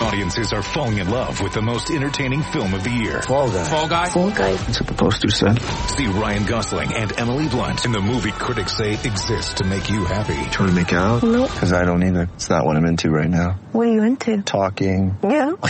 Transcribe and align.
Audiences 0.00 0.52
are 0.52 0.62
falling 0.62 0.98
in 0.98 1.08
love 1.08 1.40
with 1.40 1.52
the 1.54 1.62
most 1.62 1.90
entertaining 1.90 2.42
film 2.42 2.74
of 2.74 2.84
the 2.84 2.90
year. 2.90 3.22
Fall 3.22 3.50
guy. 3.50 3.64
Fall 3.64 3.88
guy. 3.88 4.08
Fall 4.10 4.30
guy. 4.30 4.52
That's 4.52 4.80
what 4.80 4.88
the 4.88 4.94
poster 4.94 5.28
said. 5.28 5.58
See 5.96 6.06
Ryan 6.06 6.44
Gosling 6.46 6.92
and 6.94 7.18
Emily 7.18 7.48
Blunt 7.48 7.84
in 7.84 7.92
the 7.92 8.00
movie 8.00 8.30
critics 8.32 8.76
say 8.76 8.92
exists 8.92 9.54
to 9.54 9.64
make 9.64 9.88
you 9.90 10.04
happy. 10.04 10.34
Trying 10.50 10.68
to 10.68 10.74
make 10.74 10.92
it 10.92 10.96
out? 10.98 11.22
Nope. 11.22 11.50
Because 11.50 11.72
I 11.72 11.84
don't 11.84 12.02
either. 12.04 12.28
It's 12.34 12.50
not 12.50 12.64
what 12.66 12.76
I'm 12.76 12.84
into 12.84 13.10
right 13.10 13.28
now. 13.30 13.58
What 13.72 13.88
are 13.88 13.92
you 13.92 14.02
into? 14.02 14.42
Talking. 14.42 15.16
Yeah. 15.22 15.52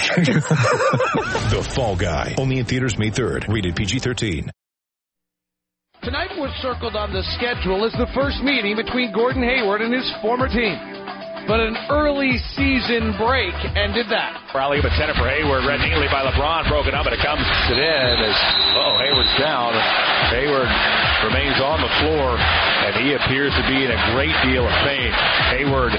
The 1.46 1.62
Fall 1.74 1.96
Guy. 1.96 2.34
Only 2.38 2.58
in 2.58 2.64
theaters 2.66 2.98
May 2.98 3.10
3rd. 3.10 3.46
Rated 3.52 3.76
PG-13. 3.76 4.50
Tonight 6.02 6.30
was 6.38 6.50
circled 6.60 6.94
on 6.96 7.12
the 7.12 7.22
schedule 7.38 7.84
as 7.86 7.92
the 7.92 8.06
first 8.14 8.42
meeting 8.42 8.76
between 8.76 9.12
Gordon 9.12 9.42
Hayward 9.42 9.80
and 9.80 9.94
his 9.94 10.06
former 10.22 10.48
team. 10.48 10.74
But 11.46 11.62
an 11.62 11.78
early 11.94 12.42
season 12.58 13.14
break 13.14 13.54
ended 13.78 14.10
that. 14.10 14.50
Rally 14.50 14.82
up 14.82 14.90
a 14.90 14.90
center 14.98 15.14
for 15.14 15.30
Hayward, 15.30 15.62
read 15.62 15.78
neatly 15.78 16.10
by 16.10 16.26
LeBron, 16.26 16.66
broken 16.66 16.90
up, 16.90 17.06
and 17.06 17.14
it 17.14 17.22
comes 17.22 17.46
it 17.70 17.78
in 17.78 18.14
as 18.18 18.36
oh 18.74 18.98
Hayward's 18.98 19.30
down. 19.38 19.70
Hayward 20.34 20.66
remains 21.24 21.56
on 21.62 21.80
the 21.80 21.92
floor, 22.02 22.36
and 22.36 22.92
he 23.00 23.14
appears 23.16 23.52
to 23.56 23.64
be 23.68 23.84
in 23.84 23.90
a 23.92 24.00
great 24.12 24.34
deal 24.44 24.66
of 24.66 24.74
pain. 24.84 25.10
Hayward 25.56 25.94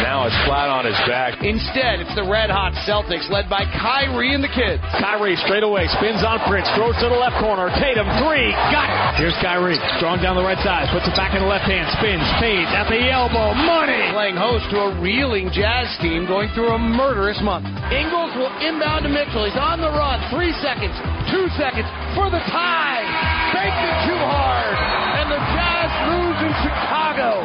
now 0.00 0.24
is 0.24 0.34
flat 0.48 0.70
on 0.72 0.86
his 0.86 0.96
back. 1.04 1.36
Instead, 1.44 2.00
it's 2.00 2.14
the 2.14 2.24
red 2.24 2.48
hot 2.48 2.72
Celtics 2.88 3.28
led 3.28 3.50
by 3.50 3.64
Kyrie 3.76 4.34
and 4.34 4.42
the 4.42 4.52
kids. 4.52 4.82
Kyrie 4.98 5.36
straight 5.44 5.62
away 5.62 5.86
spins 5.98 6.24
on 6.24 6.40
Prince, 6.48 6.68
throws 6.78 6.96
to 7.02 7.08
the 7.10 7.18
left 7.18 7.36
corner. 7.42 7.68
Tatum 7.78 8.08
three, 8.22 8.50
got 8.72 8.88
it. 8.88 9.20
Here's 9.20 9.36
Kyrie, 9.42 9.78
strong 9.98 10.22
down 10.22 10.34
the 10.38 10.46
right 10.46 10.60
side, 10.64 10.88
puts 10.90 11.06
it 11.06 11.14
back 11.14 11.34
in 11.34 11.42
the 11.42 11.50
left 11.50 11.68
hand, 11.68 11.86
spins, 11.98 12.24
fades 12.40 12.70
at 12.72 12.88
the 12.88 13.10
elbow, 13.10 13.54
money. 13.54 14.12
Playing 14.14 14.38
host 14.38 14.66
to 14.70 14.78
a 14.78 14.90
reeling 15.00 15.50
Jazz 15.52 15.90
team 16.00 16.26
going 16.26 16.48
through 16.54 16.72
a 16.72 16.80
murderous 16.80 17.38
month. 17.42 17.66
Ingles 17.92 18.32
will 18.38 18.52
inbound 18.62 19.04
to 19.04 19.10
Mitchell. 19.10 19.44
He's 19.44 19.58
on 19.58 19.80
the 19.80 19.90
run. 19.90 20.18
Three 20.32 20.54
seconds, 20.62 20.94
two 21.30 21.46
seconds 21.58 21.86
for 22.16 22.30
the 22.30 22.40
tie. 22.50 23.04
Baked 23.52 23.82
it 23.84 23.96
too 24.08 24.22
hard, 24.22 24.61
and 24.62 25.26
the 25.30 25.42
Jazz 25.52 25.90
lose 26.08 26.38
in 26.46 26.52
Chicago. 26.62 27.42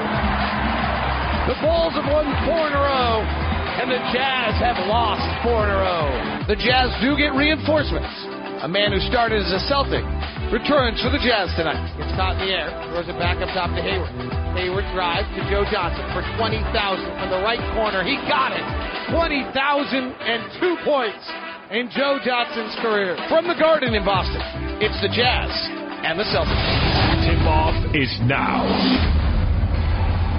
The 1.47 1.57
Bulls 1.63 1.95
have 1.95 2.07
won 2.11 2.27
four 2.43 2.67
in 2.67 2.73
a 2.75 2.83
row, 2.83 3.23
and 3.23 3.87
the 3.87 4.01
Jazz 4.11 4.59
have 4.59 4.75
lost 4.91 5.23
four 5.41 5.63
in 5.63 5.71
a 5.71 5.79
row. 5.79 6.07
The 6.51 6.59
Jazz 6.59 6.91
do 6.99 7.15
get 7.15 7.31
reinforcements. 7.33 8.11
A 8.65 8.67
man 8.67 8.91
who 8.91 8.99
started 9.07 9.39
as 9.45 9.53
a 9.53 9.61
Celtic 9.69 10.03
returns 10.49 10.97
for 10.99 11.13
the 11.13 11.21
Jazz 11.21 11.53
tonight. 11.53 11.77
It's 12.01 12.09
caught 12.17 12.41
in 12.41 12.49
the 12.49 12.51
air, 12.51 12.67
throws 12.89 13.05
it 13.05 13.15
back 13.21 13.37
up 13.37 13.53
top 13.53 13.69
to 13.77 13.81
Hayward. 13.85 14.09
Hayward 14.57 14.87
drives 14.97 15.29
to 15.37 15.41
Joe 15.45 15.61
Johnson 15.69 16.03
for 16.11 16.25
20,000 16.41 16.65
from 16.73 17.29
the 17.29 17.41
right 17.45 17.61
corner. 17.77 18.01
He 18.01 18.17
got 18.25 18.51
it. 18.51 18.65
20,002 19.13 20.83
points 20.83 21.23
in 21.69 21.87
Joe 21.93 22.17
Johnson's 22.25 22.73
career. 22.81 23.15
From 23.29 23.47
the 23.47 23.55
Garden 23.55 23.93
in 23.93 24.03
Boston, 24.03 24.41
it's 24.81 24.97
the 25.05 25.11
Jazz 25.13 25.53
and 26.07 26.17
the 26.17 26.23
Celtics. 26.23 27.27
Tip-off 27.27 27.75
is 27.93 28.07
now. 28.23 28.63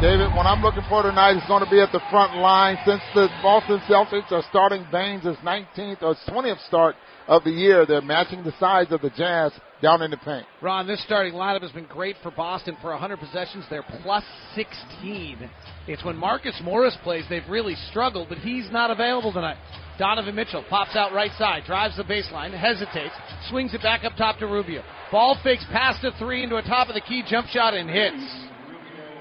David, 0.00 0.32
what 0.34 0.46
I'm 0.46 0.62
looking 0.62 0.84
for 0.88 1.02
tonight 1.02 1.36
is 1.36 1.42
going 1.46 1.62
to 1.62 1.68
be 1.68 1.78
at 1.78 1.92
the 1.92 2.00
front 2.10 2.38
line 2.38 2.78
since 2.86 3.02
the 3.14 3.28
Boston 3.42 3.78
Celtics 3.86 4.32
are 4.32 4.42
starting 4.48 4.86
Baynes' 4.90 5.36
19th 5.44 6.00
or 6.00 6.14
20th 6.26 6.66
start 6.66 6.96
of 7.26 7.44
the 7.44 7.50
year. 7.50 7.84
They're 7.84 8.00
matching 8.00 8.44
the 8.44 8.54
size 8.58 8.86
of 8.92 9.02
the 9.02 9.10
Jazz 9.10 9.52
down 9.82 10.00
in 10.00 10.10
the 10.10 10.16
paint. 10.16 10.46
Ron, 10.62 10.86
this 10.86 11.04
starting 11.04 11.34
lineup 11.34 11.60
has 11.60 11.72
been 11.72 11.84
great 11.84 12.16
for 12.22 12.30
Boston 12.30 12.74
for 12.80 12.88
100 12.90 13.18
possessions. 13.18 13.66
They're 13.68 13.84
plus 14.02 14.24
16. 14.54 15.50
It's 15.86 16.02
when 16.02 16.16
Marcus 16.16 16.58
Morris 16.64 16.96
plays 17.02 17.24
they've 17.28 17.42
really 17.46 17.74
struggled, 17.90 18.30
but 18.30 18.38
he's 18.38 18.70
not 18.70 18.90
available 18.90 19.34
tonight. 19.34 19.58
Donovan 19.98 20.34
Mitchell 20.34 20.64
pops 20.70 20.96
out 20.96 21.12
right 21.12 21.32
side, 21.32 21.64
drives 21.66 21.96
the 21.98 22.04
baseline, 22.04 22.58
hesitates, 22.58 23.14
swings 23.50 23.74
it 23.74 23.82
back 23.82 24.04
up 24.04 24.12
top 24.16 24.38
to 24.38 24.46
Rubio. 24.46 24.82
Ball 25.10 25.38
fakes 25.42 25.64
past 25.72 26.04
a 26.04 26.12
three 26.18 26.42
into 26.42 26.56
a 26.56 26.62
top 26.62 26.88
of 26.88 26.94
the 26.94 27.00
key 27.00 27.22
jump 27.26 27.48
shot 27.48 27.74
and 27.74 27.88
hits. 27.88 28.48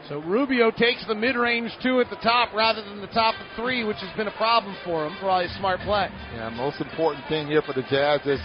So 0.10 0.20
Rubio 0.22 0.72
takes 0.72 1.06
the 1.06 1.16
mid-range 1.16 1.72
two 1.84 2.00
at 2.00 2.10
the 2.10 2.16
top 2.18 2.54
rather 2.54 2.82
than 2.82 3.02
the 3.02 3.08
top 3.08 3.36
of 3.36 3.46
three, 3.56 3.84
which 3.84 3.98
has 3.98 4.16
been 4.16 4.28
a 4.28 4.38
problem 4.38 4.76
for 4.86 5.06
him. 5.06 5.16
Probably 5.20 5.46
a 5.46 5.58
smart 5.60 5.82
play. 5.82 6.08
Yeah, 6.34 6.50
most 6.50 6.80
important 6.80 7.28
thing 7.28 7.48
here 7.48 7.62
for 7.62 7.74
the 7.74 7.84
Jazz 7.90 8.22
is 8.26 8.40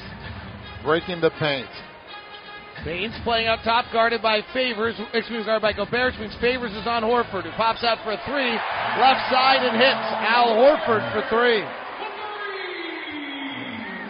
breaking 0.82 1.20
the 1.20 1.30
paint. 1.38 1.70
Baynes 2.84 3.14
playing 3.22 3.46
out 3.46 3.60
top, 3.62 3.84
guarded 3.92 4.22
by 4.22 4.42
Favors. 4.52 4.98
Excuse 5.14 5.40
me, 5.40 5.44
guarded 5.44 5.62
by 5.62 5.72
Gobert, 5.72 6.14
which 6.14 6.20
means 6.20 6.34
Favors 6.40 6.72
is 6.72 6.86
on 6.86 7.04
Horford, 7.04 7.44
who 7.44 7.52
pops 7.52 7.84
out 7.84 8.02
for 8.02 8.10
a 8.10 8.20
three, 8.26 8.50
left 8.98 9.22
side 9.30 9.62
and 9.62 9.78
hits. 9.78 10.06
Al 10.26 10.58
Horford 10.58 11.06
for 11.14 11.22
three. 11.30 11.62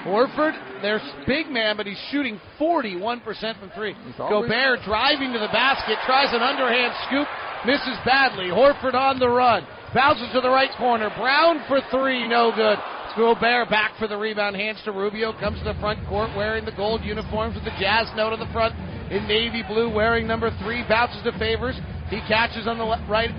Horford, 0.04 0.82
their 0.82 1.00
big 1.26 1.48
man, 1.48 1.76
but 1.76 1.86
he's 1.86 2.00
shooting 2.10 2.40
41% 2.58 3.22
from 3.58 3.70
three. 3.74 3.94
Gobert 4.18 4.80
driving 4.84 5.32
to 5.32 5.38
the 5.38 5.52
basket, 5.52 5.96
tries 6.06 6.34
an 6.34 6.42
underhand 6.42 6.92
scoop, 7.06 7.28
misses 7.64 7.98
badly. 8.04 8.46
Horford 8.46 8.94
on 8.94 9.18
the 9.18 9.28
run, 9.28 9.66
bounces 9.94 10.28
to 10.32 10.41
the 10.41 10.50
right 10.50 10.70
corner. 10.76 11.10
Brown 11.16 11.62
for 11.68 11.80
three, 11.91 12.26
no 12.26 12.52
good. 12.54 12.78
Gobert 13.16 13.68
back 13.68 13.92
for 13.98 14.08
the 14.08 14.16
rebound, 14.16 14.56
hands 14.56 14.80
to 14.84 14.92
Rubio, 14.92 15.32
comes 15.38 15.58
to 15.58 15.64
the 15.64 15.78
front 15.80 16.04
court 16.08 16.30
wearing 16.36 16.64
the 16.64 16.72
gold 16.72 17.02
uniforms 17.02 17.54
with 17.54 17.64
the 17.64 17.76
Jazz 17.78 18.08
note 18.16 18.32
on 18.32 18.41
the 18.41 18.50
front 18.52 18.74
in 19.12 19.28
navy 19.28 19.62
blue, 19.68 19.92
wearing 19.92 20.26
number 20.26 20.50
three, 20.64 20.82
bounces 20.88 21.22
to 21.22 21.32
Favors. 21.38 21.78
He 22.08 22.20
catches 22.26 22.66
on 22.66 22.78
the 22.78 22.84
left, 22.84 23.08
right 23.08 23.30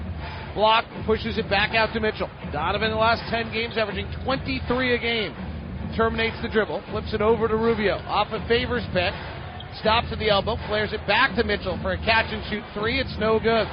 block, 0.54 0.86
pushes 1.06 1.38
it 1.38 1.50
back 1.50 1.76
out 1.76 1.92
to 1.94 2.00
Mitchell. 2.00 2.30
Donovan 2.52 2.90
in 2.90 2.94
the 2.94 3.02
last 3.02 3.24
10 3.30 3.52
games 3.52 3.78
averaging 3.78 4.08
23 4.24 4.96
a 4.96 5.00
game. 5.00 5.34
Terminates 5.96 6.42
the 6.42 6.50
dribble, 6.50 6.84
flips 6.90 7.14
it 7.14 7.22
over 7.22 7.48
to 7.48 7.56
Rubio. 7.56 7.98
Off 8.08 8.28
a 8.32 8.46
Favors 8.48 8.86
pick, 8.94 9.14
stops 9.80 10.08
at 10.12 10.20
the 10.20 10.30
elbow, 10.30 10.58
flares 10.68 10.92
it 10.94 11.06
back 11.06 11.36
to 11.36 11.44
Mitchell 11.44 11.78
for 11.82 11.94
a 11.94 11.98
catch 11.98 12.34
and 12.34 12.44
shoot 12.50 12.64
three. 12.74 13.00
It's 13.00 13.16
no 13.20 13.40
good. 13.40 13.68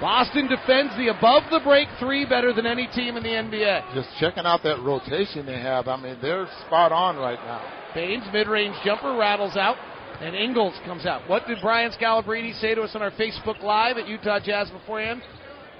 Boston 0.00 0.46
defends 0.46 0.94
the 0.96 1.08
above 1.08 1.42
the 1.50 1.60
break 1.64 1.88
three 1.98 2.26
better 2.26 2.52
than 2.52 2.66
any 2.66 2.86
team 2.88 3.16
in 3.16 3.22
the 3.22 3.30
NBA. 3.30 3.94
Just 3.94 4.08
checking 4.20 4.44
out 4.44 4.62
that 4.62 4.78
rotation 4.82 5.46
they 5.46 5.58
have. 5.58 5.88
I 5.88 5.96
mean, 5.96 6.18
they're 6.20 6.46
spot 6.66 6.92
on 6.92 7.16
right 7.16 7.38
now. 7.46 7.64
Baynes 7.94 8.24
mid-range 8.32 8.76
jumper 8.84 9.16
rattles 9.16 9.56
out, 9.56 9.76
and 10.20 10.36
Ingles 10.36 10.74
comes 10.84 11.06
out. 11.06 11.28
What 11.28 11.46
did 11.46 11.58
Brian 11.62 11.92
Scalabrine 11.92 12.60
say 12.60 12.74
to 12.74 12.82
us 12.82 12.94
on 12.94 13.00
our 13.00 13.10
Facebook 13.12 13.62
Live 13.62 13.96
at 13.96 14.06
Utah 14.06 14.38
Jazz 14.38 14.70
beforehand? 14.70 15.22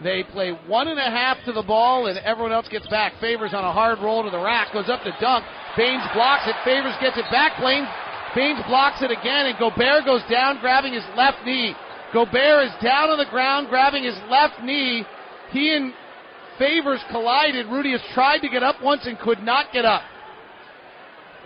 They 0.03 0.23
play 0.23 0.53
one 0.67 0.89
and 0.89 0.99
a 0.99 1.11
half 1.11 1.39
to 1.47 1.53
the 1.53 1.63
ball, 1.63 2.07
and 2.07 2.19
everyone 2.19 2.53
else 2.53 2.69
gets 2.69 2.87
back. 2.89 3.15
Favors 3.21 3.55
on 3.55 3.65
a 3.65 3.73
hard 3.73 3.99
roll 4.01 4.25
to 4.25 4.31
the 4.31 4.39
rack, 4.39 4.73
goes 4.73 4.89
up 4.89 5.03
to 5.05 5.17
dunk. 5.21 5.45
Baynes 5.77 6.05
blocks 6.13 6.45
it. 6.47 6.57
Favors 6.65 6.95
gets 7.01 7.17
it 7.17 7.25
back. 7.31 7.59
Blaine, 7.61 7.87
Baynes 8.35 8.61
blocks 8.69 9.01
it 9.01 9.11
again, 9.11 9.47
and 9.47 9.59
Gobert 9.59 10.05
goes 10.05 10.23
down, 10.31 10.61
grabbing 10.61 10.93
his 10.93 11.05
left 11.17 11.39
knee. 11.47 11.75
Gobert 12.13 12.69
is 12.69 12.75
down 12.83 13.09
on 13.11 13.19
the 13.19 13.31
ground, 13.31 13.69
grabbing 13.69 14.05
his 14.05 14.17
left 14.29 14.63
knee. 14.63 15.05
He 15.51 15.75
and 15.75 15.95
Favors 16.59 17.01
collided. 17.11 17.67
Rudy 17.67 17.93
has 17.93 18.03
tried 18.15 18.39
to 18.41 18.49
get 18.49 18.63
up 18.63 18.77
once 18.83 19.07
and 19.07 19.19
could 19.19 19.41
not 19.41 19.73
get 19.73 19.85
up. 19.85 20.03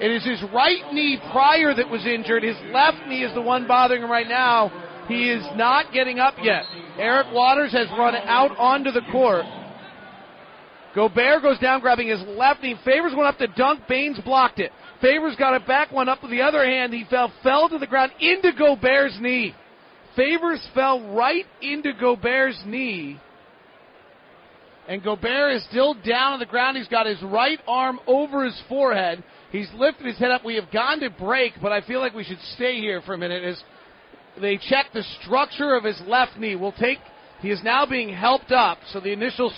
It 0.00 0.10
is 0.10 0.24
his 0.24 0.42
right 0.52 0.92
knee 0.92 1.20
prior 1.30 1.74
that 1.74 1.88
was 1.88 2.06
injured. 2.06 2.42
His 2.42 2.56
left 2.72 3.06
knee 3.06 3.22
is 3.22 3.34
the 3.34 3.42
one 3.42 3.66
bothering 3.66 4.02
him 4.02 4.10
right 4.10 4.28
now. 4.28 4.70
He 5.10 5.28
is 5.28 5.44
not 5.56 5.92
getting 5.92 6.20
up 6.20 6.34
yet. 6.40 6.62
Eric 6.96 7.26
Waters 7.32 7.72
has 7.72 7.88
run 7.98 8.14
out 8.14 8.56
onto 8.56 8.92
the 8.92 9.02
court. 9.10 9.44
Gobert 10.94 11.42
goes 11.42 11.58
down 11.58 11.80
grabbing 11.80 12.08
his 12.08 12.20
left 12.36 12.62
knee. 12.62 12.76
Favors 12.84 13.12
went 13.16 13.26
up 13.26 13.38
to 13.38 13.48
dunk. 13.48 13.88
Baynes 13.88 14.20
blocked 14.24 14.60
it. 14.60 14.70
Favors 15.00 15.34
got 15.36 15.54
it 15.54 15.66
back 15.66 15.90
one 15.90 16.08
up 16.08 16.22
with 16.22 16.30
the 16.30 16.42
other 16.42 16.64
hand. 16.64 16.92
He 16.92 17.04
fell, 17.10 17.32
fell 17.42 17.68
to 17.68 17.78
the 17.78 17.86
ground 17.88 18.12
into 18.20 18.52
Gobert's 18.56 19.18
knee. 19.20 19.54
Favors 20.14 20.64
fell 20.74 21.14
right 21.14 21.46
into 21.60 21.92
Gobert's 21.92 22.62
knee. 22.64 23.18
And 24.88 25.02
Gobert 25.02 25.54
is 25.54 25.64
still 25.64 25.94
down 25.94 26.34
on 26.34 26.38
the 26.38 26.46
ground. 26.46 26.76
He's 26.76 26.88
got 26.88 27.06
his 27.06 27.22
right 27.22 27.60
arm 27.66 27.98
over 28.06 28.44
his 28.44 28.60
forehead. 28.68 29.22
He's 29.50 29.68
lifted 29.74 30.06
his 30.06 30.18
head 30.18 30.30
up. 30.30 30.44
We 30.44 30.56
have 30.56 30.70
gone 30.72 31.00
to 31.00 31.10
break, 31.10 31.54
but 31.60 31.72
I 31.72 31.80
feel 31.80 32.00
like 32.00 32.14
we 32.14 32.24
should 32.24 32.40
stay 32.54 32.78
here 32.78 33.00
for 33.02 33.14
a 33.14 33.18
minute 33.18 33.42
as 33.42 33.62
they 34.40 34.56
check 34.56 34.86
the 34.92 35.04
structure 35.22 35.74
of 35.74 35.84
his 35.84 36.00
left 36.06 36.36
knee. 36.36 36.56
We'll 36.56 36.72
take, 36.72 36.98
he 37.40 37.50
is 37.50 37.62
now 37.62 37.86
being 37.86 38.12
helped 38.12 38.52
up. 38.52 38.78
So 38.92 39.00
the 39.00 39.12
initial, 39.12 39.52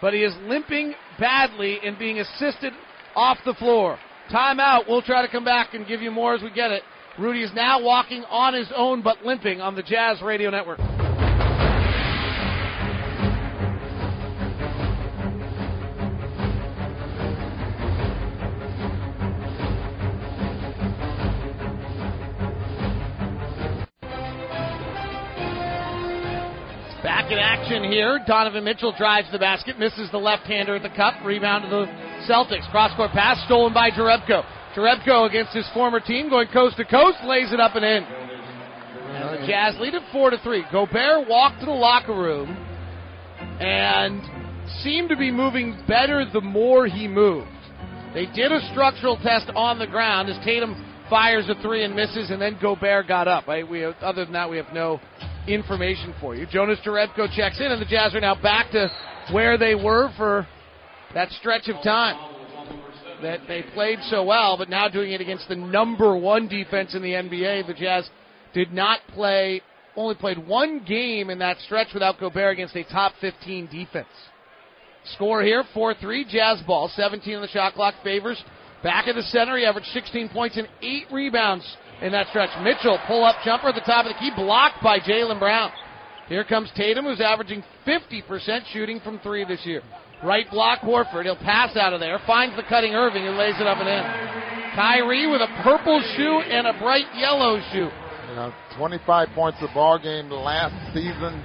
but 0.00 0.12
he 0.12 0.22
is 0.22 0.34
limping 0.42 0.94
badly 1.18 1.78
and 1.84 1.98
being 1.98 2.20
assisted 2.20 2.72
off 3.14 3.38
the 3.44 3.54
floor. 3.54 3.98
Timeout. 4.30 4.88
We'll 4.88 5.02
try 5.02 5.24
to 5.24 5.30
come 5.30 5.44
back 5.44 5.74
and 5.74 5.86
give 5.86 6.02
you 6.02 6.10
more 6.10 6.34
as 6.34 6.42
we 6.42 6.50
get 6.50 6.70
it. 6.70 6.82
Rudy 7.18 7.42
is 7.42 7.52
now 7.54 7.82
walking 7.82 8.24
on 8.24 8.52
his 8.52 8.70
own 8.74 9.02
but 9.02 9.24
limping 9.24 9.60
on 9.60 9.74
the 9.74 9.82
Jazz 9.82 10.20
Radio 10.20 10.50
Network. 10.50 10.95
Back 27.16 27.32
in 27.32 27.38
action 27.38 27.84
here. 27.84 28.20
Donovan 28.26 28.62
Mitchell 28.62 28.92
drives 28.98 29.26
the 29.32 29.38
basket, 29.38 29.78
misses 29.78 30.10
the 30.10 30.18
left-hander 30.18 30.76
at 30.76 30.82
the 30.82 30.90
cup. 30.90 31.14
Rebound 31.24 31.64
to 31.64 31.70
the 31.70 31.86
Celtics. 32.30 32.70
Cross-court 32.70 33.10
pass 33.12 33.42
stolen 33.46 33.72
by 33.72 33.88
Jerebko. 33.90 34.44
Jerebko 34.76 35.26
against 35.26 35.54
his 35.54 35.66
former 35.72 35.98
team, 35.98 36.28
going 36.28 36.46
coast 36.48 36.76
to 36.76 36.84
coast, 36.84 37.16
lays 37.24 37.54
it 37.54 37.58
up 37.58 37.74
and 37.74 37.86
in. 37.86 38.02
And 38.04 39.42
the 39.42 39.46
Jazz 39.46 39.80
lead 39.80 39.94
it 39.94 40.02
four 40.12 40.28
to 40.28 40.36
three. 40.40 40.62
Gobert 40.70 41.26
walked 41.26 41.60
to 41.60 41.64
the 41.64 41.72
locker 41.72 42.12
room 42.12 42.50
and 43.60 44.20
seemed 44.82 45.08
to 45.08 45.16
be 45.16 45.30
moving 45.30 45.82
better 45.88 46.26
the 46.30 46.42
more 46.42 46.86
he 46.86 47.08
moved. 47.08 47.48
They 48.12 48.26
did 48.26 48.52
a 48.52 48.60
structural 48.72 49.16
test 49.16 49.48
on 49.56 49.78
the 49.78 49.86
ground 49.86 50.28
as 50.28 50.36
Tatum 50.44 50.84
fires 51.08 51.48
a 51.48 51.54
three 51.62 51.82
and 51.82 51.96
misses, 51.96 52.30
and 52.30 52.42
then 52.42 52.58
Gobert 52.60 53.08
got 53.08 53.26
up. 53.26 53.48
We 53.48 53.84
other 53.84 54.26
than 54.26 54.34
that, 54.34 54.50
we 54.50 54.58
have 54.58 54.74
no 54.74 55.00
information 55.48 56.14
for 56.20 56.34
you. 56.34 56.46
Jonas 56.46 56.78
Jerebko 56.84 57.34
checks 57.34 57.60
in, 57.60 57.66
and 57.66 57.80
the 57.80 57.86
Jazz 57.86 58.14
are 58.14 58.20
now 58.20 58.34
back 58.40 58.70
to 58.72 58.88
where 59.32 59.58
they 59.58 59.74
were 59.74 60.10
for 60.16 60.46
that 61.14 61.30
stretch 61.32 61.68
of 61.68 61.82
time 61.82 62.34
that 63.22 63.40
they 63.48 63.62
played 63.74 63.98
so 64.10 64.24
well, 64.24 64.56
but 64.58 64.68
now 64.68 64.88
doing 64.88 65.12
it 65.12 65.20
against 65.20 65.48
the 65.48 65.56
number 65.56 66.16
one 66.16 66.48
defense 66.48 66.94
in 66.94 67.02
the 67.02 67.12
NBA. 67.12 67.66
The 67.66 67.74
Jazz 67.74 68.08
did 68.52 68.72
not 68.72 69.00
play, 69.08 69.62
only 69.96 70.14
played 70.14 70.46
one 70.46 70.84
game 70.86 71.30
in 71.30 71.38
that 71.38 71.58
stretch 71.64 71.88
without 71.94 72.18
Gobert 72.20 72.52
against 72.52 72.76
a 72.76 72.84
top 72.84 73.12
15 73.20 73.66
defense. 73.66 74.08
Score 75.14 75.42
here 75.42 75.64
4 75.72 75.94
3, 75.94 76.26
Jazz 76.28 76.60
ball. 76.66 76.90
17 76.94 77.36
on 77.36 77.42
the 77.42 77.48
shot 77.48 77.74
clock 77.74 77.94
favors. 78.02 78.42
Back 78.82 79.08
at 79.08 79.14
the 79.14 79.22
center, 79.22 79.56
he 79.56 79.64
averaged 79.64 79.88
16 79.88 80.28
points 80.30 80.56
and 80.56 80.68
8 80.82 81.06
rebounds 81.12 81.76
in 82.02 82.12
that 82.12 82.28
stretch. 82.28 82.50
Mitchell, 82.62 82.98
pull 83.06 83.24
up 83.24 83.36
jumper 83.44 83.68
at 83.68 83.74
the 83.74 83.80
top 83.80 84.06
of 84.06 84.12
the 84.12 84.18
key, 84.18 84.30
blocked 84.36 84.82
by 84.82 84.98
Jaylen 84.98 85.38
Brown. 85.38 85.70
Here 86.28 86.44
comes 86.44 86.70
Tatum, 86.76 87.04
who's 87.04 87.20
averaging 87.20 87.62
50% 87.86 88.66
shooting 88.72 89.00
from 89.00 89.20
three 89.20 89.44
this 89.44 89.64
year. 89.64 89.82
Right 90.24 90.50
block, 90.50 90.80
Horford. 90.80 91.24
He'll 91.24 91.36
pass 91.36 91.76
out 91.76 91.92
of 91.92 92.00
there, 92.00 92.18
finds 92.26 92.56
the 92.56 92.62
cutting 92.68 92.94
Irving, 92.94 93.24
who 93.24 93.30
lays 93.30 93.54
it 93.60 93.66
up 93.66 93.78
and 93.78 93.88
in. 93.88 94.74
Kyrie 94.74 95.30
with 95.30 95.40
a 95.40 95.62
purple 95.62 96.02
shoe 96.16 96.40
and 96.40 96.66
a 96.66 96.78
bright 96.78 97.06
yellow 97.16 97.60
shoe. 97.72 97.88
You 98.28 98.34
know, 98.34 98.52
25 98.76 99.28
points 99.34 99.58
a 99.62 99.72
ball 99.72 99.98
game 99.98 100.30
last 100.30 100.74
season. 100.92 101.42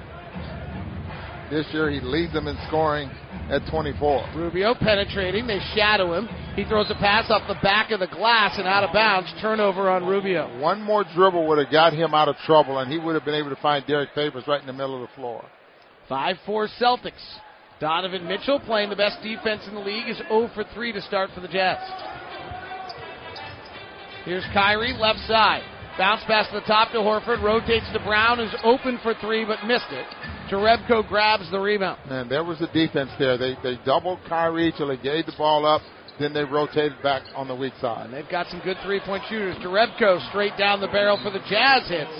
This 1.49 1.67
year 1.73 1.91
he 1.91 1.99
leads 1.99 2.33
them 2.33 2.47
in 2.47 2.57
scoring 2.67 3.11
at 3.51 3.61
24. 3.69 4.31
Rubio 4.35 4.73
penetrating. 4.73 5.45
They 5.45 5.59
shadow 5.75 6.13
him. 6.13 6.27
He 6.55 6.63
throws 6.63 6.89
a 6.89 6.95
pass 6.95 7.29
off 7.29 7.47
the 7.47 7.59
back 7.61 7.91
of 7.91 7.99
the 7.99 8.07
glass 8.07 8.57
and 8.57 8.67
out 8.67 8.83
of 8.83 8.93
bounds. 8.93 9.31
Turnover 9.41 9.89
on 9.89 10.05
Rubio. 10.05 10.59
One 10.59 10.81
more 10.81 11.03
dribble 11.13 11.47
would 11.47 11.57
have 11.57 11.71
got 11.71 11.93
him 11.93 12.13
out 12.13 12.29
of 12.29 12.37
trouble, 12.45 12.79
and 12.79 12.91
he 12.91 12.97
would 12.97 13.13
have 13.13 13.25
been 13.25 13.35
able 13.35 13.49
to 13.49 13.61
find 13.61 13.85
Derek 13.85 14.09
Favors 14.15 14.45
right 14.47 14.61
in 14.61 14.67
the 14.67 14.73
middle 14.73 14.95
of 14.95 15.09
the 15.09 15.15
floor. 15.15 15.43
5 16.07 16.37
4 16.45 16.67
Celtics. 16.79 17.37
Donovan 17.79 18.27
Mitchell 18.27 18.59
playing 18.59 18.89
the 18.89 18.95
best 18.95 19.21
defense 19.23 19.63
in 19.67 19.73
the 19.73 19.81
league 19.81 20.07
is 20.07 20.17
0 20.29 20.49
for 20.53 20.63
3 20.73 20.93
to 20.93 21.01
start 21.01 21.31
for 21.33 21.41
the 21.41 21.47
Jazz. 21.47 21.79
Here's 24.23 24.45
Kyrie, 24.53 24.93
left 24.93 25.19
side. 25.27 25.63
Bounce 25.97 26.21
pass 26.25 26.47
to 26.49 26.59
the 26.59 26.65
top 26.67 26.91
to 26.91 26.99
Horford, 26.99 27.43
rotates 27.43 27.91
to 27.91 27.99
Brown, 27.99 28.37
who's 28.37 28.55
open 28.63 28.99
for 29.03 29.13
three 29.15 29.43
but 29.45 29.65
missed 29.65 29.91
it. 29.91 30.05
Jerebko 30.51 31.07
grabs 31.07 31.49
the 31.49 31.59
rebound. 31.59 31.99
And 32.09 32.29
there 32.29 32.43
was 32.43 32.61
a 32.61 32.67
defense 32.73 33.09
there. 33.17 33.37
They 33.37 33.55
they 33.63 33.79
doubled 33.85 34.19
Kyrie 34.27 34.73
till 34.77 34.87
they 34.87 34.97
gave 34.97 35.25
the 35.25 35.33
ball 35.37 35.65
up. 35.65 35.81
Then 36.19 36.33
they 36.33 36.43
rotated 36.43 37.01
back 37.01 37.23
on 37.35 37.47
the 37.47 37.55
weak 37.55 37.73
side. 37.79 38.05
And 38.05 38.13
they've 38.13 38.29
got 38.29 38.47
some 38.47 38.61
good 38.63 38.77
three 38.83 38.99
point 38.99 39.23
shooters. 39.29 39.55
Jerebko 39.57 40.29
straight 40.29 40.57
down 40.57 40.81
the 40.81 40.87
barrel 40.87 41.19
for 41.23 41.31
the 41.31 41.39
Jazz 41.49 41.87
hits. 41.87 42.11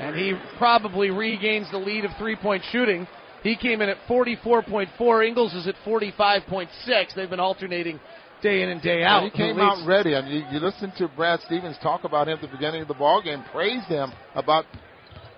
And 0.00 0.16
he 0.16 0.34
probably 0.58 1.10
regains 1.10 1.70
the 1.70 1.78
lead 1.78 2.04
of 2.04 2.10
three 2.18 2.36
point 2.36 2.62
shooting. 2.72 3.06
He 3.42 3.54
came 3.54 3.80
in 3.80 3.88
at 3.88 3.98
44.4. 4.08 5.28
Ingles 5.28 5.54
is 5.54 5.68
at 5.68 5.76
45.6. 5.86 7.14
They've 7.14 7.30
been 7.30 7.38
alternating 7.38 8.00
day 8.42 8.62
in 8.62 8.70
and 8.70 8.82
day 8.82 9.04
out. 9.04 9.22
he 9.22 9.30
came 9.30 9.60
out 9.60 9.86
ready. 9.86 10.16
I 10.16 10.22
mean, 10.22 10.32
you, 10.32 10.44
you 10.50 10.58
listen 10.58 10.92
to 10.98 11.08
Brad 11.08 11.40
Stevens 11.42 11.76
talk 11.82 12.04
about 12.04 12.28
him 12.28 12.34
at 12.34 12.42
the 12.42 12.48
beginning 12.48 12.82
of 12.82 12.88
the 12.88 12.94
ball 12.94 13.22
game, 13.22 13.44
praised 13.52 13.86
him 13.86 14.12
about 14.34 14.64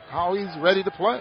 how 0.08 0.34
he's 0.34 0.62
ready 0.62 0.82
to 0.82 0.90
play. 0.92 1.20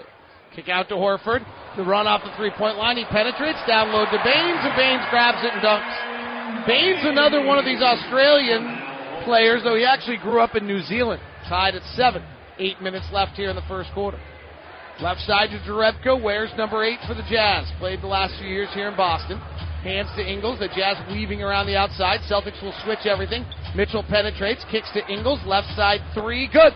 Kick 0.57 0.73
out 0.73 0.89
to 0.89 0.95
Horford. 0.97 1.45
The 1.77 1.85
run 1.85 2.09
off 2.09 2.25
the 2.25 2.33
three 2.33 2.49
point 2.49 2.81
line. 2.81 2.97
He 2.97 3.05
penetrates. 3.05 3.61
Down 3.69 3.93
low 3.93 4.09
to 4.09 4.19
Baynes, 4.25 4.57
and 4.65 4.73
Baynes 4.73 5.05
grabs 5.13 5.37
it 5.45 5.53
and 5.53 5.61
dunks. 5.61 6.65
Baynes, 6.65 7.05
another 7.05 7.45
one 7.45 7.61
of 7.61 7.65
these 7.65 7.77
Australian 7.77 8.65
players, 9.21 9.61
though 9.61 9.77
he 9.77 9.85
actually 9.85 10.17
grew 10.17 10.41
up 10.41 10.55
in 10.55 10.65
New 10.65 10.81
Zealand. 10.81 11.21
Tied 11.47 11.75
at 11.75 11.83
seven. 11.93 12.25
Eight 12.57 12.81
minutes 12.81 13.05
left 13.13 13.37
here 13.37 13.51
in 13.51 13.55
the 13.55 13.69
first 13.69 13.93
quarter. 13.93 14.17
Left 14.99 15.21
side 15.29 15.53
to 15.53 15.61
Jerebko, 15.61 16.17
wears 16.17 16.49
number 16.57 16.83
eight 16.83 16.97
for 17.05 17.13
the 17.13 17.21
Jazz. 17.29 17.69
Played 17.77 18.01
the 18.01 18.09
last 18.09 18.33
few 18.39 18.49
years 18.49 18.69
here 18.73 18.89
in 18.89 18.97
Boston. 18.97 19.37
Hands 19.85 20.09
to 20.17 20.25
Ingles. 20.25 20.57
The 20.57 20.73
Jazz 20.73 20.97
weaving 21.07 21.43
around 21.43 21.67
the 21.67 21.77
outside. 21.77 22.21
Celtics 22.25 22.57
will 22.63 22.73
switch 22.83 23.05
everything. 23.05 23.45
Mitchell 23.75 24.01
penetrates, 24.01 24.65
kicks 24.71 24.89
to 24.93 25.05
Ingles. 25.05 25.39
Left 25.45 25.67
side 25.77 26.01
three. 26.15 26.49
Good. 26.51 26.73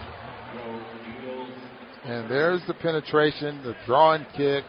And 2.12 2.30
there's 2.30 2.62
the 2.68 2.74
penetration, 2.74 3.64
the 3.64 3.74
drawing 3.86 4.26
kick, 4.36 4.66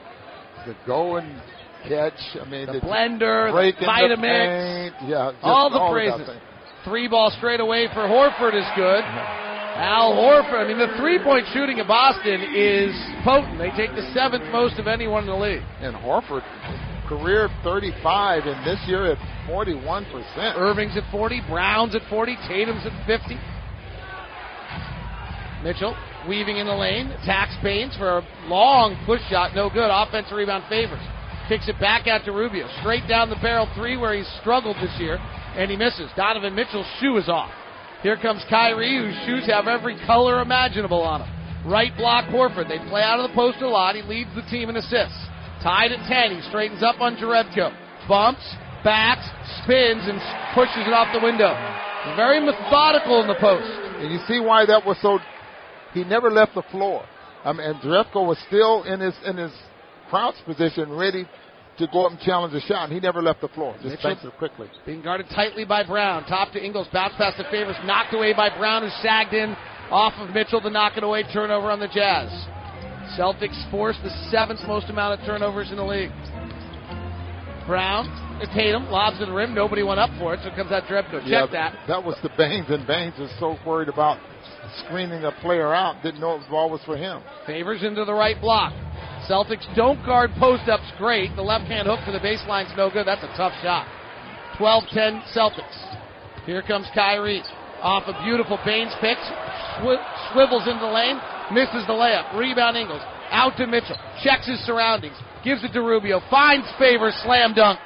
the 0.64 0.76
go 0.86 1.16
and 1.16 1.42
catch. 1.88 2.14
I 2.40 2.48
mean, 2.48 2.66
The 2.66 2.78
blender, 2.78 3.50
the 3.50 3.84
Vitamix. 3.84 4.22
paint. 4.22 5.10
Yeah, 5.10 5.32
all 5.42 5.68
the 5.68 5.80
of 5.80 5.82
that 5.82 5.90
praises. 5.90 6.42
Three 6.84 7.08
ball 7.08 7.30
straight 7.38 7.58
away 7.58 7.88
for 7.92 8.06
Horford 8.06 8.54
is 8.54 8.66
good. 8.76 9.02
Al 9.02 10.12
Horford, 10.12 10.64
I 10.64 10.68
mean, 10.68 10.78
the 10.78 10.94
three 10.98 11.18
point 11.18 11.46
shooting 11.52 11.78
in 11.78 11.86
Boston 11.86 12.42
is 12.54 12.94
potent. 13.24 13.58
They 13.58 13.70
take 13.70 13.90
the 13.96 14.08
seventh 14.14 14.44
most 14.52 14.78
of 14.78 14.86
anyone 14.86 15.24
in 15.24 15.30
the 15.30 15.36
league. 15.36 15.62
And 15.80 15.96
Horford, 15.96 16.42
career 17.08 17.48
35, 17.64 18.44
and 18.46 18.66
this 18.66 18.78
year 18.86 19.10
at 19.10 19.18
41%. 19.48 20.56
Irving's 20.56 20.96
at 20.96 21.10
40, 21.10 21.40
Brown's 21.48 21.94
at 21.96 22.02
40, 22.08 22.36
Tatum's 22.46 22.86
at 22.86 23.06
50. 23.06 23.34
Mitchell 25.64 25.96
weaving 26.28 26.56
in 26.56 26.66
the 26.66 26.74
lane, 26.74 27.08
attacks 27.08 27.54
Baynes 27.62 27.96
for 27.96 28.18
a 28.18 28.26
long 28.46 28.96
push 29.06 29.20
shot, 29.30 29.54
no 29.54 29.70
good. 29.70 29.90
Offensive 29.90 30.36
rebound 30.36 30.64
favors. 30.68 31.02
Kicks 31.48 31.68
it 31.68 31.78
back 31.80 32.06
out 32.06 32.24
to 32.24 32.32
Rubio. 32.32 32.68
Straight 32.80 33.08
down 33.08 33.28
the 33.28 33.36
barrel 33.42 33.68
three 33.74 33.96
where 33.96 34.14
he's 34.14 34.28
struggled 34.40 34.76
this 34.76 34.94
year, 34.98 35.18
and 35.56 35.70
he 35.70 35.76
misses. 35.76 36.10
Donovan 36.16 36.54
Mitchell's 36.54 36.86
shoe 37.00 37.16
is 37.16 37.28
off. 37.28 37.50
Here 38.02 38.16
comes 38.16 38.42
Kyrie, 38.50 38.98
whose 38.98 39.14
shoes 39.26 39.46
have 39.46 39.68
every 39.68 39.98
color 40.06 40.40
imaginable 40.40 41.02
on 41.02 41.20
them. 41.20 41.30
Right 41.66 41.94
block 41.96 42.26
Horford. 42.26 42.68
They 42.68 42.78
play 42.90 43.02
out 43.02 43.20
of 43.20 43.30
the 43.30 43.34
post 43.34 43.62
a 43.62 43.68
lot. 43.68 43.94
He 43.94 44.02
leads 44.02 44.34
the 44.34 44.42
team 44.50 44.68
in 44.68 44.76
assists. 44.76 45.18
Tied 45.62 45.92
at 45.92 46.02
10. 46.10 46.34
He 46.34 46.48
straightens 46.48 46.82
up 46.82 47.00
on 47.00 47.14
Jerebko. 47.16 47.70
Bumps, 48.08 48.42
backs, 48.82 49.22
spins, 49.62 50.02
and 50.10 50.18
pushes 50.54 50.82
it 50.82 50.92
off 50.92 51.14
the 51.14 51.22
window. 51.22 51.54
Very 52.16 52.42
methodical 52.42 53.22
in 53.22 53.28
the 53.28 53.38
post. 53.38 53.70
And 54.02 54.10
you 54.10 54.18
see 54.26 54.40
why 54.40 54.66
that 54.66 54.84
was 54.84 54.98
so. 55.00 55.20
He 55.94 56.04
never 56.04 56.30
left 56.30 56.54
the 56.54 56.62
floor. 56.70 57.04
I 57.44 57.52
mean, 57.52 57.66
and 57.66 57.76
Jerebko 57.80 58.26
was 58.26 58.38
still 58.46 58.84
in 58.84 59.00
his 59.00 59.14
in 59.26 59.36
his 59.36 59.52
crouch 60.08 60.36
position, 60.44 60.92
ready 60.92 61.26
to 61.78 61.86
go 61.92 62.06
up 62.06 62.12
and 62.12 62.20
challenge 62.20 62.54
a 62.54 62.60
shot. 62.60 62.84
And 62.84 62.92
he 62.92 63.00
never 63.00 63.22
left 63.22 63.40
the 63.40 63.48
floor. 63.48 63.74
Just 63.82 64.04
Mitchell- 64.04 64.30
quickly. 64.32 64.68
Being 64.86 65.02
guarded 65.02 65.26
tightly 65.30 65.64
by 65.64 65.82
Brown. 65.82 66.24
Top 66.24 66.52
to 66.52 66.64
Ingles. 66.64 66.86
Bounce 66.92 67.14
pass 67.16 67.34
to 67.36 67.44
Favors. 67.50 67.76
Knocked 67.84 68.14
away 68.14 68.32
by 68.32 68.50
Brown, 68.56 68.82
who 68.82 68.90
sagged 69.02 69.34
in 69.34 69.56
off 69.90 70.12
of 70.18 70.34
Mitchell 70.34 70.60
to 70.60 70.70
knock 70.70 70.96
it 70.96 71.04
away. 71.04 71.24
Turnover 71.32 71.70
on 71.70 71.80
the 71.80 71.88
Jazz. 71.88 72.28
Celtics 73.18 73.70
force 73.70 73.96
the 74.02 74.10
seventh 74.30 74.60
most 74.66 74.88
amount 74.88 75.20
of 75.20 75.26
turnovers 75.26 75.70
in 75.70 75.76
the 75.76 75.84
league. 75.84 76.10
Brown, 77.66 78.08
uh, 78.40 78.46
Tatum, 78.54 78.90
lobs 78.90 79.18
to 79.18 79.26
the 79.26 79.32
rim. 79.32 79.54
Nobody 79.54 79.82
went 79.82 80.00
up 80.00 80.10
for 80.18 80.34
it, 80.34 80.40
so 80.42 80.48
it 80.48 80.56
comes 80.56 80.72
out 80.72 80.84
Jerebko. 80.84 81.20
Check 81.22 81.30
yeah, 81.30 81.46
that. 81.46 81.78
That 81.86 82.04
was 82.04 82.16
the 82.22 82.30
Baynes, 82.36 82.66
and 82.70 82.86
Baynes 82.86 83.14
was 83.18 83.30
so 83.38 83.56
worried 83.66 83.88
about 83.88 84.18
screening 84.86 85.24
a 85.24 85.32
player 85.40 85.74
out, 85.74 86.02
didn't 86.02 86.20
know 86.20 86.38
the 86.38 86.48
ball 86.48 86.70
was 86.70 86.80
for 86.84 86.96
him. 86.96 87.22
Favors 87.46 87.82
into 87.82 88.04
the 88.04 88.14
right 88.14 88.40
block. 88.40 88.72
Celtics 89.28 89.66
don't 89.76 90.04
guard 90.04 90.30
post 90.38 90.68
ups 90.68 90.90
great. 90.98 91.34
The 91.36 91.42
left 91.42 91.64
hand 91.64 91.86
hook 91.86 92.00
for 92.04 92.12
the 92.12 92.18
baseline's 92.18 92.72
no 92.76 92.90
good. 92.90 93.06
That's 93.06 93.22
a 93.22 93.32
tough 93.36 93.52
shot. 93.62 93.86
12 94.58 94.84
10 94.92 95.22
Celtics. 95.34 95.96
Here 96.44 96.62
comes 96.62 96.86
Kyrie. 96.94 97.42
Off 97.80 98.04
a 98.06 98.24
beautiful 98.24 98.58
Baynes 98.64 98.92
pick. 99.00 99.18
Swi- 99.78 100.32
swivels 100.32 100.66
into 100.66 100.80
the 100.80 100.92
lane. 100.92 101.18
Misses 101.52 101.86
the 101.86 101.92
layup. 101.92 102.36
Rebound 102.36 102.76
Ingles. 102.76 103.02
Out 103.30 103.56
to 103.56 103.66
Mitchell. 103.66 103.96
Checks 104.22 104.46
his 104.46 104.60
surroundings. 104.66 105.16
Gives 105.44 105.64
it 105.64 105.72
to 105.72 105.82
Rubio. 105.82 106.20
Finds 106.30 106.66
favor. 106.78 107.10
Slam 107.24 107.54
dunk. 107.54 107.78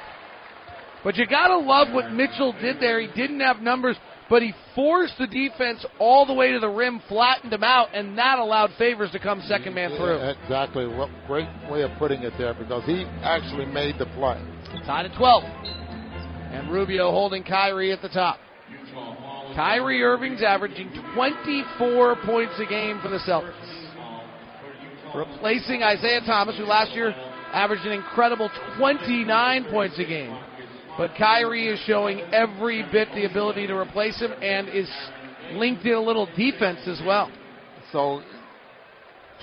But 1.03 1.15
you 1.15 1.25
gotta 1.25 1.57
love 1.57 1.93
what 1.93 2.11
Mitchell 2.11 2.53
did 2.59 2.79
there. 2.79 2.99
He 2.99 3.07
didn't 3.07 3.39
have 3.39 3.61
numbers, 3.61 3.95
but 4.29 4.41
he 4.41 4.53
forced 4.75 5.17
the 5.17 5.27
defense 5.27 5.85
all 5.99 6.25
the 6.25 6.33
way 6.33 6.51
to 6.51 6.59
the 6.59 6.69
rim, 6.69 7.01
flattened 7.07 7.53
him 7.53 7.63
out, 7.63 7.89
and 7.93 8.17
that 8.17 8.39
allowed 8.39 8.71
favors 8.77 9.11
to 9.11 9.19
come 9.19 9.41
second 9.47 9.73
man 9.73 9.91
through. 9.95 10.17
Yeah, 10.17 10.33
exactly. 10.43 10.87
What 10.87 11.09
great 11.27 11.47
way 11.69 11.83
of 11.83 11.91
putting 11.97 12.23
it 12.23 12.33
there 12.37 12.53
because 12.53 12.83
he 12.85 13.05
actually 13.21 13.65
made 13.65 13.97
the 13.97 14.05
play. 14.07 14.41
Tied 14.85 15.05
at 15.05 15.17
12. 15.17 15.43
And 15.43 16.71
Rubio 16.71 17.11
holding 17.11 17.43
Kyrie 17.43 17.91
at 17.91 18.01
the 18.01 18.09
top. 18.09 18.39
Kyrie 19.55 20.03
Irving's 20.03 20.43
averaging 20.43 20.91
24 21.15 22.17
points 22.25 22.53
a 22.59 22.65
game 22.65 22.99
for 23.01 23.09
the 23.09 23.19
Celtics. 23.19 23.53
replacing 25.15 25.83
Isaiah 25.83 26.21
Thomas, 26.25 26.57
who 26.57 26.65
last 26.65 26.91
year 26.91 27.13
averaged 27.53 27.85
an 27.85 27.93
incredible 27.93 28.49
29 28.77 29.65
points 29.71 29.97
a 29.99 30.03
game. 30.03 30.37
But 30.97 31.11
Kyrie 31.17 31.67
is 31.67 31.79
showing 31.85 32.21
every 32.33 32.83
bit 32.91 33.09
the 33.13 33.25
ability 33.25 33.67
to 33.67 33.75
replace 33.77 34.19
him 34.19 34.31
and 34.41 34.67
is 34.69 34.89
linked 35.53 35.85
in 35.85 35.93
a 35.93 36.01
little 36.01 36.27
defense 36.35 36.79
as 36.87 36.99
well. 37.05 37.31
So 37.91 38.21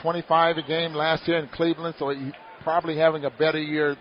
25 0.03 0.59
a 0.59 0.63
game 0.63 0.95
last 0.95 1.27
year 1.29 1.39
in 1.39 1.49
Cleveland, 1.49 1.95
so 1.99 2.11
he's 2.11 2.33
probably 2.63 2.97
having 2.97 3.25
a 3.25 3.31
better 3.31 3.61
year 3.61 3.97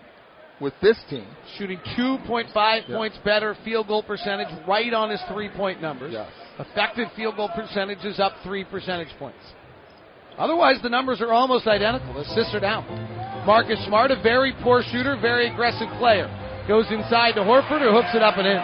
with 0.60 0.74
this 0.82 0.96
team. 1.08 1.26
Shooting 1.56 1.78
2.5 1.96 2.88
Yeah. 2.88 2.96
points 2.96 3.18
better 3.18 3.54
field 3.64 3.86
goal 3.86 4.02
percentage, 4.02 4.48
right 4.66 4.92
on 4.92 5.10
his 5.10 5.22
three 5.32 5.48
point 5.48 5.80
numbers. 5.80 6.12
Yes. 6.12 6.28
Effective 6.58 7.10
field 7.12 7.36
goal 7.36 7.48
percentage 7.48 8.04
is 8.04 8.18
up 8.20 8.32
three 8.42 8.64
percentage 8.64 9.16
points. 9.18 9.54
Otherwise, 10.38 10.80
the 10.82 10.88
numbers 10.88 11.20
are 11.20 11.32
almost 11.32 11.66
identical. 11.68 12.12
The 12.14 12.20
assists 12.20 12.54
are 12.54 12.60
down. 12.60 12.84
Marcus 13.46 13.78
Smart, 13.86 14.10
a 14.10 14.16
very 14.16 14.52
poor 14.62 14.82
shooter, 14.82 15.16
very 15.16 15.46
aggressive 15.48 15.88
player. 15.98 16.28
Goes 16.66 16.88
inside 16.90 17.32
to 17.36 17.44
Horford, 17.44 17.84
who 17.84 17.92
hooks 17.92 18.14
it 18.16 18.22
up 18.22 18.38
and 18.40 18.48
in. 18.48 18.62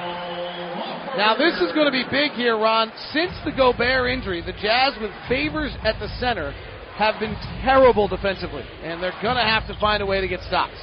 Now, 1.21 1.37
this 1.37 1.52
is 1.61 1.69
going 1.76 1.85
to 1.85 1.92
be 1.92 2.04
big 2.09 2.33
here, 2.33 2.57
Ron. 2.57 2.92
Since 3.12 3.37
the 3.45 3.52
Gobert 3.52 4.09
injury, 4.09 4.40
the 4.40 4.57
Jazz 4.57 4.97
with 5.00 5.11
favors 5.28 5.75
at 5.85 5.99
the 6.00 6.09
center 6.16 6.54
have 6.97 7.21
been 7.21 7.37
terrible 7.61 8.09
defensively, 8.09 8.64
and 8.80 9.02
they're 9.02 9.16
going 9.21 9.37
to 9.37 9.45
have 9.45 9.66
to 9.69 9.76
find 9.80 10.02
a 10.02 10.07
way 10.07 10.21
to 10.21 10.28
get 10.28 10.40
stops. 10.49 10.76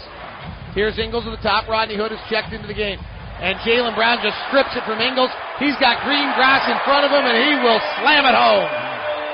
Here's 0.78 1.00
Ingles 1.00 1.26
at 1.26 1.34
the 1.34 1.42
top. 1.42 1.66
Rodney 1.66 1.98
Hood 1.98 2.12
is 2.12 2.22
checked 2.30 2.54
into 2.54 2.68
the 2.68 2.78
game. 2.78 3.00
And 3.42 3.58
Jaylen 3.62 3.94
Brown 3.94 4.18
just 4.22 4.38
strips 4.50 4.74
it 4.74 4.86
from 4.86 4.98
Ingles. 5.02 5.30
He's 5.58 5.78
got 5.78 6.02
green 6.06 6.30
grass 6.38 6.66
in 6.70 6.78
front 6.86 7.06
of 7.06 7.14
him, 7.14 7.26
and 7.26 7.38
he 7.38 7.54
will 7.62 7.82
slam 8.02 8.26
it 8.26 8.34
home. 8.34 8.66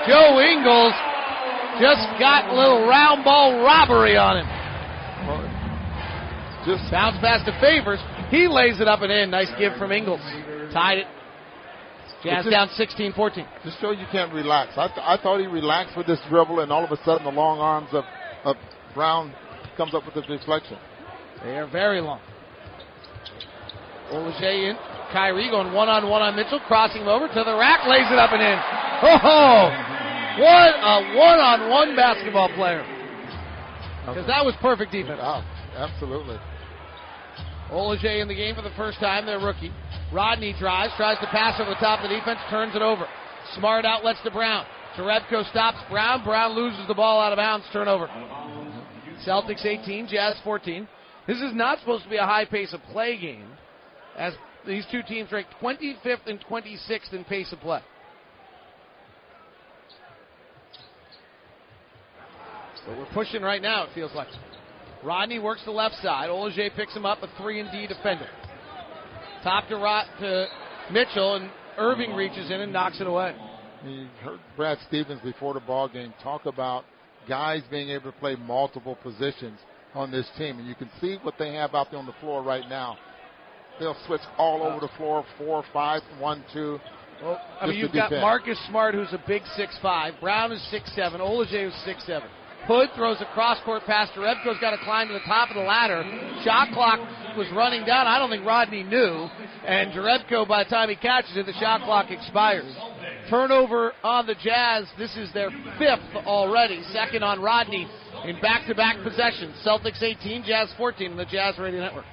Joe 0.07 0.39
Ingles 0.39 0.95
just 1.79 2.03
got 2.19 2.47
a 2.47 2.55
little 2.55 2.87
round 2.87 3.23
ball 3.23 3.63
robbery 3.63 4.15
on 4.15 4.43
him. 4.43 4.47
Just 6.65 6.89
Bounce 6.91 7.17
pass 7.19 7.43
to 7.45 7.51
Favors. 7.59 7.99
He 8.29 8.47
lays 8.47 8.79
it 8.79 8.87
up 8.87 9.01
and 9.01 9.11
in. 9.11 9.29
Nice 9.29 9.51
give 9.59 9.73
from 9.77 9.91
Ingles. 9.91 10.21
Tied 10.73 10.99
it. 10.99 11.07
Jazz 12.23 12.45
just- 12.45 12.51
down 12.51 12.69
16-14. 12.69 13.45
just 13.65 13.81
show 13.81 13.91
you 13.91 14.05
can't 14.11 14.33
relax. 14.33 14.77
I, 14.77 14.87
th- 14.87 14.99
I 15.01 15.17
thought 15.21 15.41
he 15.41 15.47
relaxed 15.47 15.97
with 15.97 16.07
this 16.07 16.19
dribble, 16.29 16.61
and 16.61 16.71
all 16.71 16.85
of 16.85 16.91
a 16.91 16.97
sudden 17.03 17.25
the 17.25 17.31
long 17.31 17.59
arms 17.59 17.89
of, 17.91 18.05
of 18.45 18.55
Brown 18.95 19.33
comes 19.75 19.93
up 19.93 20.05
with 20.05 20.15
the 20.15 20.21
deflection. 20.21 20.77
They 21.43 21.57
are 21.57 21.67
very 21.67 21.99
long. 21.99 22.21
Ojeleye 24.11 24.69
in. 24.71 24.77
Kyrie 25.11 25.49
going 25.49 25.73
one 25.73 25.89
on 25.89 26.09
one 26.09 26.21
on 26.21 26.35
Mitchell, 26.35 26.61
crossing 26.67 27.01
him 27.01 27.07
over 27.07 27.27
to 27.27 27.43
the 27.43 27.55
rack, 27.57 27.85
lays 27.87 28.07
it 28.09 28.17
up 28.17 28.31
and 28.31 28.41
in. 28.41 28.59
Oh, 29.03 29.67
what 30.39 30.71
a 30.79 31.17
one 31.17 31.39
on 31.39 31.69
one 31.69 31.95
basketball 31.95 32.49
player. 32.55 32.85
Because 34.05 34.27
that 34.27 34.45
was 34.45 34.55
perfect 34.61 34.91
defense. 34.91 35.19
Wow, 35.19 35.43
absolutely. 35.75 36.37
Ojeleye 37.73 38.21
in 38.21 38.27
the 38.27 38.35
game 38.35 38.55
for 38.55 38.61
the 38.61 38.73
first 38.77 38.99
time, 38.99 39.25
their 39.25 39.39
rookie. 39.39 39.71
Rodney 40.13 40.55
drives, 40.59 40.93
tries 40.95 41.19
to 41.19 41.27
pass 41.27 41.59
over 41.59 41.71
the 41.71 41.75
top 41.75 42.03
of 42.03 42.09
the 42.09 42.15
defense, 42.15 42.39
turns 42.49 42.75
it 42.75 42.81
over. 42.81 43.05
Smart 43.55 43.83
outlets 43.85 44.19
to 44.23 44.31
Brown. 44.31 44.65
Jerebko 44.95 45.49
stops 45.49 45.79
Brown. 45.89 46.23
Brown 46.23 46.53
loses 46.55 46.87
the 46.87 46.93
ball 46.93 47.19
out 47.19 47.33
of 47.33 47.37
bounds, 47.37 47.65
turnover. 47.73 48.07
Celtics 49.25 49.65
18, 49.65 50.07
Jazz 50.07 50.35
14. 50.43 50.87
This 51.25 51.37
is 51.37 51.53
not 51.53 51.79
supposed 51.79 52.03
to 52.03 52.09
be 52.09 52.17
a 52.17 52.25
high 52.25 52.45
pace 52.45 52.73
of 52.73 52.81
play 52.91 53.17
game, 53.17 53.47
as 54.17 54.33
these 54.67 54.85
two 54.91 55.01
teams 55.03 55.31
rank 55.31 55.47
25th 55.61 56.27
and 56.27 56.39
26th 56.45 57.13
in 57.13 57.23
pace 57.23 57.51
of 57.51 57.59
play. 57.59 57.81
But 62.85 62.97
we're 62.97 63.13
pushing 63.13 63.41
right 63.41 63.61
now, 63.61 63.83
it 63.85 63.89
feels 63.95 64.13
like. 64.13 64.27
Rodney 65.03 65.39
works 65.39 65.61
the 65.65 65.71
left 65.71 65.95
side. 65.95 66.29
Ojeleye 66.29 66.75
picks 66.75 66.95
him 66.95 67.05
up, 67.05 67.21
a 67.21 67.27
3 67.37 67.59
and 67.59 67.71
D 67.71 67.87
defender. 67.87 68.27
Top 69.43 69.67
to, 69.67 69.75
Rod, 69.75 70.05
to 70.19 70.47
Mitchell, 70.91 71.35
and 71.35 71.49
Irving 71.77 72.13
reaches 72.13 72.49
in 72.49 72.61
and 72.61 72.71
knocks 72.71 73.01
it 73.01 73.07
away. 73.07 73.35
You 73.85 74.07
heard 74.23 74.39
Brad 74.55 74.77
Stevens 74.87 75.19
before 75.21 75.53
the 75.53 75.59
ball 75.59 75.89
game 75.89 76.13
talk 76.23 76.45
about 76.45 76.85
guys 77.27 77.61
being 77.69 77.89
able 77.89 78.11
to 78.11 78.17
play 78.17 78.35
multiple 78.35 78.95
positions 79.03 79.59
on 79.93 80.11
this 80.11 80.27
team, 80.37 80.59
and 80.59 80.67
you 80.67 80.75
can 80.75 80.89
see 81.01 81.17
what 81.21 81.35
they 81.37 81.53
have 81.53 81.75
out 81.75 81.91
there 81.91 81.99
on 81.99 82.05
the 82.05 82.15
floor 82.21 82.41
right 82.41 82.67
now. 82.69 82.97
They'll 83.79 83.97
switch 84.05 84.21
all 84.37 84.63
over 84.63 84.79
the 84.79 84.91
floor, 84.97 85.25
four, 85.37 85.63
five, 85.73 86.01
one, 86.19 86.43
two. 86.53 86.79
Well, 87.21 87.41
I 87.59 87.67
mean, 87.67 87.79
you've 87.79 87.93
got. 87.93 88.11
Marcus 88.11 88.57
Smart, 88.69 88.95
who's 88.95 89.11
a 89.11 89.23
big 89.27 89.41
six 89.55 89.77
five. 89.81 90.13
Brown 90.21 90.51
is 90.51 90.65
six 90.71 90.93
seven. 90.95 91.21
Ojeleye 91.21 91.67
is 91.67 91.73
6'7. 91.85 92.23
Hood 92.65 92.89
throws 92.95 93.19
a 93.19 93.25
cross 93.33 93.59
court 93.65 93.83
pass 93.85 94.09
to 94.13 94.21
Rebko's 94.21 94.59
got 94.61 94.71
to 94.71 94.83
climb 94.83 95.07
to 95.07 95.13
the 95.13 95.25
top 95.27 95.49
of 95.49 95.55
the 95.55 95.63
ladder. 95.63 96.03
Shot 96.43 96.69
clock 96.73 96.99
was 97.35 97.47
running 97.53 97.85
down. 97.85 98.07
I 98.07 98.17
don't 98.17 98.29
think 98.29 98.45
Rodney 98.45 98.83
knew. 98.83 99.27
And 99.67 99.91
Jerebko, 99.91 100.47
by 100.47 100.63
the 100.63 100.69
time 100.69 100.89
he 100.89 100.95
catches 100.95 101.35
it, 101.35 101.45
the 101.45 101.53
shot 101.53 101.81
clock 101.81 102.09
expires. 102.09 102.73
Turnover 103.29 103.93
on 104.03 104.27
the 104.27 104.35
Jazz. 104.35 104.85
This 104.97 105.15
is 105.17 105.31
their 105.33 105.49
fifth 105.77 106.25
already. 106.25 106.81
Second 106.93 107.23
on 107.23 107.41
Rodney 107.41 107.87
in 108.25 108.39
back 108.41 108.67
to 108.67 108.75
back 108.75 108.95
possessions. 109.03 109.55
Celtics 109.65 110.01
18, 110.01 110.43
Jazz 110.43 110.73
14 110.77 111.11
on 111.11 111.17
the 111.17 111.25
Jazz 111.25 111.57
Radio 111.57 111.81
Network. 111.81 112.05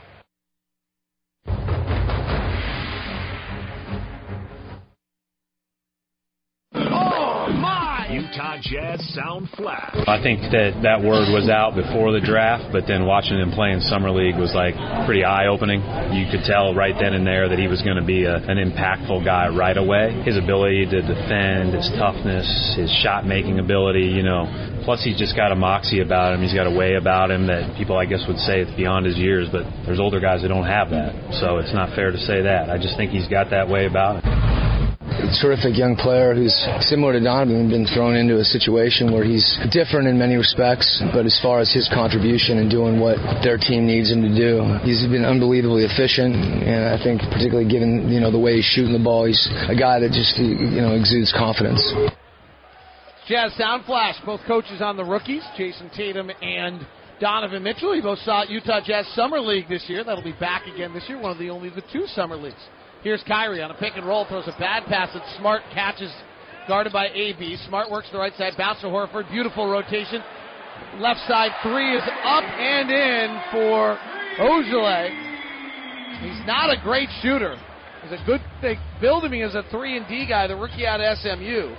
Utah 8.30 8.58
Jazz 8.62 9.02
Sound 9.10 9.49
Flash. 9.56 9.90
I 10.06 10.22
think 10.22 10.54
that 10.54 10.87
that 10.87 11.02
word 11.02 11.34
was 11.34 11.50
out 11.50 11.75
before 11.75 12.14
the 12.14 12.22
draft, 12.22 12.70
but 12.70 12.87
then 12.87 13.02
watching 13.02 13.34
him 13.34 13.50
play 13.50 13.75
in 13.75 13.82
summer 13.82 14.14
league 14.14 14.38
was 14.38 14.54
like 14.54 14.78
pretty 15.02 15.26
eye 15.26 15.50
opening. 15.50 15.82
You 16.14 16.30
could 16.30 16.46
tell 16.46 16.70
right 16.70 16.94
then 16.94 17.18
and 17.18 17.26
there 17.26 17.50
that 17.50 17.58
he 17.58 17.66
was 17.66 17.82
going 17.82 17.99
to 17.99 18.06
be 18.06 18.30
a, 18.30 18.38
an 18.38 18.54
impactful 18.54 19.26
guy 19.26 19.50
right 19.50 19.75
away. 19.75 20.22
His 20.22 20.38
ability 20.38 20.87
to 20.94 21.02
defend, 21.02 21.75
his 21.75 21.90
toughness, 21.99 22.46
his 22.78 22.87
shot 23.02 23.26
making 23.26 23.58
ability, 23.58 24.06
you 24.06 24.22
know. 24.22 24.46
Plus, 24.87 25.02
he's 25.02 25.18
just 25.18 25.34
got 25.34 25.50
a 25.50 25.58
moxie 25.58 25.99
about 25.99 26.30
him. 26.30 26.40
He's 26.40 26.54
got 26.54 26.70
a 26.70 26.75
way 26.75 26.94
about 26.94 27.34
him 27.34 27.50
that 27.50 27.75
people, 27.75 27.99
I 27.99 28.06
guess, 28.06 28.22
would 28.30 28.38
say 28.38 28.62
it's 28.62 28.75
beyond 28.78 29.06
his 29.06 29.18
years, 29.18 29.50
but 29.50 29.66
there's 29.90 29.99
older 29.99 30.20
guys 30.22 30.42
that 30.42 30.54
don't 30.54 30.70
have 30.70 30.94
that. 30.94 31.34
So 31.42 31.58
it's 31.58 31.75
not 31.75 31.99
fair 31.99 32.14
to 32.14 32.18
say 32.18 32.46
that. 32.46 32.70
I 32.70 32.78
just 32.78 32.94
think 32.94 33.10
he's 33.10 33.26
got 33.26 33.50
that 33.50 33.66
way 33.66 33.87
about 33.87 34.22
him. 34.22 34.50
Terrific 35.38 35.78
young 35.78 35.94
player 35.94 36.34
who's 36.34 36.54
similar 36.90 37.14
to 37.14 37.20
Donovan, 37.22 37.70
been 37.70 37.87
thrown 37.87 38.16
into 38.16 38.42
a 38.42 38.44
situation 38.44 39.12
where 39.14 39.22
he's 39.22 39.46
different 39.70 40.08
in 40.08 40.18
many 40.18 40.34
respects, 40.34 41.00
but 41.14 41.25
as 41.25 41.38
far 41.38 41.60
as 41.60 41.70
his 41.70 41.88
contribution 41.88 42.58
and 42.58 42.68
doing 42.68 42.99
what 42.99 43.14
their 43.42 43.56
team 43.56 43.87
needs 43.87 44.10
him 44.10 44.22
to 44.26 44.32
do, 44.34 44.66
he's 44.82 45.06
been 45.06 45.25
unbelievably 45.25 45.87
efficient, 45.87 46.34
and 46.34 46.82
I 46.90 46.99
think 46.99 47.22
particularly 47.22 47.70
given 47.70 48.10
you 48.10 48.18
know 48.18 48.32
the 48.34 48.42
way 48.42 48.56
he's 48.56 48.66
shooting 48.66 48.92
the 48.92 49.02
ball, 49.02 49.26
he's 49.26 49.46
a 49.70 49.76
guy 49.78 50.02
that 50.02 50.10
just 50.10 50.34
you 50.37 50.82
know 50.82 50.99
exudes 50.99 51.30
confidence. 51.30 51.78
Jazz 53.30 53.54
Sound 53.54 53.84
Flash, 53.84 54.16
both 54.26 54.40
coaches 54.49 54.82
on 54.82 54.96
the 54.96 55.04
rookies, 55.04 55.46
Jayson 55.56 55.94
Tatum 55.94 56.30
and 56.42 56.84
Donovan 57.20 57.62
Mitchell. 57.62 57.94
You 57.94 58.02
both 58.02 58.18
saw 58.20 58.42
Utah 58.42 58.80
Jazz 58.84 59.06
Summer 59.14 59.38
League 59.38 59.68
this 59.68 59.84
year. 59.87 60.02
That'll 60.02 60.25
be 60.25 60.34
back 60.40 60.66
again 60.66 60.92
this 60.92 61.04
year, 61.08 61.20
one 61.20 61.30
of 61.30 61.38
the 61.38 61.50
only 61.50 61.70
the 61.70 61.84
two 61.92 62.06
summer 62.08 62.34
leagues. 62.34 62.58
Here's 63.02 63.23
Kyrie 63.26 63.62
on 63.62 63.71
a 63.71 63.75
pick 63.75 63.97
and 63.97 64.07
roll, 64.07 64.26
throws 64.26 64.47
a 64.47 64.59
bad 64.59 64.85
pass 64.85 65.09
that 65.14 65.23
Smart 65.38 65.62
catches, 65.73 66.12
guarded 66.69 66.92
by 66.92 67.09
AB. 67.09 67.57
Smart 67.66 67.90
works 67.90 68.09
the 68.12 68.19
right 68.19 68.35
side, 68.37 68.52
bounce 68.59 68.80
to 68.83 68.88
Horford, 68.88 69.30
beautiful 69.30 69.71
rotation. 69.71 70.23
Left 70.99 71.21
side 71.26 71.50
three 71.62 71.97
is 71.97 72.02
up 72.25 72.45
and 72.45 72.90
in 72.90 73.40
for 73.52 73.99
Ojeleye. 74.38 75.30
He's 76.21 76.47
not 76.47 76.69
a 76.69 76.76
great 76.83 77.09
shooter. 77.23 77.57
He's 78.02 78.12
a 78.12 78.23
good 78.26 78.42
thing. 78.61 78.78
Build 79.00 79.25
him 79.25 79.33
as 79.33 79.54
a 79.54 79.62
three 79.71 79.97
and 79.97 80.07
D 80.07 80.26
guy, 80.28 80.47
the 80.47 80.57
rookie 80.57 80.87
out 80.87 81.00
of 81.00 81.19
SMU. 81.19 81.75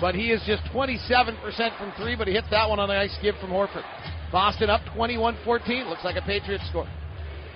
But 0.00 0.16
he 0.16 0.32
is 0.32 0.42
just 0.44 0.64
27% 0.74 1.78
from 1.78 1.92
three, 1.96 2.16
but 2.16 2.26
he 2.26 2.34
hit 2.34 2.44
that 2.50 2.68
one 2.68 2.80
on 2.80 2.90
a 2.90 2.94
nice 2.94 3.16
give 3.22 3.36
from 3.40 3.50
Horford. 3.50 3.84
Boston 4.32 4.70
up 4.70 4.80
21-14. 4.96 5.88
Looks 5.88 6.02
like 6.02 6.16
a 6.16 6.22
Patriots 6.22 6.64
score. 6.68 6.88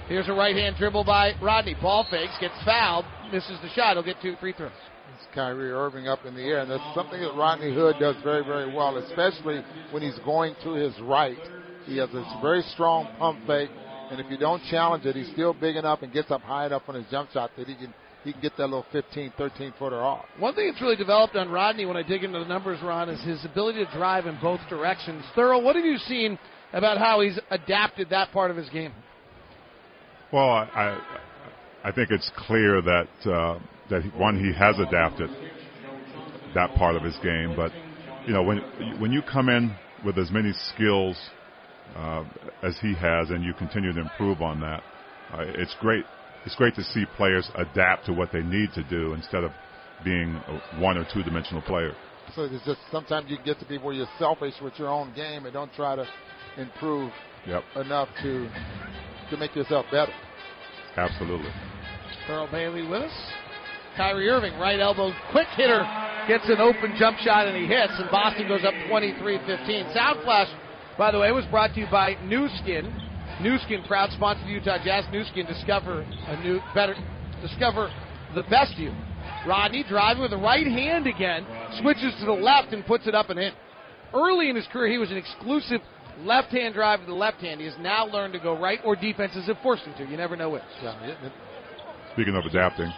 Here's 0.09 0.27
a 0.27 0.33
right 0.33 0.57
hand 0.57 0.77
dribble 0.79 1.05
by 1.05 1.35
Rodney. 1.43 1.77
Ball 1.83 2.07
fakes, 2.11 2.33
gets 2.41 2.55
fouled, 2.65 3.05
misses 3.31 3.59
the 3.61 3.69
shot. 3.75 3.93
He'll 3.93 4.03
get 4.03 4.17
two 4.23 4.37
free 4.41 4.55
throws. 4.55 4.73
It's 5.15 5.27
Kyrie 5.35 5.71
Irving 5.71 6.09
up 6.09 6.25
in 6.25 6.35
the 6.35 6.41
air, 6.41 6.61
and 6.61 6.71
that's 6.71 6.95
something 6.95 7.21
that 7.21 7.35
Rodney 7.37 7.75
Hood 7.75 7.97
does 8.01 8.17
very, 8.25 8.43
very 8.43 8.75
well, 8.75 8.97
especially 8.97 9.63
when 9.91 10.03
he's 10.03 10.19
going 10.25 10.55
to 10.65 10.73
his 10.73 10.99
right. 11.03 11.37
He 11.85 11.99
has 11.99 12.09
a 12.15 12.39
very 12.41 12.63
strong 12.73 13.09
pump 13.19 13.41
fake, 13.47 13.69
and 14.11 14.19
if 14.19 14.31
you 14.31 14.39
don't 14.39 14.63
challenge 14.71 15.05
it, 15.05 15.15
he's 15.15 15.31
still 15.33 15.53
big 15.53 15.77
enough 15.77 16.01
and 16.01 16.11
gets 16.11 16.31
up 16.31 16.41
high 16.41 16.65
enough 16.65 16.85
on 16.89 16.95
his 16.95 17.05
jump 17.11 17.31
shot 17.33 17.51
that 17.59 17.67
he 17.67 17.75
can 17.75 17.93
he 18.25 18.33
can 18.33 18.41
get 18.41 18.57
that 18.57 18.65
little 18.65 18.87
15, 18.91 19.33
13 19.39 19.75
footer 19.79 20.01
off. 20.01 20.25
One 20.39 20.55
thing 20.55 20.69
that's 20.69 20.83
really 20.83 20.97
developed 20.97 21.37
on 21.37 21.51
Rodney 21.51 21.87
when 21.87 21.97
I 21.97 22.03
dig 22.03 22.25
into 22.25 22.39
the 22.39 22.47
numbers, 22.47 22.81
Ron, 22.83 23.09
is 23.11 23.23
his 23.25 23.45
ability 23.45 23.85
to 23.85 23.91
drive 23.93 24.27
in 24.27 24.39
both 24.41 24.61
directions. 24.69 25.23
Thurl, 25.37 25.63
what 25.63 25.77
have 25.77 25.85
you 25.85 25.99
seen 25.99 26.39
about 26.73 26.99
how 26.99 27.21
he's 27.21 27.39
adapted 27.51 28.11
that 28.11 28.33
part 28.33 28.51
of 28.51 28.57
his 28.57 28.69
game? 28.71 28.93
Well, 30.33 30.51
I, 30.51 31.01
I, 31.85 31.93
think 31.93 32.11
it's 32.11 32.31
clear 32.37 32.83
that 32.83 33.09
uh, 33.25 33.59
that 33.89 34.03
one 34.15 34.39
he 34.39 34.53
has 34.53 34.79
adapted 34.79 35.31
that 36.55 36.75
part 36.75 36.97
of 36.97 37.03
his 37.03 37.17
game, 37.23 37.55
but 37.57 37.73
you 38.27 38.35
know 38.35 38.43
when 38.43 38.59
when 39.01 39.11
you 39.11 39.23
come 39.23 39.49
in 39.49 39.75
with 40.05 40.19
as 40.19 40.31
many 40.31 40.53
skills 40.75 41.17
uh, 41.97 42.25
as 42.63 42.77
he 42.83 42.95
has, 42.95 43.31
and 43.31 43.43
you 43.43 43.55
continue 43.55 43.93
to 43.95 44.01
improve 44.01 44.43
on 44.43 44.61
that, 44.61 44.83
uh, 45.33 45.45
it's 45.47 45.75
great. 45.81 46.05
It's 46.45 46.55
great 46.57 46.75
to 46.75 46.85
see 46.85 47.05
players 47.17 47.51
adapt 47.55 48.07
to 48.07 48.13
what 48.13 48.31
they 48.31 48.43
need 48.43 48.73
to 48.75 48.83
do 48.85 49.15
instead 49.15 49.45
of 49.45 49.53
being 50.05 50.35
a 50.47 50.81
one 50.81 50.99
or 50.99 51.07
two 51.13 51.23
dimensional 51.23 51.63
player. 51.63 51.95
So 52.37 52.43
it's 52.43 52.65
just 52.67 52.81
sometimes 52.93 53.31
you 53.31 53.39
get 53.47 53.59
to 53.61 53.67
be 53.67 53.79
where 53.79 53.95
you're 53.95 54.07
selfish 54.19 54.55
with 54.63 54.75
your 54.79 54.89
own 54.89 55.15
game 55.15 55.47
and 55.47 55.55
don't 55.55 55.73
try 55.73 55.97
to 55.97 56.07
improve 56.59 57.11
Yep, 57.47 57.63
enough 57.77 58.09
to 58.23 58.51
to 59.31 59.37
make 59.37 59.55
yourself 59.55 59.87
better. 59.91 60.13
absolutely. 60.97 61.51
Thurl 62.29 62.51
Bailey 62.51 62.87
with 62.87 63.03
us. 63.03 63.13
Kyrie 63.97 64.29
Irving, 64.29 64.59
right 64.61 64.79
elbow, 64.79 65.13
quick 65.33 65.49
hitter, 65.57 65.83
gets 66.29 66.45
an 66.49 66.61
open 66.61 66.95
jump 66.99 67.19
shot 67.19 67.49
and 67.49 67.57
he 67.57 67.67
hits, 67.67 67.93
and 67.99 68.09
Boston 68.11 68.47
goes 68.47 68.65
up 68.65 68.75
23-15. 68.89 69.93
Sound 69.93 70.21
Flash, 70.23 70.49
by 70.97 71.11
the 71.11 71.19
way, 71.19 71.33
was 71.33 71.45
brought 71.47 71.75
to 71.75 71.81
you 71.81 71.87
by 71.91 72.17
Nu 72.25 72.49
Skin. 72.63 72.93
Nu 73.41 73.59
Skin, 73.59 73.83
proud 73.89 74.11
sponsor 74.13 74.43
of 74.43 74.47
the 74.47 74.53
Utah 74.53 74.79
Jazz. 74.85 75.05
Nu 75.11 75.25
Skin, 75.25 75.47
discover 75.47 76.03
a 76.03 76.41
new, 76.45 76.61
better, 76.75 76.95
discover 77.43 77.91
the 78.35 78.43
best 78.45 78.77
you. 78.79 78.93
Rodney 79.47 79.85
driving 79.89 80.23
with 80.23 80.31
the 80.31 80.37
right 80.37 80.67
hand 80.67 81.07
again, 81.07 81.47
switches 81.81 82.15
to 82.21 82.27
the 82.27 82.33
left 82.33 82.73
and 82.73 82.85
puts 82.87 83.07
it 83.07 83.15
up 83.15 83.31
and 83.31 83.39
in. 83.39 83.53
Early 84.15 84.49
in 84.49 84.57
his 84.57 84.67
career, 84.69 84.91
he 84.91 84.99
was 84.99 85.11
an 85.11 85.17
exclusive 85.17 85.81
left 86.25 86.49
hand 86.49 86.75
drive 86.75 87.01
to 87.01 87.07
the 87.07 87.13
left 87.15 87.41
hand. 87.41 87.61
He 87.61 87.67
has 87.67 87.77
now 87.81 88.07
learned 88.07 88.33
to 88.35 88.39
go 88.41 88.59
right, 88.59 88.79
or 88.85 88.97
defenses 88.97 89.47
have 89.47 89.59
forced 89.63 89.85
him 89.85 89.95
to. 89.99 90.05
You 90.11 90.17
never 90.17 90.37
know 90.37 90.51
which. 90.51 90.63
Yeah, 90.83 91.03
it- 91.05 91.19
it- 91.25 91.33
Speaking 92.13 92.35
of 92.37 92.45
adapting, 92.47 92.93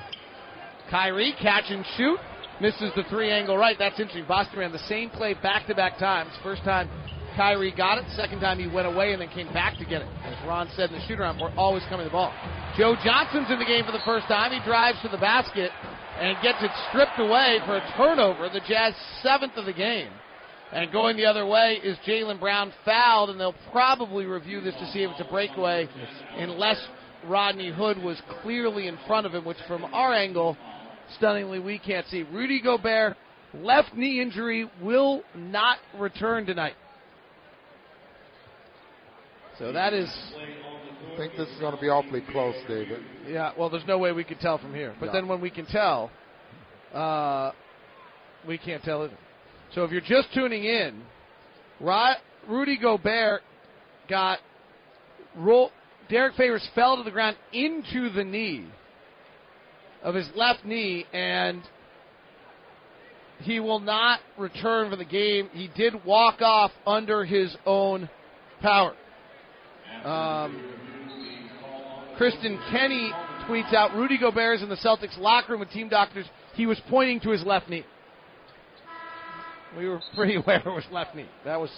Kyrie 0.90 1.32
catch 1.40 1.70
and 1.70 1.84
shoot. 1.96 2.18
Misses 2.60 2.92
the 2.94 3.04
three 3.04 3.30
angle 3.30 3.56
right. 3.56 3.76
That's 3.78 3.98
interesting. 3.98 4.26
Boston 4.28 4.58
ran 4.58 4.72
the 4.72 4.78
same 4.80 5.08
play 5.08 5.32
back 5.34 5.66
to 5.68 5.74
back 5.74 5.96
times. 5.98 6.30
First 6.42 6.62
time 6.62 6.90
Kyrie 7.34 7.70
got 7.72 7.96
it. 7.96 8.04
Second 8.16 8.40
time 8.40 8.58
he 8.58 8.66
went 8.66 8.86
away 8.86 9.12
and 9.12 9.22
then 9.22 9.28
came 9.28 9.50
back 9.54 9.78
to 9.78 9.84
get 9.86 10.02
it. 10.02 10.08
As 10.24 10.34
Ron 10.46 10.68
said 10.76 10.90
in 10.90 10.98
the 11.00 11.06
shoot 11.06 11.18
around, 11.18 11.40
we're 11.40 11.54
always 11.56 11.82
coming 11.84 12.04
to 12.04 12.10
the 12.10 12.12
ball. 12.12 12.34
Joe 12.76 12.96
Johnson's 13.02 13.50
in 13.50 13.58
the 13.58 13.64
game 13.64 13.84
for 13.86 13.92
the 13.92 14.04
first 14.04 14.26
time. 14.26 14.52
He 14.52 14.60
drives 14.60 15.00
to 15.02 15.08
the 15.08 15.16
basket 15.16 15.70
and 16.18 16.36
gets 16.42 16.62
it 16.62 16.70
stripped 16.90 17.18
away 17.18 17.60
for 17.64 17.76
a 17.76 17.92
turnover. 17.96 18.50
The 18.50 18.60
Jazz 18.68 18.94
seventh 19.22 19.56
of 19.56 19.64
the 19.64 19.72
game. 19.72 20.10
And 20.72 20.92
going 20.92 21.16
the 21.16 21.26
other 21.26 21.44
way 21.46 21.80
is 21.82 21.96
Jaylen 22.06 22.38
Brown 22.38 22.72
fouled, 22.84 23.30
and 23.30 23.40
they'll 23.40 23.54
probably 23.72 24.24
review 24.26 24.60
this 24.60 24.74
to 24.74 24.86
see 24.92 25.02
if 25.02 25.10
it's 25.10 25.20
a 25.20 25.30
breakaway, 25.30 25.88
unless 26.36 26.80
Rodney 27.26 27.70
Hood 27.70 27.98
was 27.98 28.20
clearly 28.42 28.86
in 28.86 28.96
front 29.06 29.26
of 29.26 29.34
him, 29.34 29.44
which 29.44 29.58
from 29.66 29.84
our 29.86 30.14
angle, 30.14 30.56
stunningly, 31.16 31.58
we 31.58 31.78
can't 31.78 32.06
see. 32.06 32.22
Rudy 32.22 32.60
Gobert, 32.62 33.16
left 33.52 33.94
knee 33.94 34.22
injury, 34.22 34.70
will 34.80 35.22
not 35.34 35.78
return 35.98 36.46
tonight. 36.46 36.74
So 39.58 39.72
that 39.72 39.92
is, 39.92 40.08
I 41.12 41.16
think 41.18 41.32
this 41.36 41.48
is 41.48 41.60
going 41.60 41.74
to 41.74 41.80
be 41.80 41.88
awfully 41.88 42.22
close, 42.30 42.54
David. 42.66 43.02
yeah, 43.28 43.52
well, 43.58 43.68
there's 43.68 43.86
no 43.86 43.98
way 43.98 44.12
we 44.12 44.24
could 44.24 44.40
tell 44.40 44.56
from 44.56 44.72
here. 44.74 44.94
But 44.98 45.06
No. 45.06 45.12
then 45.12 45.28
when 45.28 45.40
we 45.40 45.50
can 45.50 45.66
tell, 45.66 46.10
uh, 46.94 47.50
we 48.46 48.56
can't 48.56 48.82
tell 48.82 49.02
either. 49.02 49.16
So 49.74 49.84
if 49.84 49.92
you're 49.92 50.00
just 50.00 50.32
tuning 50.34 50.64
in, 50.64 51.02
Rudy 52.48 52.76
Gobert 52.76 53.42
got 54.08 54.38
roll. 55.36 55.70
Derek 56.08 56.34
Favors 56.34 56.68
fell 56.74 56.96
to 56.96 57.04
the 57.04 57.10
ground 57.12 57.36
into 57.52 58.10
the 58.10 58.24
knee 58.24 58.66
of 60.02 60.14
his 60.14 60.28
left 60.34 60.64
knee, 60.64 61.06
and 61.12 61.62
he 63.42 63.60
will 63.60 63.78
not 63.78 64.18
return 64.36 64.90
for 64.90 64.96
the 64.96 65.04
game. 65.04 65.48
He 65.52 65.68
did 65.76 66.04
walk 66.04 66.42
off 66.42 66.72
under 66.84 67.24
his 67.24 67.56
own 67.64 68.10
power. 68.60 68.94
Um, 70.04 70.60
Kristen 72.16 72.58
Kenny 72.70 73.12
tweets 73.48 73.72
out 73.72 73.94
Rudy 73.94 74.18
Gobert 74.18 74.56
is 74.56 74.62
in 74.62 74.68
the 74.68 74.76
Celtics 74.76 75.16
locker 75.18 75.52
room 75.52 75.60
with 75.60 75.70
team 75.70 75.88
doctors. 75.88 76.26
He 76.54 76.66
was 76.66 76.80
pointing 76.90 77.20
to 77.20 77.30
his 77.30 77.44
left 77.44 77.68
knee. 77.68 77.84
We 79.76 79.88
were 79.88 80.00
pretty 80.14 80.36
aware 80.36 80.58
it 80.58 80.66
was 80.66 80.84
left 80.90 81.14
knee. 81.14 81.26
That 81.44 81.60
was 81.60 81.70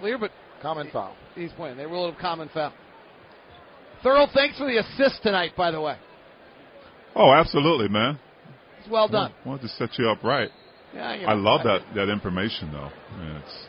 clear, 0.00 0.18
but 0.18 0.30
Common 0.60 0.88
foul. 0.92 1.16
he's 1.34 1.50
pointing. 1.56 1.76
They 1.78 1.86
ruled 1.86 2.14
a 2.14 2.20
common 2.20 2.48
foul. 2.52 2.72
Thurl, 4.04 4.32
thanks 4.32 4.58
for 4.58 4.66
the 4.66 4.78
assist 4.78 5.22
tonight, 5.22 5.52
by 5.56 5.70
the 5.70 5.80
way. 5.80 5.96
oh, 7.16 7.32
absolutely, 7.32 7.88
man. 7.88 8.18
It's 8.80 8.88
well 8.90 9.08
done. 9.08 9.32
Wanted 9.46 9.62
to 9.62 9.68
set 9.68 9.90
you 9.98 10.08
up 10.08 10.22
right. 10.24 10.50
Yeah, 10.94 11.14
you 11.14 11.26
I 11.26 11.34
know, 11.34 11.40
love 11.40 11.62
that 11.64 11.80
that 11.94 12.08
information 12.10 12.70
though. 12.72 12.90
Yeah, 13.18 13.38
it's, 13.38 13.66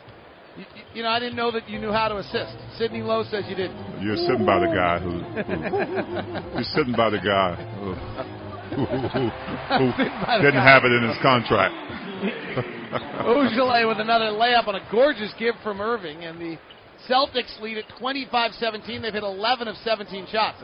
You, 0.58 0.64
you 0.96 1.02
know, 1.04 1.08
I 1.08 1.18
didn't 1.20 1.36
know 1.36 1.50
that 1.52 1.68
you 1.70 1.78
knew 1.78 1.90
how 1.92 2.08
to 2.08 2.16
assist. 2.18 2.54
Sidney 2.78 3.00
Lowe 3.02 3.24
says 3.24 3.44
you 3.48 3.54
didn't. 3.56 4.02
you're 4.02 4.16
sitting 4.16 4.44
by 4.44 4.58
the 4.58 4.66
guy 4.74 4.98
who, 4.98 5.10
who 5.20 6.54
you're 6.54 6.70
sitting 6.74 6.94
by 6.94 7.10
the 7.10 7.18
guy 7.18 7.54
who, 7.78 7.94
who, 8.74 8.84
who, 8.84 9.08
who, 9.08 9.90
who 9.92 10.42
didn't 10.42 10.60
guy. 10.60 10.68
have 10.72 10.84
it 10.84 10.92
in 10.92 11.08
his 11.08 11.18
contract. 11.22 11.74
Ojeleye 13.26 13.88
with 13.88 13.98
another 13.98 14.26
layup 14.26 14.68
on 14.68 14.76
a 14.76 14.88
gorgeous 14.90 15.32
give 15.38 15.54
from 15.62 15.80
Irving, 15.80 16.24
and 16.24 16.40
the 16.40 16.58
Celtics 17.08 17.60
lead 17.60 17.78
at 17.78 17.88
25-17. 18.00 19.02
They've 19.02 19.12
hit 19.12 19.22
11 19.22 19.68
of 19.68 19.76
17 19.78 20.26
shots. 20.30 20.58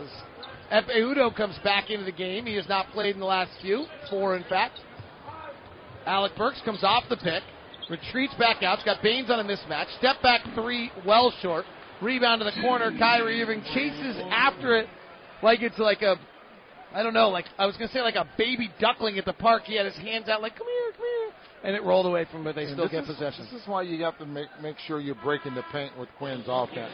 As 0.70 0.84
Udoh 0.84 1.34
comes 1.34 1.58
back 1.64 1.90
into 1.90 2.04
the 2.04 2.12
game, 2.12 2.46
he 2.46 2.54
has 2.54 2.68
not 2.68 2.86
played 2.90 3.14
in 3.14 3.20
the 3.20 3.26
last 3.26 3.50
few, 3.60 3.86
four 4.08 4.36
in 4.36 4.44
fact. 4.44 4.78
Alec 6.06 6.32
Burks 6.36 6.60
comes 6.64 6.84
off 6.84 7.04
the 7.08 7.16
pick, 7.16 7.42
retreats 7.90 8.34
back 8.38 8.62
out. 8.62 8.78
It's 8.78 8.84
got 8.84 9.02
Baynes 9.02 9.30
on 9.30 9.40
a 9.40 9.44
mismatch. 9.44 9.86
Step 9.98 10.22
back 10.22 10.42
three, 10.54 10.90
well 11.04 11.32
short. 11.42 11.64
Rebound 12.00 12.40
to 12.40 12.44
the 12.44 12.62
corner. 12.62 12.96
Kyrie 12.96 13.42
Irving 13.42 13.62
chases 13.74 14.16
after 14.30 14.76
it 14.76 14.88
like 15.42 15.62
it's 15.62 15.78
like 15.78 16.02
a, 16.02 16.16
I 16.94 17.02
don't 17.02 17.14
know, 17.14 17.28
like 17.28 17.46
I 17.58 17.66
was 17.66 17.76
gonna 17.76 17.90
say 17.90 18.00
like 18.00 18.14
a 18.14 18.26
baby 18.38 18.70
duckling 18.80 19.18
at 19.18 19.24
the 19.24 19.32
park. 19.32 19.64
He 19.64 19.76
had 19.76 19.86
his 19.86 19.96
hands 19.96 20.28
out 20.28 20.40
like, 20.40 20.56
come 20.56 20.66
here, 20.66 20.92
come 20.92 21.04
here, 21.04 21.19
and 21.62 21.76
it 21.76 21.82
rolled 21.82 22.06
away 22.06 22.24
from 22.30 22.40
him, 22.40 22.44
but 22.44 22.54
they 22.54 22.64
And 22.64 22.72
still 22.72 22.88
get 22.88 23.02
is- 23.04 23.08
possession. 23.08 23.46
This 23.52 23.60
is 23.62 23.68
why 23.68 23.82
you 23.82 24.02
have 24.04 24.16
to 24.18 24.26
make 24.26 24.48
make 24.62 24.78
sure 24.86 24.98
you're 25.00 25.14
breaking 25.16 25.54
the 25.54 25.62
paint 25.72 25.96
with 25.98 26.08
Quin's 26.18 26.46
offense. 26.48 26.92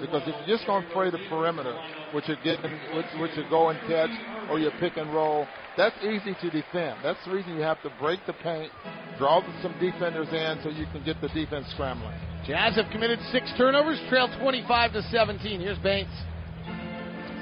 Because 0.00 0.22
if 0.26 0.34
you're 0.46 0.56
just 0.56 0.66
going 0.66 0.84
to 0.86 0.90
play 0.92 1.10
the 1.10 1.20
perimeter, 1.28 1.76
which 2.12 2.26
you're 2.28 2.36
getting, 2.42 2.72
which, 2.94 3.06
which 3.20 3.30
you 3.36 3.44
go 3.50 3.68
and 3.70 3.78
catch, 3.86 4.10
or 4.50 4.58
you 4.58 4.70
pick 4.80 4.96
and 4.96 5.12
roll, 5.14 5.46
that's 5.76 5.96
easy 6.02 6.34
to 6.40 6.50
defend. 6.50 6.98
That's 7.02 7.22
the 7.24 7.30
reason 7.32 7.54
you 7.54 7.62
have 7.62 7.80
to 7.82 7.90
break 8.00 8.20
the 8.26 8.32
paint, 8.34 8.72
draw 9.18 9.42
some 9.62 9.74
defenders 9.78 10.28
in, 10.32 10.58
so 10.62 10.70
you 10.70 10.86
can 10.92 11.04
get 11.04 11.20
the 11.20 11.28
defense 11.28 11.66
scrambling. 11.72 12.14
Jazz 12.46 12.74
have 12.76 12.90
committed 12.90 13.20
six 13.30 13.52
turnovers, 13.56 14.00
trail 14.08 14.28
25 14.40 14.92
to 14.94 15.02
17. 15.04 15.60
Here's 15.60 15.78
Baynes. 15.78 16.08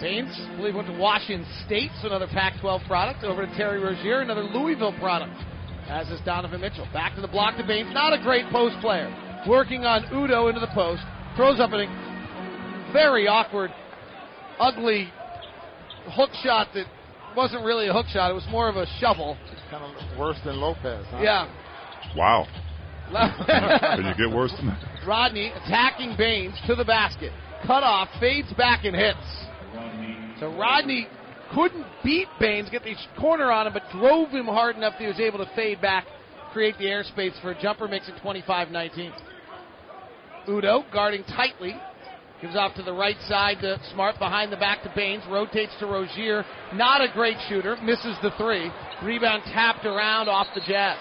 Baynes, 0.02 0.30
I 0.38 0.56
believe, 0.56 0.74
went 0.76 0.86
to 0.88 0.96
Washington 0.98 1.46
State, 1.66 1.90
so 2.00 2.06
another 2.06 2.28
Pac-12 2.28 2.86
product. 2.86 3.24
Over 3.24 3.46
to 3.46 3.56
Terry 3.56 3.80
Rozier, 3.82 4.20
another 4.20 4.42
Louisville 4.44 4.94
product. 5.00 5.34
As 5.88 6.08
is 6.08 6.20
Donovan 6.24 6.60
Mitchell. 6.60 6.86
Back 6.92 7.14
to 7.14 7.20
the 7.20 7.28
block 7.28 7.56
to 7.56 7.66
Baynes. 7.66 7.88
Not 7.92 8.12
a 8.12 8.22
great 8.22 8.44
post 8.50 8.76
player. 8.80 9.08
Working 9.48 9.84
on 9.84 10.02
Udoh 10.04 10.48
into 10.48 10.60
the 10.60 10.72
post. 10.74 11.02
Throws 11.36 11.60
up 11.60 11.70
a 11.72 11.86
very 12.92 13.26
awkward, 13.26 13.70
ugly 14.58 15.10
hook 16.12 16.30
shot 16.42 16.68
that 16.74 16.86
wasn't 17.36 17.64
really 17.64 17.88
a 17.88 17.92
hook 17.92 18.06
shot. 18.06 18.30
It 18.30 18.34
was 18.34 18.46
more 18.50 18.68
of 18.68 18.76
a 18.76 18.86
shovel. 19.00 19.36
Kind 19.70 19.84
of 19.84 20.18
worse 20.18 20.38
than 20.44 20.56
Lopez. 20.56 21.06
Huh? 21.10 21.20
Yeah. 21.22 22.14
Wow. 22.16 22.46
Can 23.46 24.04
you 24.04 24.26
get 24.26 24.34
worse 24.34 24.52
than 24.56 24.66
that? 24.66 25.06
Rodney 25.06 25.48
attacking 25.48 26.16
Baynes 26.18 26.54
to 26.66 26.74
the 26.74 26.84
basket. 26.84 27.32
Cut 27.66 27.82
off, 27.82 28.08
fades 28.20 28.52
back 28.54 28.84
and 28.84 28.94
hits. 28.94 29.18
So 30.40 30.54
Rodney 30.56 31.08
couldn't 31.54 31.86
beat 32.04 32.28
Baynes, 32.40 32.68
get 32.70 32.84
the 32.84 32.94
corner 33.18 33.50
on 33.50 33.66
him, 33.66 33.72
but 33.72 33.82
drove 33.92 34.30
him 34.30 34.46
hard 34.46 34.76
enough 34.76 34.94
that 34.94 35.00
he 35.00 35.06
was 35.06 35.20
able 35.20 35.38
to 35.38 35.50
fade 35.54 35.80
back, 35.80 36.06
create 36.52 36.76
the 36.78 36.84
airspace 36.84 37.40
for 37.40 37.52
a 37.52 37.62
jumper, 37.62 37.88
makes 37.88 38.08
it 38.08 38.14
25-19. 38.22 39.12
Udoh 40.48 40.90
guarding 40.92 41.24
tightly. 41.24 41.76
Gives 42.40 42.54
off 42.54 42.74
to 42.76 42.82
the 42.82 42.92
right 42.92 43.16
side 43.26 43.58
to 43.62 43.80
Smart 43.92 44.16
behind 44.20 44.52
the 44.52 44.56
back 44.56 44.82
to 44.84 44.92
Baynes. 44.94 45.24
Rotates 45.28 45.72
to 45.80 45.86
Rozier. 45.86 46.44
Not 46.72 47.00
a 47.00 47.12
great 47.12 47.36
shooter. 47.48 47.76
Misses 47.82 48.16
the 48.22 48.30
three. 48.38 48.70
Rebound 49.02 49.42
tapped 49.46 49.84
around 49.84 50.28
off 50.28 50.46
the 50.54 50.60
Jazz. 50.60 50.98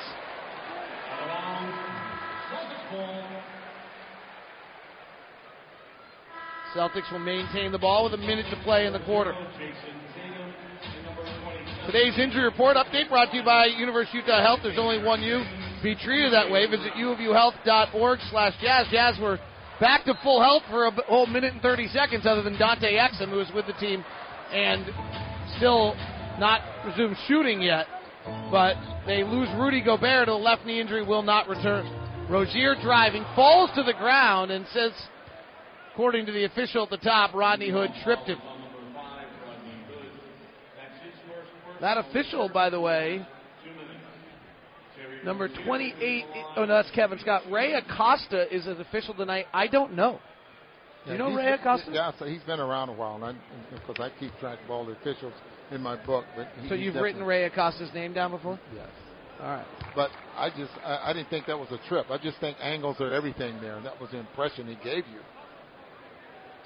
Celtics 6.76 7.12
will 7.12 7.20
maintain 7.20 7.72
the 7.72 7.80
ball 7.80 8.04
with 8.04 8.14
a 8.14 8.18
minute 8.18 8.46
to 8.50 8.62
play 8.64 8.86
in 8.86 8.94
the 8.94 9.00
quarter. 9.00 9.34
Today's 11.88 12.20
injury 12.20 12.44
report 12.44 12.76
update 12.76 13.08
brought 13.08 13.32
to 13.32 13.38
you 13.38 13.46
by 13.46 13.68
University 13.68 14.20
of 14.20 14.26
Utah 14.26 14.44
Health. 14.44 14.60
There's 14.62 14.78
only 14.78 15.02
one 15.02 15.22
you. 15.24 15.42
Be 15.82 15.96
treated 15.96 16.34
that 16.34 16.52
way. 16.52 16.66
Visit 16.70 16.92
uofuhealth.org 16.98 18.20
slash 18.30 18.54
jazz. 18.62 18.88
Jazz 18.92 19.18
were 19.22 19.40
back 19.80 20.04
to 20.04 20.14
full 20.22 20.42
health 20.42 20.64
for 20.70 20.88
a 20.88 20.92
whole 21.04 21.28
minute 21.28 21.54
and 21.54 21.62
30 21.62 21.88
seconds 21.88 22.26
other 22.26 22.42
than 22.42 22.60
Dante 22.60 22.92
Exum, 22.92 23.30
who 23.30 23.38
was 23.38 23.50
with 23.56 23.68
the 23.68 23.74
team 23.80 24.04
and 24.52 24.84
still 25.56 25.96
not 26.38 26.60
resumed 26.86 27.16
shooting 27.26 27.62
yet. 27.62 27.86
But 28.52 28.76
they 29.06 29.24
lose 29.24 29.48
Rudy 29.58 29.82
Gobert 29.82 30.26
to 30.26 30.34
a 30.34 30.36
left 30.36 30.66
knee 30.66 30.82
injury, 30.82 31.06
will 31.06 31.24
not 31.24 31.48
return. 31.48 31.88
Rozier 32.30 32.76
driving, 32.82 33.24
falls 33.34 33.70
to 33.76 33.84
the 33.84 33.94
ground, 33.94 34.52
and 34.52 34.66
says, 34.74 34.92
according 35.94 36.26
to 36.26 36.34
the 36.34 36.44
official 36.44 36.84
at 36.84 36.90
the 36.90 36.98
top, 36.98 37.34
Rodney 37.34 37.70
Hood 37.70 37.92
tripped 38.04 38.28
him. 38.28 38.40
That 41.82 41.98
official, 41.98 42.50
by 42.50 42.70
the 42.70 42.80
way, 42.80 43.26
number 45.24 45.50
28. 45.66 46.26
Oh, 46.56 46.66
no, 46.66 46.68
that's 46.68 46.92
Kevin 46.92 47.20
Scott. 47.20 47.44
Ray 47.52 47.74
Acosta 47.74 48.54
is 48.54 48.66
an 48.68 48.80
official 48.82 49.14
tonight. 49.14 49.46
I 49.54 49.68
don't 49.68 49.94
know. 49.94 50.20
Do 51.06 51.14
you 51.14 51.18
know 51.18 51.30
he's 51.30 51.38
Ray 51.38 51.54
Acosta? 51.54 51.92
Yeah, 51.92 52.12
so 52.20 52.26
he's 52.26 52.42
been 52.44 52.60
around 52.60 52.90
a 52.90 52.94
while, 52.94 53.16
and 53.16 53.24
I, 53.24 53.34
because 53.72 53.96
I 54.00 54.12
keep 54.20 54.38
track 54.40 54.60
of 54.64 54.72
all 54.72 54.86
the 54.86 54.94
officials 54.94 55.34
in 55.72 55.82
my 55.82 55.96
book. 56.06 56.26
But 56.36 56.48
he, 56.62 56.70
So 56.70 56.76
you've 56.76 56.96
written 56.96 57.24
Ray 57.24 57.46
Acosta's 57.46 57.94
name 57.94 58.14
down 58.14 58.32
before? 58.32 58.60
Yes. 58.76 58.88
All 59.40 59.48
right. 59.48 59.66
But 59.96 60.10
I 60.36 60.50
just 60.50 60.72
I, 60.84 61.10
I 61.10 61.14
didn't 61.14 61.30
think 61.30 61.46
that 61.46 61.58
was 61.58 61.70
a 61.72 61.88
trip. 61.88 62.08
I 62.10 62.18
just 62.18 62.40
think 62.40 62.58
angles 62.60 62.98
are 63.00 63.14
everything 63.14 63.62
there, 63.62 63.78
and 63.78 63.86
that 63.86 64.00
was 64.02 64.10
the 64.12 64.18
impression 64.18 64.68
he 64.68 64.76
gave 64.84 65.06
you. 65.08 65.20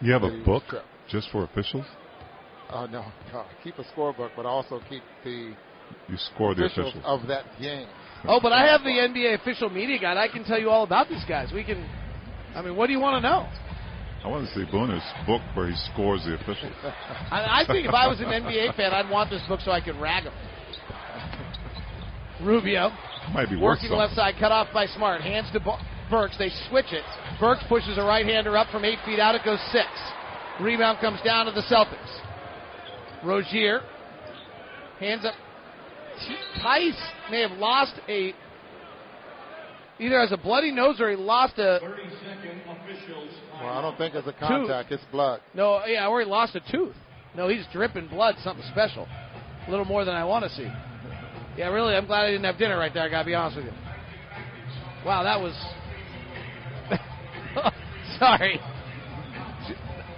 You 0.02 0.14
have 0.14 0.24
a 0.24 0.44
book 0.44 0.64
just 1.10 1.30
for 1.32 1.44
officials? 1.44 1.86
Oh 2.74 2.86
no, 2.86 3.06
no, 3.34 3.46
keep 3.64 3.78
a 3.80 3.84
scorebook, 3.84 4.32
but 4.36 4.46
also 4.46 4.80
keep 4.90 5.04
the 5.24 5.54
You 6.08 6.18
score 6.34 6.56
the 6.56 6.66
officials 6.66 6.94
officials. 6.94 7.22
of 7.22 7.28
that 7.28 7.46
game. 7.60 7.88
Oh, 8.24 8.40
but 8.40 8.52
I 8.54 8.68
have 8.68 8.82
the 8.84 8.90
NBA 8.92 9.42
official 9.42 9.68
media 9.72 9.98
guide. 10.00 10.16
I 10.16 10.28
can 10.28 10.44
tell 10.44 10.60
you 10.60 10.70
all 10.70 10.84
about 10.84 11.10
these 11.10 11.26
guys. 11.28 11.52
We 11.52 11.64
can. 11.64 11.84
I 12.54 12.62
mean, 12.62 12.76
what 12.76 12.86
do 12.86 12.94
you 12.94 13.00
want 13.00 13.18
to 13.24 13.28
know? 13.28 13.50
I 14.24 14.28
want 14.28 14.48
to 14.48 14.54
see 14.54 14.64
Booner's 14.72 15.02
book 15.26 15.42
where 15.56 15.68
he 15.68 15.76
scores 15.92 16.24
the 16.24 16.36
officials. 16.36 16.72
I, 17.32 17.64
I 17.64 17.64
think 17.66 17.88
if 17.88 17.94
I 17.96 18.06
was 18.08 18.20
an 18.20 18.28
NBA 18.28 18.76
fan, 18.76 18.94
I'd 18.94 19.10
want 19.10 19.32
this 19.32 19.42
book 19.48 19.60
so 19.62 19.72
I 19.72 19.82
could 19.82 19.96
rag 19.96 20.26
them. 20.26 20.34
Rubio 22.44 22.92
Might 23.34 23.50
be 23.50 23.56
working 23.56 23.90
left 23.90 24.14
side, 24.14 24.36
cut 24.40 24.52
off 24.52 24.68
by 24.72 24.86
Smart. 24.86 25.22
Hands 25.22 25.48
to 25.54 25.60
Burks. 26.12 26.38
They 26.38 26.50
switch 26.70 26.92
it. 26.92 27.04
Burks 27.40 27.64
pushes 27.70 27.98
a 27.98 28.04
right 28.04 28.26
hander 28.26 28.56
up 28.58 28.68
from 28.70 28.86
eight 28.86 29.00
feet 29.06 29.20
out. 29.20 29.34
It 29.34 29.42
goes 29.44 29.60
six. 29.72 29.88
Rebound 30.60 31.00
comes 31.00 31.20
down 31.26 31.48
to 31.48 31.52
the 31.52 31.62
Celtics. 31.62 32.22
Rozier 33.24 33.82
hands 35.00 35.26
up. 35.26 35.34
T- 36.28 36.62
Tice 36.62 37.02
may 37.30 37.42
have 37.42 37.58
lost 37.58 37.94
a 38.08 38.34
either 40.00 40.20
has 40.20 40.32
a 40.32 40.38
bloody 40.38 40.72
nose 40.72 41.00
or 41.00 41.10
he 41.10 41.16
lost 41.16 41.58
a 41.58 41.80
Well, 41.82 43.70
I 43.70 43.82
don't 43.82 43.98
think 43.98 44.16
it's 44.16 44.28
a 44.28 44.34
contact; 44.34 44.92
it's 44.92 45.04
blood. 45.12 45.42
no, 45.54 45.84
yeah, 45.86 46.08
or 46.08 46.22
he 46.22 46.26
lost 46.26 46.56
a 46.56 46.62
tooth. 46.72 46.96
No, 47.36 47.48
he's 47.48 47.66
dripping 47.72 48.08
blood, 48.08 48.36
something 48.44 48.66
special. 48.72 49.08
A 49.68 49.70
little 49.70 49.86
more 49.86 50.04
than 50.04 50.16
I 50.16 50.26
want 50.26 50.44
to 50.44 50.50
see. 50.50 50.70
Yeah, 51.58 51.68
really, 51.70 51.96
I'm 51.96 52.06
glad 52.08 52.26
I 52.26 52.32
didn't 52.32 52.46
have 52.46 52.58
dinner 52.58 52.78
right 52.78 52.94
there. 52.94 53.04
I 53.04 53.10
gotta 53.10 53.26
be 53.26 53.36
honest 53.36 53.58
with 53.58 53.66
you. 53.66 53.72
Wow, 55.06 55.24
that 55.24 55.40
was. 55.40 55.54
Sorry. 58.20 58.60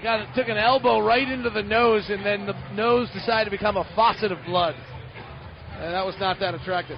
Got 0.03 0.19
it, 0.19 0.27
took 0.35 0.49
an 0.49 0.57
elbow 0.57 0.99
right 0.99 1.25
into 1.25 1.49
the 1.49 1.63
nose, 1.63 2.09
and 2.09 2.25
then 2.25 2.45
the 2.45 2.53
nose 2.73 3.09
decided 3.13 3.45
to 3.45 3.51
become 3.51 3.77
a 3.77 3.89
faucet 3.95 4.33
of 4.33 4.37
blood. 4.45 4.75
And 5.79 5.93
that 5.93 6.05
was 6.05 6.15
not 6.19 6.39
that 6.41 6.53
attractive. 6.53 6.97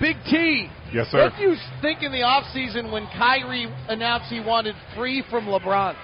Big 0.00 0.16
T. 0.30 0.68
Yes, 0.94 1.08
sir. 1.08 1.24
What 1.24 1.34
do 1.36 1.42
you 1.42 1.56
think 1.82 2.02
in 2.02 2.10
the 2.10 2.22
offseason 2.22 2.90
when 2.90 3.06
Kyrie 3.18 3.70
announced 3.88 4.30
he 4.30 4.40
wanted 4.40 4.74
free 4.96 5.22
from 5.28 5.44
LeBron? 5.44 5.94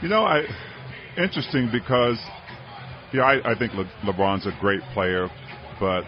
You 0.00 0.08
know, 0.08 0.24
I 0.24 0.44
interesting 1.18 1.68
because 1.70 2.18
yeah, 3.12 3.22
I, 3.22 3.52
I 3.52 3.58
think 3.58 3.74
Le, 3.74 3.84
LeBron's 4.02 4.46
a 4.46 4.52
great 4.60 4.80
player, 4.94 5.28
but 5.78 6.04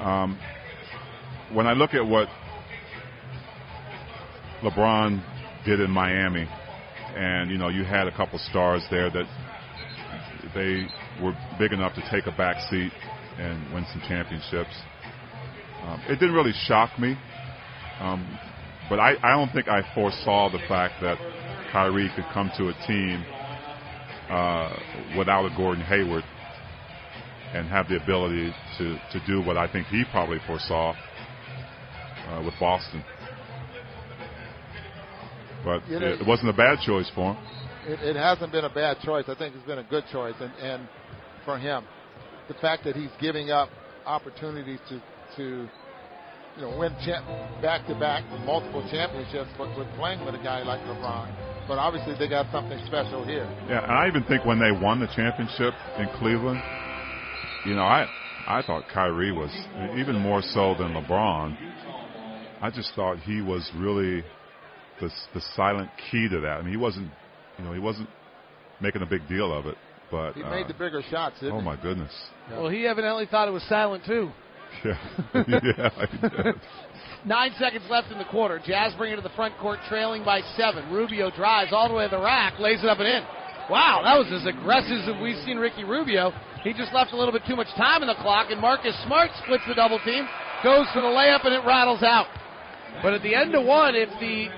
um, 0.00 0.38
when 1.52 1.66
I 1.66 1.72
look 1.72 1.94
at 1.94 2.06
what 2.06 2.28
LeBron 4.62 5.22
did 5.64 5.80
in 5.80 5.90
Miami, 5.90 6.48
and 7.16 7.50
you 7.50 7.58
know, 7.58 7.68
you 7.68 7.84
had 7.84 8.06
a 8.06 8.16
couple 8.16 8.38
stars 8.38 8.82
there 8.90 9.10
that 9.10 9.26
they 10.54 10.86
were 11.22 11.36
big 11.58 11.72
enough 11.72 11.94
to 11.94 12.02
take 12.10 12.26
a 12.26 12.36
back 12.36 12.56
seat 12.70 12.92
and 13.38 13.72
win 13.72 13.84
some 13.92 14.02
championships. 14.08 14.74
Um, 15.82 16.00
it 16.08 16.20
didn't 16.20 16.34
really 16.34 16.52
shock 16.66 16.98
me, 16.98 17.16
um, 18.00 18.38
but 18.88 19.00
I, 19.00 19.14
I 19.22 19.36
don't 19.36 19.52
think 19.52 19.68
I 19.68 19.82
foresaw 19.94 20.50
the 20.50 20.60
fact 20.68 20.94
that 21.02 21.18
Kyrie 21.72 22.10
could 22.14 22.26
come 22.32 22.50
to 22.58 22.68
a 22.68 22.86
team 22.86 23.24
uh, 24.30 25.18
without 25.18 25.44
a 25.44 25.56
Gordon 25.56 25.84
Hayward 25.84 26.24
and 27.54 27.68
have 27.68 27.88
the 27.88 27.96
ability 27.96 28.54
to, 28.78 28.96
to 29.12 29.26
do 29.26 29.42
what 29.42 29.56
I 29.56 29.70
think 29.70 29.86
he 29.88 30.04
probably 30.10 30.38
foresaw 30.46 30.94
uh, 32.28 32.42
with 32.44 32.54
Boston. 32.60 33.04
But 35.64 35.88
You 35.88 36.00
know- 36.00 36.06
it 36.08 36.26
wasn't 36.26 36.50
a 36.50 36.52
bad 36.56 36.80
choice 36.80 37.08
for 37.14 37.34
him. 37.34 37.44
It, 37.86 38.00
it 38.00 38.16
hasn't 38.16 38.52
been 38.52 38.64
a 38.64 38.70
bad 38.70 39.00
choice. 39.00 39.24
I 39.28 39.34
think 39.34 39.54
it's 39.56 39.66
been 39.66 39.78
a 39.78 39.84
good 39.84 40.04
choice, 40.12 40.34
and, 40.40 40.52
and 40.60 40.88
for 41.44 41.58
him, 41.58 41.84
the 42.48 42.54
fact 42.54 42.84
that 42.84 42.94
he's 42.94 43.10
giving 43.20 43.50
up 43.50 43.70
opportunities 44.06 44.78
to 44.88 45.00
to 45.36 45.68
you 46.56 46.62
know 46.62 46.78
win 46.78 46.94
champ, 47.04 47.26
back-to-back 47.62 48.24
multiple 48.44 48.86
championships, 48.90 49.50
but 49.56 49.76
with 49.76 49.88
playing 49.96 50.24
with 50.24 50.34
a 50.34 50.42
guy 50.42 50.62
like 50.62 50.80
LeBron. 50.82 51.32
But 51.66 51.78
obviously, 51.78 52.14
they 52.18 52.28
got 52.28 52.50
something 52.52 52.78
special 52.86 53.24
here. 53.24 53.48
Yeah, 53.68 53.82
and 53.82 53.92
I 53.92 54.08
even 54.08 54.24
think 54.24 54.44
when 54.44 54.58
they 54.58 54.72
won 54.72 55.00
the 55.00 55.06
championship 55.14 55.74
in 55.98 56.08
Cleveland, 56.18 56.60
you 57.64 57.74
know, 57.74 57.82
I 57.84 58.06
I 58.46 58.62
thought 58.62 58.84
Kyrie 58.92 59.32
was 59.32 59.50
even 59.96 60.16
more 60.18 60.42
so 60.42 60.74
than 60.78 60.92
LeBron. 60.94 61.56
I 62.60 62.70
just 62.70 62.94
thought 62.94 63.18
he 63.20 63.40
was 63.40 63.68
really 63.76 64.24
the 65.02 65.10
the 65.34 65.40
silent 65.56 65.90
key 66.10 66.28
to 66.30 66.40
that. 66.40 66.58
I 66.58 66.62
mean, 66.62 66.70
he 66.70 66.76
wasn't, 66.76 67.10
you 67.58 67.64
know, 67.64 67.72
he 67.72 67.78
wasn't 67.80 68.08
making 68.80 69.02
a 69.02 69.06
big 69.06 69.28
deal 69.28 69.52
of 69.52 69.66
it, 69.66 69.76
but 70.10 70.32
He 70.32 70.42
uh, 70.42 70.50
made 70.50 70.68
the 70.68 70.74
bigger 70.74 71.02
shots. 71.10 71.36
Didn't 71.40 71.56
oh 71.56 71.58
he? 71.58 71.64
my 71.64 71.76
goodness, 71.76 72.12
Well, 72.50 72.68
he 72.68 72.86
evidently 72.86 73.26
thought 73.26 73.48
it 73.48 73.52
was 73.52 73.62
silent 73.64 74.04
too. 74.06 74.30
yeah, 74.84 74.94
yeah. 75.34 76.52
Nine 77.26 77.52
seconds 77.58 77.84
left 77.90 78.10
in 78.10 78.18
the 78.18 78.24
quarter. 78.24 78.58
Jazz 78.64 78.94
bring 78.96 79.12
it 79.12 79.16
to 79.16 79.22
the 79.22 79.36
front 79.36 79.56
court, 79.58 79.78
trailing 79.88 80.24
by 80.24 80.40
seven. 80.56 80.90
Rubio 80.90 81.30
drives 81.30 81.72
all 81.72 81.88
the 81.88 81.94
way 81.94 82.04
to 82.08 82.16
the 82.16 82.22
rack, 82.22 82.58
lays 82.58 82.82
it 82.82 82.88
up 82.88 82.98
and 82.98 83.06
in. 83.06 83.22
Wow, 83.70 84.00
that 84.02 84.16
was 84.18 84.26
as 84.32 84.46
aggressive 84.46 85.06
as 85.06 85.22
we've 85.22 85.38
seen 85.44 85.58
Ricky 85.58 85.84
Rubio. 85.84 86.32
He 86.64 86.72
just 86.72 86.92
left 86.92 87.12
a 87.12 87.16
little 87.16 87.32
bit 87.32 87.42
too 87.46 87.54
much 87.54 87.68
time 87.76 88.02
in 88.02 88.08
the 88.08 88.18
clock, 88.22 88.50
and 88.50 88.60
Marcus 88.60 88.96
Smart 89.04 89.30
splits 89.44 89.62
the 89.68 89.74
double 89.74 90.00
team, 90.04 90.26
goes 90.64 90.86
for 90.92 91.00
the 91.00 91.12
layup, 91.12 91.44
and 91.44 91.54
it 91.54 91.64
rattles 91.66 92.02
out. 92.02 92.26
But 93.02 93.14
at 93.14 93.22
the 93.22 93.34
end 93.34 93.54
of 93.54 93.64
one, 93.64 93.94
if 93.94 94.08
the 94.20 94.48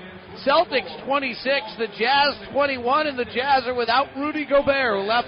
Celtics 0.43 1.05
26, 1.05 1.75
the 1.77 1.87
Jazz 1.97 2.35
21, 2.51 3.07
and 3.07 3.17
the 3.17 3.25
Jazz 3.25 3.63
are 3.65 3.75
without 3.75 4.07
Rudy 4.17 4.45
Gobert, 4.45 4.95
who 4.95 5.07
left 5.07 5.27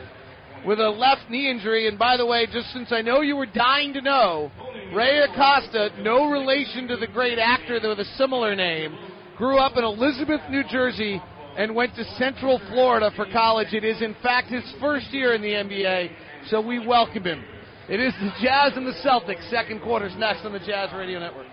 with 0.65 0.79
a 0.79 0.89
left 0.89 1.29
knee 1.29 1.49
injury. 1.49 1.87
And 1.87 1.97
by 1.97 2.17
the 2.17 2.25
way, 2.25 2.45
just 2.51 2.71
since 2.73 2.91
I 2.91 3.01
know 3.01 3.21
you 3.21 3.35
were 3.35 3.45
dying 3.45 3.93
to 3.93 4.01
know, 4.01 4.51
Ray 4.93 5.19
Acosta, 5.19 5.89
no 6.01 6.29
relation 6.29 6.87
to 6.87 6.97
the 6.97 7.07
great 7.07 7.39
actor 7.39 7.79
with 7.81 7.99
a 7.99 8.05
similar 8.17 8.55
name, 8.55 8.97
grew 9.37 9.57
up 9.57 9.77
in 9.77 9.83
Elizabeth, 9.83 10.41
New 10.49 10.63
Jersey, 10.69 11.21
and 11.57 11.73
went 11.73 11.95
to 11.95 12.03
Central 12.17 12.59
Florida 12.69 13.11
for 13.15 13.25
college. 13.31 13.73
It 13.73 13.83
is, 13.83 14.01
in 14.01 14.15
fact, 14.21 14.49
his 14.49 14.63
first 14.79 15.07
year 15.11 15.33
in 15.33 15.41
the 15.41 15.49
NBA, 15.49 16.11
so 16.49 16.61
we 16.61 16.85
welcome 16.85 17.23
him. 17.23 17.43
It 17.89 17.99
is 17.99 18.13
the 18.19 18.31
Jazz 18.41 18.73
and 18.75 18.85
the 18.85 18.95
Celtics. 19.03 19.49
Second 19.49 19.81
quarter's 19.81 20.15
next 20.17 20.45
on 20.45 20.51
the 20.51 20.59
Jazz 20.59 20.89
Radio 20.93 21.19
Network. 21.19 21.47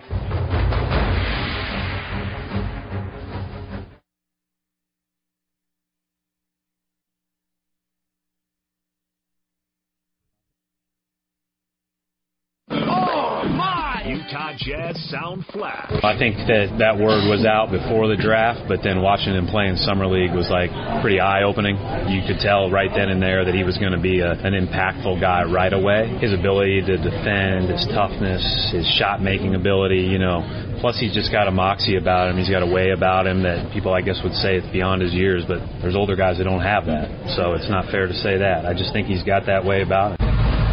Utah 14.35 14.53
Jazz 14.59 14.99
sound 15.15 15.47
flat. 15.55 16.03
I 16.03 16.19
think 16.19 16.35
that 16.51 16.83
that 16.83 16.99
word 16.99 17.31
was 17.31 17.47
out 17.47 17.71
before 17.71 18.11
the 18.11 18.19
draft, 18.19 18.67
but 18.67 18.83
then 18.83 18.99
watching 18.99 19.31
him 19.31 19.47
play 19.47 19.71
in 19.71 19.79
summer 19.79 20.11
league 20.11 20.35
was 20.35 20.51
like 20.51 20.75
pretty 21.07 21.23
eye-opening. 21.23 21.79
You 22.11 22.27
could 22.27 22.43
tell 22.43 22.67
right 22.67 22.91
then 22.91 23.15
and 23.15 23.23
there 23.23 23.47
that 23.47 23.55
he 23.55 23.63
was 23.63 23.79
going 23.79 23.95
to 23.95 24.03
be 24.03 24.27
a, 24.27 24.35
an 24.35 24.59
impactful 24.59 25.23
guy 25.23 25.47
right 25.47 25.71
away. 25.71 26.19
His 26.19 26.35
ability 26.35 26.83
to 26.83 26.99
defend, 26.99 27.71
his 27.71 27.87
toughness, 27.95 28.43
his 28.75 28.83
shot-making 28.99 29.55
ability, 29.55 30.03
you 30.03 30.19
know. 30.19 30.43
Plus, 30.83 30.99
he's 30.99 31.15
just 31.15 31.31
got 31.31 31.47
a 31.47 31.55
moxie 31.55 31.95
about 31.95 32.27
him. 32.27 32.37
He's 32.37 32.51
got 32.51 32.67
a 32.67 32.71
way 32.75 32.91
about 32.91 33.31
him 33.31 33.47
that 33.47 33.71
people, 33.71 33.95
I 33.95 34.03
guess, 34.03 34.19
would 34.27 34.35
say 34.35 34.59
it's 34.59 34.67
beyond 34.75 34.99
his 35.01 35.15
years. 35.15 35.45
But 35.47 35.63
there's 35.79 35.95
older 35.95 36.19
guys 36.19 36.43
that 36.43 36.45
don't 36.51 36.67
have 36.67 36.91
that, 36.91 37.39
so 37.39 37.55
it's 37.55 37.71
not 37.71 37.87
fair 37.87 38.11
to 38.11 38.15
say 38.19 38.43
that. 38.43 38.67
I 38.67 38.75
just 38.75 38.93
think 38.93 39.07
he's 39.07 39.23
got 39.23 39.47
that 39.47 39.65
way 39.65 39.83
about 39.87 40.19
him. 40.19 40.64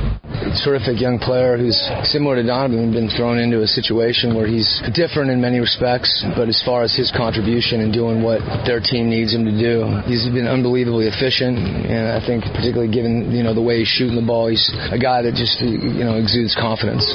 Terrific 0.63 0.99
young 0.99 1.19
player 1.19 1.57
who's 1.57 1.77
similar 2.03 2.35
to 2.35 2.43
Donovan, 2.43 2.91
been 2.91 3.09
thrown 3.09 3.37
into 3.37 3.61
a 3.61 3.67
situation 3.67 4.35
where 4.35 4.47
he's 4.47 4.67
different 4.93 5.29
in 5.29 5.39
many 5.39 5.59
respects, 5.59 6.09
but 6.35 6.49
as 6.49 6.61
far 6.65 6.83
as 6.83 6.95
his 6.95 7.13
contribution 7.15 7.81
and 7.81 7.93
doing 7.93 8.21
what 8.23 8.41
their 8.65 8.81
team 8.81 9.09
needs 9.09 9.33
him 9.33 9.45
to 9.45 9.53
do, 9.53 9.85
he's 10.09 10.25
been 10.33 10.47
unbelievably 10.47 11.07
efficient, 11.07 11.57
and 11.57 12.09
I 12.09 12.25
think 12.25 12.43
particularly 12.43 12.91
given 12.91 13.31
you 13.31 13.43
know 13.43 13.53
the 13.53 13.61
way 13.61 13.79
he's 13.79 13.87
shooting 13.87 14.15
the 14.15 14.25
ball, 14.25 14.49
he's 14.49 14.65
a 14.89 14.97
guy 14.97 15.21
that 15.21 15.37
just 15.37 15.61
you 15.61 16.03
know 16.03 16.17
exudes 16.17 16.57
confidence. 16.57 17.05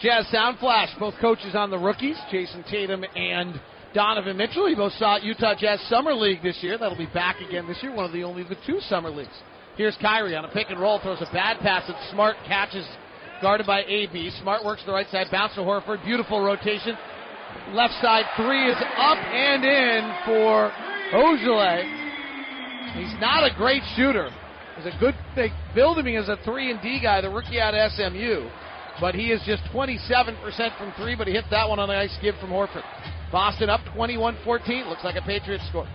Jazz 0.00 0.26
Sound 0.28 0.58
Flash. 0.58 0.90
Both 0.98 1.14
coaches 1.20 1.54
on 1.54 1.70
the 1.70 1.78
rookies, 1.78 2.16
Jayson 2.32 2.64
Tatum 2.68 3.04
and 3.14 3.60
Donovan 3.94 4.36
Mitchell. 4.36 4.68
You 4.68 4.76
both 4.76 4.94
saw 4.94 5.16
Utah 5.16 5.54
Jazz 5.54 5.80
Summer 5.88 6.12
League 6.12 6.42
this 6.42 6.58
year. 6.60 6.76
That'll 6.76 6.98
be 6.98 7.06
back 7.06 7.40
again 7.40 7.68
this 7.68 7.78
year. 7.82 7.94
One 7.94 8.06
of 8.06 8.12
the 8.12 8.24
only 8.24 8.42
the 8.42 8.56
two 8.66 8.80
summer 8.80 9.10
leagues. 9.10 9.30
Here's 9.76 9.96
Kyrie 10.02 10.36
on 10.36 10.44
a 10.44 10.48
pick 10.48 10.68
and 10.68 10.78
roll, 10.78 11.00
throws 11.00 11.22
a 11.22 11.32
bad 11.32 11.58
pass 11.60 11.88
at 11.88 11.96
Smart, 12.10 12.36
catches 12.46 12.86
guarded 13.40 13.66
by 13.66 13.82
AB. 13.84 14.30
Smart 14.42 14.64
works 14.64 14.82
the 14.84 14.92
right 14.92 15.08
side, 15.10 15.28
bounce 15.30 15.54
to 15.54 15.60
Horford. 15.60 16.04
Beautiful 16.04 16.44
rotation. 16.44 16.96
Left 17.72 17.94
side 18.02 18.24
three 18.36 18.70
is 18.70 18.76
up 18.76 19.16
and 19.16 19.64
in 19.64 20.14
for 20.26 20.70
Ojeleye. 21.14 22.02
He's 22.96 23.14
not 23.20 23.44
a 23.44 23.54
great 23.56 23.82
shooter. 23.96 24.30
He's 24.76 24.86
a 24.86 24.96
good, 25.00 25.14
they 25.34 25.50
build 25.74 25.98
him 25.98 26.06
as 26.06 26.28
a 26.28 26.36
three 26.44 26.70
and 26.70 26.80
D 26.82 27.00
guy, 27.02 27.22
the 27.22 27.30
rookie 27.30 27.58
out 27.58 27.74
of 27.74 27.92
SMU. 27.92 28.48
But 29.00 29.14
he 29.14 29.32
is 29.32 29.40
just 29.46 29.62
27% 29.72 30.76
from 30.76 30.92
three, 30.98 31.16
but 31.16 31.26
he 31.26 31.32
hit 31.32 31.44
that 31.50 31.66
one 31.66 31.78
on 31.78 31.88
a 31.88 31.94
nice 31.94 32.16
give 32.20 32.34
from 32.40 32.50
Horford. 32.50 32.84
Boston 33.32 33.70
up 33.70 33.80
21-14. 33.96 34.86
Looks 34.86 35.02
like 35.02 35.16
a 35.16 35.22
Patriots 35.22 35.64
score. 35.70 35.88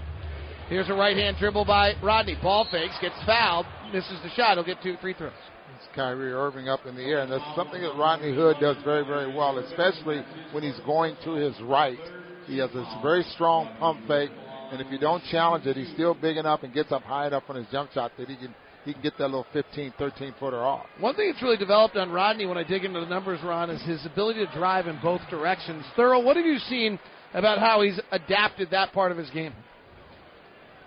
Here's 0.70 0.90
a 0.90 0.94
right 0.94 1.16
hand 1.16 1.38
dribble 1.40 1.64
by 1.64 1.94
Rodney. 2.04 2.36
Ball 2.44 2.68
fakes, 2.70 2.96
gets 3.02 3.16
fouled, 3.26 3.66
misses 3.94 4.20
the 4.22 4.30
shot. 4.32 4.56
He'll 4.56 4.66
get 4.66 4.82
two 4.84 4.98
free 5.00 5.14
throws. 5.14 5.32
It's 5.78 5.88
Kyrie 5.96 6.34
Irving 6.34 6.68
up 6.68 6.86
in 6.86 6.94
the 6.94 7.04
air, 7.04 7.20
and 7.20 7.32
that's 7.32 7.56
something 7.56 7.82
that 7.82 7.96
Rodney 7.98 8.36
Hood 8.36 8.58
does 8.60 8.76
very, 8.84 9.06
very 9.06 9.34
well, 9.34 9.58
especially 9.60 10.22
when 10.52 10.64
he's 10.64 10.80
going 10.86 11.16
to 11.24 11.36
his 11.36 11.54
right. 11.62 12.00
He 12.48 12.58
has 12.58 12.70
this 12.74 12.88
very 13.02 13.24
strong 13.34 13.70
pump 13.80 14.06
fake, 14.10 14.30
and 14.72 14.82
if 14.82 14.92
you 14.92 14.98
don't 14.98 15.24
challenge 15.32 15.66
it, 15.66 15.78
he's 15.78 15.92
still 15.94 16.14
big 16.14 16.36
enough 16.36 16.64
and 16.64 16.74
gets 16.74 16.92
up 16.92 17.04
high 17.04 17.28
enough 17.28 17.44
on 17.48 17.56
his 17.56 17.68
jump 17.72 17.92
shot 17.94 18.12
that 18.18 18.28
he 18.28 18.36
can 18.36 18.54
he 18.84 18.94
can 18.94 19.02
get 19.02 19.18
that 19.18 19.26
little 19.26 19.46
15, 19.52 19.94
13 19.98 20.34
footer 20.40 20.60
off. 20.60 20.86
One 21.00 21.14
thing 21.16 21.30
that's 21.30 21.44
really 21.44 21.58
developed 21.58 21.98
on 21.98 22.10
Rodney 22.10 22.46
when 22.46 22.58
I 22.58 22.64
dig 22.64 22.86
into 22.86 23.02
the 23.02 23.06
numbers, 23.06 23.40
Ron, 23.44 23.70
is 23.70 23.82
his 23.84 24.06
ability 24.06 24.46
to 24.46 24.52
drive 24.54 24.88
in 24.88 24.98
both 25.02 25.20
directions. 25.30 25.84
Thurl, 25.98 26.24
what 26.24 26.38
have 26.38 26.46
you 26.46 26.58
seen 26.60 26.98
about 27.34 27.60
how 27.60 27.82
he's 27.82 28.00
adapted 28.12 28.70
that 28.72 28.94
part 28.94 29.12
of 29.12 29.18
his 29.18 29.30
game? 29.32 29.54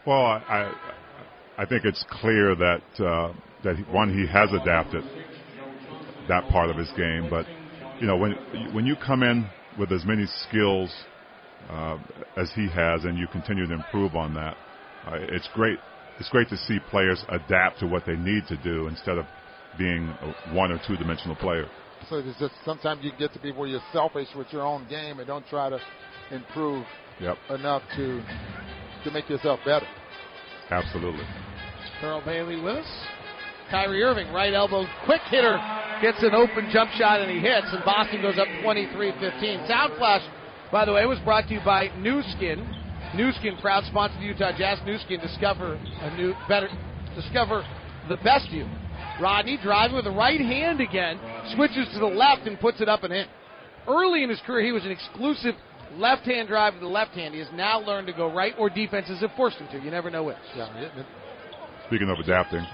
Well, 0.07 0.25
I 0.25 0.73
I 1.59 1.67
think 1.67 1.85
it's 1.85 2.05
clear 2.11 2.55
that 2.55 2.83
uh, 2.99 3.33
that 3.65 3.77
one 3.91 4.13
he 4.13 4.27
has 4.27 4.51
adapted 4.53 5.05
that 6.29 6.49
part 6.49 6.71
of 6.71 6.77
his 6.77 6.91
game, 6.97 7.29
but 7.29 7.45
you 8.01 8.07
know 8.07 8.17
when 8.17 8.33
when 8.73 8.87
you 8.87 8.97
come 8.97 9.23
in 9.23 9.47
with 9.79 9.93
as 9.93 10.05
many 10.07 10.27
skills 10.49 10.91
uh, 11.69 11.99
as 12.37 12.51
he 12.55 12.67
has, 12.69 13.05
and 13.05 13.19
you 13.19 13.27
continue 13.29 13.67
to 13.67 13.75
improve 13.75 14.17
on 14.17 14.33
that, 14.35 14.57
uh, 15.07 15.17
it's 15.17 15.49
great. 15.55 15.79
It's 16.19 16.31
great 16.31 16.49
to 16.49 16.57
see 16.57 16.79
players 16.91 17.23
adapt 17.29 17.81
to 17.81 17.87
what 17.87 18.05
they 18.07 18.17
need 18.17 18.47
to 18.49 18.57
do 18.63 18.89
instead 18.89 19.19
of 19.19 19.27
being 19.79 20.09
a 20.23 20.55
one 20.55 20.73
or 20.73 20.81
two 20.87 20.97
dimensional 20.97 21.37
player. 21.37 21.67
So 22.09 22.17
it's 22.17 22.39
just 22.39 22.55
sometimes 22.65 23.05
you 23.05 23.13
get 23.19 23.33
to 23.35 23.39
be 23.39 23.53
where 23.53 23.69
you're 23.69 23.81
selfish 23.93 24.29
with 24.35 24.47
your 24.51 24.63
own 24.63 24.89
game 24.89 25.19
and 25.19 25.27
don't 25.27 25.47
try 25.47 25.69
to 25.69 25.79
improve 26.31 26.85
yep. 27.21 27.37
enough 27.51 27.83
to 27.97 28.23
to 29.05 29.11
make 29.11 29.29
yourself 29.29 29.61
better. 29.65 29.87
Absolutely. 30.71 31.25
Thurl 32.01 32.25
Bailey 32.25 32.61
with 32.61 32.77
us. 32.77 33.07
Kyrie 33.71 34.03
Irving, 34.03 34.33
right 34.33 34.53
elbow, 34.53 34.85
quick 35.05 35.21
hitter, 35.31 35.57
gets 36.03 36.23
an 36.23 36.35
open 36.35 36.69
jump 36.73 36.91
shot 36.93 37.21
and 37.21 37.31
he 37.31 37.39
hits, 37.39 37.67
and 37.71 37.85
Boston 37.85 38.21
goes 38.21 38.37
up 38.37 38.49
23-15. 38.65 39.69
Sound 39.69 39.93
Flash, 39.97 40.23
by 40.73 40.85
the 40.85 40.93
way, 40.93 41.07
was 41.07 41.19
brought 41.21 41.47
to 41.49 41.55
you 41.55 41.61
by 41.65 41.89
Nu 41.99 42.21
Skin. 42.37 42.67
Nu 43.15 43.31
Skin, 43.33 43.57
proud 43.61 43.85
sponsor 43.85 44.17
of 44.17 44.23
Utah 44.23 44.57
Jazz. 44.57 44.79
Nu 44.85 44.99
Skin, 44.99 45.21
discover 45.21 45.75
a 45.75 46.17
new, 46.17 46.35
better, 46.49 46.69
discover 47.15 47.65
the 48.09 48.17
best 48.19 48.51
you. 48.51 48.67
Rodney 49.21 49.59
driving 49.63 49.97
with 49.97 50.05
the 50.05 50.11
right 50.11 50.41
hand 50.41 50.81
again, 50.81 51.21
switches 51.55 51.87
to 51.93 52.01
the 52.01 52.07
left 52.07 52.47
and 52.47 52.59
puts 52.59 52.81
it 52.81 52.89
up 52.89 53.05
and 53.05 53.13
in. 53.13 53.27
Early 53.87 54.25
in 54.25 54.31
his 54.31 54.41
career, 54.47 54.65
he 54.65 54.73
was 54.73 54.85
an 54.85 54.91
exclusive 54.91 55.55
left 55.97 56.23
hand 56.25 56.49
drive 56.49 56.75
with 56.75 56.83
the 56.83 56.89
left 56.89 57.13
hand. 57.13 57.35
He 57.35 57.41
has 57.41 57.49
now 57.55 57.81
learned 57.81 58.07
to 58.09 58.13
go 58.13 58.33
right, 58.33 58.55
or 58.59 58.71
defenses 58.71 59.21
have 59.21 59.31
forced 59.37 59.57
him 59.59 59.69
to. 59.73 59.85
You 59.85 59.91
never 59.91 60.11
know 60.11 60.25
which. 60.25 60.37
Speaking 61.87 62.09
of 62.09 62.19
adapting, 62.19 62.67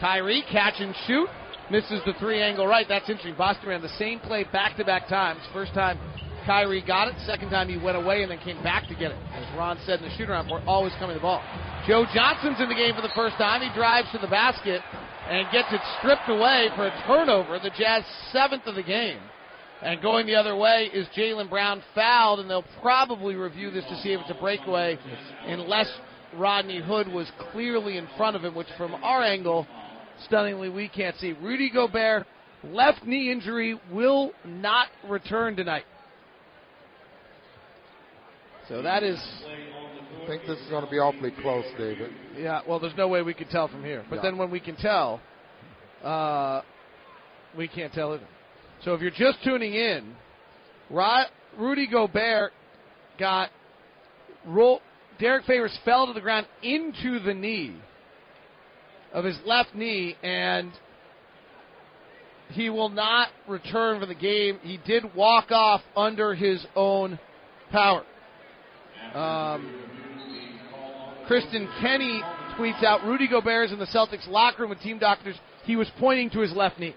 Kyrie 0.00 0.44
catch 0.50 0.74
and 0.78 0.94
shoot. 1.06 1.28
Misses 1.70 2.00
the 2.06 2.14
three 2.14 2.40
angle 2.40 2.66
right. 2.66 2.86
That's 2.88 3.10
interesting. 3.10 3.34
Boston 3.36 3.68
ran 3.68 3.82
the 3.82 3.90
same 3.98 4.20
play 4.20 4.44
back 4.44 4.76
to 4.78 4.84
back 4.84 5.06
times. 5.06 5.40
First 5.52 5.74
time 5.74 5.98
Kyrie 6.46 6.80
got 6.80 7.08
it. 7.08 7.14
Second 7.26 7.50
time 7.50 7.68
he 7.68 7.76
went 7.76 7.98
away 7.98 8.22
and 8.22 8.30
then 8.30 8.38
came 8.38 8.62
back 8.62 8.88
to 8.88 8.94
get 8.94 9.10
it. 9.10 9.18
As 9.34 9.44
Ron 9.54 9.78
said 9.84 10.00
in 10.00 10.08
the 10.08 10.16
shoot 10.16 10.30
around, 10.30 10.48
we're 10.48 10.64
always 10.64 10.94
coming 10.94 11.10
to 11.10 11.20
the 11.20 11.20
ball. 11.20 11.44
Joe 11.86 12.06
Johnson's 12.14 12.58
in 12.58 12.70
the 12.70 12.74
game 12.74 12.94
for 12.94 13.02
the 13.02 13.12
first 13.14 13.36
time. 13.36 13.60
He 13.60 13.68
drives 13.76 14.08
to 14.12 14.18
the 14.18 14.28
basket 14.28 14.80
and 15.28 15.46
gets 15.52 15.68
it 15.72 15.80
stripped 15.98 16.28
away 16.28 16.68
for 16.74 16.86
a 16.86 17.04
turnover. 17.06 17.58
The 17.58 17.70
Jazz 17.76 18.02
seventh 18.32 18.66
of 18.66 18.76
the 18.76 18.82
game. 18.82 19.20
And 19.82 20.02
going 20.02 20.26
the 20.26 20.34
other 20.34 20.56
way 20.56 20.90
is 20.92 21.06
Jaylen 21.16 21.48
Brown 21.48 21.82
fouled, 21.94 22.40
and 22.40 22.50
they'll 22.50 22.64
probably 22.80 23.36
review 23.36 23.70
this 23.70 23.84
to 23.84 24.00
see 24.02 24.12
if 24.12 24.20
it's 24.20 24.30
a 24.30 24.40
breakaway, 24.40 24.98
unless 25.46 25.88
Rodney 26.34 26.80
Hood 26.80 27.08
was 27.08 27.30
clearly 27.52 27.96
in 27.96 28.08
front 28.16 28.34
of 28.36 28.44
him, 28.44 28.54
which 28.54 28.66
from 28.76 28.94
our 28.94 29.22
angle, 29.22 29.66
stunningly, 30.24 30.68
we 30.68 30.88
can't 30.88 31.16
see. 31.16 31.32
Rudy 31.32 31.70
Gobert, 31.70 32.26
left 32.64 33.04
knee 33.04 33.30
injury, 33.30 33.80
will 33.92 34.32
not 34.44 34.88
return 35.08 35.54
tonight. 35.54 35.84
So 38.68 38.82
that 38.82 39.02
is. 39.02 39.18
I 39.46 40.26
think 40.26 40.42
this 40.42 40.58
is 40.58 40.68
going 40.68 40.84
to 40.84 40.90
be 40.90 40.98
awfully 40.98 41.32
close, 41.40 41.64
David. 41.78 42.10
Yeah, 42.36 42.60
well, 42.68 42.78
there's 42.78 42.96
no 42.98 43.08
way 43.08 43.22
we 43.22 43.32
could 43.32 43.48
tell 43.48 43.68
from 43.68 43.82
here. 43.82 44.04
But 44.10 44.16
Yeah. 44.16 44.22
then 44.22 44.36
when 44.36 44.50
we 44.50 44.60
can 44.60 44.76
tell, 44.76 45.20
uh, 46.04 46.60
we 47.56 47.66
can't 47.66 47.92
tell 47.94 48.12
either. 48.12 48.26
So 48.84 48.94
if 48.94 49.00
you're 49.00 49.10
just 49.10 49.42
tuning 49.42 49.74
in, 49.74 50.14
Rudy 51.58 51.86
Gobert 51.86 52.52
got 53.18 53.50
roll. 54.46 54.80
Derek 55.18 55.44
Favors 55.46 55.76
fell 55.84 56.06
to 56.06 56.12
the 56.12 56.20
ground 56.20 56.46
into 56.62 57.18
the 57.18 57.34
knee 57.34 57.76
of 59.12 59.24
his 59.24 59.36
left 59.44 59.74
knee, 59.74 60.16
and 60.22 60.70
he 62.50 62.70
will 62.70 62.88
not 62.88 63.28
return 63.48 63.98
for 63.98 64.06
the 64.06 64.14
game. 64.14 64.58
He 64.62 64.78
did 64.86 65.14
walk 65.14 65.50
off 65.50 65.80
under 65.96 66.34
his 66.34 66.64
own 66.76 67.18
power. 67.72 68.04
Um, 69.12 69.74
Kristen 71.26 71.68
Kenny 71.80 72.22
tweets 72.56 72.84
out 72.84 73.04
Rudy 73.04 73.28
Gobert 73.28 73.66
is 73.66 73.72
in 73.72 73.78
the 73.78 73.86
Celtics 73.86 74.28
locker 74.28 74.62
room 74.62 74.70
with 74.70 74.80
team 74.80 74.98
doctors. 74.98 75.36
He 75.64 75.76
was 75.76 75.90
pointing 75.98 76.30
to 76.30 76.40
his 76.40 76.52
left 76.52 76.78
knee. 76.78 76.94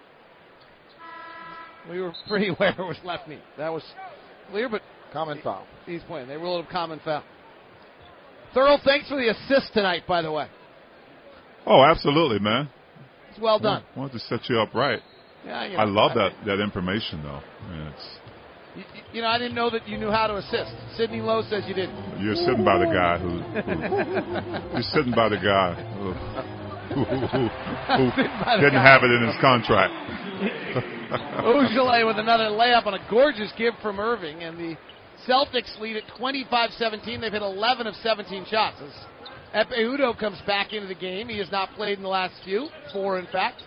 We 1.90 2.00
were 2.02 2.14
pretty 2.28 2.48
aware 2.58 2.72
it 2.78 2.78
was 2.80 2.98
left 3.04 3.28
knee. 3.28 3.40
That 3.58 3.70
was 3.70 3.84
clear, 4.52 4.70
but 4.70 4.82
common 5.14 5.42
foul. 5.44 5.66
He's 5.86 6.02
playing. 6.04 6.28
They 6.28 6.38
ruled 6.38 6.66
a 6.66 6.72
common 6.72 7.00
foul. 7.04 7.24
Thurl, 8.56 8.80
thanks 8.84 9.08
for 9.08 9.16
the 9.18 9.30
assist 9.30 9.74
tonight, 9.74 10.04
by 10.08 10.22
the 10.22 10.32
way. 10.32 10.48
Oh, 11.66 11.84
absolutely, 11.84 12.40
man. 12.40 12.70
It's 13.30 13.40
well 13.40 13.60
done. 13.60 13.84
I 13.96 14.00
wanted 14.00 14.14
to 14.14 14.20
set 14.20 14.50
you 14.50 14.60
up 14.60 14.74
right. 14.74 15.00
Yeah, 15.46 15.66
you 15.66 15.78
I 15.78 15.86
love 15.86 16.12
I 16.12 16.16
that 16.30 16.32
that 16.46 16.60
information 16.62 17.24
though. 17.24 17.40
I 17.40 17.70
mean, 17.72 17.88
it's 17.88 18.20
You, 18.76 18.84
you 19.14 19.22
know, 19.22 19.28
I 19.30 19.38
didn't 19.38 19.56
know 19.56 19.70
that 19.70 19.88
you 19.88 19.98
knew 19.98 20.12
how 20.12 20.28
to 20.28 20.36
assist. 20.36 20.72
Sidney 20.98 21.22
Lowe 21.22 21.42
says 21.50 21.64
you 21.68 21.74
didn't. 21.74 21.96
you're 22.22 22.36
sitting 22.36 22.64
by 22.66 22.78
the 22.78 22.86
guy 22.86 23.18
who, 23.18 23.40
who 23.40 24.74
you're 24.74 24.84
sitting 24.94 25.14
by 25.14 25.30
the 25.30 25.38
guy 25.38 25.74
who, 25.98 26.14
who, 26.94 27.04
who, 27.06 27.28
who, 27.28 27.48
who 27.48 28.10
Sitting 28.16 28.40
by 28.44 28.58
the 28.58 28.62
didn't 28.62 28.74
guy. 28.84 28.92
have 28.92 29.02
it 29.04 29.12
in 29.12 29.28
his 29.28 29.38
contract. 29.42 31.01
Ojeleye 31.44 32.06
with 32.08 32.18
another 32.18 32.46
layup 32.46 32.86
on 32.86 32.94
a 32.94 33.08
gorgeous 33.10 33.52
give 33.58 33.74
from 33.82 34.00
Irving, 34.00 34.44
and 34.44 34.58
the 34.58 34.78
Celtics 35.28 35.80
lead 35.80 35.98
at 35.98 36.04
25-17. 36.20 37.22
They've 37.22 37.32
hit 37.32 37.42
11 37.42 37.88
of 37.88 37.96
17 37.96 38.46
shots. 38.50 38.78
As 38.82 39.68
Ekpe 39.68 39.78
Udoh 39.80 40.18
comes 40.18 40.40
back 40.48 40.72
into 40.72 40.88
the 40.88 40.96
game. 40.96 41.28
He 41.28 41.38
has 41.40 41.52
not 41.52 41.70
played 41.72 41.98
in 41.98 42.04
the 42.04 42.10
last 42.10 42.34
few, 42.46 42.70
four 42.94 43.20
in 43.20 43.28
fact. 43.28 43.62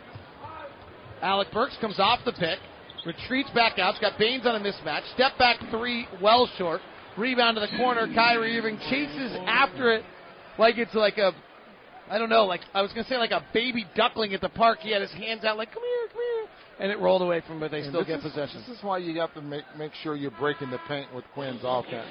Alec 1.21 1.49
Burks 1.53 1.77
comes 1.81 2.01
off 2.01 2.21
the 2.25 2.33
pick, 2.33 2.59
retreats 3.05 3.51
back 3.55 3.79
out. 3.79 3.95
He's 3.95 4.01
got 4.01 4.19
Baynes 4.19 4.47
on 4.47 4.57
a 4.57 4.61
mismatch. 4.61 5.03
Step 5.15 5.37
back 5.39 5.57
three, 5.71 6.07
well 6.23 6.49
short. 6.57 6.81
Rebound 7.19 7.57
to 7.57 7.61
the 7.61 7.77
corner. 7.77 8.09
Kyrie 8.13 8.59
Irving 8.59 8.79
chases 8.91 9.37
after 9.47 9.93
it 9.93 10.05
like 10.59 10.79
it's 10.79 10.95
like 10.95 11.19
a, 11.19 11.33
I 12.11 12.19
don't 12.19 12.29
know, 12.29 12.45
like 12.45 12.63
I 12.73 12.83
was 12.83 12.91
gonna 12.93 13.07
say 13.07 13.19
like 13.19 13.31
a 13.31 13.45
baby 13.53 13.87
duckling 13.95 14.35
at 14.35 14.41
the 14.41 14.49
park. 14.49 14.79
He 14.81 14.93
had 14.93 15.03
his 15.03 15.13
hands 15.13 15.45
out 15.45 15.57
like, 15.57 15.73
come 15.73 15.83
here, 15.83 16.09
come 16.09 16.21
here, 16.21 16.49
and 16.81 16.91
it 16.91 16.99
rolled 16.99 17.23
away 17.23 17.41
from 17.47 17.55
him, 17.57 17.61
but 17.61 17.71
they 17.71 17.81
And 17.81 17.89
still 17.89 18.05
get 18.05 18.19
is- 18.19 18.23
possession. 18.25 18.63
This 18.67 18.79
is 18.79 18.83
why 18.83 18.99
you 18.99 19.19
have 19.21 19.33
to 19.35 19.43
make 19.43 19.65
make 19.79 19.93
sure 20.03 20.17
you're 20.17 20.31
breaking 20.33 20.71
the 20.71 20.79
paint 20.89 21.13
with 21.15 21.25
Quin's 21.35 21.61
offense. 21.65 22.09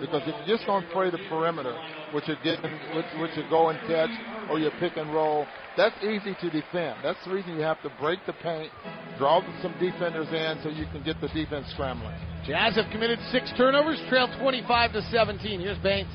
Because 0.00 0.22
if 0.26 0.34
you're 0.46 0.56
just 0.56 0.66
going 0.66 0.84
to 0.84 0.90
play 0.92 1.10
the 1.10 1.18
perimeter, 1.28 1.74
which 2.12 2.26
you're 2.28 2.36
getting, 2.42 2.70
which, 2.96 3.06
which 3.20 3.30
you 3.36 3.44
go 3.50 3.68
and 3.68 3.78
catch, 3.86 4.10
or 4.50 4.58
you 4.58 4.70
pick 4.80 4.96
and 4.96 5.12
roll, 5.12 5.46
that's 5.76 5.96
easy 6.02 6.34
to 6.40 6.50
defend. 6.50 6.96
That's 7.02 7.22
the 7.24 7.32
reason 7.32 7.54
you 7.56 7.62
have 7.62 7.80
to 7.82 7.90
break 8.00 8.18
the 8.26 8.32
paint, 8.34 8.70
draw 9.18 9.40
some 9.62 9.74
defenders 9.78 10.28
in, 10.32 10.58
so 10.62 10.70
you 10.70 10.86
can 10.92 11.02
get 11.04 11.20
the 11.20 11.28
defense 11.28 11.66
scrambling. 11.72 12.14
Jazz 12.46 12.76
have 12.76 12.90
committed 12.90 13.18
six 13.30 13.52
turnovers, 13.56 14.00
trail 14.08 14.28
25 14.40 14.92
to 14.92 15.02
17. 15.10 15.60
Here's 15.60 15.78
Baynes. 15.78 16.08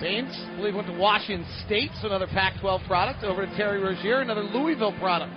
Baynes, 0.00 0.28
I 0.52 0.56
believe, 0.56 0.74
went 0.74 0.88
to 0.88 0.98
Washington 0.98 1.46
State, 1.64 1.90
so 2.02 2.08
another 2.08 2.26
Pac-12 2.26 2.86
product. 2.86 3.24
Over 3.24 3.46
to 3.46 3.56
Terry 3.56 3.80
Rozier, 3.80 4.20
another 4.20 4.42
Louisville 4.42 4.92
product. 4.98 5.32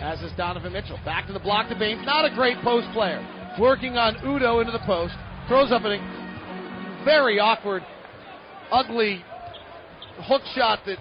As 0.00 0.20
is 0.22 0.32
Donovan 0.36 0.72
Mitchell. 0.72 0.98
Back 1.04 1.26
to 1.26 1.32
the 1.32 1.40
block 1.40 1.68
to 1.70 1.78
Baynes. 1.78 2.04
Not 2.04 2.24
a 2.24 2.34
great 2.34 2.58
post 2.62 2.86
player. 2.92 3.20
Working 3.60 3.96
on 3.96 4.14
Udoh 4.16 4.60
into 4.60 4.72
the 4.72 4.84
post. 4.86 5.14
Throws 5.48 5.72
up 5.72 5.82
a 5.82 5.98
very 7.04 7.40
awkward, 7.40 7.82
ugly 8.70 9.24
hook 10.22 10.42
shot 10.54 10.80
that 10.86 10.98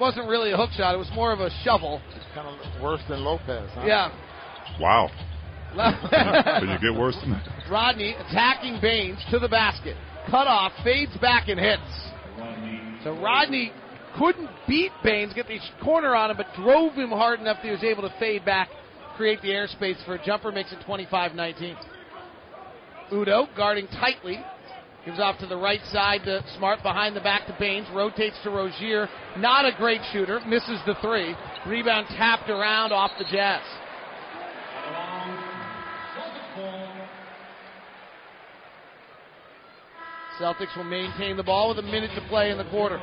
wasn't 0.00 0.28
really 0.28 0.52
a 0.52 0.56
hook 0.56 0.70
shot. 0.72 0.94
It 0.94 0.98
was 0.98 1.10
more 1.14 1.32
of 1.32 1.40
a 1.40 1.50
shovel. 1.62 2.00
Kind 2.34 2.48
of 2.48 2.82
worse 2.82 3.02
than 3.08 3.22
Lopez, 3.22 3.70
huh? 3.74 3.84
Yeah. 3.86 4.10
Wow. 4.80 5.10
Can 6.60 6.68
you 6.68 6.78
get 6.92 6.98
worse 6.98 7.16
than 7.20 7.30
that? 7.30 7.46
Rodney 7.70 8.14
attacking 8.14 8.80
Baynes 8.80 9.18
to 9.30 9.38
the 9.38 9.48
basket. 9.48 9.96
Cut 10.30 10.48
off, 10.48 10.72
fades 10.82 11.16
back 11.18 11.48
and 11.48 11.60
hits. 11.60 11.82
So 13.04 13.12
Rodney 13.20 13.72
couldn't 14.18 14.50
beat 14.66 14.92
Baynes, 15.02 15.32
get 15.34 15.46
the 15.46 15.58
corner 15.82 16.14
on 16.14 16.30
him, 16.30 16.36
but 16.36 16.46
drove 16.56 16.94
him 16.94 17.10
hard 17.10 17.40
enough 17.40 17.58
that 17.58 17.64
he 17.64 17.70
was 17.70 17.84
able 17.84 18.02
to 18.02 18.14
fade 18.18 18.44
back, 18.44 18.68
create 19.16 19.40
the 19.42 19.48
airspace 19.48 20.04
for 20.04 20.14
a 20.14 20.24
jumper, 20.24 20.50
makes 20.52 20.72
it 20.72 20.78
25 20.84 21.34
19. 21.34 21.76
Udoh 23.12 23.54
guarding 23.56 23.86
tightly. 23.88 24.38
Gives 25.04 25.18
off 25.18 25.38
to 25.38 25.46
the 25.46 25.56
right 25.56 25.80
side 25.90 26.24
to 26.24 26.44
Smart 26.58 26.82
behind 26.82 27.16
the 27.16 27.20
back 27.20 27.46
to 27.46 27.56
Baynes. 27.58 27.86
Rotates 27.94 28.36
to 28.44 28.50
Rozier. 28.50 29.08
Not 29.38 29.64
a 29.64 29.72
great 29.76 30.02
shooter. 30.12 30.40
Misses 30.46 30.78
the 30.84 30.94
three. 31.00 31.34
Rebound 31.66 32.06
tapped 32.08 32.50
around 32.50 32.92
off 32.92 33.10
the 33.18 33.24
Jazz. 33.24 33.62
Celtics 40.38 40.74
will 40.76 40.84
maintain 40.84 41.36
the 41.36 41.42
ball 41.42 41.68
with 41.68 41.78
a 41.78 41.82
minute 41.82 42.10
to 42.14 42.26
play 42.28 42.50
in 42.50 42.56
the 42.56 42.64
quarter. 42.64 42.98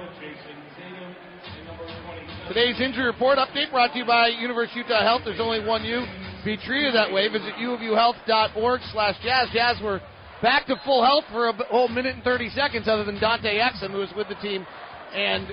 Today's 2.47 2.79
injury 2.79 3.05
report 3.05 3.37
update 3.37 3.71
brought 3.71 3.91
to 3.91 3.99
you 3.99 4.05
by 4.05 4.29
University 4.29 4.79
of 4.79 4.87
Utah 4.87 5.03
Health. 5.03 5.23
There's 5.25 5.41
only 5.41 5.65
one 5.65 5.83
you. 5.83 6.05
Be 6.45 6.55
treated 6.55 6.95
that 6.95 7.11
way. 7.11 7.27
Visit 7.27 7.55
uofuhealth.org 7.59 8.79
slash 8.93 9.15
jazz. 9.21 9.49
Jazz 9.51 9.75
were 9.83 9.99
back 10.41 10.65
to 10.67 10.77
full 10.85 11.03
health 11.03 11.25
for 11.29 11.49
a 11.49 11.53
whole 11.65 11.89
minute 11.89 12.15
and 12.15 12.23
30 12.23 12.49
seconds 12.51 12.87
other 12.87 13.03
than 13.03 13.19
Dante 13.19 13.59
Exum, 13.59 13.91
who 13.91 13.97
was 13.97 14.13
with 14.15 14.29
the 14.29 14.35
team 14.35 14.65
and 15.13 15.45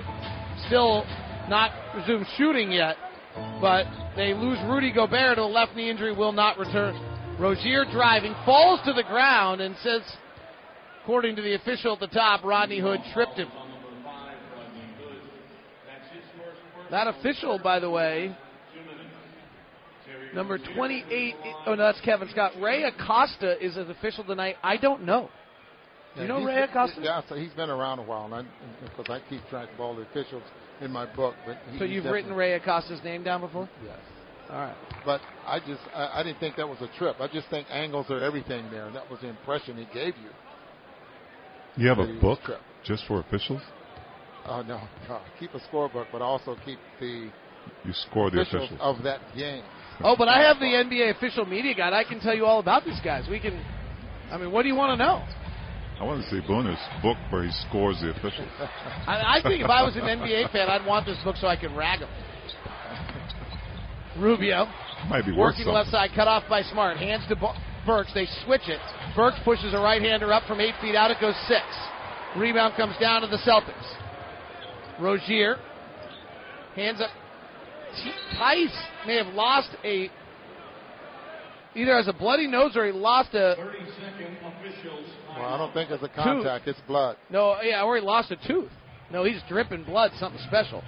still 0.67 1.03
not 1.49 1.71
resumed 1.97 2.27
shooting 2.37 2.71
yet. 2.71 2.95
But 3.59 3.87
they 4.15 4.33
lose 4.33 4.57
Rudy 4.65 4.93
Gobert 4.93 5.35
to 5.35 5.43
a 5.43 5.43
left 5.43 5.75
knee 5.75 5.89
injury, 5.89 6.15
will 6.15 6.31
not 6.31 6.57
return. 6.57 6.95
Rozier 7.37 7.83
driving, 7.91 8.33
falls 8.45 8.79
to 8.85 8.93
the 8.93 9.03
ground 9.03 9.59
and 9.59 9.75
says, 9.83 10.01
according 11.03 11.35
to 11.35 11.41
the 11.41 11.55
official 11.55 11.95
at 11.95 11.99
the 11.99 12.07
top, 12.07 12.45
Rodney 12.45 12.79
Hood 12.79 13.01
tripped 13.13 13.37
him. 13.37 13.49
That 16.95 17.07
official, 17.07 17.59
by 17.61 17.79
the 17.81 17.89
way, 17.89 18.33
number 20.33 20.57
28. 20.57 21.35
Oh, 21.65 21.75
no, 21.75 21.75
that's 21.75 21.99
Kevin 21.99 22.29
Scott. 22.29 22.53
Ray 22.61 22.83
Acosta 22.83 23.61
is 23.61 23.75
an 23.75 23.91
official 23.91 24.23
tonight. 24.23 24.55
I 24.63 24.77
don't 24.77 25.03
know. 25.03 25.29
Do 26.15 26.21
you 26.21 26.29
know 26.29 26.37
he's- 26.37 26.47
Ray 26.47 26.63
Acosta? 26.63 27.01
Yeah, 27.01 27.21
so 27.27 27.35
he's 27.35 27.51
been 27.51 27.69
around 27.69 27.99
a 27.99 28.03
while, 28.03 28.23
and 28.23 28.33
I, 28.33 28.43
because 28.85 29.09
I 29.09 29.19
keep 29.29 29.45
track 29.49 29.67
of 29.73 29.81
all 29.81 29.93
the 29.93 30.03
officials 30.03 30.43
in 30.79 30.89
my 30.89 31.05
book. 31.05 31.35
But 31.45 31.57
he, 31.69 31.79
So 31.79 31.83
you've 31.83 32.05
written 32.05 32.31
Ray 32.33 32.53
Acosta's 32.53 33.03
name 33.03 33.23
down 33.23 33.41
before? 33.41 33.67
Yes. 33.83 33.97
All 34.49 34.55
right. 34.55 34.75
But 35.03 35.19
I 35.45 35.59
just 35.59 35.81
I, 35.93 36.21
I 36.21 36.23
didn't 36.23 36.39
think 36.39 36.55
that 36.55 36.69
was 36.69 36.77
a 36.79 36.87
trip. 36.97 37.17
I 37.19 37.27
just 37.27 37.49
think 37.49 37.67
angles 37.69 38.09
are 38.09 38.21
everything 38.21 38.71
there, 38.71 38.85
and 38.85 38.95
that 38.95 39.11
was 39.11 39.19
the 39.19 39.27
impression 39.27 39.75
he 39.75 39.85
gave 39.93 40.13
you. 40.15 40.29
You 41.75 41.89
have 41.89 41.99
a 41.99 42.07
book 42.21 42.39
trip. 42.45 42.61
just 42.85 43.03
for 43.05 43.19
officials? 43.19 43.61
Oh 44.47 44.61
no, 44.61 44.79
keep 45.39 45.53
a 45.53 45.59
scorebook, 45.59 46.07
but 46.11 46.21
also 46.21 46.55
keep 46.65 46.79
the 46.99 47.29
You 47.83 47.93
score 47.93 48.29
the 48.29 48.41
officials 48.41 48.69
officials. 48.69 48.97
of 48.97 49.03
that 49.03 49.19
game. 49.35 49.63
Oh, 50.03 50.15
but 50.17 50.27
I 50.27 50.41
have 50.41 50.59
the 50.59 50.65
NBA 50.65 51.15
official 51.15 51.45
media 51.45 51.73
guide. 51.73 51.93
I 51.93 52.03
can 52.03 52.19
tell 52.19 52.35
you 52.35 52.45
all 52.45 52.59
about 52.59 52.85
these 52.85 52.99
guys. 53.03 53.25
We 53.29 53.39
can. 53.39 53.59
I 54.29 54.37
mean, 54.37 54.51
what 54.51 54.63
do 54.63 54.67
you 54.67 54.75
want 54.75 54.97
to 54.99 55.03
know? 55.03 55.23
I 55.99 56.03
want 56.03 56.21
to 56.23 56.29
see 56.29 56.41
Booner's 56.45 56.77
book 57.01 57.15
where 57.29 57.43
he 57.43 57.51
scores 57.69 58.01
the 58.01 58.09
officials. 58.11 58.49
I, 59.07 59.39
I 59.39 59.41
think 59.41 59.63
if 59.63 59.69
I 59.69 59.81
was 59.81 59.95
an 59.95 60.01
NBA 60.01 60.51
fan, 60.51 60.67
I'd 60.69 60.85
want 60.85 61.05
this 61.05 61.17
book 61.23 61.37
so 61.37 61.47
I 61.47 61.55
could 61.55 61.71
rag 61.71 62.01
them. 62.01 62.09
Rubio 64.17 64.67
Might 65.09 65.25
be 65.25 65.31
working 65.31 65.67
left 65.67 65.89
side, 65.89 66.11
cut 66.15 66.27
off 66.27 66.43
by 66.49 66.61
Smart. 66.63 66.97
Hands 66.97 67.23
to 67.29 67.35
Burks. 67.85 68.13
They 68.13 68.27
switch 68.45 68.67
it. 68.67 68.79
Burks 69.15 69.37
pushes 69.43 69.73
a 69.73 69.77
right 69.77 70.01
hander 70.01 70.31
up 70.33 70.43
from 70.47 70.59
eight 70.59 70.75
feet 70.81 70.95
out. 70.95 71.11
It 71.11 71.17
goes 71.21 71.35
six. 71.47 71.63
Rebound 72.37 72.75
comes 72.75 72.95
down 72.99 73.21
to 73.21 73.27
the 73.27 73.37
Celtics. 73.37 73.85
Rozier 74.99 75.57
hands 76.75 77.01
up. 77.01 77.09
T- 78.03 78.11
Tice 78.37 78.83
may 79.05 79.15
have 79.15 79.33
lost 79.33 79.69
a 79.83 80.09
either 81.75 81.95
has 81.95 82.07
a 82.07 82.13
bloody 82.13 82.47
nose 82.47 82.75
or 82.75 82.85
he 82.85 82.91
lost 82.91 83.33
a 83.33 83.55
Well, 83.57 85.45
I 85.45 85.57
don't 85.57 85.73
think 85.73 85.91
it's 85.91 86.03
a 86.03 86.09
contact; 86.09 86.67
it's 86.67 86.79
blood. 86.87 87.17
no, 87.29 87.57
yeah, 87.61 87.83
or 87.83 87.95
he 87.97 88.01
lost 88.01 88.31
a 88.31 88.37
tooth. 88.47 88.71
No, 89.11 89.23
he's 89.23 89.41
dripping 89.47 89.83
blood, 89.83 90.11
something 90.19 90.41
special. 90.47 90.83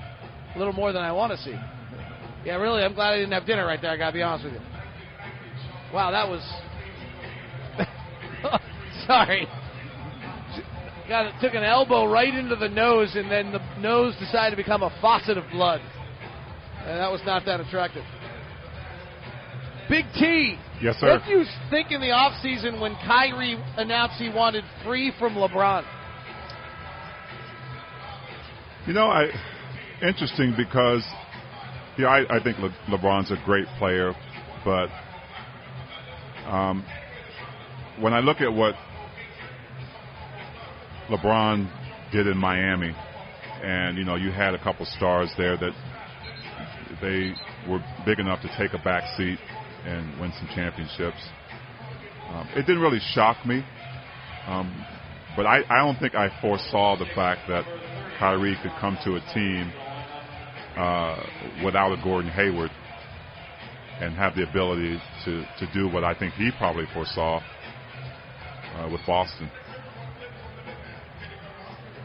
A 0.55 0.57
little 0.57 0.73
more 0.73 0.91
than 0.91 1.03
I 1.03 1.11
want 1.11 1.31
to 1.33 1.37
see. 1.37 1.55
Yeah, 2.45 2.55
really, 2.55 2.81
I'm 2.83 2.93
glad 2.93 3.13
I 3.13 3.17
didn't 3.17 3.33
have 3.33 3.45
dinner 3.45 3.65
right 3.65 3.81
there, 3.81 3.91
I 3.91 3.97
gotta 3.97 4.13
be 4.13 4.21
honest 4.21 4.45
with 4.45 4.53
you. 4.53 4.59
Wow, 5.93 6.11
that 6.11 6.27
was 6.27 6.41
sorry. 9.07 9.47
Got 11.07 11.27
it, 11.27 11.33
took 11.41 11.53
an 11.53 11.63
elbow 11.63 12.05
right 12.05 12.33
into 12.33 12.55
the 12.55 12.67
nose 12.67 13.15
and 13.15 13.31
then 13.31 13.53
the 13.53 13.61
nose 13.79 14.13
decided 14.19 14.51
to 14.51 14.57
become 14.57 14.83
a 14.83 14.89
faucet 15.01 15.37
of 15.37 15.45
blood. 15.51 15.81
And 16.85 16.99
that 16.99 17.11
was 17.11 17.21
not 17.25 17.45
that 17.45 17.59
attractive. 17.59 18.03
Big 19.89 20.05
T. 20.13 20.57
Yes, 20.81 20.95
sir. 20.99 21.13
What 21.13 21.25
do 21.25 21.31
you 21.31 21.45
think 21.69 21.91
in 21.91 22.01
the 22.01 22.07
offseason 22.07 22.81
when 22.81 22.95
Kyrie 23.05 23.57
announced 23.77 24.15
he 24.15 24.29
wanted 24.29 24.65
free 24.83 25.13
from 25.17 25.35
LeBron? 25.35 25.85
You 28.85 28.93
know, 28.93 29.07
I 29.07 29.27
interesting 30.01 30.53
because 30.57 31.05
yeah, 31.97 32.07
I, 32.07 32.37
I 32.37 32.43
think 32.43 32.59
Le, 32.59 32.69
LeBron's 32.89 33.31
a 33.31 33.37
great 33.45 33.65
player, 33.79 34.13
but 34.63 34.89
um, 36.47 36.85
when 37.99 38.13
I 38.13 38.19
look 38.19 38.39
at 38.41 38.53
what 38.53 38.75
LeBron 41.09 41.69
did 42.11 42.27
in 42.27 42.37
Miami, 42.37 42.93
and 43.63 43.97
you 43.97 44.03
know, 44.03 44.15
you 44.15 44.31
had 44.31 44.53
a 44.53 44.63
couple 44.63 44.85
stars 44.85 45.29
there 45.37 45.57
that 45.57 45.71
they 47.01 47.33
were 47.69 47.83
big 48.05 48.19
enough 48.19 48.41
to 48.41 48.49
take 48.57 48.73
a 48.73 48.83
back 48.83 49.03
seat 49.17 49.39
and 49.85 50.19
win 50.19 50.31
some 50.37 50.47
championships. 50.53 51.21
Um, 52.29 52.47
it 52.55 52.65
didn't 52.65 52.81
really 52.81 52.99
shock 53.13 53.45
me, 53.45 53.63
um, 54.47 54.85
but 55.35 55.45
I, 55.45 55.61
I 55.69 55.85
don't 55.85 55.97
think 55.97 56.15
I 56.15 56.29
foresaw 56.41 56.97
the 56.97 57.05
fact 57.15 57.41
that 57.47 57.63
Kyrie 58.19 58.57
could 58.61 58.73
come 58.79 58.97
to 59.05 59.15
a 59.15 59.33
team 59.33 59.71
uh, 60.75 61.23
without 61.63 61.91
a 61.91 62.01
Gordon 62.03 62.31
Hayward 62.31 62.71
and 63.99 64.15
have 64.15 64.35
the 64.35 64.43
ability 64.43 65.01
to, 65.25 65.43
to 65.59 65.73
do 65.73 65.87
what 65.87 66.03
I 66.03 66.13
think 66.13 66.33
he 66.33 66.51
probably 66.57 66.85
foresaw 66.93 67.41
uh, 68.75 68.89
with 68.91 69.01
Boston. 69.07 69.49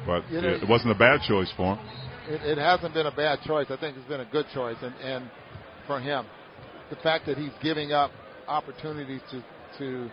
But 0.07 0.29
You 0.31 0.41
know- 0.41 0.49
it, 0.49 0.69
wasn't 0.69 0.93
a 0.93 0.99
bad 0.99 1.21
choice 1.23 1.51
for 1.57 1.77
him. 1.77 1.87
It, 2.29 2.43
it 2.43 2.59
hasn't 2.59 2.95
been 2.95 3.07
a 3.07 3.15
bad 3.15 3.41
choice. 3.43 3.67
I 3.71 3.77
think 3.77 3.97
it's 3.97 4.09
been 4.09 4.21
a 4.21 4.25
good 4.25 4.47
choice, 4.55 4.77
and 4.83 4.95
and 5.03 5.31
for 5.87 6.01
him, 6.01 6.27
the 6.91 6.97
fact 6.97 7.27
that 7.27 7.37
he's 7.37 7.53
giving 7.62 7.93
up 7.93 8.11
opportunities 8.49 9.21
to 9.31 9.43
to 9.79 10.11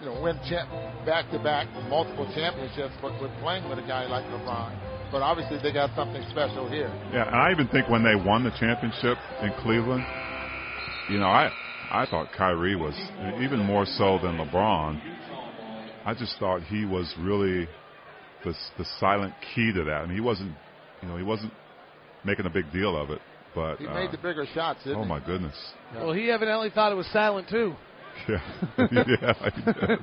you 0.00 0.06
know 0.06 0.20
win 0.22 0.38
champ 0.48 0.68
back 1.06 1.30
to 1.30 1.38
back 1.38 1.66
multiple 1.88 2.30
championships, 2.34 2.94
but 3.00 3.20
with 3.22 3.30
playing 3.40 3.68
with 3.68 3.78
a 3.78 3.86
guy 3.86 4.06
like 4.06 4.24
LeBron. 4.26 4.72
But 5.10 5.22
obviously, 5.22 5.58
they 5.62 5.72
got 5.72 5.94
something 5.96 6.24
special 6.30 6.68
here. 6.68 6.92
Yeah, 7.12 7.26
and 7.26 7.36
I 7.36 7.52
even 7.52 7.68
think 7.68 7.88
when 7.88 8.02
they 8.02 8.16
won 8.16 8.44
the 8.44 8.50
championship 8.58 9.16
in 9.42 9.52
Cleveland, 9.62 10.04
you 11.08 11.18
know, 11.18 11.28
I 11.28 11.50
I 11.90 12.06
thought 12.06 12.28
Kyrie 12.36 12.76
was 12.76 12.94
even 13.40 13.60
more 13.60 13.86
so 13.86 14.18
than 14.22 14.36
LeBron. 14.38 15.00
I 16.04 16.14
just 16.14 16.38
thought 16.38 16.62
he 16.62 16.84
was 16.84 17.14
really 17.18 17.68
the 18.44 18.54
the 18.78 18.84
silent 19.00 19.34
key 19.54 19.72
to 19.72 19.84
that. 19.84 20.02
I 20.02 20.06
mean, 20.06 20.14
he 20.14 20.20
wasn't, 20.20 20.52
you 21.02 21.08
know, 21.08 21.16
he 21.16 21.22
wasn't 21.22 21.52
making 22.24 22.46
a 22.46 22.50
big 22.50 22.70
deal 22.72 22.96
of 22.96 23.10
it, 23.10 23.20
but 23.54 23.76
He 23.78 23.86
uh, 23.86 23.94
made 23.94 24.12
the 24.12 24.18
bigger 24.18 24.46
shots, 24.54 24.80
didn't 24.84 24.98
oh 24.98 25.02
he? 25.02 25.08
my 25.08 25.20
goodness, 25.20 25.54
Well, 25.94 26.12
he 26.12 26.30
evidently 26.30 26.70
thought 26.70 26.92
it 26.92 26.96
was 26.96 27.06
silent 27.08 27.48
too. 27.48 27.74
yeah, 28.28 28.38
yeah. 28.92 29.96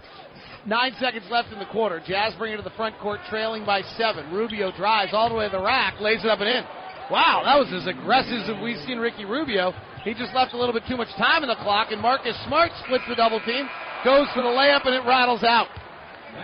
Nine 0.66 0.94
seconds 1.00 1.26
left 1.32 1.52
in 1.52 1.60
the 1.60 1.66
quarter. 1.66 2.02
Jazz 2.06 2.34
bring 2.38 2.54
it 2.54 2.58
to 2.58 2.64
the 2.64 2.76
front 2.78 2.98
court, 3.00 3.20
trailing 3.30 3.66
by 3.66 3.82
seven. 3.98 4.32
Rubio 4.32 4.72
drives 4.78 5.12
all 5.14 5.30
the 5.30 5.36
way 5.36 5.46
to 5.50 5.58
the 5.58 5.64
rack, 5.64 6.00
lays 6.00 6.24
it 6.24 6.30
up 6.30 6.40
and 6.40 6.50
in. 6.50 6.64
Wow, 7.10 7.42
that 7.44 7.58
was 7.58 7.72
as 7.74 7.88
aggressive 7.88 8.46
as 8.48 8.62
we've 8.62 8.78
seen 8.86 9.00
Ricky 9.00 9.26
Rubio. 9.26 9.74
He 10.04 10.14
just 10.14 10.34
left 10.36 10.54
a 10.54 10.58
little 10.58 10.74
bit 10.74 10.84
too 10.88 10.98
much 10.98 11.10
time 11.18 11.42
in 11.44 11.50
the 11.50 11.56
clock, 11.56 11.92
and 11.92 12.00
Marcus 12.02 12.36
Smart 12.48 12.72
splits 12.86 13.04
the 13.10 13.16
double 13.16 13.40
team, 13.42 13.68
goes 14.06 14.28
for 14.36 14.42
the 14.44 14.50
layup, 14.54 14.86
and 14.86 14.96
it 14.96 15.04
rattles 15.08 15.44
out. 15.44 15.68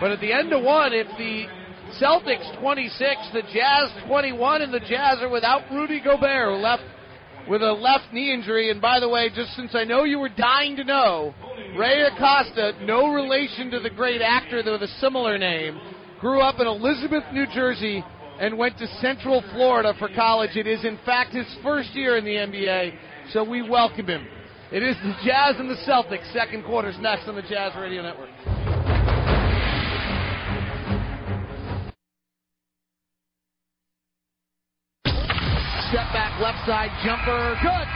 But 0.00 0.10
at 0.10 0.20
the 0.20 0.32
end 0.32 0.52
of 0.52 0.62
one, 0.62 0.92
if 0.92 1.06
the 1.16 1.46
Celtics 1.96 2.60
26, 2.60 3.30
the 3.32 3.42
Jazz 3.52 3.90
21, 4.06 4.62
and 4.62 4.74
the 4.74 4.80
Jazz 4.80 5.18
are 5.20 5.30
without 5.30 5.62
Rudy 5.72 6.00
Gobert, 6.00 6.54
who 6.54 6.62
left 6.62 6.82
with 7.48 7.62
a 7.62 7.72
left 7.72 8.12
knee 8.12 8.32
injury. 8.32 8.70
And 8.70 8.80
by 8.80 9.00
the 9.00 9.08
way, 9.08 9.30
just 9.34 9.56
since 9.56 9.74
I 9.74 9.84
know 9.84 10.04
you 10.04 10.18
were 10.18 10.28
dying 10.28 10.76
to 10.76 10.84
know, 10.84 11.34
Ray 11.76 12.02
Acosta, 12.02 12.72
no 12.82 13.12
relation 13.12 13.70
to 13.70 13.80
the 13.80 13.90
great 13.90 14.20
actor 14.20 14.62
with 14.64 14.82
a 14.82 14.88
similar 15.00 15.38
name, 15.38 15.80
grew 16.20 16.40
up 16.40 16.60
in 16.60 16.66
Elizabeth, 16.66 17.24
New 17.32 17.46
Jersey, 17.54 18.04
and 18.38 18.58
went 18.58 18.76
to 18.78 18.86
Central 19.00 19.42
Florida 19.52 19.94
for 19.98 20.08
college. 20.14 20.56
It 20.56 20.66
is, 20.66 20.84
in 20.84 20.98
fact, 21.06 21.34
his 21.34 21.46
first 21.62 21.94
year 21.94 22.18
in 22.18 22.24
the 22.24 22.32
NBA, 22.32 22.98
so 23.32 23.42
we 23.42 23.68
welcome 23.68 24.06
him. 24.06 24.26
It 24.70 24.82
is 24.82 24.96
the 25.02 25.14
Jazz 25.24 25.56
and 25.58 25.70
the 25.70 25.80
Celtics. 25.86 26.30
Second 26.32 26.64
quarter's 26.64 26.98
next 27.00 27.26
on 27.28 27.34
the 27.34 27.42
Jazz 27.42 27.72
Radio 27.76 28.02
Network. 28.02 28.77
Step 35.88 36.12
back, 36.12 36.36
left 36.38 36.60
side 36.68 36.92
jumper, 37.00 37.56
good. 37.64 37.88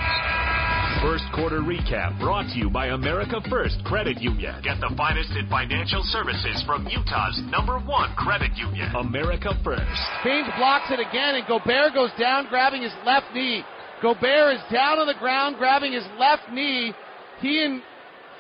First 1.05 1.29
quarter 1.35 1.61
recap 1.61 2.19
brought 2.19 2.49
to 2.49 2.59
you 2.59 2.71
by 2.71 2.87
America 2.87 3.37
First 3.51 3.85
Credit 3.85 4.17
Union. 4.19 4.55
Get 4.65 4.81
the 4.81 4.95
finest 4.97 5.29
in 5.37 5.47
financial 5.51 6.01
services 6.05 6.65
from 6.65 6.89
Utah's 6.89 7.39
number 7.51 7.79
one 7.81 8.15
credit 8.17 8.57
union, 8.57 8.89
America 8.97 9.53
First. 9.63 9.85
Haynes 10.25 10.49
blocks 10.57 10.89
it 10.89 11.01
again, 11.01 11.35
and 11.35 11.47
Gobert 11.47 11.93
goes 11.93 12.09
down, 12.19 12.47
grabbing 12.49 12.81
his 12.81 12.95
left 13.05 13.27
knee. 13.35 13.63
Gobert 14.01 14.57
is 14.57 14.63
down 14.73 14.99
on 14.99 15.07
the 15.07 15.19
ground, 15.21 15.57
grabbing 15.59 15.93
his 15.93 16.07
left 16.19 16.49
knee. 16.51 16.95
He 17.41 17.63
and 17.63 17.83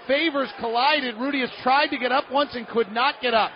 Favors 0.08 0.48
collided. 0.60 1.16
Rudy 1.16 1.40
has 1.40 1.50
tried 1.62 1.88
to 1.88 1.98
get 1.98 2.10
up 2.10 2.24
once 2.32 2.54
and 2.54 2.66
could 2.68 2.90
not 2.90 3.16
get 3.20 3.34
up. 3.34 3.50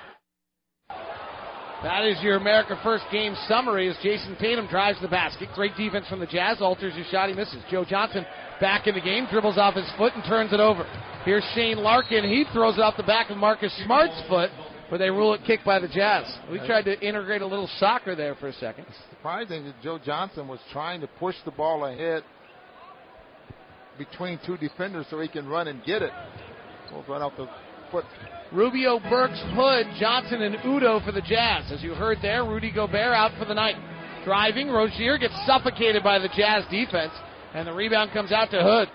That 1.83 2.05
is 2.07 2.16
your 2.22 2.37
America 2.37 2.79
First 2.83 3.05
game 3.12 3.35
summary 3.47 3.89
as 3.89 3.97
Jayson 4.03 4.37
Tatum 4.41 4.66
drives 4.66 5.01
the 5.03 5.09
basket. 5.09 5.51
Great 5.55 5.77
defense 5.77 6.07
from 6.09 6.20
the 6.20 6.27
Jazz. 6.27 6.61
Alters 6.61 6.95
his 6.95 7.07
shot. 7.09 7.29
He 7.29 7.35
misses. 7.35 7.62
Joe 7.70 7.85
Johnson 7.85 8.24
back 8.61 8.87
in 8.87 8.95
the 8.95 9.01
game. 9.01 9.27
Dribbles 9.31 9.59
off 9.59 9.74
his 9.74 9.91
foot 9.99 10.14
and 10.14 10.24
turns 10.24 10.53
it 10.53 10.61
over. 10.61 10.85
Here's 11.24 11.45
Shane 11.55 11.79
Larkin. 11.79 12.24
He 12.24 12.45
throws 12.53 12.79
it 12.79 12.81
off 12.81 12.97
the 12.97 13.03
back 13.03 13.31
of 13.31 13.37
Marcus 13.37 13.72
Smart's 13.85 14.20
foot, 14.29 14.51
but 14.91 14.99
they 14.99 15.11
rule 15.11 15.35
it 15.35 15.43
kicked 15.47 15.64
by 15.66 15.79
the 15.79 15.89
Jazz. 15.89 16.24
We 16.51 16.59
tried 16.61 16.87
to 16.87 16.99
integrate 17.07 17.43
a 17.43 17.47
little 17.47 17.68
soccer 17.79 18.14
there 18.16 18.35
for 18.37 18.49
a 18.49 18.53
second. 18.55 18.87
Surprising 19.11 19.64
that 19.64 19.74
Joe 19.83 19.99
Johnson 20.03 20.49
was 20.49 20.61
trying 20.72 21.03
to 21.03 21.07
push 21.07 21.37
the 21.45 21.51
ball 21.51 21.85
ahead 21.85 22.22
between 23.99 24.41
two 24.47 24.57
defenders 24.57 25.07
so 25.11 25.20
he 25.20 25.29
can 25.29 25.47
run 25.47 25.68
and 25.68 25.85
get 25.85 26.01
it. 26.03 26.12
Goes 26.91 27.05
right 27.09 27.20
off 27.20 27.33
the 27.37 27.49
foot. 27.91 28.05
Rubio, 28.53 29.01
Burks, 29.11 29.40
Hood, 29.55 29.86
Johnson, 29.99 30.42
and 30.42 30.57
Udoh 30.57 31.05
for 31.05 31.12
the 31.12 31.20
Jazz. 31.20 31.70
As 31.72 31.82
you 31.82 31.94
heard 31.94 32.18
there, 32.22 32.44
Rudy 32.44 32.70
Gobert 32.70 33.14
out 33.14 33.32
for 33.38 33.44
the 33.44 33.55
night. 33.55 33.74
Driving, 34.24 34.68
Rozier 34.68 35.18
gets 35.18 35.34
suffocated 35.47 36.03
by 36.03 36.18
the 36.18 36.28
Jazz 36.28 36.64
defense, 36.70 37.12
and 37.55 37.66
the 37.66 37.72
rebound 37.72 38.12
comes 38.12 38.32
out 38.32 38.51
to 38.51 38.62
Hood. 38.62 38.88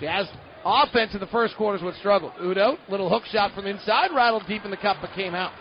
Jazz 0.00 0.26
offense 0.64 1.14
in 1.14 1.20
the 1.20 1.26
first 1.26 1.56
quarter 1.56 1.76
is 1.76 1.82
what 1.82 1.94
struggled. 1.96 2.32
Udoh, 2.40 2.76
little 2.88 3.08
hook 3.08 3.24
shot 3.26 3.54
from 3.54 3.66
inside, 3.66 4.10
rattled 4.14 4.44
deep 4.48 4.64
in 4.64 4.70
the 4.70 4.76
cup, 4.76 4.98
but 5.00 5.10
came 5.14 5.34
out. 5.34 5.52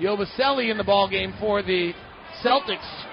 Yabusele 0.00 0.70
in 0.70 0.78
the 0.78 0.84
ball 0.84 1.08
game 1.08 1.34
for 1.38 1.62
the 1.62 1.92
Celtics. 2.42 3.04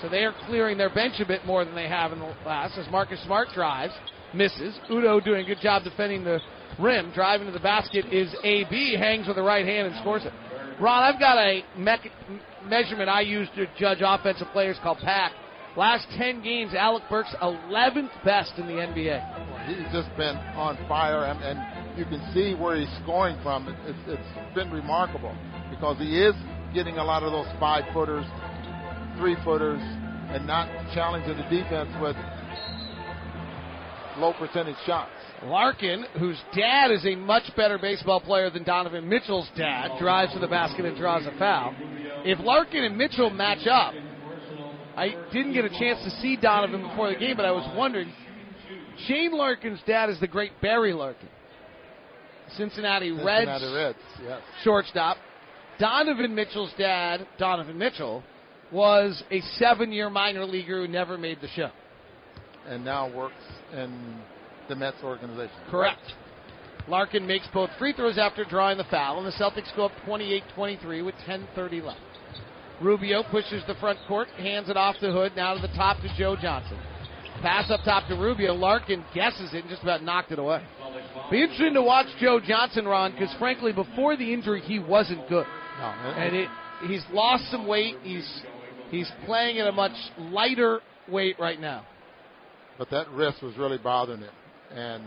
So 0.00 0.08
they 0.08 0.24
are 0.24 0.34
clearing 0.46 0.78
their 0.78 0.88
bench 0.88 1.20
a 1.20 1.26
bit 1.26 1.44
more 1.44 1.64
than 1.64 1.74
they 1.74 1.88
have 1.88 2.12
in 2.12 2.20
the 2.20 2.34
last 2.46 2.78
as 2.78 2.88
Marcus 2.90 3.20
Smart 3.24 3.48
drives, 3.52 3.92
misses. 4.34 4.74
Udoh 4.90 5.22
doing 5.24 5.44
a 5.44 5.46
good 5.46 5.60
job 5.60 5.84
defending 5.84 6.24
the 6.24 6.38
rim. 6.78 7.12
Driving 7.14 7.46
to 7.46 7.52
the 7.52 7.60
basket 7.60 8.06
is 8.12 8.34
AB, 8.42 8.96
hangs 8.96 9.26
with 9.26 9.36
the 9.36 9.42
right 9.42 9.66
hand 9.66 9.88
and 9.88 9.96
scores 10.00 10.24
it. 10.24 10.32
Ron, 10.80 11.02
I've 11.02 11.20
got 11.20 11.36
a 11.36 11.62
me- 11.76 12.10
measurement 12.64 13.08
I 13.08 13.20
use 13.20 13.48
to 13.56 13.66
judge 13.78 13.98
offensive 14.00 14.48
players 14.52 14.76
called 14.82 14.98
PAC. 14.98 15.32
Last 15.76 16.06
10 16.16 16.42
games, 16.42 16.74
Alec 16.74 17.04
Burks 17.08 17.34
11th 17.40 18.10
best 18.24 18.52
in 18.58 18.66
the 18.66 18.72
NBA. 18.72 19.68
He's 19.68 19.92
just 19.92 20.14
been 20.16 20.36
on 20.56 20.76
fire, 20.88 21.26
and, 21.26 21.40
and 21.44 21.98
you 21.98 22.04
can 22.06 22.20
see 22.34 22.54
where 22.54 22.76
he's 22.76 22.90
scoring 23.02 23.38
from. 23.42 23.68
It, 23.68 23.76
it's, 23.86 23.98
it's 24.18 24.54
been 24.54 24.70
remarkable 24.72 25.36
because 25.70 25.98
he 25.98 26.18
is 26.18 26.34
getting 26.74 26.98
a 26.98 27.04
lot 27.04 27.22
of 27.22 27.30
those 27.30 27.46
five 27.60 27.84
footers, 27.92 28.24
three 29.18 29.36
footers, 29.44 29.80
and 29.80 30.46
not 30.46 30.66
challenging 30.94 31.36
the 31.36 31.44
defense 31.44 31.90
with 32.00 32.16
low 34.20 34.32
percentage 34.34 34.76
shots. 34.86 35.10
Larkin, 35.44 36.04
whose 36.18 36.38
dad 36.54 36.90
is 36.90 37.04
a 37.06 37.14
much 37.16 37.44
better 37.56 37.78
baseball 37.78 38.20
player 38.20 38.50
than 38.50 38.62
Donovan 38.62 39.08
Mitchell's 39.08 39.48
dad, 39.56 39.98
drives 39.98 40.32
to 40.34 40.38
the 40.38 40.48
basket 40.48 40.84
and 40.84 40.96
draws 40.96 41.24
a 41.26 41.36
foul. 41.38 41.74
If 42.24 42.38
Larkin 42.40 42.84
and 42.84 42.96
Mitchell 42.96 43.30
match 43.30 43.66
up, 43.66 43.94
I 44.96 45.14
didn't 45.32 45.54
get 45.54 45.64
a 45.64 45.70
chance 45.70 46.02
to 46.04 46.10
see 46.20 46.36
Donovan 46.36 46.82
before 46.82 47.10
the 47.10 47.18
game, 47.18 47.36
but 47.36 47.46
I 47.46 47.52
was 47.52 47.68
wondering. 47.76 48.12
Shane 49.06 49.32
Larkin's 49.32 49.80
dad 49.86 50.10
is 50.10 50.20
the 50.20 50.26
great 50.26 50.52
Barry 50.60 50.92
Larkin, 50.92 51.28
Cincinnati, 52.56 53.08
Cincinnati 53.08 53.46
Reds, 53.46 53.72
Reds, 53.74 53.98
yes. 54.22 54.40
shortstop. 54.62 55.16
Donovan 55.78 56.34
Mitchell's 56.34 56.72
dad, 56.76 57.26
Donovan 57.38 57.78
Mitchell, 57.78 58.22
was 58.70 59.22
a 59.30 59.40
seven-year 59.56 60.10
minor 60.10 60.44
leaguer 60.44 60.84
who 60.84 60.92
never 60.92 61.16
made 61.16 61.40
the 61.40 61.48
show. 61.48 61.70
And 62.66 62.84
now 62.84 63.10
works 63.16 63.42
in 63.72 64.16
the 64.68 64.74
Mets 64.74 64.98
organization. 65.02 65.54
Correct. 65.70 66.00
Larkin 66.88 67.26
makes 67.26 67.46
both 67.52 67.70
free 67.78 67.92
throws 67.92 68.18
after 68.18 68.44
drawing 68.44 68.78
the 68.78 68.84
foul, 68.84 69.18
and 69.18 69.26
the 69.26 69.32
Celtics 69.32 69.74
go 69.76 69.86
up 69.86 69.92
28-23 70.06 71.04
with 71.04 71.14
10:30 71.26 71.82
left. 71.82 72.00
Rubio 72.80 73.22
pushes 73.30 73.62
the 73.66 73.74
front 73.74 73.98
court, 74.08 74.28
hands 74.38 74.68
it 74.70 74.76
off 74.76 74.96
to 75.00 75.12
Hood, 75.12 75.32
now 75.36 75.54
to 75.54 75.60
the 75.60 75.72
top 75.74 75.98
to 75.98 76.08
Joe 76.16 76.34
Johnson. 76.40 76.78
Pass 77.42 77.70
up 77.70 77.80
top 77.84 78.06
to 78.08 78.14
Rubio. 78.14 78.54
Larkin 78.54 79.04
guesses 79.14 79.54
it 79.54 79.60
and 79.60 79.68
just 79.68 79.82
about 79.82 80.02
knocked 80.02 80.32
it 80.32 80.38
away. 80.38 80.62
Be 81.30 81.42
interesting 81.42 81.74
to 81.74 81.82
watch 81.82 82.06
Joe 82.18 82.40
Johnson, 82.40 82.86
Ron, 82.86 83.12
because 83.12 83.34
frankly, 83.38 83.72
before 83.72 84.16
the 84.16 84.32
injury, 84.32 84.60
he 84.60 84.78
wasn't 84.78 85.26
good. 85.28 85.46
No, 85.78 85.86
And 85.86 86.36
it, 86.36 86.48
he's 86.86 87.04
lost 87.12 87.50
some 87.50 87.66
weight. 87.66 87.96
He's 88.02 88.42
he's 88.90 89.10
playing 89.24 89.58
at 89.58 89.66
a 89.66 89.72
much 89.72 89.96
lighter 90.18 90.80
weight 91.08 91.36
right 91.38 91.60
now. 91.60 91.86
But 92.80 92.88
that 92.92 93.10
wrist 93.10 93.42
was 93.42 93.54
really 93.58 93.76
bothering 93.76 94.20
him. 94.20 94.30
And 94.74 95.04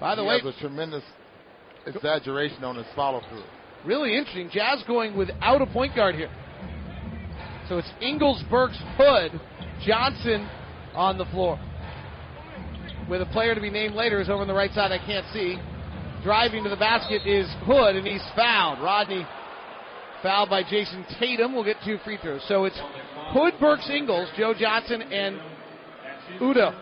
By 0.00 0.14
the 0.14 0.22
he 0.22 0.28
way, 0.28 0.40
has 0.40 0.56
a 0.56 0.58
tremendous 0.58 1.04
exaggeration 1.86 2.64
on 2.64 2.76
his 2.76 2.86
follow 2.96 3.20
through. 3.28 3.42
really 3.84 4.16
interesting. 4.16 4.48
Jazz 4.50 4.82
going 4.86 5.18
without 5.18 5.60
a 5.60 5.66
point 5.66 5.94
guard 5.94 6.14
here. 6.14 6.30
So 7.68 7.76
it's 7.76 7.90
Ingles, 8.00 8.42
Burks, 8.50 8.78
Hood, 8.96 9.38
Johnson 9.84 10.48
on 10.94 11.18
the 11.18 11.26
floor. 11.26 11.60
With 13.10 13.20
a 13.20 13.26
player 13.26 13.54
to 13.54 13.60
be 13.60 13.68
named 13.68 13.94
later 13.94 14.18
is 14.18 14.30
over 14.30 14.40
on 14.40 14.48
the 14.48 14.54
right 14.54 14.72
side. 14.72 14.90
I 14.92 15.04
can't 15.04 15.26
see. 15.34 15.58
Driving 16.24 16.64
to 16.64 16.70
the 16.70 16.76
basket 16.76 17.26
is 17.26 17.46
Hood, 17.66 17.96
and 17.96 18.06
he's 18.06 18.24
fouled. 18.34 18.80
Rodney 18.80 19.26
fouled 20.22 20.48
by 20.48 20.62
Jayson 20.62 21.04
Tatum. 21.20 21.54
We'll 21.54 21.64
get 21.64 21.76
two 21.84 21.98
free 22.02 22.16
throws. 22.16 22.42
So 22.48 22.64
it's 22.64 22.80
Hood, 23.34 23.52
Burks, 23.60 23.90
Ingles, 23.90 24.30
Joe 24.38 24.54
Johnson, 24.58 25.02
and 25.02 25.38
Udoh. 26.40 26.74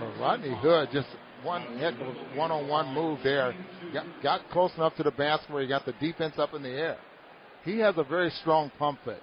Well, 0.00 0.14
Rodney 0.20 0.54
Hood 0.60 0.88
just 0.92 1.08
one 1.42 1.62
heck 1.78 1.94
of 1.94 2.00
a 2.00 2.36
one-on-one 2.36 2.94
move 2.94 3.20
there. 3.22 3.54
Got, 3.92 4.06
got 4.22 4.50
close 4.50 4.70
enough 4.76 4.96
to 4.96 5.02
the 5.02 5.10
basket 5.10 5.50
where 5.50 5.62
he 5.62 5.68
got 5.68 5.84
the 5.84 5.92
defense 6.00 6.34
up 6.38 6.54
in 6.54 6.62
the 6.62 6.70
air. 6.70 6.96
He 7.64 7.78
has 7.78 7.94
a 7.96 8.04
very 8.04 8.30
strong 8.40 8.70
pump 8.78 8.98
fake. 9.04 9.16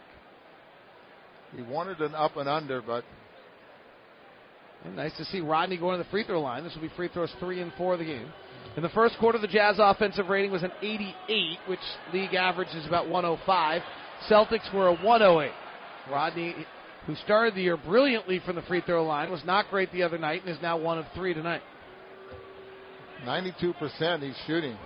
He 1.56 1.62
wanted 1.62 2.00
an 2.00 2.16
up 2.16 2.38
and 2.38 2.48
under, 2.48 2.82
but 2.82 3.04
And 4.86 4.96
nice 4.96 5.16
to 5.18 5.26
see 5.26 5.42
Rodney 5.42 5.78
going 5.78 5.98
to 5.98 6.04
the 6.04 6.10
free 6.10 6.24
throw 6.24 6.42
line. 6.42 6.64
This 6.64 6.74
will 6.74 6.82
be 6.82 6.92
free 6.96 7.10
throws 7.10 7.32
three 7.40 7.62
and 7.62 7.74
four 7.78 7.94
of 7.94 8.00
the 8.00 8.06
game. 8.06 8.32
In 8.78 8.84
the 8.84 8.90
first 8.90 9.18
quarter, 9.20 9.38
the 9.38 9.48
Jazz 9.48 9.76
offensive 9.80 10.30
rating 10.30 10.52
was 10.52 10.64
an 10.64 10.72
88, 10.82 11.60
which 11.68 11.80
league 12.14 12.34
average 12.34 12.70
is 12.70 12.88
about 12.88 13.10
105. 13.10 13.82
Celtics 14.30 14.74
were 14.74 14.88
a 14.88 14.96
108. 14.96 15.52
Rodney, 16.10 16.56
who 17.08 17.16
started 17.16 17.56
the 17.56 17.62
year 17.62 17.78
brilliantly 17.78 18.40
from 18.40 18.56
the 18.56 18.62
free 18.64 18.82
throw 18.82 19.04
line, 19.06 19.32
was 19.32 19.44
not 19.46 19.70
great 19.70 19.92
the 19.92 20.04
other 20.04 20.18
night 20.18 20.42
and 20.46 20.56
is 20.56 20.62
now 20.62 20.78
one 20.78 20.98
of 20.98 21.06
three 21.16 21.34
tonight. 21.34 21.62
92% 23.26 24.22
he's 24.24 24.36
shooting. 24.48 24.78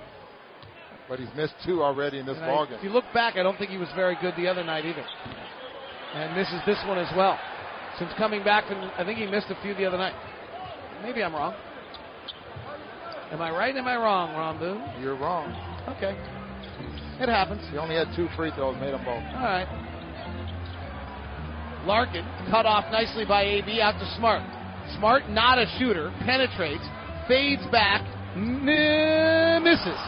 But 1.07 1.19
he's 1.19 1.29
missed 1.35 1.53
two 1.65 1.83
already 1.83 2.19
in 2.19 2.25
this 2.25 2.37
And 2.37 2.45
I- 2.45 2.63
if 2.75 2.83
you 2.83 2.89
look 2.89 3.05
back, 3.13 3.37
I 3.37 3.43
don't 3.43 3.57
think 3.57 3.69
he 3.69 3.77
was 3.77 3.89
very 3.91 4.15
good 4.21 4.35
the 4.35 4.47
other 4.47 4.63
night 4.63 4.85
either. 4.85 5.05
And 6.15 6.35
misses 6.35 6.61
this 6.65 6.83
one 6.85 6.97
as 6.97 7.13
well. 7.15 7.37
Since 7.99 8.11
coming 8.13 8.43
back 8.43 8.65
from, 8.65 8.89
I 8.97 9.03
think 9.03 9.19
he 9.19 9.27
missed 9.27 9.49
a 9.51 9.55
few 9.55 9.73
the 9.73 9.85
other 9.85 9.97
night. 9.97 10.15
Maybe 11.03 11.23
I'm 11.23 11.33
wrong. 11.33 11.53
Am 13.31 13.41
I 13.41 13.51
right? 13.51 13.75
Am 13.75 13.87
I 13.87 13.97
wrong, 13.97 14.35
Ron 14.35 14.57
Boone? 14.57 14.81
You're 15.01 15.15
wrong. 15.15 15.53
Okay. 15.97 16.15
It 17.19 17.29
happens. 17.29 17.61
He 17.71 17.77
only 17.77 17.95
had 17.95 18.07
two 18.15 18.27
free 18.35 18.51
throws, 18.51 18.75
made 18.79 18.93
them 18.93 19.03
both. 19.05 19.23
All 19.35 19.43
right. 19.43 19.67
Larkin 21.85 22.25
cut 22.49 22.65
off 22.65 22.85
nicely 22.91 23.25
by 23.25 23.43
AB 23.43 23.79
out 23.79 23.99
to 23.99 24.15
Smart. 24.17 24.41
Smart, 24.97 25.29
not 25.29 25.57
a 25.57 25.65
shooter, 25.77 26.13
penetrates, 26.25 26.83
fades 27.27 27.65
back, 27.71 28.01
n- 28.35 29.63
misses. 29.63 29.99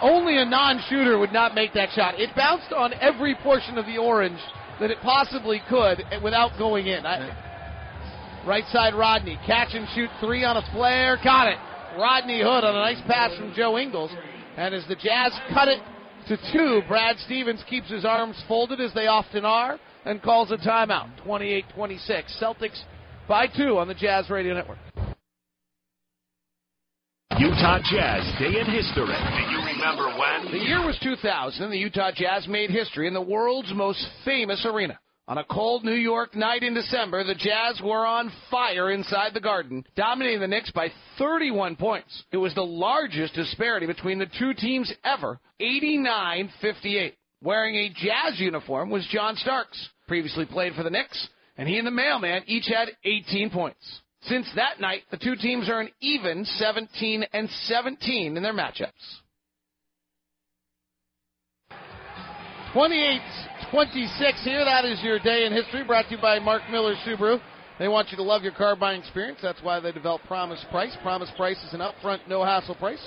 Only 0.00 0.38
a 0.38 0.44
non-shooter 0.44 1.18
would 1.18 1.32
not 1.32 1.54
make 1.54 1.72
that 1.74 1.90
shot. 1.94 2.20
It 2.20 2.34
bounced 2.36 2.72
on 2.72 2.92
every 3.00 3.34
portion 3.42 3.78
of 3.78 3.86
the 3.86 3.98
orange 3.98 4.38
that 4.80 4.90
it 4.90 4.98
possibly 5.02 5.62
could 5.68 6.02
eh, 6.10 6.20
without 6.22 6.58
going 6.58 6.86
in. 6.86 7.06
I, 7.06 8.44
right 8.46 8.64
side 8.72 8.94
Rodney, 8.94 9.38
catch 9.46 9.74
and 9.74 9.86
shoot 9.94 10.10
three 10.20 10.44
on 10.44 10.56
a 10.56 10.62
flare, 10.72 11.18
got 11.22 11.48
it. 11.48 11.58
Rodney 11.98 12.40
Hood 12.40 12.64
on 12.64 12.76
a 12.76 12.78
nice 12.78 13.00
pass 13.06 13.34
from 13.38 13.54
Joe 13.54 13.78
Ingles. 13.78 14.10
And 14.56 14.74
as 14.74 14.84
the 14.86 14.96
Jazz 14.96 15.32
cut 15.52 15.68
it 15.68 15.80
to 16.28 16.36
two, 16.52 16.82
Brad 16.88 17.16
Stevens 17.24 17.62
keeps 17.68 17.90
his 17.90 18.04
arms 18.04 18.42
folded 18.46 18.80
as 18.80 18.92
they 18.92 19.06
often 19.06 19.44
are 19.46 19.78
and 20.06 20.22
calls 20.22 20.50
a 20.50 20.56
timeout. 20.56 21.10
28-26. 21.26 22.40
Celtics 22.40 22.80
by 23.28 23.46
two 23.46 23.76
on 23.76 23.88
the 23.88 23.94
Jazz 23.94 24.30
Radio 24.30 24.54
Network. 24.54 24.78
Utah 27.38 27.78
Jazz 27.84 28.22
Day 28.38 28.60
in 28.60 28.66
History. 28.66 29.06
Do 29.06 29.42
you 29.50 29.58
remember 29.66 30.08
when? 30.18 30.52
The 30.52 30.64
year 30.64 30.86
was 30.86 30.98
2000. 31.02 31.70
The 31.70 31.76
Utah 31.76 32.10
Jazz 32.14 32.48
made 32.48 32.70
history 32.70 33.06
in 33.06 33.12
the 33.12 33.20
world's 33.20 33.74
most 33.74 34.02
famous 34.24 34.64
arena. 34.64 34.98
On 35.28 35.38
a 35.38 35.44
cold 35.44 35.84
New 35.84 35.92
York 35.92 36.36
night 36.36 36.62
in 36.62 36.72
December, 36.72 37.24
the 37.24 37.34
Jazz 37.34 37.80
were 37.84 38.06
on 38.06 38.32
fire 38.48 38.92
inside 38.92 39.34
the 39.34 39.40
Garden, 39.40 39.84
dominating 39.96 40.38
the 40.38 40.46
Knicks 40.46 40.70
by 40.70 40.88
31 41.18 41.74
points. 41.74 42.22
It 42.30 42.36
was 42.36 42.54
the 42.54 42.62
largest 42.62 43.34
disparity 43.34 43.86
between 43.86 44.20
the 44.20 44.30
two 44.38 44.54
teams 44.54 44.90
ever, 45.04 45.40
89-58. 45.60 47.14
Wearing 47.42 47.76
a 47.76 47.90
Jazz 47.90 48.40
uniform 48.40 48.90
was 48.90 49.06
John 49.10 49.36
Starks, 49.36 49.88
previously 50.08 50.46
played 50.46 50.74
for 50.74 50.82
the 50.82 50.90
Knicks, 50.90 51.28
and 51.56 51.68
he 51.68 51.78
and 51.78 51.86
the 51.86 51.90
mailman 51.90 52.42
each 52.46 52.66
had 52.66 52.88
18 53.04 53.50
points. 53.50 54.00
Since 54.22 54.50
that 54.56 54.80
night, 54.80 55.02
the 55.10 55.18
two 55.18 55.36
teams 55.36 55.68
are 55.68 55.80
an 55.80 55.90
even 56.00 56.44
17 56.44 57.24
and 57.32 57.48
17 57.66 58.36
in 58.36 58.42
their 58.42 58.54
matchups. 58.54 58.90
28 62.72 63.20
26 63.70 64.44
here. 64.44 64.64
That 64.64 64.84
is 64.84 65.02
your 65.02 65.18
day 65.18 65.46
in 65.46 65.52
history 65.52 65.84
brought 65.84 66.06
to 66.08 66.16
you 66.16 66.20
by 66.20 66.38
Mark 66.38 66.62
Miller 66.70 66.94
Subaru. 67.06 67.40
They 67.78 67.88
want 67.88 68.10
you 68.10 68.16
to 68.16 68.22
love 68.22 68.42
your 68.42 68.52
car 68.52 68.76
buying 68.76 69.00
experience. 69.00 69.38
That's 69.42 69.62
why 69.62 69.80
they 69.80 69.92
develop 69.92 70.22
Promise 70.26 70.64
Price. 70.70 70.96
Promise 71.02 71.30
Price 71.36 71.62
is 71.64 71.74
an 71.74 71.80
upfront, 71.80 72.20
no 72.28 72.44
hassle 72.44 72.74
price. 72.74 73.04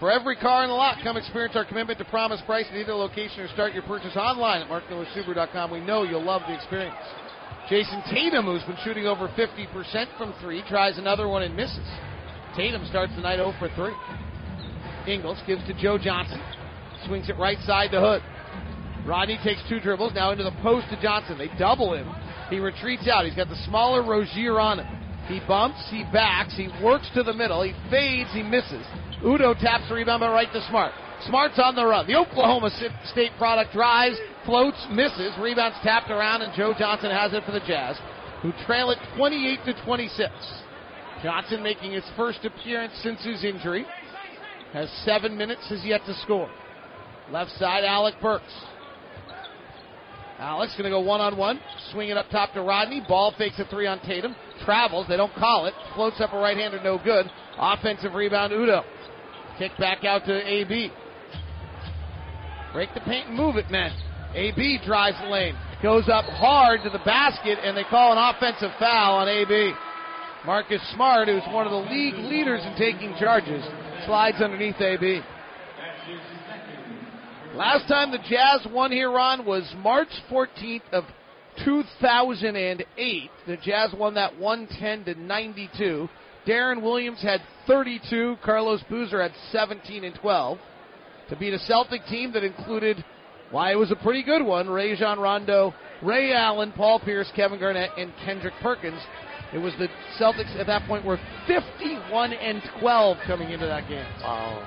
For 0.00 0.10
every 0.10 0.34
car 0.34 0.64
in 0.64 0.70
the 0.70 0.74
lot, 0.74 0.96
come 1.04 1.18
experience 1.18 1.54
our 1.54 1.66
commitment 1.66 1.98
to 1.98 2.06
Promise 2.06 2.40
Price 2.46 2.64
at 2.70 2.74
either 2.74 2.94
location 2.94 3.40
or 3.40 3.48
start 3.48 3.74
your 3.74 3.82
purchase 3.82 4.16
online 4.16 4.62
at 4.62 4.68
markmillersubaru.com. 4.68 5.70
We 5.70 5.80
know 5.80 6.04
you'll 6.04 6.24
love 6.24 6.40
the 6.48 6.54
experience. 6.54 6.96
Jayson 7.68 8.02
Tatum, 8.10 8.46
who's 8.46 8.62
been 8.62 8.78
shooting 8.82 9.06
over 9.06 9.28
50% 9.28 10.16
from 10.16 10.32
three, 10.40 10.64
tries 10.66 10.96
another 10.96 11.28
one 11.28 11.42
and 11.42 11.54
misses. 11.54 11.86
Tatum 12.56 12.86
starts 12.88 13.14
the 13.14 13.20
night 13.20 13.36
0 13.36 13.52
for 13.58 13.68
3. 13.76 13.92
Ingles 15.12 15.38
gives 15.46 15.64
to 15.66 15.74
Joe 15.74 15.98
Johnson. 15.98 16.40
Swings 17.06 17.28
it 17.28 17.36
right 17.36 17.58
side 17.66 17.90
to 17.90 18.00
Hood. 18.00 18.22
Rodney 19.06 19.38
takes 19.44 19.60
two 19.68 19.80
dribbles, 19.80 20.14
now 20.14 20.30
into 20.30 20.44
the 20.44 20.56
post 20.62 20.86
to 20.88 21.00
Johnson. 21.02 21.36
They 21.36 21.50
double 21.58 21.92
him. 21.92 22.10
He 22.48 22.58
retreats 22.58 23.06
out. 23.06 23.26
He's 23.26 23.36
got 23.36 23.48
the 23.48 23.62
smaller 23.66 24.02
Rozier 24.02 24.58
on 24.58 24.80
him. 24.80 25.00
He 25.28 25.40
bumps, 25.46 25.86
he 25.90 26.04
backs, 26.12 26.56
he 26.56 26.68
works 26.82 27.08
to 27.14 27.22
the 27.22 27.34
middle, 27.34 27.62
he 27.62 27.72
fades, 27.88 28.30
he 28.32 28.42
misses. 28.42 28.84
Udoh 29.22 29.58
taps 29.58 29.88
the 29.88 29.94
rebound 29.94 30.20
but 30.20 30.30
right 30.30 30.50
to 30.52 30.66
Smart. 30.68 30.92
Smart's 31.26 31.58
on 31.58 31.74
the 31.74 31.84
run. 31.84 32.06
The 32.06 32.16
Oklahoma 32.16 32.70
State 33.04 33.32
product 33.36 33.72
drives, 33.72 34.16
floats, 34.46 34.86
misses. 34.90 35.32
Rebounds 35.38 35.76
tapped 35.82 36.10
around, 36.10 36.42
and 36.42 36.52
Joe 36.54 36.72
Johnson 36.78 37.10
has 37.10 37.34
it 37.34 37.44
for 37.44 37.52
the 37.52 37.60
Jazz, 37.60 37.98
who 38.42 38.52
trail 38.66 38.90
it 38.90 38.98
28 39.16 39.58
to 39.66 39.84
26. 39.84 40.32
Johnson 41.22 41.62
making 41.62 41.92
his 41.92 42.04
first 42.16 42.44
appearance 42.44 42.94
since 43.02 43.22
his 43.22 43.44
injury. 43.44 43.84
Has 44.72 44.90
seven 45.04 45.36
minutes, 45.36 45.68
has 45.68 45.84
yet 45.84 46.00
to 46.06 46.14
score. 46.22 46.48
Left 47.30 47.50
side, 47.52 47.84
Alec 47.84 48.14
Burks. 48.22 48.52
Alex 50.38 50.72
going 50.72 50.84
to 50.84 50.90
go 50.90 51.00
one 51.00 51.20
on 51.20 51.36
one, 51.36 51.60
swing 51.92 52.08
it 52.08 52.16
up 52.16 52.30
top 52.30 52.54
to 52.54 52.62
Rodney. 52.62 53.02
Ball 53.06 53.34
fakes 53.36 53.58
a 53.58 53.66
three 53.66 53.86
on 53.86 54.00
Tatum. 54.00 54.34
Travels, 54.64 55.06
they 55.06 55.18
don't 55.18 55.34
call 55.34 55.66
it. 55.66 55.74
Floats 55.94 56.18
up 56.20 56.32
a 56.32 56.38
right 56.38 56.56
hander, 56.56 56.80
no 56.82 56.98
good. 57.02 57.26
Offensive 57.58 58.14
rebound, 58.14 58.52
Udoh. 58.52 58.82
Kick 59.60 59.76
back 59.78 60.04
out 60.04 60.24
to 60.24 60.32
AB. 60.32 60.90
Break 62.72 62.94
the 62.94 63.00
paint 63.00 63.28
and 63.28 63.36
move 63.36 63.56
it, 63.56 63.70
men. 63.70 63.92
AB 64.34 64.78
drives 64.86 65.18
the 65.22 65.28
lane. 65.28 65.54
Goes 65.82 66.08
up 66.08 66.24
hard 66.24 66.80
to 66.84 66.88
the 66.88 67.04
basket, 67.04 67.58
and 67.62 67.76
they 67.76 67.84
call 67.84 68.12
an 68.12 68.34
offensive 68.34 68.70
foul 68.78 69.16
on 69.16 69.28
AB. 69.28 69.72
Marcus 70.46 70.80
Smart, 70.94 71.28
who's 71.28 71.42
one 71.52 71.66
of 71.66 71.72
the 71.72 71.92
league 71.92 72.14
leaders 72.14 72.62
in 72.64 72.74
taking 72.78 73.14
charges, 73.20 73.62
slides 74.06 74.40
underneath 74.40 74.80
AB. 74.80 75.20
Last 77.52 77.86
time 77.86 78.12
the 78.12 78.18
Jazz 78.30 78.66
won 78.72 78.90
here, 78.90 79.12
Ron, 79.12 79.44
was 79.44 79.70
March 79.76 80.08
14th 80.30 80.88
of 80.92 81.04
2008. 81.66 83.30
The 83.46 83.56
Jazz 83.58 83.90
won 83.92 84.14
that 84.14 84.38
110 84.38 85.04
to 85.04 85.20
92. 85.20 86.08
Deron 86.46 86.82
Williams 86.82 87.22
had 87.22 87.40
32. 87.66 88.36
Carlos 88.44 88.82
Boozer 88.88 89.22
had 89.22 89.32
17 89.52 90.04
and 90.04 90.14
12. 90.14 90.58
To 91.30 91.36
beat 91.36 91.54
a 91.54 91.58
Celtic 91.60 92.04
team 92.06 92.32
that 92.32 92.42
included, 92.42 93.04
why 93.50 93.72
it 93.72 93.76
was 93.76 93.90
a 93.90 93.96
pretty 93.96 94.22
good 94.22 94.44
one, 94.44 94.68
Ray 94.68 94.90
Rajon 94.90 95.20
Rondo, 95.20 95.74
Ray 96.02 96.32
Allen, 96.32 96.72
Paul 96.76 96.98
Pierce, 97.00 97.30
Kevin 97.36 97.60
Garnett, 97.60 97.90
and 97.96 98.12
Kendrick 98.24 98.54
Perkins. 98.62 99.00
It 99.52 99.58
was 99.58 99.72
the 99.78 99.88
Celtics 100.18 100.58
at 100.58 100.66
that 100.66 100.86
point 100.86 101.04
were 101.04 101.18
51 101.46 102.32
and 102.32 102.62
12 102.80 103.16
coming 103.26 103.50
into 103.50 103.66
that 103.66 103.88
game. 103.88 104.06
Wow. 104.22 104.66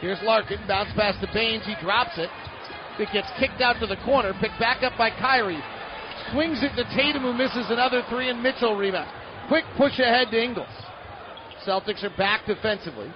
Here's 0.00 0.18
Larkin, 0.22 0.58
bounce 0.68 0.90
pass 0.94 1.14
to 1.20 1.28
Baynes, 1.32 1.64
he 1.64 1.74
drops 1.80 2.18
it. 2.18 2.28
It 2.98 3.08
gets 3.12 3.28
kicked 3.38 3.60
out 3.60 3.78
to 3.80 3.86
the 3.86 3.96
corner, 4.04 4.32
picked 4.40 4.58
back 4.58 4.82
up 4.82 4.92
by 4.98 5.10
Kyrie. 5.10 5.62
Swings 6.32 6.62
it 6.62 6.74
to 6.76 6.84
Tatum, 6.96 7.22
who 7.22 7.32
misses 7.32 7.66
another 7.70 8.02
three, 8.10 8.28
and 8.28 8.42
Mitchell 8.42 8.76
rebound. 8.76 9.10
Quick 9.48 9.64
push 9.76 9.98
ahead 9.98 10.30
to 10.30 10.42
Ingles. 10.42 10.66
Celtics 11.66 12.02
are 12.02 12.16
back 12.16 12.46
defensively. 12.46 13.12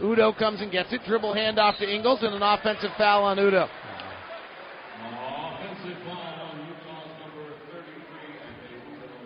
Udoh 0.00 0.36
comes 0.36 0.60
and 0.60 0.70
gets 0.70 0.92
it. 0.92 1.00
Dribble 1.06 1.34
handoff 1.34 1.78
to 1.78 1.88
Ingles 1.88 2.22
and 2.22 2.34
an 2.34 2.42
offensive 2.42 2.90
foul 2.96 3.24
on 3.24 3.36
Udoh. 3.36 3.68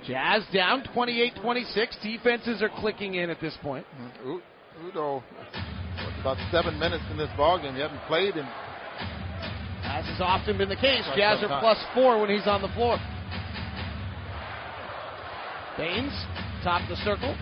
Jazz 0.06 0.44
down 0.52 0.84
28-26. 0.94 2.02
Defenses 2.02 2.62
are 2.62 2.68
clicking 2.68 3.16
in 3.16 3.28
at 3.28 3.40
this 3.40 3.56
point. 3.62 3.84
Udoh, 4.24 5.22
about 6.20 6.36
seven 6.52 6.78
minutes 6.78 7.04
in 7.10 7.16
this 7.16 7.30
ballgame. 7.38 7.74
He 7.74 7.80
hasn't 7.80 8.00
played 8.02 8.36
in. 8.36 8.46
As 9.82 10.04
has 10.04 10.20
often 10.20 10.58
been 10.58 10.68
the 10.68 10.76
case, 10.76 11.04
Jazz 11.16 11.42
are 11.42 11.60
plus 11.60 11.78
four 11.94 12.20
when 12.20 12.30
he's 12.30 12.46
on 12.46 12.62
the 12.62 12.68
floor. 12.68 12.98
Baynes, 15.76 16.12
top 16.62 16.82
of 16.82 16.88
the 16.88 16.96
circle, 17.04 17.36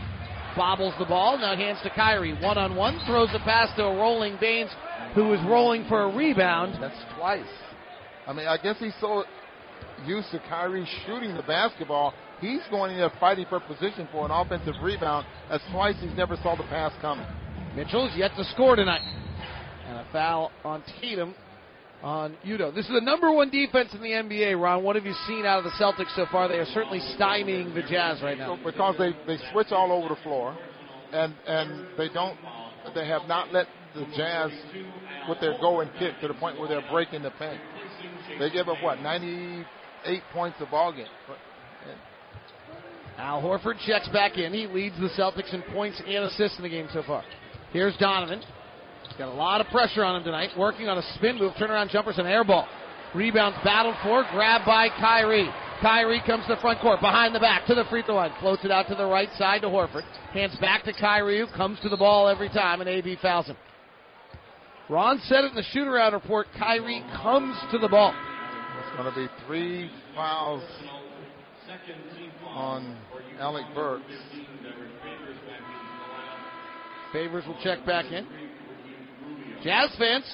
bobbles 0.56 0.94
the 0.98 1.04
ball, 1.04 1.38
now 1.38 1.56
hands 1.56 1.78
to 1.82 1.90
Kyrie. 1.90 2.34
One 2.42 2.58
on 2.58 2.74
one, 2.74 3.00
throws 3.06 3.30
the 3.32 3.40
pass 3.40 3.74
to 3.76 3.84
a 3.84 3.96
rolling 3.96 4.36
Baynes, 4.40 4.70
who 5.14 5.32
is 5.32 5.40
rolling 5.46 5.86
for 5.88 6.02
a 6.02 6.14
rebound. 6.14 6.80
That's 6.80 6.98
twice. 7.16 7.44
I 8.26 8.32
mean, 8.32 8.46
I 8.46 8.56
guess 8.56 8.76
he's 8.78 8.94
so 9.00 9.24
used 10.06 10.30
to 10.32 10.40
Kyrie 10.48 10.86
shooting 11.06 11.36
the 11.36 11.42
basketball, 11.42 12.14
he's 12.40 12.60
going 12.70 12.92
in 12.92 12.98
there 12.98 13.12
fighting 13.20 13.46
for 13.48 13.60
position 13.60 14.08
for 14.10 14.24
an 14.24 14.30
offensive 14.30 14.74
rebound. 14.82 15.26
That's 15.48 15.64
twice 15.72 15.96
he's 16.00 16.16
never 16.16 16.36
saw 16.36 16.56
the 16.56 16.64
pass 16.64 16.92
coming. 17.00 17.26
Mitchell's 17.76 18.12
yet 18.16 18.32
to 18.36 18.44
score 18.44 18.76
tonight. 18.76 19.02
And 19.86 19.98
a 19.98 20.06
foul 20.12 20.50
on 20.64 20.82
Tatum 21.00 21.34
on 22.04 22.36
Udoh. 22.46 22.72
This 22.72 22.84
is 22.84 22.92
the 22.92 23.00
number 23.00 23.32
one 23.32 23.48
defense 23.48 23.94
in 23.94 24.02
the 24.02 24.10
NBA, 24.10 24.60
Ron. 24.60 24.84
What 24.84 24.94
have 24.94 25.06
you 25.06 25.14
seen 25.26 25.46
out 25.46 25.58
of 25.58 25.64
the 25.64 25.70
Celtics 25.70 26.14
so 26.14 26.26
far? 26.30 26.48
They 26.48 26.58
are 26.58 26.66
certainly 26.66 27.00
stymieing 27.18 27.74
the 27.74 27.80
Jazz 27.80 28.22
right 28.22 28.36
now. 28.36 28.58
Because 28.62 28.94
they, 28.98 29.12
they 29.26 29.42
switch 29.50 29.68
all 29.70 29.90
over 29.90 30.14
the 30.14 30.20
floor, 30.22 30.56
and 31.12 31.34
and 31.46 31.86
they 31.96 32.08
don't 32.08 32.36
they 32.94 33.08
have 33.08 33.22
not 33.26 33.52
let 33.54 33.66
the 33.94 34.04
Jazz 34.16 34.50
with 35.28 35.40
their 35.40 35.56
go 35.60 35.80
and 35.80 35.90
kick 35.98 36.12
to 36.20 36.28
the 36.28 36.34
point 36.34 36.58
where 36.58 36.68
they're 36.68 36.84
breaking 36.90 37.22
the 37.22 37.30
paint. 37.30 37.60
They 38.38 38.50
give 38.50 38.68
up 38.68 38.82
what 38.82 39.00
98 39.00 40.22
points 40.32 40.58
a 40.60 40.66
ball 40.66 40.92
game. 40.92 41.06
Al 43.16 43.40
Horford 43.40 43.78
checks 43.86 44.08
back 44.08 44.36
in. 44.36 44.52
He 44.52 44.66
leads 44.66 44.96
the 44.98 45.08
Celtics 45.16 45.54
in 45.54 45.62
points 45.72 46.02
and 46.04 46.24
assists 46.24 46.58
in 46.58 46.64
the 46.64 46.68
game 46.68 46.88
so 46.92 47.02
far. 47.06 47.24
Here's 47.72 47.96
Donovan. 47.96 48.42
He's 49.14 49.20
got 49.20 49.32
a 49.32 49.38
lot 49.38 49.60
of 49.60 49.68
pressure 49.68 50.02
on 50.02 50.16
him 50.16 50.24
tonight. 50.24 50.50
Working 50.58 50.88
on 50.88 50.98
a 50.98 51.02
spin 51.14 51.38
move, 51.38 51.52
turnaround 51.52 51.90
jumpers, 51.90 52.18
and 52.18 52.26
air 52.26 52.42
ball. 52.42 52.66
Rebounds 53.14 53.56
battled 53.62 53.94
for, 54.02 54.24
grabbed 54.32 54.66
by 54.66 54.88
Kyrie. 54.88 55.48
Kyrie 55.80 56.20
comes 56.26 56.44
to 56.48 56.56
the 56.56 56.60
front 56.60 56.80
court, 56.80 57.00
behind 57.00 57.32
the 57.32 57.38
back, 57.38 57.64
to 57.66 57.76
the 57.76 57.84
free 57.84 58.02
throw 58.02 58.16
line. 58.16 58.32
Floats 58.40 58.64
it 58.64 58.72
out 58.72 58.88
to 58.88 58.96
the 58.96 59.06
right 59.06 59.28
side 59.38 59.60
to 59.60 59.68
Horford. 59.68 60.02
Hands 60.32 60.52
back 60.60 60.82
to 60.82 60.92
Kyrie, 60.92 61.38
who 61.38 61.46
comes 61.56 61.78
to 61.82 61.88
the 61.88 61.96
ball 61.96 62.26
every 62.26 62.48
time, 62.48 62.80
and 62.80 62.90
AB 62.90 63.16
fouls 63.22 63.46
him. 63.46 63.56
Ron 64.90 65.20
said 65.26 65.44
it 65.44 65.50
in 65.50 65.54
the 65.54 65.62
shoot 65.70 65.86
around 65.86 66.14
report. 66.14 66.48
Kyrie 66.58 67.04
comes 67.22 67.56
to 67.70 67.78
the 67.78 67.88
ball. 67.88 68.12
It's 68.80 68.96
going 68.96 69.14
to 69.14 69.16
be 69.16 69.28
three 69.46 69.92
fouls 70.16 70.64
on 72.48 72.98
Alec 73.38 73.66
Burks. 73.76 74.02
Favors 77.12 77.46
will 77.46 77.58
check 77.62 77.86
back 77.86 78.06
in. 78.06 78.26
Jazz 79.64 79.90
fans, 79.98 80.24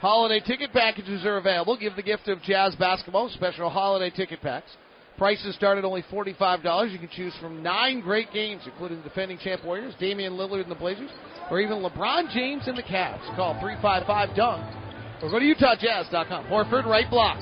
holiday 0.00 0.44
ticket 0.44 0.72
packages 0.72 1.24
are 1.24 1.36
available. 1.36 1.76
Give 1.76 1.94
the 1.94 2.02
gift 2.02 2.26
of 2.26 2.42
Jazz 2.42 2.74
basketball, 2.74 3.28
special 3.30 3.70
holiday 3.70 4.10
ticket 4.10 4.42
packs. 4.42 4.70
Prices 5.16 5.54
start 5.54 5.78
at 5.78 5.84
only 5.84 6.02
$45. 6.10 6.90
You 6.90 6.98
can 6.98 7.08
choose 7.14 7.32
from 7.40 7.62
nine 7.62 8.00
great 8.00 8.32
games, 8.32 8.62
including 8.66 8.98
the 8.98 9.04
defending 9.04 9.38
champ 9.38 9.64
Warriors, 9.64 9.94
Damian 10.00 10.32
Lillard 10.32 10.62
and 10.62 10.70
the 10.70 10.74
Blazers, 10.74 11.10
or 11.48 11.60
even 11.60 11.78
LeBron 11.78 12.32
James 12.32 12.66
and 12.66 12.76
the 12.76 12.82
Cavs. 12.82 13.24
Call 13.36 13.54
355-DUNK 13.62 14.80
or 15.22 15.30
go 15.30 15.38
to 15.38 15.54
UtahJazz.com. 15.54 16.46
Horford, 16.46 16.86
right 16.86 17.08
block. 17.08 17.38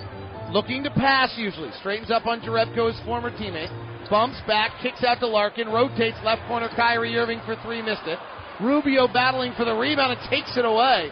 Looking 0.53 0.83
to 0.85 0.91
pass 0.91 1.33
usually. 1.39 1.71
Straightens 1.81 2.11
up 2.11 2.27
on 2.27 2.41
Jerebko, 2.41 2.93
his 2.93 3.01
former 3.07 3.31
teammate. 3.31 3.71
Bumps 4.11 4.41
back, 4.47 4.73
kicks 4.83 5.05
out 5.05 5.21
to 5.21 5.27
Larkin, 5.27 5.69
rotates 5.69 6.17
left 6.25 6.43
corner 6.49 6.69
Kyrie 6.75 7.17
Irving 7.17 7.41
for 7.47 7.57
three, 7.63 7.83
missed 7.83 8.07
it. 8.07 8.19
Rubio 8.61 9.07
battling 9.07 9.53
for 9.57 9.65
the 9.65 9.75
rebound 9.75 10.19
and 10.19 10.31
takes 10.31 10.57
it 10.57 10.65
away 10.65 11.11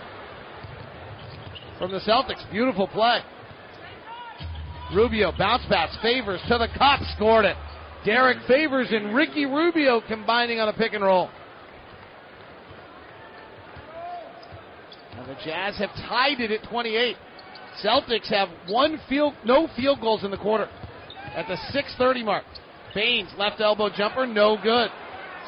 from 1.79 1.93
the 1.93 2.01
Celtics. 2.01 2.49
Beautiful 2.51 2.89
play. 2.89 3.21
Rubio 4.95 5.33
bounce 5.37 5.65
pass, 5.69 5.97
Favors 6.03 6.41
to 6.49 6.59
the 6.59 6.69
cup, 6.79 7.01
scored 7.17 7.45
it. 7.45 7.57
Derrick 8.05 8.39
Favors 8.47 8.89
and 8.91 9.15
Ricky 9.15 9.47
Rubio 9.47 10.01
combining 10.07 10.61
on 10.61 10.69
a 10.69 10.73
pick 10.73 10.93
and 10.93 11.03
roll. 11.03 11.29
And 15.13 15.29
the 15.29 15.37
Jazz 15.45 15.77
have 15.79 15.91
tied 16.09 16.41
it 16.41 16.51
at 16.51 16.69
28. 16.69 17.17
Celtics 17.83 18.29
have 18.29 18.49
one 18.69 19.01
field, 19.09 19.35
no 19.45 19.69
field 19.77 20.01
goals 20.01 20.25
in 20.25 20.31
the 20.31 20.37
quarter 20.37 20.69
at 21.35 21.47
the 21.49 21.57
6:30 21.73 22.25
mark. 22.25 22.45
Baynes 22.95 23.31
left 23.37 23.61
elbow 23.61 23.91
jumper, 23.91 24.27
no 24.27 24.57
good. 24.57 24.91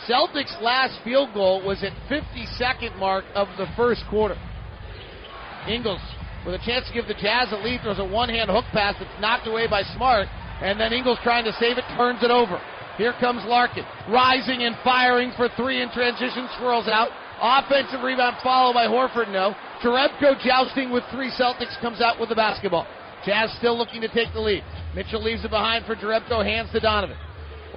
Celtics' 0.06 0.60
last 0.62 0.98
field 1.02 1.34
goal 1.34 1.64
was 1.64 1.82
at 1.82 1.92
52nd 2.10 2.98
mark 2.98 3.24
of 3.34 3.48
the 3.56 3.66
first 3.76 4.02
quarter. 4.08 4.36
Ingles 5.66 6.00
with 6.46 6.54
a 6.54 6.64
chance 6.64 6.86
to 6.86 6.94
give 6.94 7.06
the 7.06 7.14
Jazz 7.14 7.52
a 7.52 7.56
lead 7.56 7.80
throws 7.82 7.98
a 7.98 8.04
one-hand 8.04 8.50
hook 8.50 8.64
pass 8.72 8.94
that's 8.98 9.20
knocked 9.20 9.46
away 9.46 9.66
by 9.66 9.82
Smart, 9.96 10.28
and 10.62 10.78
then 10.78 10.92
Ingles 10.92 11.18
trying 11.22 11.44
to 11.44 11.52
save 11.60 11.78
it 11.78 11.84
turns 11.96 12.22
it 12.22 12.30
over. 12.30 12.60
Here 12.96 13.14
comes 13.20 13.44
Larkin, 13.44 13.84
rising 14.08 14.62
and 14.62 14.74
firing 14.82 15.32
for 15.36 15.48
three 15.56 15.82
in 15.82 15.90
transition, 15.90 16.48
swirls 16.58 16.88
out. 16.88 17.10
Offensive 17.40 18.02
rebound 18.02 18.36
followed 18.42 18.74
by 18.74 18.86
Horford, 18.86 19.30
no. 19.30 19.54
Jerebko 19.82 20.42
jousting 20.42 20.90
with 20.90 21.04
three 21.12 21.30
Celtics 21.30 21.78
comes 21.80 22.00
out 22.00 22.18
with 22.18 22.28
the 22.28 22.34
basketball. 22.34 22.86
Jazz 23.24 23.54
still 23.58 23.76
looking 23.78 24.00
to 24.00 24.08
take 24.08 24.32
the 24.32 24.40
lead. 24.40 24.64
Mitchell 24.94 25.22
leaves 25.22 25.44
it 25.44 25.50
behind 25.50 25.86
for 25.86 25.94
Jerebko, 25.94 26.44
hands 26.44 26.70
to 26.72 26.80
Donovan. 26.80 27.16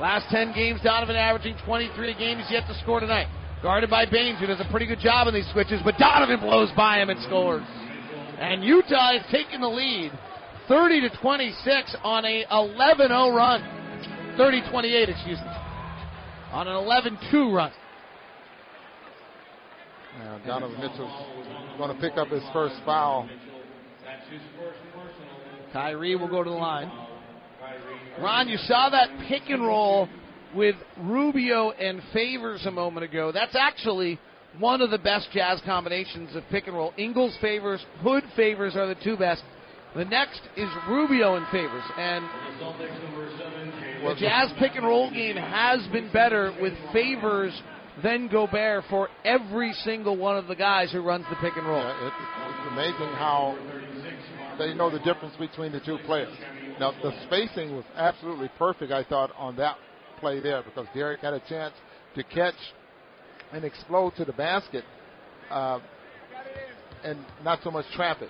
Last 0.02 0.32
10 0.32 0.54
games, 0.54 0.80
Donovan 0.84 1.16
averaging 1.16 1.56
23 1.64 2.12
a 2.12 2.18
game. 2.18 2.40
He's 2.40 2.50
yet 2.50 2.64
to 2.68 2.74
score 2.82 3.00
tonight. 3.00 3.28
Guarded 3.62 3.92
by 3.92 4.08
Baynes, 4.08 4.40
who 4.40 4.48
does 4.48 4.60
a 4.60 4.68
pretty 4.72 4.88
good 4.88 4.98
job 4.98 5.28
on 5.28 5.34
these 5.36 5.48
switches, 5.54 5.80
but 5.86 5.96
Donovan 6.00 6.40
blows 6.40 6.72
by 6.76 7.00
him 7.00 7.12
and 7.12 7.22
scores. 7.22 7.62
And 8.40 8.64
Utah 8.64 9.12
has 9.14 9.22
taken 9.32 9.62
the 9.62 9.68
lead 9.68 10.12
30 10.68 11.02
to 11.02 11.10
26 11.22 11.96
on 12.04 12.26
a 12.26 12.46
11-0 12.50 13.36
run. 13.36 13.62
30-28, 14.40 15.10
excuse 15.10 15.38
me. 15.38 15.52
On 16.52 16.68
an 16.68 16.74
11-2 16.74 17.54
run. 17.54 17.72
Now 20.18 20.40
Donovan 20.48 20.82
Mitchell's 20.82 21.78
going 21.78 21.96
to 21.96 22.02
pick 22.02 22.18
up 22.18 22.30
his 22.30 22.44
first 22.52 22.76
foul. 22.86 23.30
Kyrie 25.72 26.16
will 26.16 26.28
go 26.28 26.44
to 26.44 26.50
the 26.50 26.56
line. 26.56 26.92
Ron, 28.20 28.48
you 28.48 28.58
saw 28.58 28.90
that 28.90 29.10
pick 29.28 29.44
and 29.50 29.62
roll 29.62 30.08
with 30.56 30.76
Rubio 31.00 31.72
and 31.72 32.02
Favors 32.14 32.66
a 32.66 32.72
moment 32.72 33.06
ago. 33.06 33.32
That's 33.32 33.56
actually 33.56 34.20
one 34.60 34.82
of 34.82 34.92
the 34.92 34.98
best 34.98 35.30
jazz 35.32 35.62
combinations 35.66 36.36
of 36.36 36.44
pick 36.52 36.68
and 36.68 36.76
roll. 36.76 36.94
Ingles 36.98 37.38
Favors, 37.42 37.84
Hood 38.02 38.24
Favors 38.36 38.76
are 38.76 38.88
the 38.88 39.02
two 39.02 39.18
best. 39.18 39.44
The 39.96 40.06
next 40.06 40.42
is 40.56 40.70
Rubio 40.88 41.36
and 41.36 41.46
Favors. 41.48 41.84
And 41.98 42.26
the 44.06 44.16
Jazz 44.18 44.52
pick 44.58 44.76
and 44.76 44.86
roll 44.86 45.12
game 45.12 45.36
has 45.36 45.86
been 45.92 46.10
better 46.14 46.56
with 46.62 46.74
Favors 46.94 47.54
than 48.02 48.28
Gobert 48.30 48.86
for 48.90 49.10
every 49.26 49.74
single 49.84 50.16
one 50.16 50.38
of 50.38 50.48
the 50.48 50.56
guys 50.56 50.92
who 50.92 51.02
runs 51.02 51.26
the 51.30 51.36
pick 51.38 51.58
and 51.58 51.68
roll. 51.68 51.84
Yeah, 51.84 52.08
it, 52.08 52.14
it's 52.14 52.72
amazing 52.72 53.14
how 53.16 53.58
they 54.58 54.74
know 54.74 54.90
the 54.90 55.00
difference 55.00 55.36
between 55.38 55.74
the 55.74 55.82
two 55.82 55.98
players. 56.06 56.34
Now, 56.82 56.96
the 57.04 57.14
spacing 57.28 57.76
was 57.76 57.86
absolutely 57.96 58.50
perfect, 58.58 58.92
I 58.92 59.04
thought, 59.04 59.30
on 59.38 59.56
that 59.58 59.78
play 60.20 60.40
there 60.40 60.64
because 60.64 60.88
Derrick 60.96 61.20
had 61.20 61.36
a 61.36 61.40
chance 61.48 61.76
to 62.16 62.24
catch 62.24 62.56
and 63.54 63.64
explode 63.64 64.16
to 64.16 64.26
the 64.26 64.34
basket 64.34 64.84
uh, 65.52 65.78
and 67.04 67.24
not 67.44 67.60
so 67.64 67.70
much 67.70 67.86
traffic. 67.94 68.30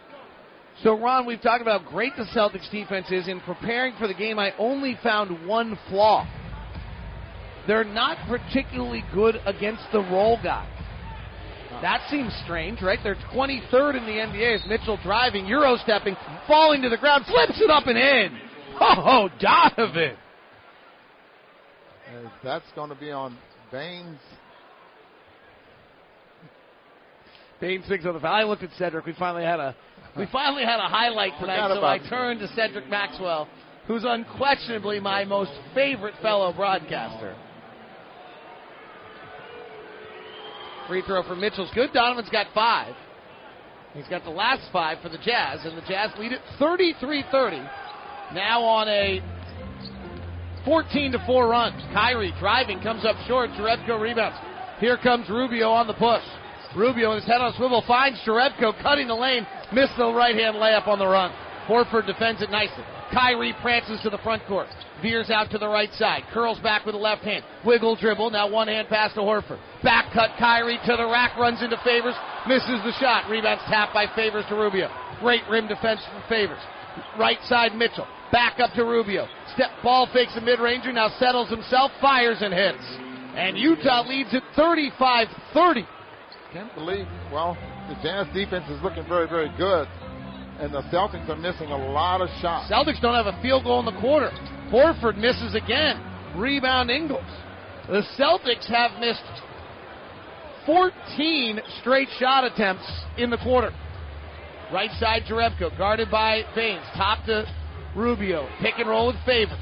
So, 0.83 0.99
Ron, 0.99 1.25
we've 1.25 1.41
talked 1.41 1.61
about 1.61 1.83
how 1.83 1.91
great 1.91 2.11
the 2.17 2.25
Celtics 2.35 2.69
defense 2.69 3.09
is. 3.09 3.29
In 3.29 3.39
preparing 3.39 3.95
for 3.97 4.05
the 4.09 4.13
game, 4.13 4.37
I 4.37 4.51
only 4.59 4.99
found 5.01 5.47
one 5.47 5.79
flaw. 5.87 6.27
They're 7.67 7.85
not 7.85 8.17
particularly 8.27 9.05
good 9.13 9.37
against 9.45 9.83
the 9.93 9.99
roll 9.99 10.37
guy. 10.43 10.67
That 11.81 12.07
seems 12.09 12.33
strange, 12.43 12.81
right? 12.81 12.99
They're 13.03 13.15
23rd 13.33 13.97
in 13.97 14.05
the 14.05 14.11
NBA 14.11 14.55
as 14.55 14.67
Mitchell 14.67 14.99
driving, 15.03 15.47
Euro 15.47 15.77
stepping, 15.77 16.15
falling 16.47 16.81
to 16.81 16.89
the 16.89 16.97
ground, 16.97 17.25
flips 17.25 17.59
it 17.61 17.69
up 17.69 17.87
and 17.87 17.97
in. 17.97 18.39
Oh, 18.79 19.29
Donovan. 19.39 20.17
As 22.13 22.25
that's 22.43 22.65
going 22.75 22.89
to 22.89 22.95
be 22.95 23.11
on 23.11 23.37
Baynes. 23.71 24.19
Baynes 27.59 27.85
thinks 27.87 28.05
on 28.05 28.15
the 28.15 28.19
foul. 28.19 28.33
I 28.33 28.43
looked 28.43 28.63
at 28.63 28.71
Cedric. 28.77 29.05
We 29.05 29.13
finally 29.13 29.43
had 29.43 29.59
a 29.59 29.75
we 30.17 30.25
finally 30.31 30.63
had 30.63 30.79
a 30.79 30.89
highlight 30.89 31.33
tonight, 31.39 31.73
so 31.73 31.85
I 31.85 31.99
turned 32.09 32.39
to 32.41 32.47
Cedric 32.49 32.89
Maxwell, 32.89 33.47
who's 33.87 34.03
unquestionably 34.05 34.99
my 34.99 35.23
most 35.23 35.51
favorite 35.73 36.15
fellow 36.21 36.51
broadcaster. 36.51 37.35
Free 40.87 41.01
throw 41.05 41.23
for 41.23 41.35
Mitchell's 41.35 41.71
good. 41.73 41.91
Donovan's 41.93 42.29
got 42.29 42.47
five. 42.53 42.95
He's 43.93 44.07
got 44.07 44.23
the 44.23 44.29
last 44.29 44.71
five 44.71 44.99
for 45.01 45.09
the 45.09 45.17
Jazz, 45.17 45.65
and 45.65 45.77
the 45.77 45.81
Jazz 45.81 46.11
lead 46.17 46.31
it 46.31 46.41
33-30. 46.59 47.69
Now 48.33 48.63
on 48.63 48.87
a 48.87 49.21
14 50.65 51.11
to 51.13 51.19
4 51.25 51.49
run. 51.49 51.73
Kyrie 51.93 52.33
driving, 52.39 52.81
comes 52.81 53.05
up 53.05 53.15
short. 53.27 53.49
Jerebko 53.51 53.99
rebounds. 53.99 54.37
Here 54.79 54.97
comes 54.97 55.29
Rubio 55.29 55.69
on 55.69 55.87
the 55.87 55.93
push. 55.93 56.23
Rubio 56.75 57.15
his 57.15 57.25
head 57.25 57.41
on 57.41 57.53
a 57.53 57.57
swivel 57.57 57.83
finds 57.85 58.19
Jerebko 58.25 58.81
cutting 58.81 59.07
the 59.07 59.15
lane. 59.15 59.45
Missed 59.73 59.97
the 59.97 60.13
right 60.13 60.35
hand 60.35 60.55
layup 60.55 60.87
on 60.87 60.99
the 60.99 61.07
run. 61.07 61.33
Horford 61.67 62.07
defends 62.07 62.41
it 62.41 62.49
nicely. 62.49 62.83
Kyrie 63.13 63.53
prances 63.61 63.99
to 64.03 64.09
the 64.09 64.17
front 64.19 64.45
court. 64.47 64.67
Veers 65.01 65.29
out 65.29 65.51
to 65.51 65.57
the 65.57 65.67
right 65.67 65.91
side. 65.93 66.23
Curls 66.33 66.59
back 66.59 66.85
with 66.85 66.95
the 66.95 66.99
left 66.99 67.23
hand. 67.23 67.43
Wiggle 67.65 67.97
dribble. 67.97 68.29
Now 68.29 68.49
one 68.49 68.67
hand 68.67 68.87
pass 68.87 69.13
to 69.13 69.19
Horford. 69.19 69.59
Back 69.83 70.13
cut 70.13 70.31
Kyrie 70.37 70.79
to 70.85 70.95
the 70.95 71.05
rack. 71.05 71.37
Runs 71.37 71.61
into 71.61 71.77
Favors. 71.83 72.15
Misses 72.47 72.81
the 72.85 72.93
shot. 72.99 73.29
Rebounds 73.29 73.63
tapped 73.67 73.93
by 73.93 74.05
Favors 74.15 74.45
to 74.49 74.55
Rubio. 74.55 74.89
Great 75.19 75.41
rim 75.49 75.67
defense 75.67 76.01
from 76.11 76.23
Favors. 76.29 76.61
Right 77.17 77.39
side 77.45 77.73
Mitchell. 77.73 78.07
Back 78.31 78.59
up 78.59 78.73
to 78.73 78.83
Rubio. 78.83 79.27
Step 79.53 79.69
ball 79.83 80.07
fakes 80.13 80.35
a 80.37 80.41
mid 80.41 80.59
ranger. 80.59 80.91
Now 80.91 81.09
settles 81.19 81.49
himself. 81.49 81.91
Fires 81.99 82.37
and 82.41 82.53
hits. 82.53 82.83
And 83.35 83.57
Utah 83.57 84.07
leads 84.07 84.33
at 84.33 84.43
35 84.55 85.27
30. 85.53 85.87
Can't 86.53 86.73
believe, 86.75 87.07
well, 87.31 87.57
the 87.87 87.95
Jazz 88.03 88.27
defense 88.33 88.65
is 88.69 88.81
looking 88.83 89.07
very, 89.07 89.27
very 89.27 89.49
good. 89.57 89.87
And 90.59 90.73
the 90.73 90.81
Celtics 90.91 91.27
are 91.29 91.37
missing 91.37 91.71
a 91.71 91.77
lot 91.77 92.21
of 92.21 92.27
shots. 92.41 92.69
Celtics 92.69 93.01
don't 93.01 93.15
have 93.15 93.25
a 93.25 93.41
field 93.41 93.63
goal 93.63 93.79
in 93.79 93.85
the 93.85 93.99
quarter. 93.99 94.29
Horford 94.69 95.17
misses 95.17 95.55
again. 95.55 95.99
Rebound 96.35 96.91
Ingles. 96.91 97.23
The 97.87 98.03
Celtics 98.19 98.67
have 98.67 98.99
missed 98.99 99.23
14 100.65 101.59
straight 101.81 102.09
shot 102.19 102.43
attempts 102.43 102.89
in 103.17 103.29
the 103.29 103.37
quarter. 103.37 103.71
Right 104.71 104.91
side 104.99 105.23
Jerebko, 105.27 105.77
guarded 105.77 106.09
by 106.09 106.43
Baynes. 106.55 106.85
Top 106.95 107.25
to 107.25 107.45
Rubio. 107.95 108.47
Pick 108.61 108.75
and 108.77 108.89
roll 108.89 109.07
with 109.07 109.17
Favors. 109.25 109.59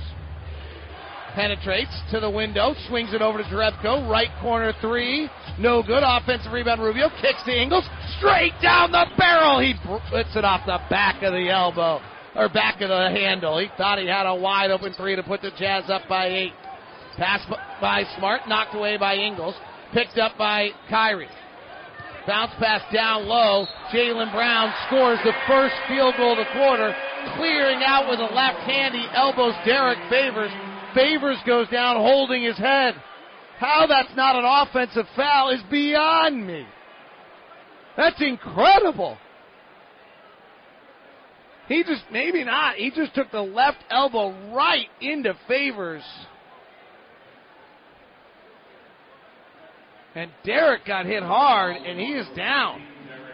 Penetrates 1.33 1.95
to 2.11 2.19
the 2.19 2.29
window, 2.29 2.73
swings 2.87 3.13
it 3.13 3.21
over 3.21 3.37
to 3.37 3.43
Jerebko. 3.45 4.09
Right 4.09 4.29
corner 4.41 4.73
three. 4.81 5.29
No 5.57 5.81
good. 5.81 6.03
Offensive 6.03 6.51
rebound 6.51 6.81
Rubio. 6.81 7.09
Kicks 7.21 7.43
to 7.45 7.51
Ingles. 7.51 7.87
Straight 8.17 8.53
down 8.61 8.91
the 8.91 9.05
barrel. 9.17 9.59
He 9.59 9.73
puts 10.09 10.35
it 10.35 10.45
off 10.45 10.61
the 10.65 10.79
back 10.89 11.23
of 11.23 11.33
the 11.33 11.49
elbow. 11.49 12.01
Or 12.35 12.49
back 12.49 12.81
of 12.81 12.89
the 12.89 13.09
handle. 13.09 13.57
He 13.59 13.67
thought 13.77 13.99
he 13.99 14.07
had 14.07 14.27
a 14.27 14.35
wide 14.35 14.71
open 14.71 14.93
three 14.93 15.15
to 15.15 15.23
put 15.23 15.41
the 15.41 15.51
Jazz 15.57 15.89
up 15.89 16.03
by 16.07 16.27
eight. 16.27 16.53
Pass 17.17 17.41
by 17.81 18.03
Smart, 18.17 18.41
knocked 18.47 18.75
away 18.75 18.97
by 18.97 19.15
Ingles. 19.15 19.55
Picked 19.93 20.17
up 20.17 20.37
by 20.37 20.69
Kyrie. 20.89 21.27
Bounce 22.27 22.51
pass 22.59 22.81
down 22.93 23.25
low. 23.25 23.65
Jaylen 23.91 24.31
Brown 24.31 24.71
scores 24.87 25.19
the 25.23 25.33
first 25.47 25.73
field 25.87 26.13
goal 26.17 26.33
of 26.33 26.37
the 26.37 26.53
quarter. 26.53 26.93
Clearing 27.37 27.81
out 27.83 28.07
with 28.07 28.19
a 28.19 28.33
left 28.35 28.59
hand. 28.59 28.93
He 28.93 29.05
elbows 29.13 29.55
Derrick 29.65 29.97
Favors. 30.09 30.51
Favors 30.93 31.37
goes 31.45 31.67
down 31.69 31.95
holding 31.95 32.43
his 32.43 32.57
head. 32.57 32.93
How 33.57 33.87
that's 33.87 34.15
not 34.15 34.35
an 34.35 34.45
offensive 34.45 35.05
foul 35.15 35.49
is 35.49 35.61
beyond 35.71 36.45
me. 36.45 36.65
That's 37.97 38.21
incredible. 38.21 39.17
He 41.67 41.83
just, 41.83 42.03
maybe 42.11 42.43
not. 42.43 42.75
He 42.75 42.91
just 42.91 43.13
took 43.13 43.31
the 43.31 43.41
left 43.41 43.83
elbow 43.89 44.53
right 44.53 44.87
into 45.01 45.35
Favors. 45.47 46.03
And 50.19 50.31
Derrick 50.43 50.85
got 50.85 51.05
hit 51.05 51.23
hard, 51.23 51.77
and 51.77 51.97
he 51.97 52.07
is 52.07 52.27
down. 52.35 52.81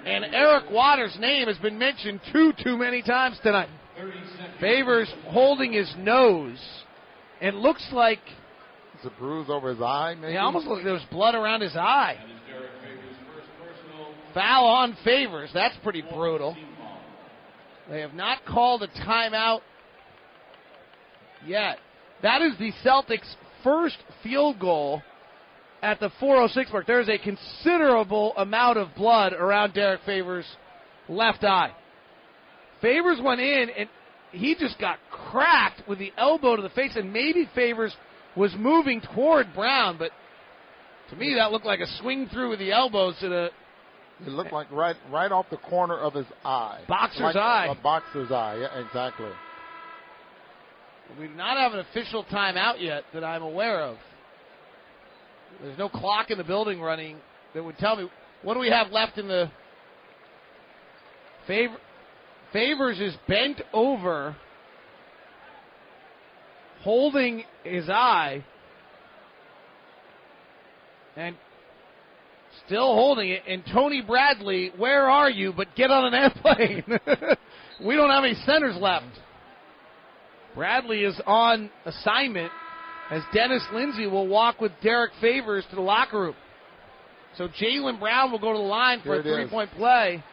And 0.05 0.23
Eric 0.23 0.69
Waters' 0.69 1.17
name 1.19 1.47
has 1.47 1.57
been 1.57 1.79
mentioned 1.79 2.21
too, 2.31 2.53
too 2.63 2.77
many 2.77 3.01
times 3.01 3.39
tonight. 3.41 3.69
Favors 4.59 5.11
holding 5.29 5.73
his 5.73 5.91
nose. 5.97 6.59
and 7.41 7.57
looks 7.57 7.83
like. 7.91 8.19
It's 8.93 9.05
a 9.05 9.19
bruise 9.19 9.49
over 9.49 9.71
his 9.71 9.81
eye, 9.81 10.13
maybe? 10.13 10.35
It 10.35 10.37
almost 10.37 10.67
looks 10.67 10.77
like 10.77 10.83
there 10.83 10.93
was 10.93 11.05
blood 11.09 11.33
around 11.33 11.61
his 11.61 11.75
eye. 11.75 12.17
Foul 14.35 14.65
on 14.65 14.95
Favors. 15.03 15.49
That's 15.55 15.75
pretty 15.81 16.03
brutal. 16.03 16.55
They 17.89 18.01
have 18.01 18.13
not 18.13 18.45
called 18.45 18.83
a 18.83 18.87
timeout 18.87 19.61
yet. 21.47 21.79
That 22.21 22.43
is 22.43 22.53
the 22.59 22.71
Celtics' 22.83 23.35
first 23.63 23.97
field 24.21 24.59
goal 24.59 25.01
at 25.85 25.99
the 25.99 26.09
406 26.19 26.71
mark. 26.73 26.87
There 26.87 26.99
is 26.99 27.09
a 27.09 27.19
considerable 27.19 28.33
amount 28.37 28.79
of 28.79 28.95
blood 28.95 29.33
around 29.33 29.73
Derrick 29.73 30.01
Favors' 30.03 30.45
left 31.07 31.43
eye. 31.43 31.71
Favors 32.81 33.19
went 33.23 33.39
in 33.39 33.69
and 33.77 33.89
he 34.31 34.55
just 34.55 34.79
got 34.79 34.97
cracked 35.11 35.87
with 35.87 35.99
the 35.99 36.11
elbow 36.17 36.55
to 36.55 36.61
the 36.61 36.69
face, 36.69 36.91
and 36.95 37.13
maybe 37.13 37.47
Favors 37.53 37.95
was 38.35 38.53
moving 38.57 38.99
toward 39.13 39.53
Brown, 39.53 39.97
but 39.97 40.11
to 41.11 41.15
me 41.15 41.35
that 41.35 41.51
looked 41.51 41.67
like 41.67 41.79
a 41.79 41.87
swing 42.01 42.27
through 42.33 42.49
with 42.49 42.59
the 42.59 42.71
elbows 42.71 43.15
to 43.21 43.29
the 43.29 43.49
It 44.25 44.29
looked 44.29 44.51
like 44.51 44.69
right 44.71 44.95
right 45.11 45.31
off 45.31 45.45
the 45.51 45.57
corner 45.57 45.97
of 45.97 46.15
his 46.15 46.25
eye. 46.43 46.81
Boxer's 46.87 47.21
Like 47.21 47.35
eye. 47.35 47.67
A 47.69 47.81
boxer's 47.81 48.31
eye, 48.31 48.57
yeah, 48.59 48.85
exactly. 48.85 49.29
We 51.19 51.27
do 51.27 51.35
not 51.35 51.57
have 51.57 51.73
an 51.73 51.79
official 51.79 52.25
timeout 52.25 52.81
yet 52.81 53.03
that 53.13 53.23
I'm 53.23 53.43
aware 53.43 53.81
of. 53.81 53.97
There's 55.61 55.77
no 55.77 55.89
clock 55.89 56.31
in 56.31 56.37
the 56.37 56.43
building 56.43 56.81
running 56.81 57.17
that 57.53 57.63
would 57.63 57.77
tell 57.77 57.95
me 57.95 58.09
what 58.43 58.53
do 58.53 58.59
we 58.59 58.69
have 58.69 58.91
left 58.91 59.17
in 59.17 59.27
the 59.27 59.49
favor. 61.47 61.77
Favors 62.53 62.99
is 62.99 63.13
bent 63.27 63.61
over, 63.73 64.35
holding 66.81 67.43
his 67.63 67.89
eye, 67.89 68.45
and 71.17 71.35
still 72.65 72.93
holding 72.93 73.29
it. 73.29 73.41
And 73.47 73.63
Tony 73.73 74.01
Bradley, 74.01 74.71
where 74.77 75.09
are 75.09 75.29
you? 75.29 75.53
But 75.55 75.67
get 75.75 75.91
on 75.91 76.13
an 76.13 76.13
airplane. 76.13 76.83
we 77.85 77.95
don't 77.95 78.09
have 78.09 78.23
any 78.23 78.35
centers 78.45 78.77
left. 78.79 79.19
Bradley 80.53 81.03
is 81.03 81.19
on 81.25 81.69
assignment 81.85 82.51
as 83.11 83.21
Dennis 83.33 83.63
Lindsay 83.73 84.07
will 84.07 84.27
walk 84.27 84.59
with 84.59 84.71
Derrick 84.81 85.11
Favors 85.21 85.65
to 85.69 85.75
the 85.75 85.81
locker 85.81 86.19
room. 86.19 86.35
So 87.37 87.47
Jaylen 87.47 87.99
Brown 87.99 88.31
will 88.31 88.39
go 88.39 88.51
to 88.53 88.57
the 88.57 88.63
line 88.63 89.01
for 89.01 89.15
a 89.15 89.19
it 89.19 89.25
is. 89.25 89.33
three 89.33 89.47
point 89.47 89.69
play. 89.71 90.23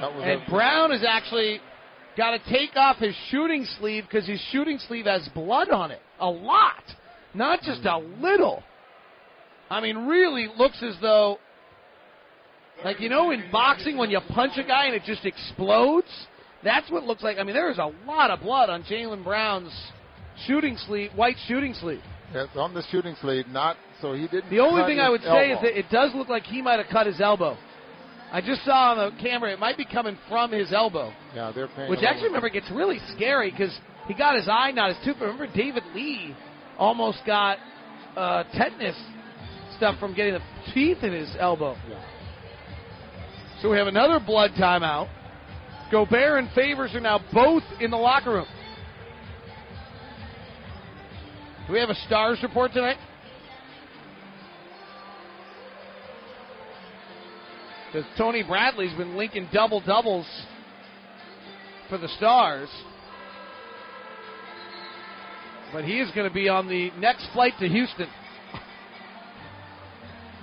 And 0.00 0.42
a- 0.42 0.50
Brown 0.50 0.90
has 0.90 1.04
actually 1.06 1.60
got 2.16 2.30
to 2.32 2.50
take 2.50 2.76
off 2.76 2.96
his 2.98 3.14
shooting 3.30 3.64
sleeve 3.78 4.04
because 4.04 4.26
his 4.26 4.40
shooting 4.50 4.78
sleeve 4.78 5.06
has 5.06 5.28
blood 5.34 5.70
on 5.70 5.90
it. 5.90 6.00
A 6.20 6.28
lot. 6.28 6.82
Not 7.34 7.62
just 7.62 7.84
a 7.84 7.98
little. 7.98 8.62
I 9.70 9.80
mean, 9.80 10.06
really 10.06 10.48
looks 10.56 10.82
as 10.82 10.96
though, 11.00 11.38
like, 12.84 13.00
you 13.00 13.08
know, 13.08 13.30
in 13.30 13.44
boxing 13.50 13.96
when 13.96 14.10
you 14.10 14.20
punch 14.28 14.52
a 14.56 14.62
guy 14.62 14.86
and 14.86 14.94
it 14.94 15.02
just 15.04 15.24
explodes? 15.24 16.08
That's 16.62 16.90
what 16.90 17.02
it 17.02 17.06
looks 17.06 17.22
like. 17.22 17.38
I 17.38 17.42
mean, 17.42 17.54
there 17.54 17.70
is 17.70 17.78
a 17.78 17.92
lot 18.06 18.30
of 18.30 18.40
blood 18.40 18.70
on 18.70 18.84
Jaylen 18.84 19.24
Brown's 19.24 19.72
shooting 20.46 20.76
sleeve, 20.76 21.10
white 21.14 21.36
shooting 21.46 21.74
sleeve. 21.74 22.02
Yes, 22.32 22.48
on 22.56 22.74
the 22.74 22.82
shooting 22.90 23.14
sleeve, 23.20 23.46
not 23.48 23.76
so 24.00 24.12
he 24.12 24.26
didn't. 24.26 24.50
The 24.50 24.58
only 24.60 24.82
thing 24.84 24.98
I 24.98 25.08
would 25.08 25.22
say 25.22 25.50
is 25.52 25.58
that 25.62 25.78
it 25.78 25.86
does 25.90 26.12
look 26.14 26.28
like 26.28 26.42
he 26.44 26.60
might 26.62 26.78
have 26.78 26.88
cut 26.90 27.06
his 27.06 27.20
elbow. 27.20 27.56
I 28.32 28.40
just 28.40 28.64
saw 28.64 28.90
on 28.92 28.96
the 29.14 29.22
camera 29.22 29.52
it 29.52 29.60
might 29.60 29.76
be 29.76 29.84
coming 29.84 30.18
from 30.28 30.50
his 30.50 30.72
elbow. 30.72 31.12
yeah, 31.34 31.52
they're 31.54 31.68
paying. 31.68 31.88
Which 31.88 32.00
actually, 32.02 32.26
remember, 32.28 32.48
gets 32.48 32.68
really 32.72 32.98
scary 33.14 33.50
because 33.50 33.78
he 34.08 34.14
got 34.14 34.34
his 34.34 34.48
eye, 34.48 34.72
not 34.72 34.88
his 34.96 35.04
tooth. 35.04 35.16
Remember, 35.20 35.46
David 35.46 35.84
Lee 35.94 36.34
almost 36.76 37.18
got 37.24 37.58
uh, 38.16 38.42
tetanus 38.54 38.96
stuff 39.76 39.98
from 40.00 40.14
getting 40.14 40.34
the 40.34 40.42
teeth 40.72 40.98
in 41.02 41.12
his 41.12 41.30
elbow. 41.38 41.76
Yeah. 41.88 42.02
So 43.62 43.70
we 43.70 43.76
have 43.78 43.86
another 43.86 44.18
blood 44.18 44.50
timeout. 44.58 45.08
Gobert 45.92 46.38
and 46.38 46.50
Favors 46.52 46.94
are 46.94 47.00
now 47.00 47.20
both 47.32 47.62
in 47.80 47.90
the 47.90 47.96
locker 47.96 48.32
room. 48.32 48.46
Do 51.66 51.72
we 51.72 51.80
have 51.80 51.88
a 51.90 51.94
stars 52.06 52.38
report 52.42 52.72
tonight? 52.72 52.98
Because 57.92 58.08
Tony 58.18 58.42
Bradley's 58.42 58.92
been 58.96 59.16
linking 59.16 59.48
double 59.52 59.80
doubles 59.80 60.26
for 61.88 61.96
the 61.96 62.08
Stars. 62.08 62.68
But 65.72 65.84
he 65.84 66.00
is 66.00 66.10
going 66.12 66.28
to 66.28 66.34
be 66.34 66.48
on 66.48 66.68
the 66.68 66.90
next 66.98 67.28
flight 67.32 67.52
to 67.60 67.68
Houston 67.68 68.08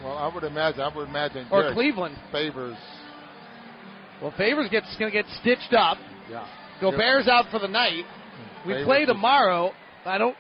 Well, 0.04 0.18
I 0.18 0.34
would 0.34 0.44
imagine. 0.44 0.82
I 0.82 0.96
would 0.96 1.08
imagine. 1.08 1.48
or 1.52 1.62
Derek 1.62 1.76
Cleveland. 1.76 2.16
favors. 2.32 2.78
Well, 4.22 4.34
Favors 4.38 4.70
gets 4.70 4.88
going 4.98 5.12
to 5.12 5.18
get 5.18 5.26
stitched 5.42 5.74
up. 5.74 5.98
Yeah. 6.30 6.48
Gobert's 6.80 7.28
out 7.28 7.46
for 7.52 7.60
the 7.60 7.68
night. 7.68 8.06
We 8.66 8.74
Favors 8.74 8.86
play 8.86 9.06
tomorrow. 9.06 9.72
I 10.06 10.18
don't. 10.18 10.36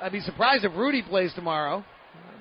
I'd 0.00 0.12
be 0.12 0.20
surprised 0.20 0.64
if 0.64 0.72
Rudy 0.74 1.02
plays 1.02 1.32
tomorrow. 1.34 1.84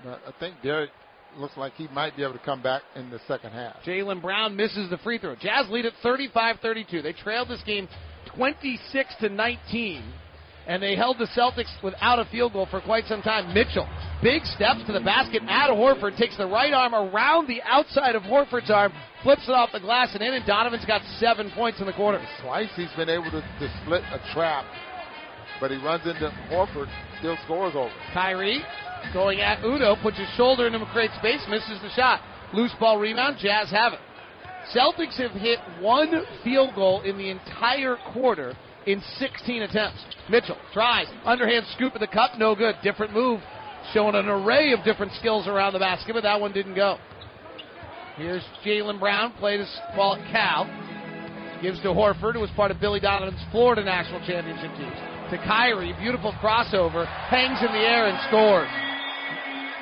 But 0.04 0.22
I 0.28 0.32
think 0.40 0.56
Derrick 0.62 0.92
looks 1.38 1.58
like 1.58 1.74
he 1.74 1.88
might 1.90 2.16
be 2.16 2.24
able 2.24 2.34
to 2.34 2.46
come 2.46 2.62
back 2.62 2.82
in 2.96 3.10
the 3.10 3.20
second 3.28 3.52
half. 3.52 3.78
Jaylen 3.86 4.22
Brown 4.22 4.56
misses 4.56 4.90
the 4.90 4.98
free 5.00 5.18
throw. 5.18 5.36
Jazz 5.36 5.70
lead 5.70 5.86
at 5.86 5.94
35-32. 6.04 7.04
They 7.04 7.14
trailed 7.14 7.50
this 7.50 7.62
game 7.64 7.88
26 8.36 9.16
to 9.22 9.30
19, 9.30 10.14
and 10.68 10.82
they 10.82 10.96
held 10.96 11.18
the 11.18 11.28
Celtics 11.36 11.72
without 11.84 12.20
a 12.20 12.26
field 12.26 12.54
goal 12.54 12.68
for 12.70 12.82
quite 12.82 13.06
some 13.06 13.22
time. 13.22 13.54
Mitchell, 13.54 13.88
big 14.22 14.44
steps 14.46 14.82
to 14.88 14.94
the 14.94 15.00
basket. 15.00 15.42
At 15.48 15.70
Horford 15.70 16.18
takes 16.18 16.38
the 16.38 16.48
right 16.48 16.74
arm 16.74 16.94
around 16.94 17.48
the 17.48 17.62
outside 17.64 18.16
of 18.16 18.24
Horford's 18.24 18.72
arm, 18.72 18.94
flips 19.24 19.48
it 19.48 19.52
off 19.52 19.70
the 19.72 19.80
glass 19.80 20.10
and 20.14 20.24
in, 20.24 20.34
and 20.34 20.46
Donovan's 20.46 20.86
got 20.86 21.02
seven 21.20 21.52
points 21.56 21.80
in 21.80 21.86
the 21.86 21.94
quarter. 21.94 22.20
Twice 22.42 22.70
he's 22.76 22.92
been 22.96 23.10
able 23.10 23.32
to, 23.32 23.42
to 23.42 23.82
split 23.84 24.04
a 24.12 24.20
trap, 24.34 24.66
but 25.60 25.72
he 25.72 25.78
runs 25.78 26.06
into 26.06 26.32
Horford, 26.52 26.88
still 27.20 27.38
scores 27.46 27.74
over. 27.76 27.92
Kyrie 28.14 28.64
going 29.14 29.42
at 29.42 29.60
Udoh, 29.60 30.02
puts 30.02 30.18
his 30.18 30.28
shoulder 30.36 30.68
into 30.68 30.80
McCrate's 30.80 31.16
space, 31.16 31.42
misses 31.50 31.80
the 31.82 31.90
shot. 31.96 32.22
Loose 32.54 32.74
ball 32.80 32.98
rebound, 32.98 33.38
Jazz 33.40 33.70
have 33.72 33.94
it. 33.94 34.00
Celtics 34.76 35.18
have 35.18 35.32
hit 35.32 35.60
one 35.80 36.24
field 36.44 36.76
goal 36.76 37.02
in 37.02 37.18
the 37.18 37.30
entire 37.30 37.98
quarter 38.12 38.54
in 38.86 39.02
16 39.18 39.62
attempts. 39.62 40.04
Mitchell 40.30 40.58
tries, 40.74 41.08
underhand 41.26 41.66
scoop 41.76 41.94
of 41.94 42.02
the 42.02 42.08
cup, 42.08 42.32
no 42.38 42.56
good. 42.56 42.76
Different 42.84 43.14
move, 43.14 43.42
showing 43.94 44.16
an 44.16 44.28
array 44.28 44.74
of 44.74 44.84
different 44.84 45.14
skills 45.14 45.48
around 45.48 45.74
the 45.74 45.80
basket, 45.80 46.14
but 46.14 46.24
that 46.24 46.40
one 46.40 46.52
didn't 46.52 46.76
go. 46.76 46.98
Here's 48.18 48.44
Jaylen 48.66 49.00
Brown, 49.00 49.34
played 49.34 49.60
his 49.60 49.80
ball 49.96 50.16
at 50.16 50.32
Cal. 50.32 50.66
Gives 51.62 51.82
to 51.82 51.90
Horford, 51.90 52.34
who 52.34 52.40
was 52.40 52.50
part 52.56 52.72
of 52.72 52.80
Billy 52.80 53.00
Donovan's 53.00 53.44
Florida 53.52 53.84
national 53.84 54.20
championship 54.28 54.72
teams. 54.78 55.17
To 55.32 55.38
Kyrie, 55.40 55.94
beautiful 56.00 56.32
crossover, 56.42 57.06
hangs 57.06 57.60
in 57.60 57.68
the 57.68 57.80
air 57.80 58.08
and 58.08 58.18
scores. 58.30 58.70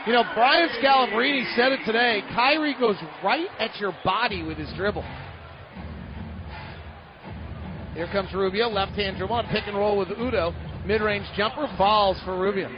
You 0.07 0.13
know, 0.13 0.23
Brian 0.33 0.69
Scalabrine 0.81 1.55
said 1.55 1.71
it 1.71 1.79
today. 1.85 2.23
Kyrie 2.33 2.75
goes 2.79 2.95
right 3.23 3.47
at 3.59 3.75
your 3.79 3.95
body 4.03 4.41
with 4.41 4.57
his 4.57 4.71
dribble. 4.75 5.05
Here 7.93 8.07
comes 8.11 8.33
Rubio, 8.33 8.69
left 8.69 8.93
hand 8.93 9.17
dribble, 9.17 9.35
on 9.35 9.45
pick 9.47 9.67
and 9.67 9.77
roll 9.77 9.97
with 9.97 10.09
Udoh. 10.09 10.53
Mid 10.85 11.01
range 11.01 11.25
jumper 11.37 11.67
falls 11.77 12.17
for 12.25 12.39
Rubio. 12.39 12.69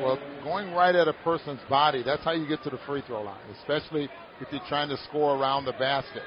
Well, 0.00 0.18
going 0.42 0.72
right 0.72 0.94
at 0.94 1.08
a 1.08 1.12
person's 1.24 1.60
body, 1.68 2.02
that's 2.04 2.22
how 2.22 2.32
you 2.32 2.46
get 2.46 2.62
to 2.62 2.70
the 2.70 2.78
free 2.86 3.02
throw 3.06 3.22
line, 3.22 3.38
especially 3.60 4.08
if 4.40 4.48
you're 4.52 4.62
trying 4.68 4.88
to 4.88 4.96
score 5.08 5.36
around 5.36 5.64
the 5.64 5.72
basket. 5.72 6.22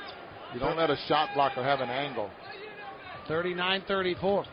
You 0.53 0.59
don't 0.59 0.77
let 0.77 0.89
a 0.89 0.97
shot 1.07 1.29
blocker 1.33 1.63
have 1.63 1.79
an 1.79 1.89
angle. 1.89 2.29
39 3.27 3.83
34. 3.87 4.45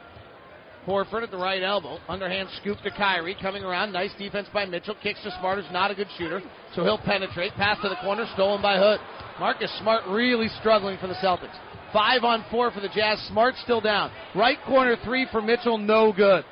Horford 0.86 1.22
at 1.22 1.30
the 1.30 1.36
right 1.36 1.62
elbow. 1.62 1.98
Underhand 2.08 2.48
scoop 2.60 2.78
to 2.82 2.90
Kyrie. 2.90 3.36
Coming 3.40 3.62
around. 3.62 3.92
Nice 3.92 4.10
defense 4.18 4.48
by 4.52 4.64
Mitchell. 4.64 4.96
Kicks 5.02 5.22
to 5.22 5.30
Smart, 5.38 5.58
who's 5.58 5.72
not 5.72 5.90
a 5.90 5.94
good 5.94 6.08
shooter. 6.18 6.40
So 6.74 6.82
he'll 6.82 6.98
penetrate. 6.98 7.52
Pass 7.54 7.78
to 7.82 7.88
the 7.88 7.96
corner. 7.96 8.26
Stolen 8.34 8.60
by 8.60 8.78
Hood. 8.78 9.00
Marcus 9.38 9.70
Smart 9.80 10.02
really 10.08 10.48
struggling 10.60 10.98
for 10.98 11.06
the 11.06 11.14
Celtics. 11.14 11.56
Five 11.92 12.24
on 12.24 12.44
four 12.50 12.70
for 12.70 12.80
the 12.80 12.88
Jazz. 12.88 13.18
Smart 13.28 13.54
still 13.62 13.80
down. 13.80 14.10
Right 14.34 14.58
corner 14.66 14.96
three 15.04 15.26
for 15.30 15.40
Mitchell. 15.40 15.78
No 15.78 16.12
good. 16.12 16.44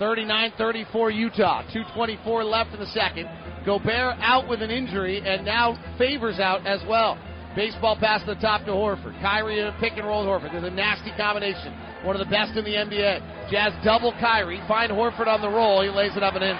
39-34 0.00 1.14
Utah. 1.14 1.62
224 1.72 2.44
left 2.44 2.72
in 2.72 2.80
the 2.80 2.86
second. 2.86 3.28
Gobert 3.66 4.16
out 4.20 4.48
with 4.48 4.62
an 4.62 4.70
injury, 4.70 5.20
and 5.24 5.44
now 5.44 5.76
Favors 5.98 6.40
out 6.40 6.66
as 6.66 6.80
well. 6.88 7.18
Baseball 7.56 7.96
pass 7.96 8.20
to 8.20 8.34
the 8.34 8.40
top 8.40 8.64
to 8.64 8.70
Horford. 8.70 9.20
Kyrie 9.20 9.60
in 9.60 9.66
a 9.66 9.76
pick 9.80 9.94
and 9.96 10.06
roll 10.06 10.24
Horford. 10.24 10.52
There's 10.52 10.64
a 10.64 10.70
nasty 10.70 11.10
combination. 11.16 11.74
One 12.04 12.14
of 12.14 12.20
the 12.24 12.30
best 12.30 12.56
in 12.56 12.64
the 12.64 12.70
NBA. 12.70 13.50
Jazz 13.50 13.72
double 13.84 14.12
Kyrie. 14.20 14.62
Find 14.68 14.92
Horford 14.92 15.26
on 15.26 15.40
the 15.40 15.48
roll. 15.48 15.82
He 15.82 15.88
lays 15.88 16.16
it 16.16 16.22
up 16.22 16.34
and 16.34 16.44
in. 16.44 16.56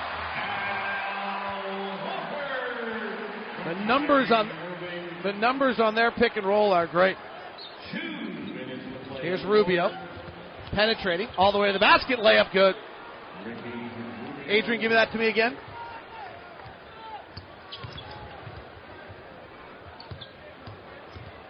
The 3.67 3.85
numbers 3.87 4.33
on 4.33 4.51
the 5.23 5.33
numbers 5.35 5.79
on 5.79 5.95
their 5.95 6.11
pick 6.11 6.37
and 6.37 6.47
roll 6.47 6.73
are 6.73 6.87
great. 6.87 7.17
Here's 9.21 9.45
Rubio. 9.45 9.91
Penetrating 10.73 11.29
all 11.37 11.53
the 11.53 11.59
way 11.59 11.69
to 11.69 11.73
the 11.73 11.79
basket. 11.79 12.19
Layup 12.19 12.53
good. 12.53 12.75
Adrian, 14.47 14.81
give 14.81 14.91
me 14.91 14.97
that 14.97 15.13
to 15.13 15.19
me 15.19 15.29
again. 15.29 15.57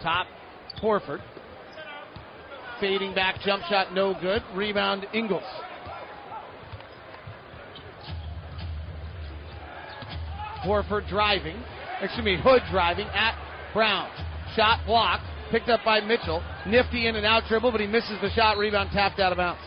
Top, 0.01 0.27
Horford. 0.81 1.21
Fading 2.79 3.13
back, 3.13 3.39
jump 3.45 3.63
shot, 3.65 3.93
no 3.93 4.15
good. 4.19 4.41
Rebound, 4.55 5.05
Ingles. 5.13 5.43
Horford 10.63 11.07
driving. 11.07 11.61
Excuse 12.01 12.25
me, 12.25 12.37
Hood 12.41 12.61
driving 12.71 13.07
at 13.07 13.35
Brown. 13.73 14.09
Shot 14.55 14.79
blocked. 14.85 15.25
Picked 15.51 15.69
up 15.69 15.81
by 15.83 15.99
Mitchell. 15.99 16.41
Nifty 16.65 17.07
in 17.07 17.15
and 17.15 17.25
out 17.25 17.43
dribble, 17.47 17.71
but 17.71 17.81
he 17.81 17.87
misses 17.87 18.19
the 18.21 18.29
shot. 18.31 18.57
Rebound 18.57 18.89
tapped 18.91 19.19
out 19.19 19.31
of 19.31 19.37
bounds. 19.37 19.61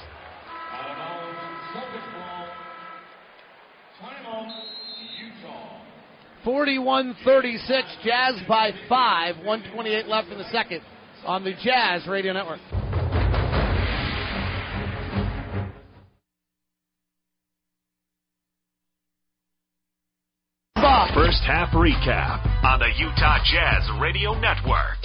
41-36, 6.45 8.05
Jazz 8.05 8.35
by 8.49 8.73
five. 8.89 9.37
128 9.37 10.07
left 10.07 10.29
in 10.29 10.39
the 10.39 10.49
second 10.51 10.81
on 11.27 11.45
the 11.45 11.53
Jazz 11.63 12.07
Radio 12.07 12.33
Network. 12.33 12.61
First 21.15 21.45
half 21.47 21.73
recap 21.73 22.45
on 22.65 22.81
the 22.81 22.91
Utah 22.99 23.39
Jazz 23.45 23.89
Radio 24.01 24.35
Network. 24.35 24.99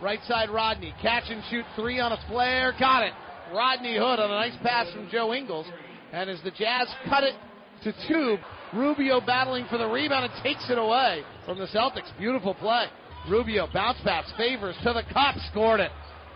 Right 0.00 0.20
side 0.28 0.50
Rodney, 0.50 0.94
catch 1.00 1.24
and 1.30 1.42
shoot 1.50 1.64
three 1.74 1.98
on 1.98 2.12
a 2.12 2.18
flare, 2.28 2.74
got 2.78 3.02
it. 3.02 3.12
Rodney 3.52 3.96
Hood 3.96 4.20
on 4.20 4.30
a 4.30 4.34
nice 4.34 4.56
pass 4.62 4.92
from 4.92 5.08
Joe 5.10 5.32
Ingles. 5.32 5.66
And 6.12 6.28
as 6.28 6.40
the 6.44 6.50
Jazz 6.50 6.86
cut 7.08 7.24
it 7.24 7.34
to 7.82 7.92
two, 8.06 8.36
Rubio 8.74 9.20
battling 9.20 9.66
for 9.70 9.78
the 9.78 9.86
rebound 9.86 10.30
and 10.30 10.42
takes 10.42 10.68
it 10.70 10.78
away 10.78 11.22
from 11.46 11.58
the 11.58 11.66
Celtics. 11.66 12.16
Beautiful 12.18 12.54
play. 12.54 12.86
Rubio 13.28 13.68
bounce 13.72 13.98
pass, 14.04 14.30
Favors 14.36 14.76
to 14.84 14.92
the 14.92 15.02
cup, 15.12 15.34
scored 15.50 15.80
it. 15.80 15.90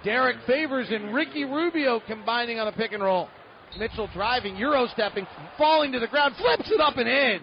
Derrick 0.04 0.36
Favors 0.46 0.88
and 0.90 1.14
Ricky 1.14 1.44
Rubio 1.44 2.00
combining 2.06 2.58
on 2.58 2.68
a 2.68 2.72
pick 2.72 2.92
and 2.92 3.02
roll. 3.02 3.28
Mitchell 3.78 4.08
driving, 4.12 4.56
Euro 4.56 4.86
stepping, 4.88 5.26
falling 5.56 5.92
to 5.92 5.98
the 6.00 6.06
ground, 6.06 6.34
flips 6.36 6.70
it 6.70 6.80
up 6.80 6.96
and 6.96 7.08
in. 7.08 7.40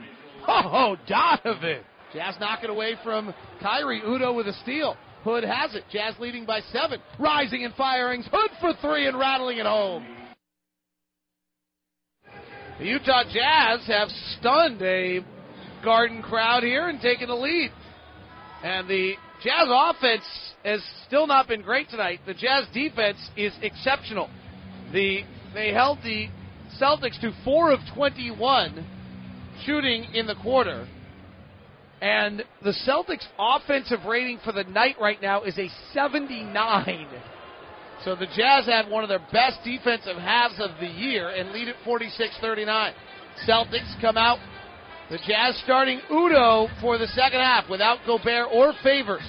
Oh, 0.47 0.95
Donovan. 1.07 1.81
Jazz 2.13 2.35
knock 2.39 2.63
it 2.63 2.69
away 2.69 2.95
from 3.03 3.33
Kyrie. 3.61 4.01
Udoh 4.01 4.35
with 4.35 4.47
a 4.47 4.53
steal. 4.63 4.95
Hood 5.23 5.43
has 5.43 5.75
it. 5.75 5.83
Jazz 5.91 6.15
leading 6.19 6.45
by 6.45 6.61
seven. 6.71 7.01
Rising 7.19 7.65
and 7.65 7.73
firing. 7.75 8.23
Hood 8.23 8.51
for 8.59 8.73
three 8.81 9.07
and 9.07 9.17
rattling 9.17 9.57
it 9.57 9.65
home. 9.65 10.05
The 12.80 12.86
Utah 12.86 13.23
Jazz 13.25 13.86
have 13.88 14.07
stunned 14.38 14.82
a 14.82 15.19
Garden 15.84 16.21
crowd 16.21 16.63
here 16.63 16.88
and 16.88 17.01
taken 17.01 17.27
the 17.27 17.36
lead. 17.36 17.71
And 18.63 18.88
the 18.88 19.15
Jazz 19.43 19.67
offense 19.67 20.23
has 20.63 20.82
still 21.05 21.27
not 21.27 21.49
been 21.49 21.61
great 21.61 21.89
tonight. 21.89 22.21
The 22.25 22.34
Jazz 22.34 22.67
defense 22.73 23.17
is 23.36 23.51
exceptional. 23.61 24.30
The 24.93 25.23
they 25.53 25.73
held 25.73 25.97
the 26.03 26.30
Celtics 26.80 27.19
to 27.19 27.34
4 27.43 27.73
of 27.73 27.80
21 27.95 28.86
shooting 29.65 30.05
in 30.13 30.25
the 30.25 30.36
quarter. 30.36 30.88
And 32.01 32.43
the 32.63 32.73
Celtics 32.88 33.27
offensive 33.38 34.05
rating 34.07 34.39
for 34.45 34.53
the 34.53 34.63
night 34.63 34.95
right 35.01 35.21
now 35.21 35.43
is 35.43 35.57
a 35.57 35.67
79. 35.93 37.07
So 38.06 38.16
the 38.16 38.28
Jazz 38.28 38.66
had 38.66 38.89
one 38.89 39.04
of 39.04 39.10
their 39.10 39.26
best 39.32 39.60
defensive 39.64 40.16
halves 40.18 40.60
of 40.60 40.72
the 40.80 40.88
year 40.88 41.30
and 41.30 41.52
lead 41.52 41.68
at 41.68 41.76
46-39. 41.86 42.93
Celtics 43.47 44.02
come 44.02 44.18
out. 44.18 44.39
The 45.10 45.18
Jazz 45.28 45.60
starting 45.64 46.00
Udoh 46.10 46.70
for 46.82 46.97
the 46.97 47.08
second 47.08 47.39
half 47.39 47.70
without 47.70 48.00
Gobert 48.06 48.47
or 48.54 48.74
Favors. 48.84 49.24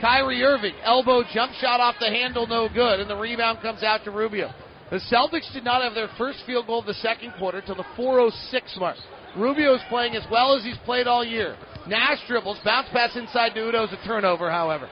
Kyrie 0.00 0.42
Irving, 0.42 0.74
elbow 0.82 1.22
jump 1.32 1.52
shot 1.54 1.80
off 1.80 1.96
the 2.00 2.06
handle, 2.06 2.46
no 2.46 2.68
good, 2.72 3.00
and 3.00 3.10
the 3.10 3.16
rebound 3.16 3.60
comes 3.60 3.82
out 3.82 4.04
to 4.04 4.10
Rubio. 4.10 4.50
The 4.90 5.00
Celtics 5.12 5.52
did 5.52 5.64
not 5.64 5.82
have 5.82 5.94
their 5.94 6.08
first 6.16 6.38
field 6.46 6.66
goal 6.66 6.80
of 6.80 6.86
the 6.86 6.94
second 6.94 7.34
quarter 7.38 7.60
till 7.60 7.74
the 7.74 7.84
406 7.96 8.76
mark. 8.78 8.96
Rubio 9.36 9.74
is 9.74 9.82
playing 9.88 10.14
as 10.14 10.24
well 10.30 10.56
as 10.56 10.64
he's 10.64 10.78
played 10.84 11.06
all 11.06 11.24
year. 11.24 11.56
Nash 11.86 12.18
dribbles, 12.26 12.58
bounce 12.64 12.88
pass 12.90 13.16
inside 13.16 13.50
to 13.54 13.60
Udoh's 13.60 13.92
a 13.92 14.06
turnover, 14.06 14.50
however. 14.50 14.88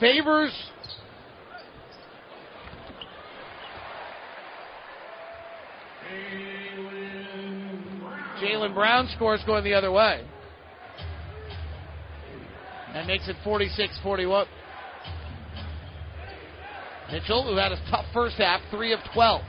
Favors 0.00 0.52
Jaylen 8.40 8.74
Brown 8.74 9.08
scores 9.14 9.40
going 9.46 9.64
the 9.64 9.74
other 9.74 9.92
way. 9.92 10.24
That 12.92 13.06
makes 13.06 13.28
it 13.28 13.36
46 13.42 13.98
41. 14.02 14.46
Mitchell, 17.12 17.44
who 17.44 17.56
had 17.56 17.72
a 17.72 17.90
tough 17.90 18.06
first 18.12 18.36
half, 18.36 18.60
3 18.70 18.92
of 18.92 19.00
12, 19.12 19.42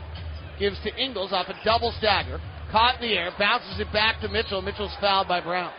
gives 0.59 0.77
to 0.83 0.95
Ingles 1.01 1.31
off 1.31 1.47
a 1.47 1.55
double 1.63 1.93
stagger. 1.97 2.39
Caught 2.71 3.01
in 3.01 3.09
the 3.09 3.15
air, 3.15 3.31
bounces 3.39 3.79
it 3.79 3.91
back 3.93 4.19
to 4.21 4.27
Mitchell. 4.27 4.61
Mitchell's 4.61 4.95
fouled 4.99 5.27
by 5.27 5.41
Brown. 5.41 5.71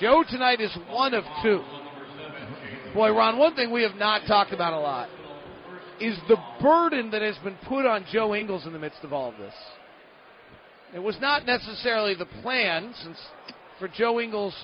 Joe 0.00 0.24
tonight 0.28 0.60
is 0.60 0.76
one 0.88 1.14
of 1.14 1.24
two. 1.42 1.62
Boy, 2.94 3.12
Ron, 3.12 3.38
one 3.38 3.54
thing 3.54 3.72
we 3.72 3.82
have 3.82 3.94
not 3.94 4.22
talked 4.26 4.52
about 4.52 4.72
a 4.72 4.78
lot 4.78 5.08
is 6.00 6.18
the 6.28 6.36
burden 6.62 7.10
that 7.10 7.22
has 7.22 7.36
been 7.38 7.56
put 7.68 7.86
on 7.86 8.04
Joe 8.12 8.34
Ingles 8.34 8.66
in 8.66 8.72
the 8.72 8.78
midst 8.78 9.00
of 9.02 9.12
all 9.12 9.30
of 9.30 9.38
this. 9.38 9.54
It 10.94 10.98
was 10.98 11.16
not 11.20 11.46
necessarily 11.46 12.14
the 12.14 12.26
plan 12.42 12.92
since 13.02 13.18
for 13.78 13.88
Joe 13.88 14.20
Ingles 14.20 14.54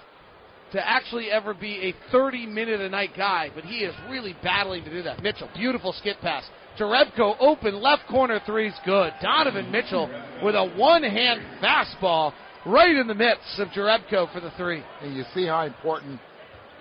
to 0.73 0.89
actually 0.89 1.31
ever 1.31 1.55
be 1.55 1.75
a 1.91 2.11
30 2.11 2.47
minute 2.47 2.81
a 2.81 2.89
night 2.89 3.11
guy, 3.17 3.51
but 3.55 3.65
he 3.65 3.79
is 3.79 3.95
really 4.11 4.35
battling 4.43 4.85
to 4.85 4.91
do 4.91 5.03
that. 5.03 5.23
Mitchell, 5.23 5.49
beautiful 5.55 5.93
skip 5.93 6.21
pass. 6.21 6.45
Jerebko 6.79 7.37
open 7.39 7.81
left 7.81 8.03
corner 8.09 8.41
three's 8.45 8.75
good. 8.85 9.13
Donovan 9.23 9.71
Mitchell 9.71 10.09
with 10.43 10.55
a 10.55 10.75
one 10.77 11.03
hand 11.03 11.41
fastball 11.63 12.33
right 12.67 12.95
in 12.95 13.07
the 13.07 13.15
midst 13.15 13.59
of 13.59 13.69
Jerebko 13.69 14.33
for 14.33 14.41
the 14.41 14.51
three. 14.57 14.83
And 15.01 15.17
you 15.17 15.25
see 15.35 15.47
how 15.47 15.65
important 15.65 16.21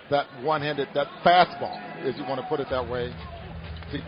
that 0.10 0.26
one 0.44 0.62
handed, 0.62 0.88
that 0.96 1.08
fastball, 1.24 1.80
if 2.06 2.18
you 2.18 2.24
want 2.24 2.42
to 2.42 2.48
put 2.48 2.60
it 2.60 2.68
that 2.72 2.90
way. 2.90 3.14
See. 3.92 4.02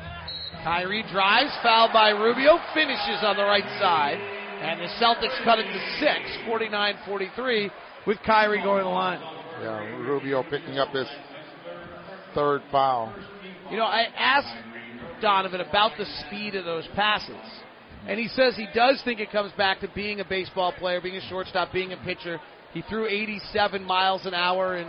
Kyrie 0.68 1.06
drives, 1.14 1.52
fouled 1.64 1.94
by 1.94 2.10
Rubio, 2.10 2.60
finishes 2.74 3.24
on 3.24 3.38
the 3.38 3.44
right 3.44 3.64
side. 3.80 4.18
And 4.18 4.82
the 4.82 4.88
Celtics 5.00 5.42
cut 5.46 5.60
it 5.60 5.64
to 5.64 5.98
six, 5.98 6.20
49-43, 6.46 7.72
with 8.06 8.18
Kyrie 8.26 8.62
going 8.62 8.80
to 8.80 8.84
the 8.84 8.90
line. 8.90 9.22
Yeah, 9.62 9.96
Rubio 9.96 10.44
picking 10.44 10.78
up 10.78 10.90
his 10.90 11.08
third 12.36 12.64
foul. 12.70 13.16
You 13.72 13.78
know, 13.78 13.86
I 13.86 14.08
asked 14.14 15.22
Donovan 15.22 15.62
about 15.62 15.94
the 15.98 16.06
speed 16.26 16.54
of 16.56 16.66
those 16.66 16.86
passes. 16.96 17.36
And 18.06 18.20
he 18.20 18.28
says 18.28 18.58
he 18.58 18.68
does 18.76 19.02
think 19.06 19.22
it 19.22 19.32
comes 19.32 19.54
back 19.54 19.80
to 19.80 19.88
being 19.96 20.20
a 20.20 20.26
baseball 20.26 20.74
player, 20.74 21.00
being 21.00 21.16
a 21.16 21.30
shortstop, 21.30 21.72
being 21.72 21.94
a 21.94 21.98
pitcher. 22.04 22.42
He 22.74 22.82
threw 22.90 23.08
87 23.08 23.86
miles 23.86 24.26
an 24.26 24.34
hour 24.34 24.76
in 24.76 24.88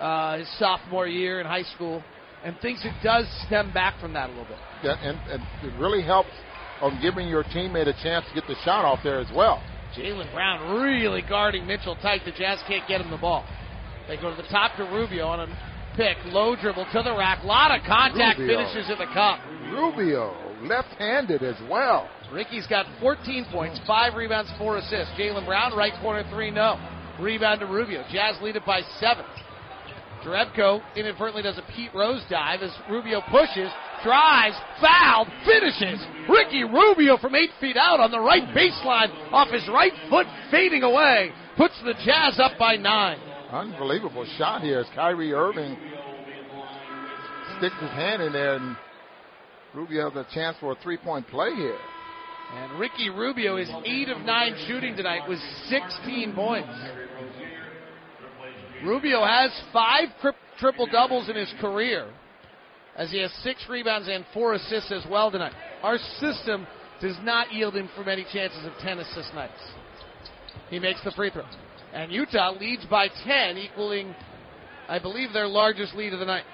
uh, 0.00 0.38
his 0.38 0.58
sophomore 0.58 1.06
year 1.06 1.38
in 1.38 1.46
high 1.46 1.64
school 1.74 2.02
and 2.44 2.58
thinks 2.60 2.84
it 2.84 2.94
does 3.02 3.26
stem 3.46 3.72
back 3.72 3.98
from 4.00 4.12
that 4.14 4.28
a 4.28 4.32
little 4.32 4.46
bit. 4.46 4.58
Yeah, 4.82 4.96
and, 5.00 5.18
and 5.30 5.42
it 5.62 5.78
really 5.78 6.02
helps 6.02 6.30
on 6.80 7.00
giving 7.00 7.28
your 7.28 7.44
teammate 7.44 7.86
a 7.86 7.92
chance 8.02 8.26
to 8.28 8.34
get 8.34 8.46
the 8.48 8.56
shot 8.64 8.84
off 8.84 9.00
there 9.04 9.20
as 9.20 9.30
well. 9.34 9.62
Jaylen 9.96 10.32
Brown 10.32 10.82
really 10.82 11.22
guarding 11.22 11.66
Mitchell 11.66 11.96
tight. 11.96 12.22
The 12.24 12.32
Jazz 12.32 12.60
can't 12.66 12.86
get 12.88 13.00
him 13.00 13.10
the 13.10 13.18
ball. 13.18 13.46
They 14.08 14.16
go 14.16 14.34
to 14.34 14.36
the 14.40 14.48
top 14.48 14.76
to 14.76 14.84
Rubio 14.84 15.26
on 15.26 15.40
a 15.40 15.46
pick, 15.96 16.16
low 16.26 16.56
dribble 16.56 16.86
to 16.92 17.02
the 17.02 17.14
rack. 17.16 17.44
lot 17.44 17.70
of 17.70 17.84
contact 17.86 18.38
Rubio. 18.38 18.58
finishes 18.58 18.90
at 18.90 18.98
the 18.98 19.06
cup. 19.12 19.38
Rubio, 19.70 20.34
left-handed 20.62 21.42
as 21.42 21.56
well. 21.70 22.08
Ricky's 22.32 22.66
got 22.66 22.86
14 23.00 23.46
points, 23.52 23.80
five 23.86 24.14
rebounds, 24.14 24.50
four 24.58 24.78
assists. 24.78 25.12
Jaylen 25.18 25.44
Brown, 25.44 25.76
right 25.76 25.92
corner 26.00 26.24
three, 26.30 26.50
no. 26.50 26.80
Rebound 27.20 27.60
to 27.60 27.66
Rubio. 27.66 28.02
Jazz 28.10 28.36
lead 28.42 28.56
it 28.56 28.64
by 28.64 28.80
seven. 28.98 29.24
Jerebko 30.24 30.82
inadvertently 30.96 31.42
does 31.42 31.58
a 31.58 31.72
Pete 31.74 31.94
Rose 31.94 32.22
dive 32.30 32.62
as 32.62 32.70
Rubio 32.90 33.20
pushes, 33.30 33.70
drives, 34.02 34.56
fouled, 34.80 35.28
finishes. 35.44 36.04
Ricky 36.28 36.64
Rubio 36.64 37.18
from 37.18 37.34
eight 37.34 37.50
feet 37.60 37.76
out 37.76 38.00
on 38.00 38.10
the 38.10 38.20
right 38.20 38.48
baseline 38.54 39.10
off 39.32 39.48
his 39.48 39.66
right 39.68 39.92
foot, 40.08 40.26
fading 40.50 40.82
away, 40.82 41.30
puts 41.56 41.74
the 41.84 41.94
Jazz 42.04 42.38
up 42.38 42.58
by 42.58 42.76
nine. 42.76 43.18
Unbelievable 43.50 44.26
shot 44.38 44.62
here 44.62 44.80
as 44.80 44.86
Kyrie 44.94 45.32
Irving 45.32 45.76
sticks 47.58 47.76
his 47.80 47.90
hand 47.90 48.22
in 48.22 48.32
there 48.32 48.54
and 48.56 48.76
Rubio 49.74 50.10
has 50.10 50.26
a 50.26 50.34
chance 50.34 50.56
for 50.60 50.72
a 50.72 50.74
three 50.76 50.96
point 50.96 51.26
play 51.28 51.54
here. 51.54 51.78
And 52.54 52.78
Ricky 52.78 53.08
Rubio 53.08 53.56
is 53.56 53.70
8 53.70 54.08
of 54.10 54.20
9 54.20 54.64
shooting 54.66 54.94
tonight 54.94 55.26
with 55.26 55.38
16 55.68 56.34
points. 56.34 56.68
Rubio 58.84 59.24
has 59.24 59.50
five 59.72 60.08
tri- 60.20 60.32
triple 60.58 60.86
doubles 60.86 61.28
in 61.28 61.36
his 61.36 61.52
career, 61.60 62.08
as 62.96 63.10
he 63.10 63.20
has 63.20 63.32
six 63.42 63.64
rebounds 63.68 64.08
and 64.08 64.24
four 64.34 64.54
assists 64.54 64.90
as 64.90 65.04
well 65.10 65.30
tonight. 65.30 65.54
Our 65.82 65.98
system 66.18 66.66
does 67.00 67.16
not 67.22 67.52
yield 67.52 67.76
him 67.76 67.88
for 67.96 68.04
many 68.04 68.24
chances 68.32 68.64
of 68.64 68.72
10 68.80 68.98
assist 68.98 69.34
nights. 69.34 69.60
He 70.70 70.78
makes 70.78 71.02
the 71.04 71.10
free 71.12 71.30
throw. 71.30 71.44
And 71.92 72.12
Utah 72.12 72.52
leads 72.58 72.84
by 72.86 73.08
10, 73.24 73.58
equaling, 73.58 74.14
I 74.88 74.98
believe, 74.98 75.32
their 75.32 75.48
largest 75.48 75.94
lead 75.94 76.12
of 76.12 76.20
the 76.20 76.26
night. 76.26 76.44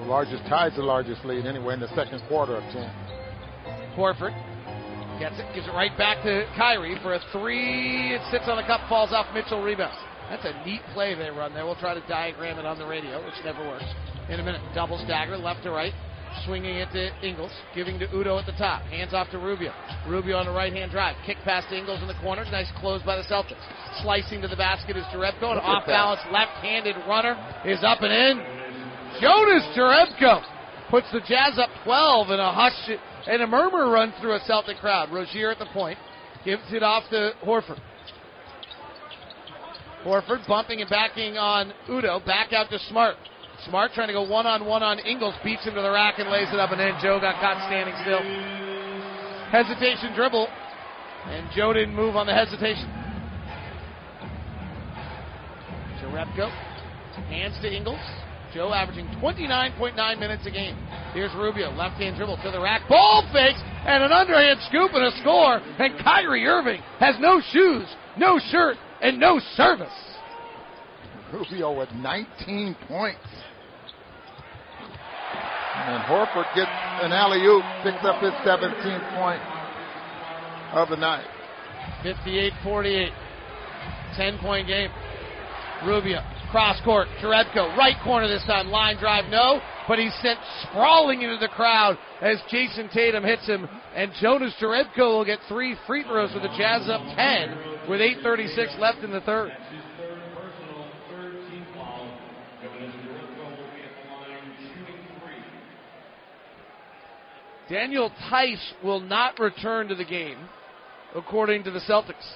The 0.00 0.06
largest 0.08 0.42
ties 0.44 0.72
the 0.76 0.82
largest 0.82 1.24
lead 1.24 1.46
anyway 1.46 1.74
in 1.74 1.80
the 1.80 1.94
second 1.94 2.22
quarter 2.28 2.56
of 2.56 2.64
10. 2.72 2.90
Horford 3.96 4.51
gets 5.18 5.38
it, 5.38 5.46
gives 5.54 5.66
it 5.66 5.72
right 5.72 5.96
back 5.98 6.22
to 6.22 6.46
Kyrie 6.56 6.98
for 7.02 7.14
a 7.14 7.20
three. 7.32 8.14
It 8.14 8.22
sits 8.30 8.44
on 8.46 8.56
the 8.56 8.66
cup, 8.66 8.88
falls 8.88 9.12
off. 9.12 9.26
Mitchell 9.34 9.62
rebounds. 9.62 9.96
That's 10.30 10.44
a 10.44 10.64
neat 10.64 10.80
play 10.94 11.14
they 11.14 11.30
run 11.30 11.52
there. 11.52 11.66
We'll 11.66 11.76
try 11.76 11.94
to 11.94 12.04
diagram 12.08 12.58
it 12.58 12.64
on 12.64 12.78
the 12.78 12.86
radio, 12.86 13.24
which 13.24 13.34
never 13.44 13.66
works. 13.66 13.84
In 14.28 14.40
a 14.40 14.42
minute, 14.42 14.62
double 14.74 14.96
stagger, 15.04 15.36
left 15.36 15.62
to 15.64 15.70
right, 15.70 15.92
swinging 16.46 16.76
it 16.76 16.88
to 16.92 17.10
Ingles, 17.26 17.52
giving 17.74 17.98
to 17.98 18.06
Udoh 18.08 18.40
at 18.40 18.46
the 18.46 18.56
top. 18.56 18.82
Hands 18.82 19.12
off 19.12 19.30
to 19.30 19.38
Rubio. 19.38 19.72
Rubio 20.08 20.38
on 20.38 20.46
the 20.46 20.52
right 20.52 20.72
hand 20.72 20.90
drive. 20.90 21.16
Kick 21.26 21.36
past 21.44 21.72
Ingles 21.72 22.00
in 22.00 22.08
the 22.08 22.16
corner. 22.22 22.44
Nice 22.50 22.70
close 22.78 23.02
by 23.02 23.16
the 23.16 23.24
Celtics. 23.24 23.60
Slicing 24.02 24.40
to 24.40 24.48
the 24.48 24.56
basket 24.56 24.96
is 24.96 25.04
Jerebko. 25.12 25.52
An 25.52 25.58
off 25.58 25.86
balance 25.86 26.20
left 26.32 26.52
handed 26.62 26.96
runner 27.06 27.36
is 27.66 27.84
up 27.84 28.00
and 28.00 28.12
in. 28.12 28.40
Jonas 29.20 29.64
Jerebko 29.76 30.42
puts 30.88 31.10
the 31.12 31.20
Jazz 31.20 31.58
up 31.58 31.68
12 31.84 32.30
in 32.30 32.40
a 32.40 32.52
hush 32.52 32.96
and 33.26 33.42
a 33.42 33.46
murmur 33.46 33.90
runs 33.90 34.14
through 34.20 34.34
a 34.34 34.40
Celtic 34.46 34.78
crowd. 34.78 35.12
Rozier 35.12 35.50
at 35.50 35.58
the 35.58 35.66
point 35.72 35.98
gives 36.44 36.62
it 36.70 36.82
off 36.82 37.04
to 37.10 37.32
Horford. 37.44 37.80
Horford 40.04 40.46
bumping 40.48 40.80
and 40.80 40.90
backing 40.90 41.38
on 41.38 41.72
Udoh. 41.88 42.24
Back 42.26 42.52
out 42.52 42.68
to 42.70 42.78
Smart. 42.88 43.16
Smart 43.68 43.92
trying 43.94 44.08
to 44.08 44.12
go 44.12 44.28
one 44.28 44.46
on 44.46 44.64
one 44.64 44.82
on 44.82 44.98
Ingles. 44.98 45.34
Beats 45.44 45.64
him 45.64 45.74
to 45.74 45.82
the 45.82 45.90
rack 45.90 46.18
and 46.18 46.28
lays 46.28 46.48
it 46.52 46.58
up, 46.58 46.70
and 46.72 46.80
then 46.80 46.94
Joe 47.00 47.20
got 47.20 47.40
caught 47.40 47.62
standing 47.68 47.94
still. 48.02 48.22
Hesitation 49.52 50.14
dribble, 50.16 50.48
and 51.26 51.48
Joe 51.54 51.72
didn't 51.72 51.94
move 51.94 52.16
on 52.16 52.26
the 52.26 52.34
hesitation. 52.34 52.90
Jerebko 56.02 56.50
hands 57.28 57.54
to 57.62 57.72
Ingles. 57.72 58.21
Joe 58.54 58.72
averaging 58.72 59.06
29.9 59.22 60.18
minutes 60.18 60.46
a 60.46 60.50
game. 60.50 60.76
Here's 61.14 61.32
Rubio, 61.34 61.70
left 61.72 62.00
hand 62.00 62.16
dribble 62.16 62.38
to 62.42 62.50
the 62.50 62.60
rack, 62.60 62.88
ball 62.88 63.28
fakes, 63.32 63.60
and 63.86 64.02
an 64.02 64.12
underhand 64.12 64.60
scoop 64.68 64.90
and 64.92 65.04
a 65.04 65.16
score. 65.20 65.60
And 65.78 65.98
Kyrie 66.02 66.46
Irving 66.46 66.82
has 67.00 67.16
no 67.18 67.40
shoes, 67.52 67.86
no 68.18 68.38
shirt, 68.50 68.76
and 69.00 69.18
no 69.18 69.40
service. 69.56 69.92
Rubio 71.32 71.78
with 71.78 71.90
19 71.92 72.76
points. 72.86 73.20
And 75.74 76.02
Horford 76.04 76.54
gets 76.54 76.70
an 77.02 77.12
alley 77.12 77.42
oop, 77.44 77.64
picks 77.82 78.04
up 78.04 78.22
his 78.22 78.32
17th 78.44 79.16
point 79.16 79.42
of 80.72 80.90
the 80.90 80.96
night. 80.96 81.26
58 82.02 82.52
48. 82.62 83.12
10 84.16 84.38
point 84.38 84.66
game. 84.68 84.90
Rubio, 85.84 86.20
cross 86.52 86.78
court, 86.84 87.08
Jerebko, 87.22 87.76
right 87.78 87.96
corner 88.04 88.28
this 88.28 88.44
time, 88.44 88.68
line 88.68 88.98
drive, 88.98 89.24
no, 89.30 89.58
but 89.88 89.98
he's 89.98 90.14
sent 90.20 90.38
sprawling 90.68 91.22
into 91.22 91.38
the 91.38 91.48
crowd 91.48 91.96
as 92.20 92.36
Jayson 92.50 92.90
Tatum 92.92 93.24
hits 93.24 93.46
him, 93.46 93.66
and 93.96 94.12
Jonas 94.20 94.52
Jerebko 94.60 94.98
will 94.98 95.24
get 95.24 95.38
three 95.48 95.74
free 95.86 96.04
throws 96.04 96.30
with 96.34 96.42
the 96.42 96.50
Jazz 96.50 96.88
up 96.90 97.00
10 97.16 97.88
with 97.88 98.00
8.36 98.00 98.78
left 98.78 98.98
in 98.98 99.10
the 99.10 99.22
third. 99.22 99.50
Daniel 107.70 108.12
Theis 108.30 108.60
will 108.84 109.00
not 109.00 109.38
return 109.40 109.88
to 109.88 109.94
the 109.94 110.04
game, 110.04 110.36
according 111.16 111.64
to 111.64 111.70
the 111.70 111.80
Celtics. 111.80 112.30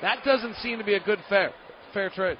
That 0.00 0.22
doesn't 0.24 0.54
seem 0.56 0.78
to 0.78 0.84
be 0.84 0.94
a 0.94 1.00
good 1.00 1.18
fair 1.28 1.52
fair 1.94 2.10
trade. 2.10 2.36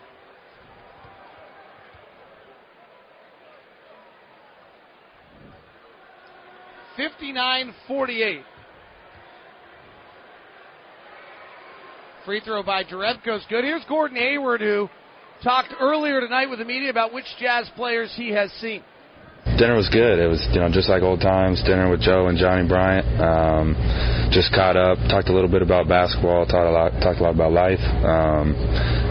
Fifty-nine 6.96 7.72
forty-eight. 7.88 8.42
Free 12.24 12.40
throw 12.40 12.62
by 12.62 12.84
Jerebko's 12.84 13.44
good. 13.48 13.64
Here's 13.64 13.84
Gordon 13.88 14.16
Hayward, 14.16 14.61
who 14.61 14.88
talked 15.42 15.74
earlier 15.80 16.20
tonight 16.20 16.50
with 16.50 16.59
the 16.59 16.64
media 16.64 16.90
about 16.90 17.12
which 17.12 17.26
Jazz 17.38 17.70
players 17.76 18.12
he 18.16 18.30
has 18.30 18.50
seen. 18.61 18.82
Dinner 19.45 19.76
was 19.76 19.88
good. 19.92 20.18
It 20.18 20.26
was, 20.26 20.42
you 20.51 20.59
know, 20.59 20.68
just 20.72 20.88
like 20.88 21.03
old 21.03 21.20
times. 21.20 21.62
Dinner 21.62 21.88
with 21.88 22.01
Joe 22.01 22.26
and 22.26 22.36
Johnnie 22.36 22.66
Bryant. 22.66 23.07
Um, 23.20 23.76
just 24.32 24.53
caught 24.53 24.76
up, 24.76 24.99
talked 25.07 25.28
a 25.28 25.32
little 25.32 25.51
bit 25.51 25.62
about 25.62 25.86
basketball, 25.86 26.45
talked 26.47 26.66
a 26.66 26.74
lot, 26.74 26.90
talked 26.99 27.20
a 27.20 27.22
lot 27.22 27.34
about 27.34 27.53
life. 27.53 27.82
Um, 28.03 28.57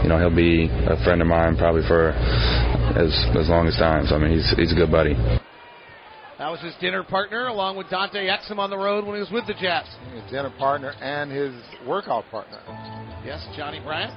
you 0.02 0.08
know, 0.10 0.18
he'll 0.18 0.34
be 0.34 0.68
a 0.68 1.02
friend 1.02 1.22
of 1.22 1.28
mine 1.28 1.56
probably 1.56 1.86
for 1.88 2.12
as 2.12 3.14
as 3.38 3.48
long 3.48 3.68
as 3.68 3.76
time. 3.76 4.06
So 4.06 4.16
I 4.16 4.18
mean, 4.18 4.36
he's 4.36 4.52
he's 4.58 4.72
a 4.72 4.76
good 4.76 4.90
buddy. 4.90 5.14
That 6.36 6.50
was 6.50 6.60
his 6.60 6.74
dinner 6.80 7.04
partner, 7.04 7.46
along 7.46 7.76
with 7.76 7.88
Dante 7.88 8.26
Exum 8.26 8.58
on 8.58 8.68
the 8.68 8.76
road 8.76 9.06
when 9.06 9.14
he 9.14 9.20
was 9.20 9.30
with 9.30 9.46
the 9.46 9.54
Jazz. 9.54 9.86
His 10.12 10.30
dinner 10.30 10.52
partner 10.58 10.92
and 11.00 11.30
his 11.30 11.54
workout 11.86 12.24
partner. 12.30 12.60
Yes, 13.24 13.46
Johnnie 13.56 13.80
Bryant. 13.80 14.12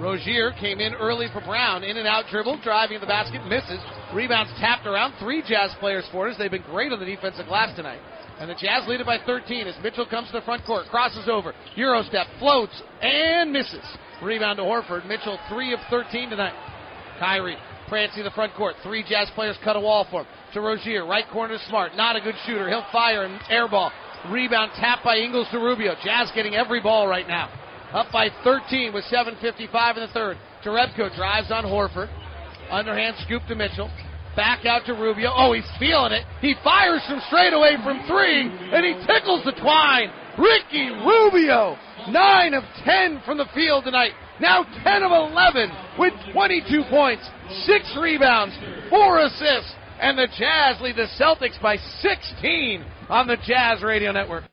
Rozier 0.00 0.52
came 0.60 0.80
in 0.80 0.94
early 0.94 1.26
for 1.32 1.40
Brown. 1.40 1.82
In 1.82 1.96
and 1.96 2.06
out 2.06 2.24
dribble, 2.30 2.60
driving 2.62 3.00
the 3.00 3.06
basket, 3.06 3.44
misses. 3.46 3.80
Rebounds 4.14 4.52
tapped 4.60 4.86
around. 4.86 5.14
Three 5.18 5.42
Jazz 5.42 5.74
players 5.80 6.06
for 6.12 6.28
us. 6.28 6.36
They've 6.38 6.50
been 6.50 6.62
great 6.62 6.92
on 6.92 7.00
the 7.00 7.06
defensive 7.06 7.46
glass 7.46 7.74
tonight. 7.74 8.00
And 8.38 8.48
the 8.48 8.54
Jazz 8.54 8.86
lead 8.86 9.00
it 9.00 9.06
by 9.06 9.18
13 9.26 9.66
as 9.66 9.74
Mitchell 9.82 10.06
comes 10.06 10.28
to 10.28 10.34
the 10.34 10.44
front 10.44 10.64
court, 10.64 10.86
crosses 10.90 11.28
over, 11.28 11.52
Euro 11.74 12.04
step, 12.04 12.26
floats, 12.38 12.80
and 13.02 13.52
misses. 13.52 13.84
Rebound 14.22 14.58
to 14.58 14.62
Horford. 14.62 15.06
Mitchell, 15.06 15.38
3 15.48 15.74
of 15.74 15.80
13 15.90 16.30
tonight. 16.30 16.54
Kyrie, 17.18 17.56
prancing 17.88 18.22
the 18.22 18.30
front 18.30 18.54
court. 18.54 18.76
Three 18.82 19.02
Jazz 19.02 19.28
players 19.34 19.56
cut 19.64 19.74
a 19.74 19.80
wall 19.80 20.06
for 20.10 20.20
him. 20.20 20.26
To 20.54 20.60
Rozier, 20.60 21.04
right 21.04 21.24
corner 21.32 21.58
Smart. 21.68 21.96
Not 21.96 22.16
a 22.16 22.20
good 22.20 22.34
shooter. 22.46 22.68
He'll 22.68 22.86
fire 22.92 23.24
and 23.24 23.40
air 23.50 23.68
ball. 23.68 23.90
Rebound 24.30 24.72
tapped 24.76 25.04
by 25.04 25.16
Ingles 25.16 25.48
to 25.50 25.58
Rubio. 25.58 25.94
Jazz 26.04 26.30
getting 26.34 26.54
every 26.54 26.80
ball 26.80 27.08
right 27.08 27.26
now. 27.26 27.50
Up 27.92 28.12
by 28.12 28.28
13 28.44 28.92
with 28.92 29.04
7.55 29.04 29.96
in 29.96 30.02
the 30.02 30.08
third. 30.12 30.36
Jerebko 30.64 31.14
drives 31.16 31.50
on 31.50 31.64
Horford. 31.64 32.08
Underhand 32.70 33.16
scoop 33.24 33.42
to 33.48 33.54
Mitchell. 33.54 33.90
Back 34.36 34.66
out 34.66 34.84
to 34.86 34.92
Rubio. 34.92 35.32
Oh, 35.34 35.52
he's 35.52 35.68
feeling 35.78 36.12
it. 36.12 36.24
He 36.40 36.54
fires 36.62 37.02
from 37.08 37.20
straight 37.26 37.52
away 37.52 37.76
from 37.82 38.04
three, 38.06 38.42
and 38.42 38.84
he 38.84 38.94
tickles 39.06 39.44
the 39.44 39.52
twine. 39.52 40.10
Ricky 40.38 40.90
Rubio, 40.90 41.76
9 42.08 42.54
of 42.54 42.62
10 42.84 43.22
from 43.24 43.38
the 43.38 43.48
field 43.54 43.84
tonight. 43.84 44.12
Now 44.40 44.64
10 44.84 45.02
of 45.02 45.10
11 45.10 45.70
with 45.98 46.12
22 46.32 46.84
points, 46.88 47.28
6 47.64 47.98
rebounds, 48.00 48.54
4 48.90 49.18
assists, 49.18 49.74
and 50.00 50.16
the 50.16 50.28
Jazz 50.38 50.80
lead 50.80 50.94
the 50.94 51.08
Celtics 51.18 51.60
by 51.60 51.76
16 51.76 52.84
on 53.08 53.26
the 53.26 53.36
Jazz 53.44 53.82
Radio 53.82 54.12
Network. 54.12 54.44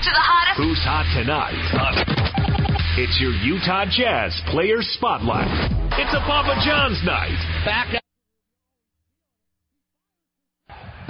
Back 0.00 0.08
to 0.08 0.16
the 0.16 0.24
hottest. 0.24 0.56
Who's 0.56 0.80
hot 0.80 1.04
tonight? 1.12 1.60
It's 2.96 3.20
your 3.20 3.36
Utah 3.44 3.84
Jazz 3.84 4.32
Player 4.48 4.80
Spotlight. 4.80 5.44
It's 6.00 6.14
a 6.16 6.24
Papa 6.24 6.56
John's 6.64 7.04
night. 7.04 7.36
Back 7.68 7.92
out 7.92 8.00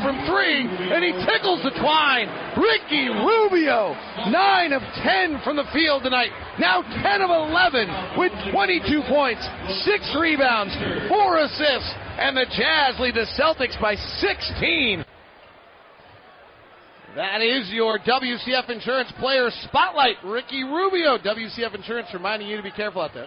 from 0.02 0.18
three, 0.26 0.66
and 0.66 1.06
he 1.06 1.12
tickles 1.22 1.62
the 1.62 1.70
twine. 1.78 2.26
Ricky 2.58 3.06
Rubio, 3.14 3.94
9 4.26 4.72
of 4.72 4.82
10 5.06 5.38
from 5.44 5.54
the 5.54 5.70
field 5.72 6.02
tonight. 6.02 6.34
Now 6.58 6.82
10 6.82 7.22
of 7.22 7.30
11 7.30 8.18
with 8.18 8.32
22 8.50 9.02
points, 9.06 9.46
6 9.86 10.16
rebounds, 10.18 10.74
4 11.06 11.38
assists, 11.46 11.94
and 12.18 12.36
the 12.36 12.46
Jazz 12.58 12.98
lead 12.98 13.14
the 13.14 13.30
Celtics 13.38 13.80
by 13.80 13.94
16. 13.94 15.04
That 17.16 17.42
is 17.42 17.68
your 17.70 17.98
WCF 17.98 18.70
Insurance 18.70 19.12
Player 19.18 19.50
Spotlight. 19.64 20.16
Ricky 20.24 20.62
Rubio, 20.62 21.18
WCF 21.18 21.74
Insurance, 21.74 22.06
reminding 22.14 22.46
you 22.48 22.56
to 22.56 22.62
be 22.62 22.70
careful 22.70 23.02
out 23.02 23.10
there. 23.12 23.26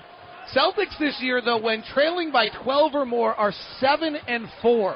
Celtics 0.56 0.98
this 1.00 1.18
year, 1.20 1.42
though, 1.44 1.62
when 1.62 1.84
trailing 1.94 2.32
by 2.32 2.48
12 2.64 2.96
or 2.96 3.06
more, 3.06 3.36
are 3.36 3.52
7 3.80 4.16
and 4.28 4.48
4, 4.62 4.96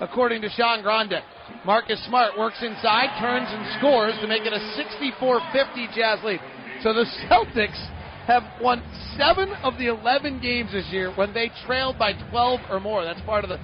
according 0.00 0.42
to 0.42 0.48
Sean 0.50 0.82
Grande. 0.82 1.20
Marcus 1.64 2.00
Smart 2.06 2.38
works 2.38 2.62
inside, 2.62 3.18
turns 3.20 3.48
and 3.50 3.78
scores 3.78 4.14
to 4.20 4.28
make 4.28 4.42
it 4.44 4.52
a 4.52 5.20
64-50 5.20 5.94
Jazz 5.96 6.20
lead. 6.24 6.40
So 6.82 6.92
the 6.94 7.06
Celtics 7.28 7.88
have 8.28 8.44
won 8.62 8.84
seven 9.16 9.50
of 9.64 9.78
the 9.78 9.88
11 9.88 10.40
games 10.40 10.70
this 10.72 10.86
year 10.92 11.12
when 11.12 11.34
they 11.34 11.50
trailed 11.66 11.98
by 11.98 12.12
12 12.30 12.60
or 12.70 12.78
more. 12.78 13.04
That's 13.04 13.20
part 13.22 13.42
of 13.42 13.50
the 13.50 13.58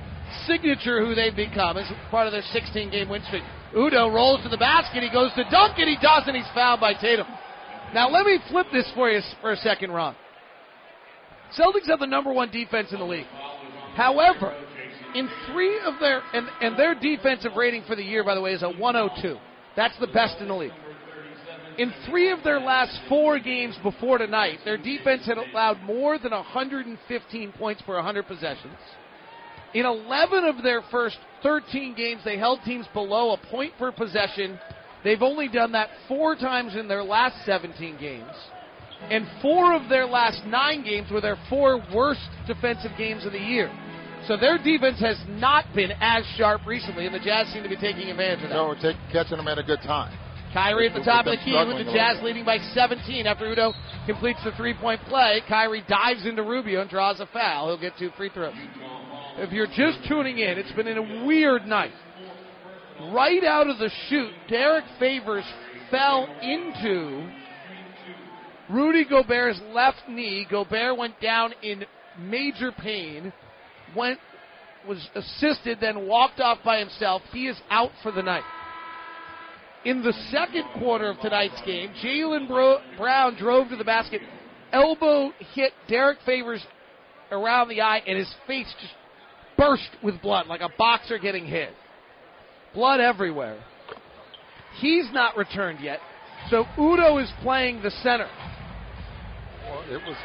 signature 0.47 1.05
who 1.05 1.14
they've 1.14 1.37
become. 1.37 1.77
It's 1.77 1.93
part 2.11 2.27
of 2.27 2.33
their 2.33 2.43
16 2.53 2.91
game 2.91 3.09
win 3.09 3.22
streak. 3.29 3.45
Udoh 3.75 4.12
rolls 4.12 4.43
to 4.43 4.49
the 4.49 4.57
basket. 4.57 5.03
He 5.03 5.11
goes 5.11 5.33
to 5.35 5.45
dunk 5.51 5.79
and 5.79 5.89
he 5.89 5.97
doesn't. 6.01 6.35
He's 6.35 6.49
fouled 6.55 6.81
by 6.81 6.95
Tatum. 6.95 7.27
Now 7.93 8.09
let 8.09 8.27
me 8.27 8.39
flip 8.51 8.66
this 8.72 8.91
for 8.95 9.11
you 9.11 9.20
for 9.41 9.53
a 9.53 9.57
second, 9.57 9.91
Ron. 9.91 10.14
Celtics 11.59 11.87
have 11.87 12.01
the 12.01 12.07
number 12.07 12.33
one 12.33 12.51
defense 12.51 12.93
in 12.93 12.99
the 12.99 13.05
league. 13.05 13.27
However, 13.95 14.57
in 15.14 15.29
three 15.53 15.79
of 15.85 15.95
their 16.01 16.22
and, 16.33 16.49
and 16.61 16.77
their 16.77 16.95
defensive 16.95 17.53
rating 17.57 17.85
for 17.87 17.95
the 17.95 18.03
year, 18.03 18.25
by 18.25 18.35
the 18.35 18.41
way, 18.41 18.53
is 18.53 18.62
a 18.62 18.70
102. 18.70 19.37
That's 19.77 19.99
the 20.01 20.09
best 20.09 20.39
in 20.41 20.49
the 20.49 20.55
league. 20.55 20.72
In 21.79 21.93
three 22.09 22.31
of 22.31 22.43
their 22.45 22.61
last 22.61 22.97
four 23.09 23.41
games 23.41 23.77
before 23.83 24.18
tonight, 24.18 24.61
their 24.64 24.77
defense 24.77 25.27
had 25.27 25.39
allowed 25.39 25.83
more 25.83 26.18
than 26.18 26.31
115 26.31 27.53
points 27.53 27.83
per 27.83 27.95
100 27.95 28.27
possessions. 28.27 28.77
In 29.75 29.85
11 29.85 30.45
of 30.45 30.62
their 30.62 30.83
first 30.91 31.18
13 31.43 31.95
games, 31.95 32.22
they 32.25 32.39
held 32.39 32.61
teams 32.64 32.87
below 32.95 33.33
a 33.33 33.47
point 33.51 33.72
per 33.79 33.91
possession. 33.91 34.59
They've 35.03 35.22
only 35.22 35.49
done 35.49 35.72
that 35.72 35.91
four 36.09 36.37
times 36.37 36.77
in 36.77 36.87
their 36.87 37.03
last 37.03 37.45
17 37.45 37.99
games. 37.99 38.31
And 39.11 39.27
four 39.43 39.75
of 39.75 39.89
their 39.89 40.07
last 40.07 40.47
nine 40.47 40.85
games 40.85 41.11
were 41.11 41.20
their 41.20 41.39
four 41.51 41.83
worst 41.95 42.27
defensive 42.47 42.93
games 42.97 43.27
of 43.27 43.33
the 43.33 43.39
year. 43.39 43.70
So 44.29 44.39
their 44.39 44.57
defense 44.57 45.01
has 45.01 45.20
not 45.29 45.66
been 45.75 45.93
as 46.01 46.25
sharp 46.37 46.64
recently, 46.66 47.05
and 47.05 47.14
the 47.14 47.18
Jazz 47.18 47.53
seem 47.53 47.62
to 47.62 47.68
be 47.68 47.77
taking 47.77 48.09
advantage 48.09 48.45
of 48.45 48.49
that. 48.49 48.55
No, 48.55 48.68
we're 48.68 48.81
take, 48.81 48.97
catching 49.12 49.37
them 49.37 49.49
at 49.49 49.59
a 49.59 49.62
good 49.62 49.81
time. 49.83 50.16
Kyrie 50.55 50.87
at 50.87 50.95
the 50.95 51.05
top 51.05 51.27
of 51.27 51.33
the 51.33 51.45
key 51.45 51.53
with 51.53 51.85
the 51.85 51.93
Jazz 51.93 52.22
leading 52.22 52.45
by 52.45 52.59
17 52.72 53.27
after 53.27 53.45
Udoh 53.45 53.75
completes 54.07 54.39
the 54.45 54.53
three-point 54.53 55.03
play. 55.03 55.43
Kyrie 55.49 55.85
dives 55.89 56.25
into 56.25 56.45
Rubio 56.45 56.81
and 56.81 56.89
draws 56.89 57.18
a 57.18 57.27
foul. 57.27 57.66
He'll 57.66 57.81
get 57.81 57.99
two 57.99 58.11
free 58.16 58.31
throws. 58.33 58.55
If 59.37 59.51
you're 59.51 59.66
just 59.66 60.07
tuning 60.09 60.39
in, 60.39 60.59
it's 60.59 60.70
been 60.72 60.87
a 60.87 61.26
weird 61.26 61.66
night. 61.66 61.93
Right 63.12 63.43
out 63.43 63.68
of 63.68 63.78
the 63.78 63.91
chute, 64.09 64.32
Derrick 64.49 64.85
Favors 65.01 65.45
fell 65.91 66.28
into 66.41 67.28
Rudy 68.70 69.05
Gobert's 69.05 69.61
left 69.72 70.03
knee. 70.09 70.47
Gobert 70.49 70.97
went 70.97 71.20
down 71.20 71.53
in 71.62 71.85
major 72.18 72.70
pain, 72.70 73.32
went 73.97 74.18
was 74.87 75.09
assisted, 75.14 75.78
then 75.80 76.07
walked 76.07 76.41
off 76.41 76.59
by 76.64 76.78
himself. 76.78 77.22
He 77.32 77.49
is 77.49 77.59
out 77.70 77.91
for 78.03 78.12
the 78.12 78.22
night. 78.22 78.45
In 79.85 80.03
the 80.03 80.12
second 80.30 80.64
quarter 80.78 81.11
of 81.11 81.18
tonight's 81.20 81.61
game, 81.66 81.91
Jaylen 82.03 82.47
Bro- 82.47 82.80
Brown 82.97 83.35
drove 83.37 83.68
to 83.70 83.76
the 83.76 83.85
basket, 83.85 84.20
elbow 84.72 85.32
hit 85.55 85.72
Derrick 85.89 86.18
Favors 86.24 86.64
around 87.30 87.68
the 87.68 87.80
eye, 87.80 88.03
and 88.07 88.18
his 88.18 88.32
face 88.47 88.72
just 88.80 88.93
burst 89.57 89.90
with 90.02 90.20
blood 90.22 90.46
like 90.46 90.61
a 90.61 90.70
boxer 90.78 91.18
getting 91.18 91.46
hit. 91.46 91.70
Blood 92.74 93.00
everywhere. 93.00 93.59
He's 94.80 95.07
not 95.12 95.36
returned 95.36 95.80
yet, 95.80 96.00
so 96.50 96.64
Udoh 96.76 97.22
is 97.22 97.30
playing 97.42 97.82
the 97.82 97.90
center. 98.02 98.28
Well, 99.64 99.84
it 99.88 100.02
was 100.07 100.16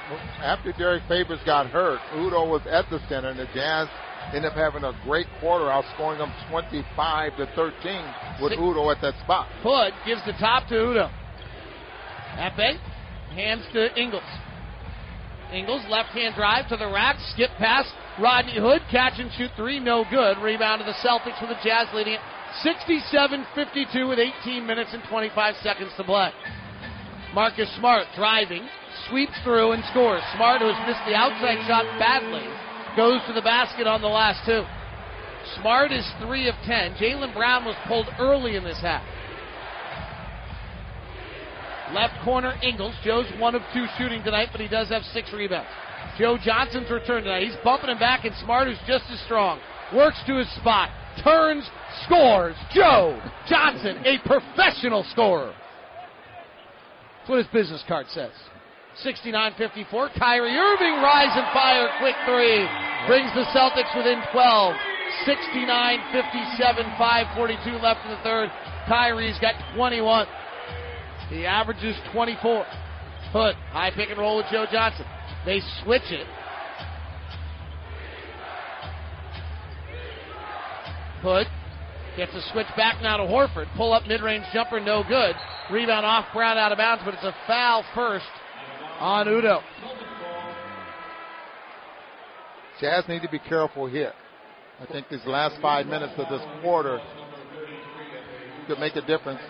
after 0.42 0.74
Derrick 0.74 1.04
Favors 1.08 1.40
got 1.46 1.68
hurt. 1.68 2.00
Udoh 2.14 2.50
was 2.50 2.62
at 2.70 2.90
the 2.90 3.00
center, 3.08 3.30
and 3.30 3.40
the 3.40 3.46
Jazz 3.54 3.88
ended 4.34 4.46
up 4.46 4.54
having 4.54 4.84
a 4.84 4.94
great 5.04 5.28
quarter, 5.40 5.66
outscoring 5.66 6.18
them 6.18 6.34
25 6.50 7.38
to 7.38 7.46
13 7.56 8.42
with 8.42 8.52
Six. 8.52 8.62
Udoh 8.62 8.94
at 8.94 9.02
that 9.02 9.14
spot. 9.24 9.48
Hood 9.62 9.94
gives 10.06 10.26
the 10.26 10.34
top 10.34 10.68
to 10.70 10.76
Udoh. 10.76 11.12
Ekpe 12.38 12.78
hands 13.34 13.66
to 13.74 14.00
Ingles. 14.00 14.24
Ingles 15.54 15.84
left 15.90 16.10
hand 16.10 16.36
drive 16.36 16.68
to 16.70 16.78
the 16.78 16.88
rack, 16.88 17.18
skip 17.34 17.50
pass. 17.58 17.86
Rodney 18.20 18.60
Hood 18.60 18.82
catch 18.92 19.18
and 19.18 19.32
shoot 19.38 19.52
three, 19.56 19.80
no 19.80 20.04
good. 20.12 20.38
Rebound 20.40 20.84
to 20.84 20.86
the 20.86 20.98
Celtics 21.00 21.40
with 21.40 21.50
the 21.50 21.64
Jazz 21.64 21.88
leading 21.94 22.14
it 22.14 22.20
67-52 22.66 24.10
with 24.10 24.20
18 24.20 24.66
minutes 24.66 24.90
and 24.94 25.04
25 25.10 25.56
seconds 25.64 25.92
to 25.96 26.04
play. 26.04 26.32
Marcus 27.34 27.70
Smart 27.78 28.08
driving, 28.16 28.68
sweeps 29.08 29.38
through 29.44 29.72
and 29.72 29.84
scores. 29.92 30.24
Smart, 30.36 30.62
who 30.62 30.68
has 30.68 30.88
missed 30.88 31.06
the 31.08 31.16
outside 31.16 31.64
shot 31.68 31.86
badly, 32.00 32.44
goes 32.98 33.22
to 33.28 33.34
the 33.34 33.42
basket 33.42 33.88
on 33.88 34.02
the 34.02 34.08
last 34.08 34.44
two. 34.46 34.66
Smart 35.62 35.92
is 35.92 36.06
three 36.20 36.50
of 36.50 36.56
ten. 36.66 36.96
Jaylen 36.96 37.34
Brown 37.34 37.64
was 37.64 37.76
pulled 37.88 38.08
early 38.20 38.56
in 38.56 38.64
this 38.64 38.82
half. 38.82 39.06
Left 41.94 42.14
corner 42.26 42.54
Ingles. 42.62 42.96
Joe's 43.04 43.32
one 43.40 43.56
of 43.56 43.62
two 43.74 43.86
shooting 43.98 44.24
tonight, 44.24 44.50
but 44.52 44.60
he 44.60 44.68
does 44.68 44.90
have 44.90 45.04
six 45.14 45.32
rebounds. 45.32 45.70
Joe 46.20 46.38
Johnson's 46.44 46.92
return 46.92 47.24
tonight. 47.24 47.48
He's 47.48 47.56
bumping 47.64 47.90
him 47.90 47.98
back, 47.98 48.26
and 48.26 48.36
Smart, 48.44 48.68
who's 48.68 48.78
just 48.86 49.06
as 49.10 49.20
strong, 49.24 49.60
works 49.96 50.20
to 50.28 50.36
his 50.36 50.52
spot, 50.60 50.90
turns, 51.24 51.64
scores. 52.04 52.56
Joe 52.76 53.16
Johnson, 53.48 54.04
a 54.04 54.20
professional 54.28 55.06
scorer. 55.12 55.56
That's 57.20 57.30
what 57.30 57.38
his 57.38 57.48
business 57.48 57.84
card 57.88 58.08
says. 58.10 58.32
69-54. 59.06 60.20
Kyrie 60.20 60.58
Irving 60.58 61.00
rise 61.00 61.32
and 61.32 61.48
fire, 61.56 61.88
quick 62.04 62.16
three, 62.28 62.68
brings 63.08 63.32
the 63.32 63.48
Celtics 63.56 63.96
within 63.96 64.20
12. 64.34 64.76
69-57, 65.26 66.98
5:42 67.00 67.82
left 67.82 68.04
in 68.04 68.12
the 68.12 68.20
third. 68.24 68.52
Kyrie's 68.88 69.40
got 69.40 69.56
21. 69.74 70.28
He 71.30 71.46
averages 71.46 71.96
24. 72.12 72.66
Hood, 73.32 73.56
high 73.72 73.92
pick 73.92 74.10
and 74.10 74.20
roll 74.20 74.38
with 74.38 74.48
Joe 74.52 74.66
Johnson. 74.70 75.06
They 75.46 75.62
switch 75.84 76.12
it. 76.12 76.28
Hood 81.22 81.48
gets 82.16 82.34
a 82.34 82.42
switch 82.52 82.68
back 82.76 83.02
now 83.02 83.18
to 83.18 83.24
Horford. 83.24 83.68
Pull 83.76 83.94
up 83.94 84.08
mid 84.08 84.22
range 84.22 84.46
jumper, 84.54 84.80
no 84.80 85.04
good. 85.08 85.36
Rebound 85.72 86.06
off 86.06 86.26
Brown 86.34 86.58
out 86.58 86.72
of 86.72 86.78
bounds, 86.78 87.04
but 87.06 87.14
it's 87.14 87.24
a 87.24 87.36
foul 87.46 87.84
first 87.94 88.26
on 89.00 89.28
Udoh. 89.28 89.62
Jazz 92.82 93.04
need 93.08 93.22
to 93.22 93.30
be 93.30 93.40
careful 93.40 93.88
here. 93.88 94.14
I 94.82 94.86
think 94.86 95.10
these 95.10 95.26
last 95.26 95.62
five 95.62 95.86
minutes 95.86 96.14
of 96.18 96.30
this 96.30 96.42
quarter 96.62 97.00
could 98.68 98.80
make 98.80 98.96
a 98.96 99.02
difference 99.02 99.42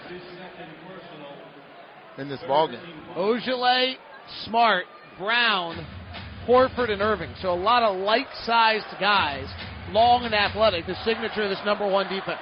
in 2.17 2.27
this 2.27 2.39
ballgame. 2.47 2.83
Ojeleye, 3.15 3.95
Smart, 4.45 4.85
Brown, 5.19 5.85
Horford, 6.47 6.89
and 6.89 7.01
Irving. 7.01 7.33
So 7.41 7.53
a 7.53 7.59
lot 7.59 7.83
of 7.83 7.99
light-sized 7.99 8.87
guys, 8.99 9.45
long 9.91 10.23
and 10.23 10.33
athletic. 10.33 10.87
The 10.87 10.95
signature 11.05 11.43
of 11.43 11.49
this 11.51 11.61
number 11.65 11.85
one 11.85 12.07
defense. 12.07 12.39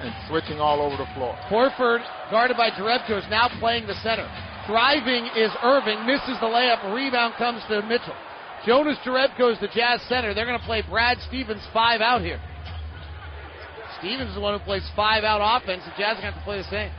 And 0.00 0.12
switching 0.28 0.58
all 0.58 0.80
over 0.82 0.96
the 0.96 1.08
floor. 1.14 1.36
Horford, 1.46 2.02
guarded 2.30 2.56
by 2.56 2.70
Jerebko, 2.70 3.18
is 3.18 3.30
now 3.30 3.48
playing 3.60 3.86
the 3.86 3.94
center. 4.02 4.26
Driving 4.66 5.30
is 5.36 5.52
Irving, 5.62 6.04
misses 6.06 6.40
the 6.40 6.50
layup. 6.50 6.92
Rebound 6.92 7.34
comes 7.38 7.62
to 7.68 7.82
Mitchell. 7.82 8.16
Jonas 8.66 8.98
Jerebko 9.06 9.52
is 9.52 9.60
the 9.60 9.68
Jazz 9.68 10.02
center. 10.08 10.34
They're 10.34 10.44
going 10.44 10.58
to 10.58 10.66
play 10.66 10.82
Brad 10.82 11.18
Stevens 11.28 11.62
five 11.72 12.00
out 12.00 12.20
here. 12.20 12.40
Stevens 14.00 14.30
is 14.30 14.34
the 14.34 14.40
one 14.40 14.58
who 14.58 14.64
plays 14.64 14.82
five 14.96 15.22
out 15.22 15.40
offense. 15.40 15.82
The 15.84 15.92
Jazz 15.96 16.18
are 16.18 16.22
going 16.22 16.32
to 16.34 16.38
have 16.38 16.40
to 16.40 16.44
play 16.44 16.58
the 16.58 16.64
same. 16.64 16.90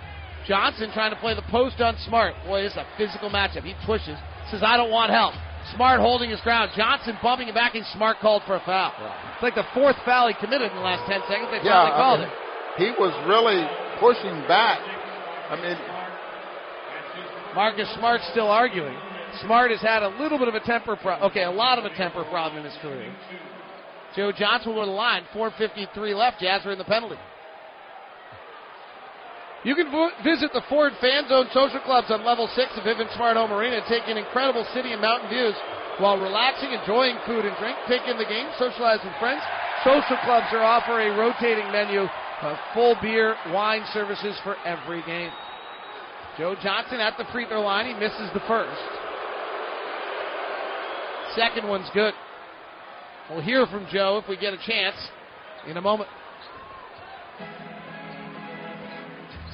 Johnson 0.47 0.89
trying 0.93 1.11
to 1.11 1.19
play 1.19 1.35
the 1.35 1.45
post 1.51 1.81
on 1.81 1.97
Smart. 2.07 2.33
Boy, 2.45 2.63
this 2.63 2.71
is 2.71 2.77
a 2.77 2.87
physical 2.97 3.29
matchup. 3.29 3.63
He 3.63 3.75
pushes, 3.85 4.17
says, 4.51 4.63
I 4.63 4.77
don't 4.77 4.91
want 4.91 5.11
help. 5.11 5.33
Smart 5.75 5.99
holding 5.99 6.29
his 6.29 6.39
ground. 6.41 6.71
Johnson 6.75 7.17
bumping 7.21 7.49
it 7.49 7.55
back, 7.55 7.75
and 7.75 7.85
Smart 7.93 8.17
called 8.19 8.43
for 8.47 8.55
a 8.55 8.63
foul. 8.65 8.93
It's 9.35 9.43
like 9.43 9.55
the 9.55 9.67
fourth 9.73 9.97
foul 10.05 10.27
he 10.29 10.33
committed 10.39 10.71
in 10.71 10.77
the 10.77 10.83
last 10.83 11.09
10 11.09 11.21
seconds. 11.27 11.49
They 11.51 11.59
Yeah, 11.67 11.91
finally 11.91 11.99
called 11.99 12.19
I 12.21 12.23
it. 12.23 12.31
He 12.77 12.89
was 12.95 13.11
really 13.27 13.59
pushing 13.99 14.47
back. 14.47 14.79
I 15.49 15.55
mean, 15.59 15.77
Marcus 17.55 17.89
Smart's 17.97 18.27
still 18.31 18.47
arguing. 18.47 18.95
Smart 19.41 19.71
has 19.71 19.81
had 19.81 20.03
a 20.03 20.09
little 20.21 20.37
bit 20.37 20.47
of 20.47 20.55
a 20.55 20.61
temper 20.61 20.95
problem. 20.95 21.29
Okay, 21.31 21.43
a 21.43 21.51
lot 21.51 21.77
of 21.79 21.85
a 21.85 21.93
temper 21.95 22.23
problem 22.25 22.63
in 22.63 22.71
his 22.71 22.77
career. 22.81 23.13
Joe 24.15 24.31
Johnson 24.31 24.75
with 24.75 24.87
a 24.87 24.91
line. 24.91 25.23
4.53 25.33 26.15
left. 26.15 26.39
Jazz 26.39 26.65
are 26.65 26.71
in 26.71 26.77
the 26.77 26.85
penalty. 26.85 27.17
You 29.63 29.75
can 29.75 29.89
vo- 29.91 30.11
visit 30.23 30.53
the 30.53 30.61
Ford 30.69 30.93
Fan 31.01 31.27
Zone 31.27 31.47
social 31.53 31.79
clubs 31.81 32.11
on 32.11 32.23
level 32.23 32.47
6 32.47 32.77
of 32.77 32.83
Vivint 32.83 33.13
Smart 33.15 33.37
Home 33.37 33.51
Arena 33.51 33.77
and 33.77 33.85
take 33.87 34.07
in 34.07 34.17
incredible 34.17 34.65
city 34.73 34.93
and 34.93 35.01
mountain 35.01 35.29
views 35.29 35.55
while 35.97 36.17
relaxing, 36.17 36.71
enjoying 36.71 37.17
food 37.25 37.45
and 37.45 37.57
drink. 37.57 37.75
Take 37.87 38.07
in 38.07 38.17
the 38.17 38.25
game, 38.25 38.47
socialize 38.59 38.99
with 39.03 39.13
friends. 39.19 39.41
Social 39.83 40.17
clubs 40.23 40.47
are 40.53 40.61
offer 40.63 40.99
a 41.01 41.09
rotating 41.17 41.71
menu 41.71 42.05
of 42.41 42.57
full 42.73 42.95
beer, 43.01 43.35
wine 43.49 43.83
services 43.93 44.37
for 44.43 44.55
every 44.65 45.01
game. 45.03 45.31
Joe 46.37 46.55
Johnson 46.61 46.99
at 46.99 47.17
the 47.17 47.25
free 47.33 47.47
throw 47.47 47.61
line. 47.61 47.87
He 47.87 47.93
misses 47.93 48.29
the 48.33 48.41
first. 48.47 48.77
second 51.35 51.67
one's 51.67 51.89
good. 51.93 52.13
We'll 53.29 53.41
hear 53.41 53.65
from 53.67 53.87
Joe 53.91 54.21
if 54.23 54.29
we 54.29 54.37
get 54.37 54.53
a 54.53 54.57
chance 54.65 54.95
in 55.67 55.77
a 55.77 55.81
moment. 55.81 56.09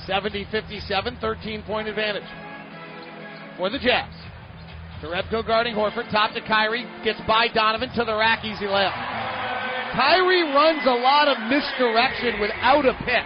70 0.07 0.47
57, 0.51 1.17
13 1.19 1.63
point 1.63 1.87
advantage 1.87 2.23
for 3.57 3.69
the 3.69 3.79
Jazz. 3.79 4.09
Jerebko 5.01 5.45
guarding 5.45 5.75
Horford, 5.75 6.09
top 6.11 6.33
to 6.33 6.41
Kyrie, 6.41 6.87
gets 7.03 7.19
by 7.27 7.47
Donovan 7.53 7.89
to 7.95 8.05
the 8.05 8.15
rack, 8.15 8.45
easy 8.45 8.65
layup. 8.65 8.95
Kyrie 9.93 10.43
runs 10.43 10.81
a 10.85 10.95
lot 10.95 11.27
of 11.27 11.37
misdirection 11.49 12.39
without 12.39 12.85
a 12.85 12.93
pick. 13.05 13.25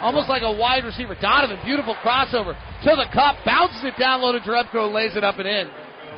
Almost 0.00 0.28
like 0.28 0.42
a 0.42 0.52
wide 0.52 0.84
receiver. 0.84 1.16
Donovan, 1.20 1.58
beautiful 1.64 1.96
crossover 2.04 2.54
to 2.84 2.90
the 2.94 3.06
cup, 3.12 3.36
bounces 3.44 3.82
it 3.82 3.94
down 3.98 4.20
low 4.20 4.32
to 4.32 4.38
Jerebko, 4.38 4.92
lays 4.92 5.16
it 5.16 5.24
up 5.24 5.38
and 5.38 5.48
in. 5.48 5.68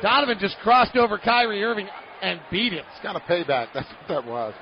Donovan 0.03 0.37
just 0.39 0.57
crossed 0.61 0.95
over 0.95 1.17
Kyrie 1.17 1.63
Irving 1.63 1.87
and 2.21 2.39
beat 2.51 2.73
him. 2.73 2.83
It's 2.91 3.03
kind 3.03 3.15
of 3.15 3.23
payback. 3.23 3.67
That's 3.73 3.87
what 3.87 4.07
that 4.07 4.25
was. 4.25 4.53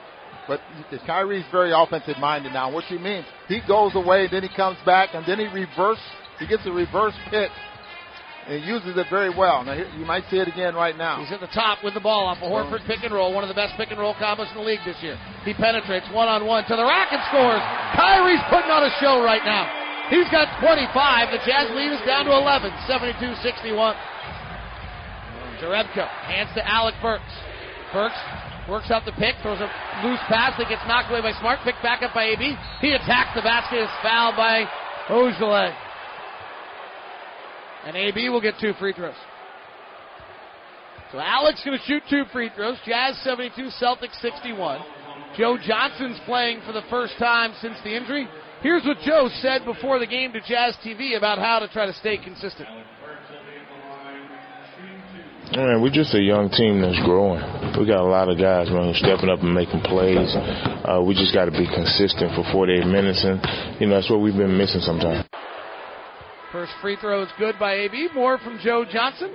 But 0.50 0.60
Kyrie's 1.06 1.46
very 1.54 1.72
offensive 1.72 2.18
minded 2.18 2.54
now. 2.54 2.74
What 2.74 2.84
she 2.90 2.98
means, 2.98 3.24
he 3.48 3.62
goes 3.68 3.94
away, 3.94 4.26
then 4.26 4.42
he 4.42 4.50
comes 4.50 4.82
back, 4.84 5.14
and 5.14 5.24
then 5.30 5.38
he 5.38 5.46
reverse. 5.46 6.02
He 6.40 6.48
gets 6.48 6.66
a 6.66 6.72
reverse 6.72 7.14
pick 7.30 7.52
and 8.50 8.66
uses 8.66 8.98
it 8.98 9.06
very 9.14 9.30
well. 9.30 9.62
Now 9.62 9.78
you 9.78 10.10
might 10.10 10.26
see 10.34 10.42
it 10.42 10.48
again 10.48 10.74
right 10.74 10.98
now. 10.98 11.22
He's 11.22 11.32
at 11.32 11.40
the 11.40 11.54
top 11.54 11.84
with 11.86 11.94
the 11.94 12.02
ball 12.02 12.26
off 12.26 12.42
a 12.42 12.50
Horford 12.50 12.82
pick 12.88 13.06
and 13.06 13.14
roll, 13.14 13.30
one 13.30 13.46
of 13.46 13.48
the 13.48 13.54
best 13.54 13.78
pick 13.78 13.92
and 13.94 14.00
roll 14.02 14.16
combos 14.18 14.50
in 14.50 14.58
the 14.58 14.66
league 14.66 14.82
this 14.90 14.98
year. 15.06 15.22
He 15.46 15.54
penetrates 15.54 16.10
one 16.10 16.28
on 16.28 16.48
one 16.50 16.66
to 16.66 16.76
the 16.76 16.82
rack 16.82 17.14
and 17.14 17.22
scores. 17.30 17.62
Kyrie's 17.94 18.42
putting 18.50 18.74
on 18.74 18.82
a 18.82 18.94
show 18.98 19.22
right 19.22 19.46
now. 19.46 19.70
He's 20.10 20.26
got 20.34 20.50
25. 20.66 21.30
The 21.30 21.46
Jazz 21.46 21.70
lead 21.78 21.94
is 21.94 22.02
down 22.10 22.26
to 22.26 22.34
11, 22.34 22.74
72-61. 22.90 23.94
Jerebko 25.62 26.08
hands 26.26 26.50
to 26.56 26.66
Alec 26.66 26.96
Burks. 27.04 27.30
Burks 27.94 28.18
works 28.70 28.92
out 28.92 29.04
the 29.06 29.12
pick, 29.14 29.36
throws 29.42 29.60
a 29.60 29.70
loose 30.06 30.22
pass 30.30 30.54
that 30.58 30.70
gets 30.70 30.82
knocked 30.88 31.10
away 31.12 31.22
by 31.22 31.34
Smart, 31.40 31.60
picked 31.64 31.82
back 31.82 32.02
up 32.02 32.14
by 32.14 32.26
AB. 32.26 32.56
He 32.82 32.92
attacks 32.92 33.36
the 33.36 33.42
basket, 33.42 33.84
is 33.84 33.90
fouled 34.02 34.36
by 34.36 34.66
Ojeleye. 35.10 35.76
And 37.86 37.96
AB 37.96 38.30
will 38.30 38.42
get 38.42 38.56
two 38.60 38.74
free 38.80 38.94
throws. 38.94 39.16
So 41.12 41.20
Alex 41.20 41.62
going 41.66 41.78
to 41.78 41.84
shoot 41.86 42.04
two 42.10 42.24
free 42.32 42.52
throws. 42.56 42.78
Jazz 42.86 43.18
72, 43.24 43.70
Celtics 43.82 44.20
61. 44.22 44.80
Joe 45.38 45.58
Johnson's 45.62 46.20
playing 46.26 46.62
for 46.66 46.74
the 46.74 46.84
first 46.90 47.14
time 47.18 47.54
since 47.62 47.76
the 47.84 47.96
injury. 47.96 48.28
Here's 48.62 48.84
what 48.84 48.98
Joe 49.06 49.30
said 49.42 49.64
before 49.66 50.00
the 50.00 50.06
game 50.06 50.34
to 50.34 50.42
Jazz 50.42 50.76
TV 50.86 51.18
about 51.18 51.40
how 51.40 51.60
to 51.60 51.68
try 51.70 51.86
to 51.86 51.94
stay 51.94 52.18
consistent. 52.18 52.68
Man, 55.50 55.82
we're 55.82 55.90
just 55.90 56.14
a 56.14 56.22
young 56.22 56.50
team 56.54 56.80
that's 56.80 57.02
growing. 57.02 57.42
We 57.74 57.88
got 57.90 58.06
a 58.06 58.12
lot 58.12 58.30
of 58.30 58.38
guys, 58.38 58.70
man, 58.70 58.94
stepping 58.94 59.30
up 59.34 59.42
and 59.42 59.50
making 59.50 59.82
plays. 59.82 60.30
Uh, 60.86 61.02
we 61.02 61.18
just 61.18 61.34
got 61.34 61.46
to 61.46 61.52
be 61.52 61.66
consistent 61.66 62.38
for 62.38 62.46
48 62.54 62.86
minutes, 62.86 63.26
and 63.26 63.42
you 63.82 63.88
know 63.88 63.96
that's 63.98 64.10
what 64.12 64.22
we've 64.22 64.38
been 64.38 64.56
missing 64.56 64.82
sometimes. 64.82 65.26
First 66.52 66.72
free 66.82 66.98
throw 67.02 67.24
is 67.24 67.30
good 67.40 67.56
by 67.58 67.90
AB. 67.90 68.10
More 68.14 68.38
from 68.38 68.60
Joe 68.62 68.86
Johnson. 68.86 69.34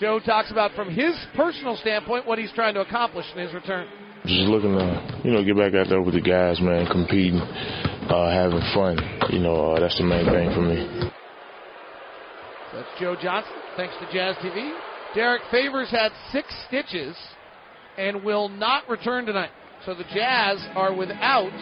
Joe 0.00 0.20
talks 0.24 0.50
about 0.50 0.72
from 0.72 0.88
his 0.88 1.12
personal 1.36 1.76
standpoint 1.76 2.26
what 2.26 2.38
he's 2.38 2.52
trying 2.52 2.72
to 2.74 2.80
accomplish 2.80 3.26
in 3.36 3.42
his 3.44 3.52
return. 3.52 3.86
Just 4.24 4.48
looking 4.48 4.72
to, 4.72 5.20
you 5.22 5.32
know, 5.32 5.44
get 5.44 5.56
back 5.56 5.74
out 5.74 5.88
there 5.88 6.00
with 6.00 6.14
the 6.14 6.22
guys, 6.22 6.62
man, 6.62 6.86
competing, 6.86 7.40
uh, 7.40 8.30
having 8.32 8.62
fun. 8.72 8.96
You 9.28 9.40
know, 9.40 9.72
uh, 9.72 9.80
that's 9.80 9.98
the 9.98 10.04
main 10.04 10.24
thing 10.24 10.48
for 10.54 10.62
me. 10.62 11.10
That's 12.72 12.88
Joe 12.98 13.16
Johnson. 13.20 13.52
Thanks 13.76 13.94
to 14.00 14.10
Jazz 14.12 14.36
TV. 14.36 14.72
Derrick 15.14 15.42
Favors 15.50 15.90
had 15.90 16.10
six 16.30 16.48
stitches 16.68 17.16
and 17.98 18.24
will 18.24 18.48
not 18.48 18.88
return 18.88 19.26
tonight. 19.26 19.50
So 19.84 19.94
the 19.94 20.04
Jazz 20.14 20.64
are 20.74 20.94
without 20.94 21.52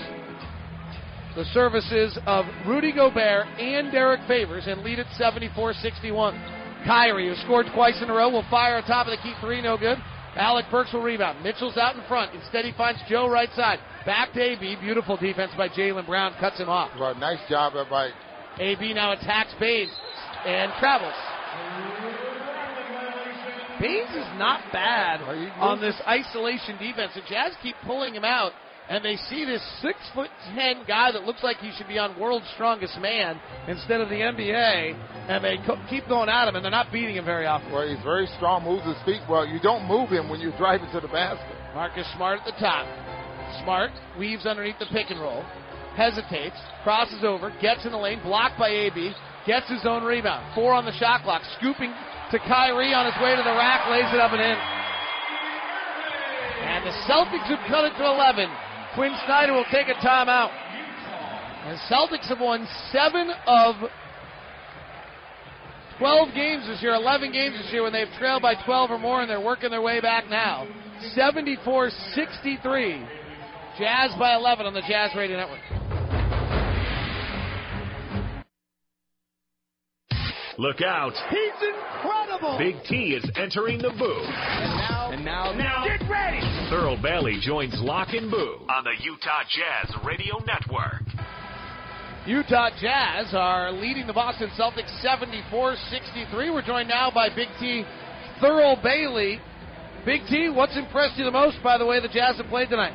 the 1.34 1.44
services 1.52 2.18
of 2.26 2.44
Rudy 2.66 2.92
Gobert 2.92 3.46
and 3.58 3.90
Derrick 3.90 4.20
Favors 4.28 4.64
and 4.66 4.82
lead 4.82 4.98
at 4.98 5.06
74-61. 5.18 6.86
Kyrie, 6.86 7.28
who 7.28 7.34
scored 7.44 7.66
twice 7.74 8.00
in 8.02 8.10
a 8.10 8.14
row, 8.14 8.30
will 8.30 8.46
fire 8.50 8.76
on 8.76 8.82
top 8.84 9.06
of 9.06 9.10
the 9.10 9.22
key 9.22 9.34
three, 9.40 9.60
no 9.60 9.76
good. 9.76 9.98
Alec 10.36 10.66
Burks 10.70 10.92
will 10.92 11.02
rebound. 11.02 11.42
Mitchell's 11.42 11.76
out 11.76 11.96
in 11.96 12.02
front. 12.06 12.34
Instead, 12.34 12.64
he 12.64 12.72
finds 12.72 13.00
Joe 13.08 13.28
right 13.28 13.50
side. 13.56 13.80
Back 14.06 14.32
to 14.34 14.40
AB. 14.40 14.76
Beautiful 14.80 15.16
defense 15.16 15.50
by 15.56 15.68
Jaylen 15.68 16.06
Brown. 16.06 16.34
Cuts 16.38 16.58
him 16.58 16.68
off. 16.68 16.90
Well, 16.98 17.14
nice 17.16 17.40
job 17.48 17.72
by 17.90 18.10
AB 18.58 18.94
now 18.94 19.12
attacks 19.12 19.52
Baynes 19.58 19.90
and 20.46 20.72
travels. 20.78 21.14
Baynes 23.80 24.10
is 24.10 24.38
not 24.38 24.60
bad 24.72 25.22
on 25.58 25.80
this 25.80 25.98
isolation 26.06 26.76
defense. 26.76 27.12
The 27.14 27.22
Jazz 27.28 27.56
keep 27.62 27.74
pulling 27.86 28.14
him 28.14 28.24
out, 28.24 28.52
and 28.90 29.02
they 29.02 29.16
see 29.16 29.44
this 29.46 29.62
six 29.80 29.96
foot 30.14 30.28
ten 30.54 30.84
guy 30.86 31.12
that 31.12 31.24
looks 31.24 31.42
like 31.42 31.56
he 31.58 31.72
should 31.76 31.88
be 31.88 31.98
on 31.98 32.18
World's 32.20 32.48
Strongest 32.54 32.98
Man 33.00 33.40
instead 33.68 34.00
of 34.00 34.10
the 34.10 34.16
NBA, 34.16 34.94
and 35.28 35.42
they 35.42 35.56
co- 35.66 35.80
keep 35.88 36.06
going 36.08 36.28
at 36.28 36.48
him, 36.48 36.56
and 36.56 36.64
they're 36.64 36.70
not 36.70 36.92
beating 36.92 37.16
him 37.16 37.24
very 37.24 37.46
often. 37.46 37.72
Well, 37.72 37.88
he's 37.88 38.02
very 38.04 38.26
strong, 38.36 38.64
moves 38.64 38.84
his 38.84 39.00
feet 39.06 39.22
well. 39.30 39.46
You 39.46 39.60
don't 39.60 39.88
move 39.88 40.10
him 40.10 40.28
when 40.28 40.40
you 40.40 40.52
drive 40.58 40.82
it 40.82 40.92
to 40.92 41.00
the 41.00 41.08
basket. 41.08 41.56
Marcus 41.74 42.06
Smart 42.16 42.40
at 42.40 42.46
the 42.46 42.60
top. 42.60 42.84
Smart 43.62 43.90
weaves 44.18 44.44
underneath 44.44 44.78
the 44.78 44.86
pick 44.92 45.10
and 45.10 45.20
roll, 45.20 45.42
hesitates, 45.96 46.56
crosses 46.84 47.24
over, 47.24 47.52
gets 47.62 47.84
in 47.86 47.92
the 47.92 47.98
lane, 47.98 48.20
blocked 48.22 48.58
by 48.58 48.68
AB, 48.68 49.12
gets 49.46 49.68
his 49.70 49.86
own 49.86 50.04
rebound. 50.04 50.54
Four 50.54 50.74
on 50.74 50.84
the 50.84 50.92
shot 50.92 51.22
clock, 51.22 51.42
scooping 51.58 51.92
to 52.30 52.38
Kyrie 52.38 52.94
on 52.94 53.06
his 53.06 53.14
way 53.22 53.34
to 53.34 53.42
the 53.42 53.56
rack, 53.58 53.88
lays 53.90 54.06
it 54.14 54.20
up 54.20 54.32
and 54.32 54.40
in. 54.40 54.58
And 56.62 56.86
the 56.86 56.94
Celtics 57.10 57.48
have 57.50 57.62
cut 57.68 57.84
it 57.84 57.94
to 57.98 58.04
11. 58.06 58.48
Quin 58.94 59.12
Snyder 59.26 59.52
will 59.52 59.66
take 59.72 59.88
a 59.88 59.94
timeout. 59.98 60.50
And 61.66 61.78
Celtics 61.90 62.28
have 62.28 62.40
won 62.40 62.66
seven 62.92 63.30
of 63.46 63.74
12 65.98 66.34
games 66.34 66.66
this 66.66 66.80
year, 66.82 66.94
11 66.94 67.32
games 67.32 67.56
this 67.58 67.72
year 67.72 67.82
when 67.82 67.92
they've 67.92 68.08
trailed 68.18 68.42
by 68.42 68.54
12 68.64 68.90
or 68.90 68.98
more, 68.98 69.20
and 69.20 69.30
they're 69.30 69.40
working 69.40 69.70
their 69.70 69.82
way 69.82 70.00
back 70.00 70.30
now. 70.30 70.66
74 71.14 71.90
63. 72.14 73.06
Jazz 73.78 74.10
by 74.18 74.34
11 74.34 74.66
on 74.66 74.74
the 74.74 74.82
Jazz 74.82 75.10
Radio 75.16 75.36
Network. 75.36 75.79
Look 80.60 80.82
out. 80.82 81.14
He's 81.30 81.68
incredible. 81.72 82.58
Big 82.58 82.84
T 82.84 83.16
is 83.16 83.24
entering 83.34 83.78
the 83.78 83.88
booth. 83.96 84.28
And 84.28 85.24
now, 85.24 85.52
now, 85.56 85.86
get 85.88 86.06
ready. 86.06 86.36
Thurl 86.68 87.00
Bailey 87.00 87.38
joins 87.40 87.72
Locke 87.80 88.12
and 88.12 88.30
Boo 88.30 88.60
on 88.68 88.84
the 88.84 88.92
Utah 89.02 89.40
Jazz 89.48 89.96
Radio 90.04 90.36
Network. 90.44 91.00
Utah 92.26 92.68
Jazz 92.78 93.32
are 93.32 93.72
leading 93.72 94.06
the 94.06 94.12
Boston 94.12 94.50
Celtics 94.50 94.92
74-63. 95.02 96.52
We're 96.52 96.60
joined 96.60 96.90
now 96.90 97.10
by 97.10 97.30
Big 97.34 97.48
T, 97.58 97.82
Thurl 98.42 98.82
Bailey. 98.82 99.40
Big 100.04 100.20
T, 100.28 100.50
what's 100.50 100.76
impressed 100.76 101.16
you 101.16 101.24
the 101.24 101.30
most 101.30 101.56
by 101.64 101.78
the 101.78 101.86
way 101.86 102.02
the 102.02 102.08
Jazz 102.08 102.36
have 102.36 102.48
played 102.48 102.68
tonight? 102.68 102.92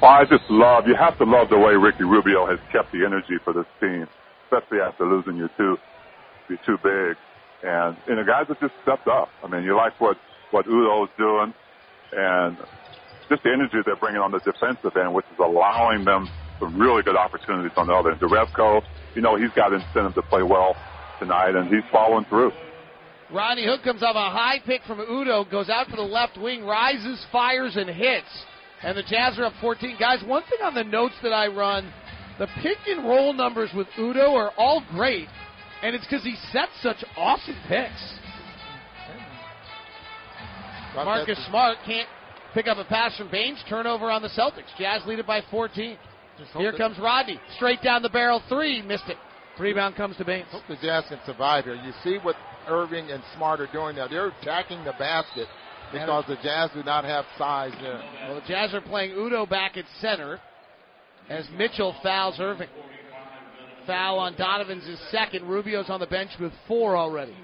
Well, 0.00 0.12
I 0.12 0.22
just 0.22 0.44
love, 0.48 0.84
you 0.86 0.94
have 0.94 1.18
to 1.18 1.24
love 1.24 1.48
the 1.50 1.58
way 1.58 1.74
Ricky 1.74 2.04
Rubio 2.04 2.46
has 2.46 2.60
kept 2.70 2.92
the 2.92 3.04
energy 3.04 3.34
for 3.42 3.52
this 3.52 3.66
team, 3.80 4.06
especially 4.44 4.78
after 4.78 5.04
losing 5.04 5.36
your 5.36 5.50
two, 5.56 5.76
your 6.48 6.58
two 6.66 6.76
bigs. 6.82 7.18
And, 7.62 7.96
and 8.06 8.18
the 8.18 8.24
guys 8.24 8.46
have 8.48 8.60
just 8.60 8.74
stepped 8.82 9.08
up. 9.08 9.28
I 9.42 9.48
mean, 9.48 9.62
you 9.64 9.76
like 9.76 9.98
what, 10.00 10.16
what 10.50 10.66
Udoh's 10.66 11.10
doing 11.18 11.54
and 12.12 12.56
just 13.28 13.42
the 13.42 13.50
energy 13.52 13.78
they're 13.84 13.96
bringing 13.96 14.20
on 14.20 14.30
the 14.30 14.38
defensive 14.40 14.96
end, 14.96 15.14
which 15.14 15.26
is 15.32 15.38
allowing 15.38 16.04
them 16.04 16.28
some 16.60 16.78
really 16.78 17.02
good 17.02 17.16
opportunities 17.16 17.72
on 17.76 17.86
the 17.86 17.92
other 17.92 18.12
end. 18.12 18.20
Jerebko, 18.20 18.82
you 19.14 19.22
know, 19.22 19.36
he's 19.36 19.50
got 19.56 19.72
incentive 19.72 20.14
to 20.14 20.22
play 20.22 20.42
well 20.42 20.76
tonight, 21.18 21.54
and 21.54 21.68
he's 21.68 21.84
following 21.90 22.24
through. 22.26 22.52
Rodney 23.32 23.66
Hood 23.66 23.82
comes 23.82 24.02
off 24.02 24.14
a 24.14 24.30
high 24.30 24.60
pick 24.64 24.82
from 24.84 24.98
Udoh, 24.98 25.50
goes 25.50 25.68
out 25.68 25.88
to 25.90 25.96
the 25.96 26.02
left 26.02 26.38
wing, 26.38 26.64
rises, 26.64 27.24
fires, 27.32 27.76
and 27.76 27.90
hits. 27.90 28.44
And 28.82 28.96
the 28.96 29.02
Jazz 29.02 29.38
are 29.38 29.46
up 29.46 29.54
14. 29.60 29.96
Guys, 29.98 30.22
one 30.24 30.42
thing 30.42 30.60
on 30.62 30.74
the 30.74 30.84
notes 30.84 31.14
that 31.22 31.32
I 31.32 31.48
run, 31.48 31.92
the 32.38 32.46
pick 32.62 32.78
and 32.86 33.04
roll 33.04 33.32
numbers 33.32 33.70
with 33.74 33.88
Udoh 33.98 34.34
are 34.34 34.52
all 34.56 34.84
great, 34.92 35.28
and 35.86 35.94
it's 35.94 36.04
because 36.04 36.24
he 36.24 36.34
sets 36.50 36.72
such 36.82 36.96
awesome 37.16 37.54
picks. 37.68 38.18
Marcus 40.96 41.38
Smart 41.46 41.78
can't 41.86 42.08
pick 42.54 42.66
up 42.66 42.78
a 42.78 42.84
pass 42.84 43.16
from 43.16 43.30
Baynes. 43.30 43.62
Turnover 43.68 44.10
on 44.10 44.20
the 44.20 44.28
Celtics. 44.28 44.74
Jazz 44.76 45.02
lead 45.06 45.20
it 45.20 45.26
by 45.28 45.42
14. 45.48 45.96
Here 46.56 46.72
comes 46.72 46.98
Rodney. 46.98 47.38
Straight 47.54 47.82
down 47.82 48.02
the 48.02 48.08
barrel. 48.08 48.42
Three. 48.48 48.82
Missed 48.82 49.08
it. 49.08 49.16
Rebound 49.60 49.94
comes 49.94 50.16
to 50.16 50.24
Baynes. 50.24 50.48
Hope 50.50 50.64
the 50.68 50.76
Jazz 50.82 51.04
can 51.08 51.20
survive 51.24 51.64
here. 51.64 51.76
You 51.76 51.92
see 52.02 52.18
what 52.20 52.34
Irving 52.66 53.10
and 53.12 53.22
Smart 53.36 53.60
are 53.60 53.68
doing 53.72 53.94
now. 53.94 54.08
They're 54.08 54.32
attacking 54.40 54.84
the 54.84 54.94
basket 54.98 55.46
because 55.92 56.24
the 56.26 56.36
Jazz 56.42 56.70
do 56.74 56.82
not 56.82 57.04
have 57.04 57.26
size 57.38 57.72
there. 57.80 58.02
Well, 58.26 58.40
the 58.40 58.48
Jazz 58.48 58.74
are 58.74 58.80
playing 58.80 59.12
Udoh 59.12 59.48
back 59.48 59.76
at 59.76 59.84
center 60.00 60.40
as 61.28 61.46
Mitchell 61.56 61.94
fouls 62.02 62.40
Irving. 62.40 62.68
Foul 63.86 64.18
on 64.18 64.36
Donovan's 64.36 64.84
his 64.84 64.98
second. 65.10 65.46
Rubio's 65.46 65.90
on 65.90 66.00
the 66.00 66.06
bench 66.06 66.30
with 66.40 66.52
four 66.66 66.96
already. 66.96 67.34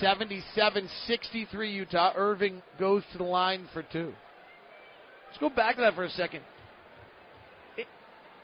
77-63 0.00 1.72
Utah. 1.72 2.12
Irving 2.16 2.62
goes 2.78 3.02
to 3.12 3.18
the 3.18 3.24
line 3.24 3.68
for 3.72 3.82
two. 3.82 4.12
Let's 5.28 5.38
go 5.38 5.48
back 5.48 5.76
to 5.76 5.82
that 5.82 5.94
for 5.94 6.04
a 6.04 6.10
second. 6.10 6.42
It, 7.76 7.86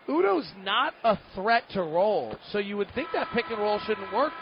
Udoh's 0.09 0.51
not 0.63 0.95
a 1.05 1.19
threat 1.35 1.65
to 1.75 1.83
roll, 1.83 2.37
so 2.53 2.59
you 2.59 2.77
would 2.77 2.89
think 2.95 3.09
that 3.13 3.29
pick 3.35 3.45
and 3.51 3.59
roll 3.59 3.81
shouldn't 3.87 4.13
work. 4.13 4.33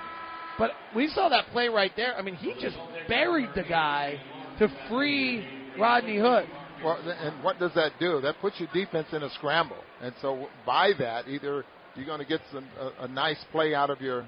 But 0.59 0.73
we 0.95 1.09
saw 1.09 1.29
that 1.29 1.47
play 1.53 1.69
right 1.69 1.93
there. 1.97 2.17
I 2.17 2.23
mean, 2.23 2.35
he 2.35 2.55
just 2.61 2.77
buried 3.09 3.51
the 3.55 3.63
guy 3.63 4.21
to 4.59 4.69
free 4.89 5.47
Rodney 5.79 6.19
Hood. 6.19 6.47
Well, 6.85 6.99
and 7.07 7.43
what 7.43 7.59
does 7.59 7.73
that 7.75 7.93
do? 7.99 8.21
That 8.21 8.37
puts 8.41 8.61
your 8.61 8.69
defense 8.73 9.09
in 9.13 9.23
a 9.23 9.31
scramble. 9.31 9.83
And 10.01 10.15
so 10.23 10.47
by 10.65 10.93
that, 10.99 11.29
either 11.29 11.65
you're 11.97 12.07
going 12.07 12.21
to 12.21 12.27
get 12.27 12.41
some, 12.53 12.67
a, 12.79 13.05
a 13.05 13.09
nice 13.09 13.39
play 13.51 13.75
out 13.75 13.91
of 13.91 14.01
your 14.01 14.23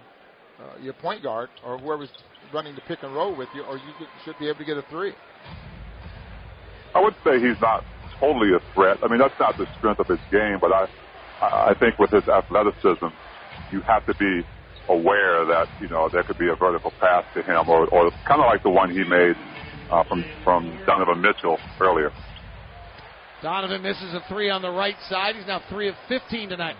uh, 0.61 0.79
your 0.83 0.93
point 0.95 1.23
guard 1.23 1.49
or 1.65 1.79
whoever's 1.79 2.11
running 2.53 2.75
the 2.75 2.83
pick 2.83 2.99
and 3.03 3.15
roll 3.15 3.35
with 3.35 3.49
you, 3.55 3.63
or 3.63 3.77
you 3.77 3.93
should 4.25 4.39
be 4.39 4.49
able 4.49 4.59
to 4.59 4.65
get 4.65 4.77
a 4.77 4.83
three. 4.91 5.13
I 6.95 7.01
would 7.01 7.15
say 7.25 7.39
he's 7.39 7.61
not 7.63 7.85
totally 8.19 8.51
a 8.53 8.75
threat. 8.75 8.99
I 9.03 9.09
mean, 9.09 9.19
that's 9.19 9.39
not 9.39 9.57
the 9.57 9.67
strength 9.79 10.01
of 10.01 10.09
his 10.09 10.19
game, 10.31 10.59
but 10.61 10.73
I, 10.73 10.87
I 11.41 11.75
think 11.79 11.99
with 11.99 12.11
his 12.11 12.29
athleticism, 12.29 13.07
you 13.73 13.81
have 13.83 14.05
to 14.07 14.15
be 14.17 14.43
aware 14.89 15.47
that 15.47 15.67
you 15.81 15.89
know 15.89 16.09
there 16.13 16.25
could 16.25 16.39
be 16.39 16.49
a 16.49 16.57
vertical 16.57 16.93
pass 17.01 17.25
to 17.35 17.43
him, 17.43 17.69
or, 17.69 17.87
or 17.89 18.11
kind 18.27 18.41
of 18.41 18.47
like 18.47 18.63
the 18.63 18.71
one 18.71 18.91
he 18.91 19.05
made 19.05 19.37
uh, 19.91 20.05
from 20.05 20.25
from 20.45 20.79
Donovan 20.87 21.23
Mitchell 21.23 21.59
earlier. 21.81 22.11
Donovan 23.43 23.83
misses 23.83 24.15
a 24.15 24.23
three 24.29 24.51
on 24.51 24.63
the 24.63 24.71
right 24.71 24.97
side. 25.09 25.37
He's 25.37 25.47
now 25.47 25.63
three 25.71 25.89
of 25.89 25.95
15 26.09 26.51
tonight. 26.51 26.77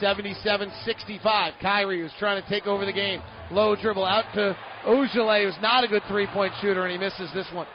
77-65. 0.00 1.52
Kyrie 1.60 2.02
was 2.02 2.12
trying 2.18 2.42
to 2.42 2.48
take 2.48 2.66
over 2.66 2.84
the 2.84 2.92
game. 2.92 3.20
Low 3.50 3.74
dribble 3.76 4.04
out 4.04 4.24
to 4.34 4.56
Ojeleye, 4.84 5.44
who's 5.44 5.60
not 5.62 5.84
a 5.84 5.88
good 5.88 6.02
three-point 6.08 6.52
shooter, 6.60 6.84
and 6.84 6.92
he 6.92 6.98
misses 6.98 7.30
this 7.34 7.46
one. 7.52 7.66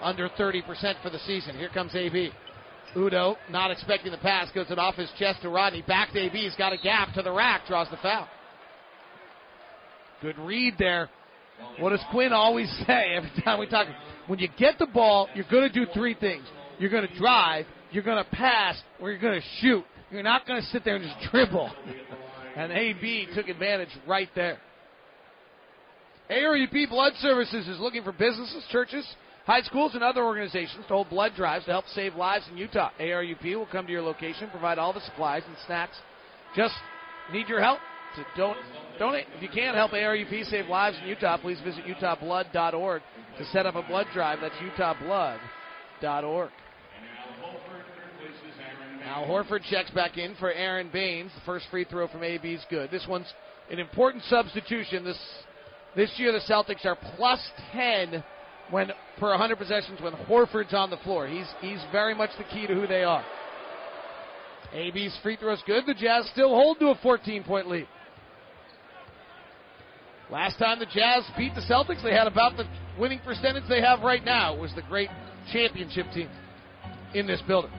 Under 0.00 0.28
30% 0.28 0.62
for 1.02 1.10
the 1.10 1.18
season. 1.20 1.56
Here 1.56 1.68
comes 1.68 1.94
AB. 1.94 2.30
Udoh, 2.94 3.36
not 3.50 3.70
expecting 3.70 4.12
the 4.12 4.18
pass, 4.18 4.50
goes 4.54 4.70
it 4.70 4.78
off 4.78 4.94
his 4.94 5.10
chest 5.18 5.42
to 5.42 5.48
Rodney. 5.48 5.82
Back 5.82 6.12
to 6.12 6.18
AB. 6.20 6.38
He's 6.38 6.54
got 6.54 6.72
a 6.72 6.78
gap 6.78 7.12
to 7.14 7.22
the 7.22 7.32
rack, 7.32 7.62
draws 7.66 7.88
the 7.90 7.98
foul. 7.98 8.28
Good 10.22 10.38
read 10.38 10.74
there. 10.78 11.10
What 11.80 11.90
does 11.90 12.00
Quin 12.10 12.32
always 12.32 12.70
say 12.86 13.14
every 13.14 13.30
time 13.44 13.58
we 13.58 13.66
talk? 13.66 13.86
When 14.26 14.38
you 14.38 14.48
get 14.58 14.78
the 14.78 14.86
ball, 14.86 15.28
you're 15.34 15.46
going 15.50 15.70
to 15.70 15.86
do 15.86 15.90
three 15.92 16.14
things. 16.14 16.44
You're 16.78 16.90
going 16.90 17.06
to 17.06 17.18
drive, 17.18 17.66
you're 17.90 18.04
going 18.04 18.22
to 18.22 18.30
pass, 18.30 18.80
or 19.00 19.10
you're 19.10 19.20
going 19.20 19.40
to 19.40 19.46
shoot. 19.60 19.84
You're 20.10 20.22
not 20.22 20.46
going 20.46 20.60
to 20.60 20.66
sit 20.68 20.84
there 20.84 20.96
and 20.96 21.04
just 21.04 21.30
dribble. 21.30 21.70
and 22.56 22.72
AB 22.72 23.28
took 23.34 23.48
advantage 23.48 23.90
right 24.06 24.28
there. 24.34 24.58
ARUP 26.30 26.90
Blood 26.90 27.14
Services 27.20 27.66
is 27.68 27.78
looking 27.80 28.02
for 28.02 28.12
businesses, 28.12 28.62
churches, 28.70 29.06
high 29.46 29.62
schools, 29.62 29.92
and 29.94 30.04
other 30.04 30.22
organizations 30.22 30.84
to 30.88 30.94
hold 30.94 31.08
blood 31.08 31.32
drives 31.34 31.64
to 31.64 31.70
help 31.70 31.86
save 31.94 32.14
lives 32.14 32.44
in 32.50 32.58
Utah. 32.58 32.90
ARUP 33.00 33.56
will 33.56 33.66
come 33.66 33.86
to 33.86 33.92
your 33.92 34.02
location, 34.02 34.50
provide 34.50 34.78
all 34.78 34.92
the 34.92 35.00
supplies 35.00 35.42
and 35.46 35.56
snacks. 35.66 35.96
Just 36.54 36.74
need 37.32 37.48
your 37.48 37.62
help 37.62 37.78
to 38.16 38.56
donate. 38.98 39.26
If 39.36 39.42
you 39.42 39.48
can't 39.48 39.76
help 39.76 39.92
ARUP 39.92 40.50
save 40.50 40.66
lives 40.66 40.98
in 41.02 41.08
Utah, 41.08 41.38
please 41.38 41.58
visit 41.64 41.84
utahblood.org 41.84 43.02
to 43.38 43.44
set 43.46 43.66
up 43.66 43.74
a 43.74 43.82
blood 43.82 44.06
drive. 44.12 44.40
That's 44.40 44.54
utahblood.org. 44.56 46.50
Now 49.08 49.24
Horford 49.24 49.62
checks 49.70 49.90
back 49.92 50.18
in 50.18 50.34
for 50.34 50.52
Aron 50.52 50.90
Baynes. 50.92 51.32
The 51.34 51.40
first 51.46 51.64
free 51.70 51.84
throw 51.84 52.08
from 52.08 52.22
AB 52.22 52.46
is 52.52 52.62
good. 52.68 52.90
This 52.90 53.06
one's 53.08 53.32
an 53.70 53.78
important 53.78 54.22
substitution. 54.24 55.02
This 55.02 55.18
this 55.96 56.12
year 56.18 56.30
the 56.30 56.40
Celtics 56.40 56.84
are 56.84 56.98
plus 57.16 57.40
10 57.72 58.22
when 58.70 58.90
per 59.18 59.30
100 59.30 59.56
possessions 59.56 59.98
when 60.02 60.12
Horford's 60.12 60.74
on 60.74 60.90
the 60.90 60.98
floor. 60.98 61.26
He's 61.26 61.46
he's 61.62 61.80
very 61.90 62.14
much 62.14 62.28
the 62.36 62.44
key 62.44 62.66
to 62.66 62.74
who 62.74 62.86
they 62.86 63.02
are. 63.02 63.24
AB's 64.74 65.18
free 65.22 65.36
throw 65.36 65.54
is 65.54 65.62
good. 65.66 65.86
The 65.86 65.94
Jazz 65.94 66.28
still 66.30 66.50
hold 66.50 66.78
to 66.80 66.88
a 66.88 66.94
14 66.96 67.44
point 67.44 67.66
lead. 67.66 67.88
Last 70.30 70.58
time 70.58 70.80
the 70.80 70.84
Jazz 70.84 71.24
beat 71.38 71.54
the 71.54 71.62
Celtics, 71.62 72.02
they 72.02 72.12
had 72.12 72.26
about 72.26 72.58
the 72.58 72.64
winning 73.00 73.20
percentage 73.20 73.64
they 73.70 73.80
have 73.80 74.00
right 74.00 74.22
now. 74.22 74.54
It 74.54 74.60
was 74.60 74.74
the 74.74 74.82
great 74.82 75.08
championship 75.50 76.12
team 76.12 76.28
in 77.14 77.26
this 77.26 77.40
building. 77.48 77.70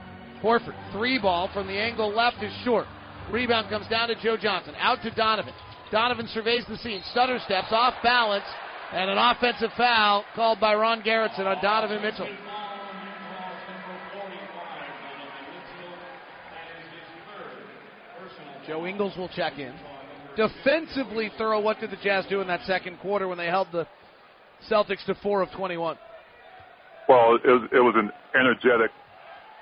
Horford, 0.42 0.74
three 0.92 1.18
ball 1.18 1.50
from 1.52 1.66
the 1.66 1.78
angle 1.78 2.14
left 2.14 2.42
is 2.42 2.52
short. 2.64 2.86
Rebound 3.30 3.68
comes 3.68 3.86
down 3.88 4.08
to 4.08 4.14
Joe 4.16 4.36
Johnson. 4.36 4.74
Out 4.78 5.02
to 5.02 5.10
Donovan. 5.10 5.52
Donovan 5.90 6.28
surveys 6.28 6.64
the 6.68 6.78
scene. 6.78 7.02
Stutter 7.10 7.38
steps 7.44 7.68
off 7.70 7.94
balance. 8.02 8.44
And 8.92 9.08
an 9.10 9.18
offensive 9.18 9.70
foul 9.76 10.24
called 10.34 10.58
by 10.58 10.74
Ron 10.74 11.02
Garretson 11.02 11.46
on 11.46 11.62
Donovan 11.62 12.02
Mitchell. 12.02 12.28
Joe 18.66 18.86
Ingles 18.86 19.16
will 19.16 19.28
check 19.28 19.58
in. 19.58 19.74
Defensively 20.36 21.30
thorough, 21.38 21.60
what 21.60 21.80
did 21.80 21.90
the 21.90 21.96
Jazz 22.02 22.24
do 22.28 22.40
in 22.40 22.48
that 22.48 22.60
second 22.66 22.98
quarter 22.98 23.28
when 23.28 23.38
they 23.38 23.46
held 23.46 23.68
the 23.72 23.86
Celtics 24.68 25.04
to 25.06 25.14
4 25.16 25.42
of 25.42 25.50
21? 25.52 25.96
Well, 27.08 27.36
it 27.36 27.48
was, 27.48 27.68
it 27.72 27.80
was 27.80 27.94
an 27.96 28.10
energetic 28.38 28.90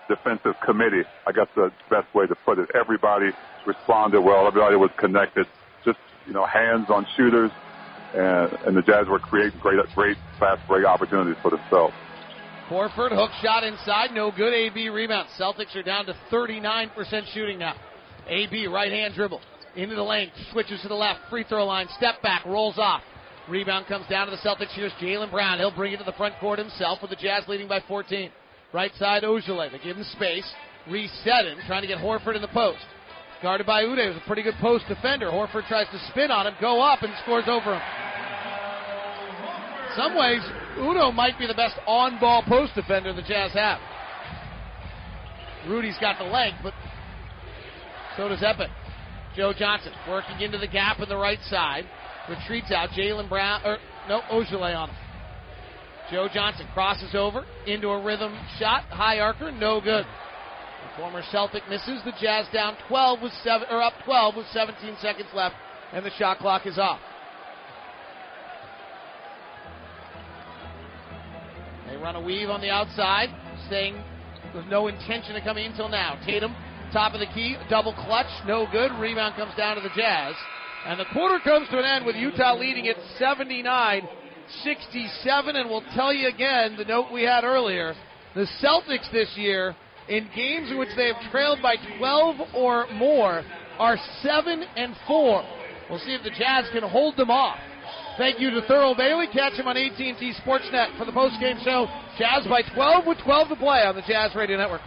defensive 0.08 0.54
committee. 0.64 1.02
I 1.26 1.32
guess 1.32 1.46
the 1.54 1.70
best 1.90 2.12
way 2.14 2.26
to 2.26 2.34
put 2.44 2.58
it. 2.58 2.70
Everybody 2.74 3.30
responded 3.66 4.20
well. 4.20 4.46
Everybody 4.46 4.76
was 4.76 4.90
connected. 4.98 5.46
Just 5.84 5.98
you 6.26 6.32
know, 6.32 6.44
hands 6.44 6.86
on 6.90 7.06
shooters, 7.16 7.50
and, 8.14 8.52
and 8.66 8.76
the 8.76 8.82
Jazz 8.82 9.06
were 9.08 9.18
creating 9.18 9.58
great, 9.60 9.78
great 9.94 10.16
fast 10.38 10.66
break 10.68 10.84
opportunities 10.84 11.36
for 11.42 11.50
themselves. 11.50 11.94
Horford 12.68 13.16
hook 13.16 13.30
shot 13.40 13.64
inside, 13.64 14.10
no 14.12 14.30
good. 14.30 14.52
AB 14.52 14.90
rebound. 14.90 15.28
Celtics 15.38 15.74
are 15.74 15.82
down 15.82 16.04
to 16.06 16.14
39% 16.30 16.90
shooting 17.32 17.58
now. 17.58 17.74
AB 18.28 18.66
right 18.66 18.92
hand 18.92 19.14
dribble 19.14 19.40
into 19.74 19.94
the 19.94 20.02
lane, 20.02 20.30
switches 20.52 20.80
to 20.82 20.88
the 20.88 20.94
left, 20.94 21.20
free 21.30 21.44
throw 21.48 21.64
line, 21.64 21.86
step 21.96 22.20
back, 22.22 22.44
rolls 22.44 22.78
off. 22.78 23.02
Rebound 23.48 23.86
comes 23.86 24.06
down 24.08 24.26
to 24.26 24.30
the 24.30 24.36
Celtics. 24.36 24.74
Here's 24.74 24.92
Jaylen 25.00 25.30
Brown. 25.30 25.58
He'll 25.58 25.74
bring 25.74 25.94
it 25.94 25.96
to 25.98 26.04
the 26.04 26.12
front 26.12 26.34
court 26.38 26.58
himself 26.58 26.98
with 27.00 27.10
the 27.10 27.16
Jazz 27.16 27.44
leading 27.48 27.68
by 27.68 27.80
14. 27.88 28.30
Right 28.72 28.92
side, 28.98 29.22
Ojeleye. 29.22 29.72
They 29.72 29.78
give 29.78 29.96
him 29.96 30.04
space. 30.12 30.48
Reset 30.90 31.46
him, 31.46 31.58
trying 31.66 31.82
to 31.82 31.88
get 31.88 31.98
Horford 31.98 32.36
in 32.36 32.42
the 32.42 32.48
post. 32.48 32.84
Guarded 33.42 33.66
by 33.66 33.84
Udoh, 33.84 34.12
who's 34.12 34.22
a 34.22 34.26
pretty 34.26 34.42
good 34.42 34.56
post 34.60 34.84
defender. 34.88 35.30
Horford 35.30 35.66
tries 35.68 35.86
to 35.88 35.98
spin 36.10 36.30
on 36.30 36.46
him, 36.46 36.54
go 36.60 36.80
up, 36.80 37.02
and 37.02 37.12
scores 37.22 37.44
over 37.46 37.74
him. 37.74 37.82
Some 39.96 40.16
ways, 40.16 40.42
Udoh 40.76 41.14
might 41.14 41.38
be 41.38 41.46
the 41.46 41.54
best 41.54 41.74
on-ball 41.86 42.44
post 42.48 42.74
defender 42.74 43.12
the 43.12 43.22
Jazz 43.22 43.52
have. 43.52 43.80
Rudy's 45.66 45.98
got 46.00 46.18
the 46.18 46.24
length, 46.24 46.58
but 46.62 46.72
so 48.16 48.28
does 48.28 48.42
Epic. 48.42 48.70
Joe 49.36 49.52
Johnson 49.56 49.92
working 50.08 50.40
into 50.40 50.58
the 50.58 50.66
gap 50.66 51.00
in 51.00 51.08
the 51.08 51.16
right 51.16 51.38
side. 51.48 51.84
Retreats 52.28 52.72
out. 52.72 52.90
Jaylen 52.90 53.28
Brown, 53.28 53.60
or 53.64 53.78
no, 54.08 54.20
Ojeleye 54.32 54.76
on 54.76 54.90
him. 54.90 54.96
Joe 56.10 56.28
Johnson 56.32 56.66
crosses 56.72 57.14
over 57.14 57.44
into 57.66 57.88
a 57.88 58.02
rhythm 58.02 58.34
shot. 58.58 58.84
High 58.84 59.20
archer, 59.20 59.52
no 59.52 59.80
good. 59.80 60.04
The 60.04 60.96
former 60.96 61.22
Celtic 61.30 61.62
misses. 61.68 62.00
The 62.04 62.12
Jazz 62.20 62.46
down 62.52 62.76
12 62.88 63.22
with 63.22 63.32
seven, 63.44 63.68
or 63.70 63.82
up 63.82 63.92
12 64.04 64.36
with 64.36 64.46
17 64.52 64.96
seconds 65.02 65.28
left, 65.34 65.54
and 65.92 66.04
the 66.04 66.10
shot 66.18 66.38
clock 66.38 66.66
is 66.66 66.78
off. 66.78 67.00
They 71.88 71.96
run 71.96 72.16
a 72.16 72.20
weave 72.20 72.48
on 72.48 72.60
the 72.60 72.70
outside, 72.70 73.28
staying 73.66 74.02
with 74.54 74.66
no 74.66 74.88
intention 74.88 75.36
of 75.36 75.44
coming 75.44 75.66
until 75.66 75.88
now. 75.88 76.18
Tatum, 76.24 76.54
top 76.92 77.12
of 77.12 77.20
the 77.20 77.26
key, 77.34 77.56
double 77.68 77.92
clutch, 77.92 78.26
no 78.46 78.66
good. 78.72 78.92
Rebound 78.92 79.34
comes 79.36 79.54
down 79.56 79.76
to 79.76 79.82
the 79.82 79.94
Jazz. 79.94 80.34
And 80.86 80.98
the 80.98 81.06
quarter 81.12 81.38
comes 81.42 81.68
to 81.68 81.78
an 81.78 81.84
end 81.84 82.06
with 82.06 82.16
Utah 82.16 82.54
leading 82.54 82.88
at 82.88 82.96
79 83.18 84.08
67. 84.62 85.56
And 85.56 85.68
we'll 85.68 85.84
tell 85.94 86.12
you 86.12 86.28
again 86.28 86.76
the 86.76 86.84
note 86.84 87.12
we 87.12 87.22
had 87.22 87.44
earlier. 87.44 87.94
The 88.34 88.46
Celtics 88.62 89.10
this 89.12 89.32
year, 89.36 89.74
in 90.08 90.28
games 90.34 90.70
in 90.70 90.78
which 90.78 90.90
they 90.96 91.08
have 91.08 91.30
trailed 91.30 91.60
by 91.62 91.76
12 91.98 92.36
or 92.54 92.86
more, 92.92 93.42
are 93.78 93.96
7 94.22 94.62
and 94.76 94.94
4. 95.06 95.44
We'll 95.90 95.98
see 96.00 96.14
if 96.14 96.22
the 96.22 96.30
Jazz 96.30 96.66
can 96.72 96.82
hold 96.82 97.16
them 97.16 97.30
off. 97.30 97.58
Thank 98.18 98.40
you 98.40 98.50
to 98.50 98.60
Thurl 98.62 98.96
Bailey. 98.96 99.26
Catch 99.32 99.54
him 99.54 99.68
on 99.68 99.76
AT&T 99.76 100.34
Sportsnet 100.44 100.98
for 100.98 101.04
the 101.04 101.12
postgame 101.12 101.62
show. 101.64 101.86
Jazz 102.18 102.46
by 102.48 102.62
12 102.74 103.06
with 103.06 103.18
12 103.24 103.48
to 103.50 103.56
play 103.56 103.82
on 103.86 103.94
the 103.94 104.02
Jazz 104.02 104.34
Radio 104.34 104.58
Network. 104.58 104.82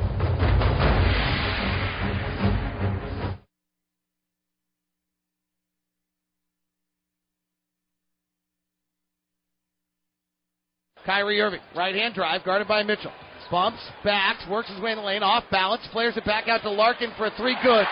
Kyrie 11.12 11.42
Irving, 11.42 11.60
right 11.76 11.94
hand 11.94 12.16
drive, 12.16 12.42
guarded 12.46 12.70
by 12.70 12.84
Mitchell. 12.84 13.12
Bumps, 13.52 13.84
backs, 14.02 14.48
works 14.50 14.70
his 14.70 14.80
way 14.80 14.92
in 14.92 14.98
the 14.98 15.04
lane, 15.04 15.24
off 15.24 15.44
balance, 15.52 15.84
flares 15.92 16.16
it 16.16 16.24
back 16.24 16.48
out 16.48 16.62
to 16.62 16.72
Larkin 16.72 17.12
for 17.18 17.26
a 17.26 17.32
three 17.36 17.58
good. 17.62 17.86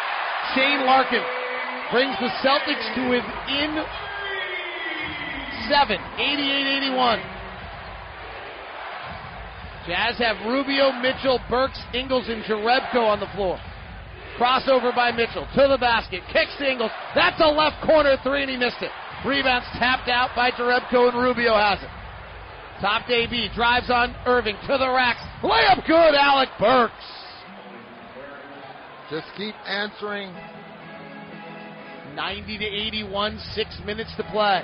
Shane 0.55 0.85
Larkin 0.87 1.19
brings 1.91 2.15
the 2.23 2.31
Celtics 2.39 2.79
to 2.95 3.11
within 3.11 3.83
seven. 5.67 5.99
88-81. 6.15 7.19
Jazz 9.85 10.17
have 10.19 10.37
Rubio, 10.47 10.93
Mitchell, 11.03 11.41
Burks, 11.49 11.81
Ingles, 11.93 12.29
and 12.29 12.41
Jerebko 12.45 13.03
on 13.03 13.19
the 13.19 13.27
floor. 13.35 13.59
Crossover 14.37 14.95
by 14.95 15.11
Mitchell 15.11 15.45
to 15.55 15.67
the 15.67 15.77
basket. 15.77 16.21
Kicks 16.31 16.55
to 16.59 16.71
Ingles. 16.71 16.91
That's 17.15 17.41
a 17.41 17.47
left 17.47 17.83
corner 17.85 18.15
three, 18.23 18.43
and 18.43 18.49
he 18.49 18.55
missed 18.55 18.79
it. 18.79 18.91
Rebounds 19.27 19.67
tapped 19.73 20.07
out 20.07 20.29
by 20.37 20.51
Jerebko, 20.51 21.09
and 21.11 21.21
Rubio 21.21 21.53
has 21.55 21.83
it. 21.83 21.89
Top 22.81 23.07
to 23.07 23.13
AB. 23.13 23.49
Drives 23.55 23.89
on 23.89 24.15
Irving 24.25 24.55
to 24.67 24.77
the 24.77 24.89
racks. 24.89 25.19
Layup 25.43 25.85
good, 25.85 26.15
Alec 26.15 26.49
Burks. 26.59 26.93
Just 29.09 29.27
keep 29.35 29.55
answering. 29.67 30.33
90 32.15 32.57
to 32.57 32.65
81, 32.65 33.39
six 33.53 33.77
minutes 33.85 34.11
to 34.17 34.23
play. 34.31 34.63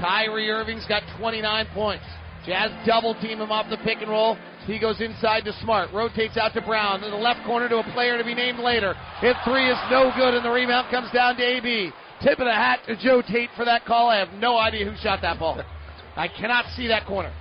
Kyrie 0.00 0.50
Irving's 0.50 0.86
got 0.86 1.02
29 1.18 1.66
points. 1.72 2.04
Jazz 2.44 2.70
double 2.86 3.14
team 3.14 3.40
him 3.40 3.50
off 3.50 3.66
the 3.70 3.78
pick 3.78 3.98
and 4.02 4.10
roll. 4.10 4.36
He 4.66 4.78
goes 4.78 5.00
inside 5.00 5.44
to 5.44 5.52
Smart, 5.62 5.92
rotates 5.92 6.36
out 6.36 6.52
to 6.54 6.60
Brown, 6.60 7.02
in 7.02 7.10
the 7.10 7.16
left 7.16 7.44
corner 7.46 7.68
to 7.68 7.78
a 7.78 7.92
player 7.92 8.18
to 8.18 8.24
be 8.24 8.34
named 8.34 8.58
later. 8.58 8.94
Hit 9.20 9.36
three 9.44 9.70
is 9.70 9.78
no 9.90 10.12
good, 10.16 10.34
and 10.34 10.44
the 10.44 10.50
rebound 10.50 10.88
comes 10.90 11.10
down 11.12 11.36
to 11.36 11.42
AB. 11.42 11.90
Tip 12.22 12.38
of 12.38 12.46
the 12.46 12.52
hat 12.52 12.80
to 12.86 12.96
Joe 12.96 13.22
Tate 13.22 13.50
for 13.56 13.64
that 13.64 13.84
call. 13.84 14.08
I 14.10 14.18
have 14.18 14.32
no 14.34 14.58
idea 14.58 14.84
who 14.84 14.96
shot 14.96 15.20
that 15.22 15.38
ball. 15.38 15.62
I 16.16 16.28
cannot 16.28 16.64
see 16.76 16.88
that 16.88 17.06
corner. 17.06 17.32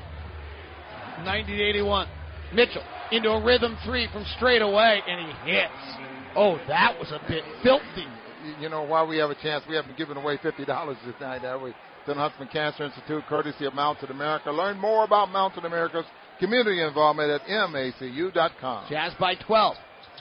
90 1.24 1.56
to 1.58 1.64
81. 1.64 2.08
Mitchell 2.54 2.84
into 3.12 3.30
a 3.30 3.44
rhythm 3.44 3.78
three 3.86 4.08
from 4.12 4.26
straight 4.36 4.62
away, 4.62 5.02
and 5.08 5.28
he 5.28 5.52
hits. 5.52 5.72
Oh, 6.36 6.60
that 6.68 6.98
was 7.00 7.12
a 7.12 7.22
bit 7.28 7.44
filthy. 7.64 8.06
You 8.60 8.70
know 8.70 8.84
why 8.84 9.04
we 9.04 9.18
have 9.18 9.30
a 9.30 9.36
chance? 9.36 9.64
We 9.68 9.76
haven't 9.76 9.98
given 9.98 10.18
away 10.18 10.38
fifty 10.42 10.66
dollars 10.66 10.98
tonight, 11.18 11.42
have 11.42 11.62
we? 11.62 11.74
The 12.06 12.14
Huntsman 12.14 12.50
Cancer 12.50 12.84
Institute, 12.84 13.24
courtesy 13.28 13.66
of 13.66 13.74
Mountain 13.74 14.12
America. 14.12 14.52
Learn 14.52 14.78
more 14.78 15.04
about 15.06 15.32
Mountain 15.32 15.66
America's 15.66 16.06
community 16.40 16.82
involvement 16.82 17.32
at 17.32 17.42
macu.com. 17.48 18.86
Jazz 18.90 19.14
by 19.20 19.34
12. 19.36 19.76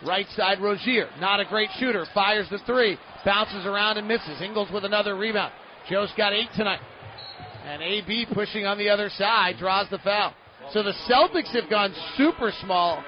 Right 0.06 0.26
side 0.34 0.60
Rozier, 0.60 1.08
not 1.20 1.40
a 1.40 1.44
great 1.44 1.68
shooter, 1.78 2.06
fires 2.14 2.48
the 2.50 2.58
three, 2.66 2.96
bounces 3.24 3.66
around 3.66 3.98
and 3.98 4.08
misses. 4.08 4.40
Ingles 4.40 4.70
with 4.72 4.84
another 4.84 5.14
rebound. 5.14 5.52
Joe's 5.90 6.10
got 6.16 6.32
eight 6.32 6.48
tonight. 6.56 6.80
And 7.64 7.82
AB 7.82 8.26
pushing 8.32 8.66
on 8.66 8.78
the 8.78 8.88
other 8.88 9.08
side 9.10 9.56
draws 9.58 9.88
the 9.90 9.98
foul. 9.98 10.34
So 10.72 10.82
the 10.82 10.92
Celtics 11.08 11.52
have 11.60 11.70
gone 11.70 11.94
super 12.16 12.52
small. 12.62 13.02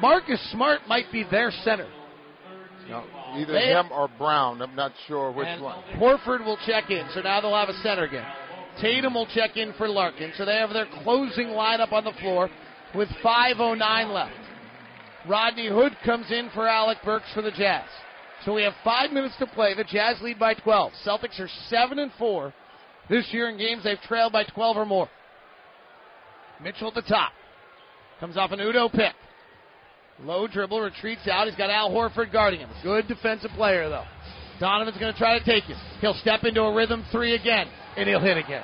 Marcus 0.00 0.40
Smart 0.50 0.80
might 0.88 1.10
be 1.12 1.24
their 1.24 1.50
center. 1.50 1.88
No, 2.88 3.04
either 3.34 3.52
They- 3.52 3.68
him 3.68 3.90
or 3.92 4.08
Brown. 4.08 4.60
I'm 4.60 4.74
not 4.74 4.92
sure 5.06 5.30
which 5.30 5.60
one. 5.60 5.82
Horford 5.94 6.44
will 6.44 6.56
check 6.58 6.90
in, 6.90 7.08
so 7.10 7.20
now 7.20 7.40
they'll 7.40 7.54
have 7.54 7.68
a 7.68 7.74
center 7.74 8.04
again. 8.04 8.26
Tatum 8.80 9.14
will 9.14 9.26
check 9.26 9.56
in 9.56 9.72
for 9.74 9.88
Larkin, 9.88 10.32
so 10.36 10.44
they 10.44 10.56
have 10.56 10.72
their 10.72 10.86
closing 10.86 11.48
lineup 11.48 11.92
on 11.92 12.04
the 12.04 12.12
floor 12.12 12.50
with 12.94 13.08
5.09 13.22 14.12
left. 14.12 14.32
Rodney 15.26 15.68
Hood 15.68 15.96
comes 16.04 16.30
in 16.30 16.50
for 16.50 16.66
Alec 16.66 16.98
Burks 17.04 17.32
for 17.32 17.42
the 17.42 17.52
Jazz. 17.52 17.88
So 18.44 18.54
we 18.54 18.62
have 18.62 18.74
five 18.82 19.12
minutes 19.12 19.36
to 19.36 19.46
play. 19.46 19.74
The 19.74 19.84
Jazz 19.84 20.20
lead 20.20 20.38
by 20.38 20.54
12. 20.54 20.92
Celtics 21.04 21.38
are 21.38 21.48
7 21.68 21.98
and 22.00 22.12
4 22.14 22.52
this 23.12 23.26
year 23.30 23.50
in 23.50 23.58
games 23.58 23.84
they've 23.84 24.00
trailed 24.08 24.32
by 24.32 24.44
12 24.44 24.76
or 24.78 24.86
more. 24.86 25.08
Mitchell 26.62 26.88
at 26.88 26.94
the 26.94 27.02
top. 27.02 27.32
Comes 28.18 28.36
off 28.36 28.52
an 28.52 28.58
Udoh 28.58 28.90
pick. 28.90 29.12
Low 30.22 30.46
dribble, 30.46 30.80
retreats 30.80 31.28
out. 31.30 31.46
He's 31.46 31.56
got 31.56 31.68
Al 31.68 31.90
Horford 31.90 32.32
guarding 32.32 32.60
him. 32.60 32.70
Good 32.82 33.08
defensive 33.08 33.50
player, 33.50 33.88
though. 33.88 34.04
Donovan's 34.60 34.96
going 34.98 35.12
to 35.12 35.18
try 35.18 35.38
to 35.38 35.44
take 35.44 35.64
him. 35.64 35.76
He'll 36.00 36.14
step 36.14 36.44
into 36.44 36.62
a 36.62 36.74
rhythm 36.74 37.04
three 37.12 37.34
again, 37.34 37.66
and 37.96 38.08
he'll 38.08 38.20
hit 38.20 38.38
again. 38.38 38.62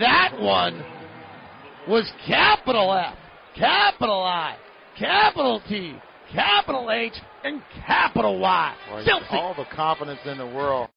That 0.00 0.32
one 0.40 0.84
was 1.86 2.10
capital 2.26 2.92
F, 2.92 3.14
capital 3.56 4.22
I, 4.22 4.56
capital 4.98 5.62
T, 5.68 5.94
capital 6.32 6.90
H, 6.90 7.12
and 7.44 7.62
capital 7.86 8.38
Y. 8.40 8.74
Filthy. 9.04 9.26
all 9.30 9.54
the 9.54 9.66
confidence 9.74 10.20
in 10.24 10.38
the 10.38 10.46
world. 10.46 10.88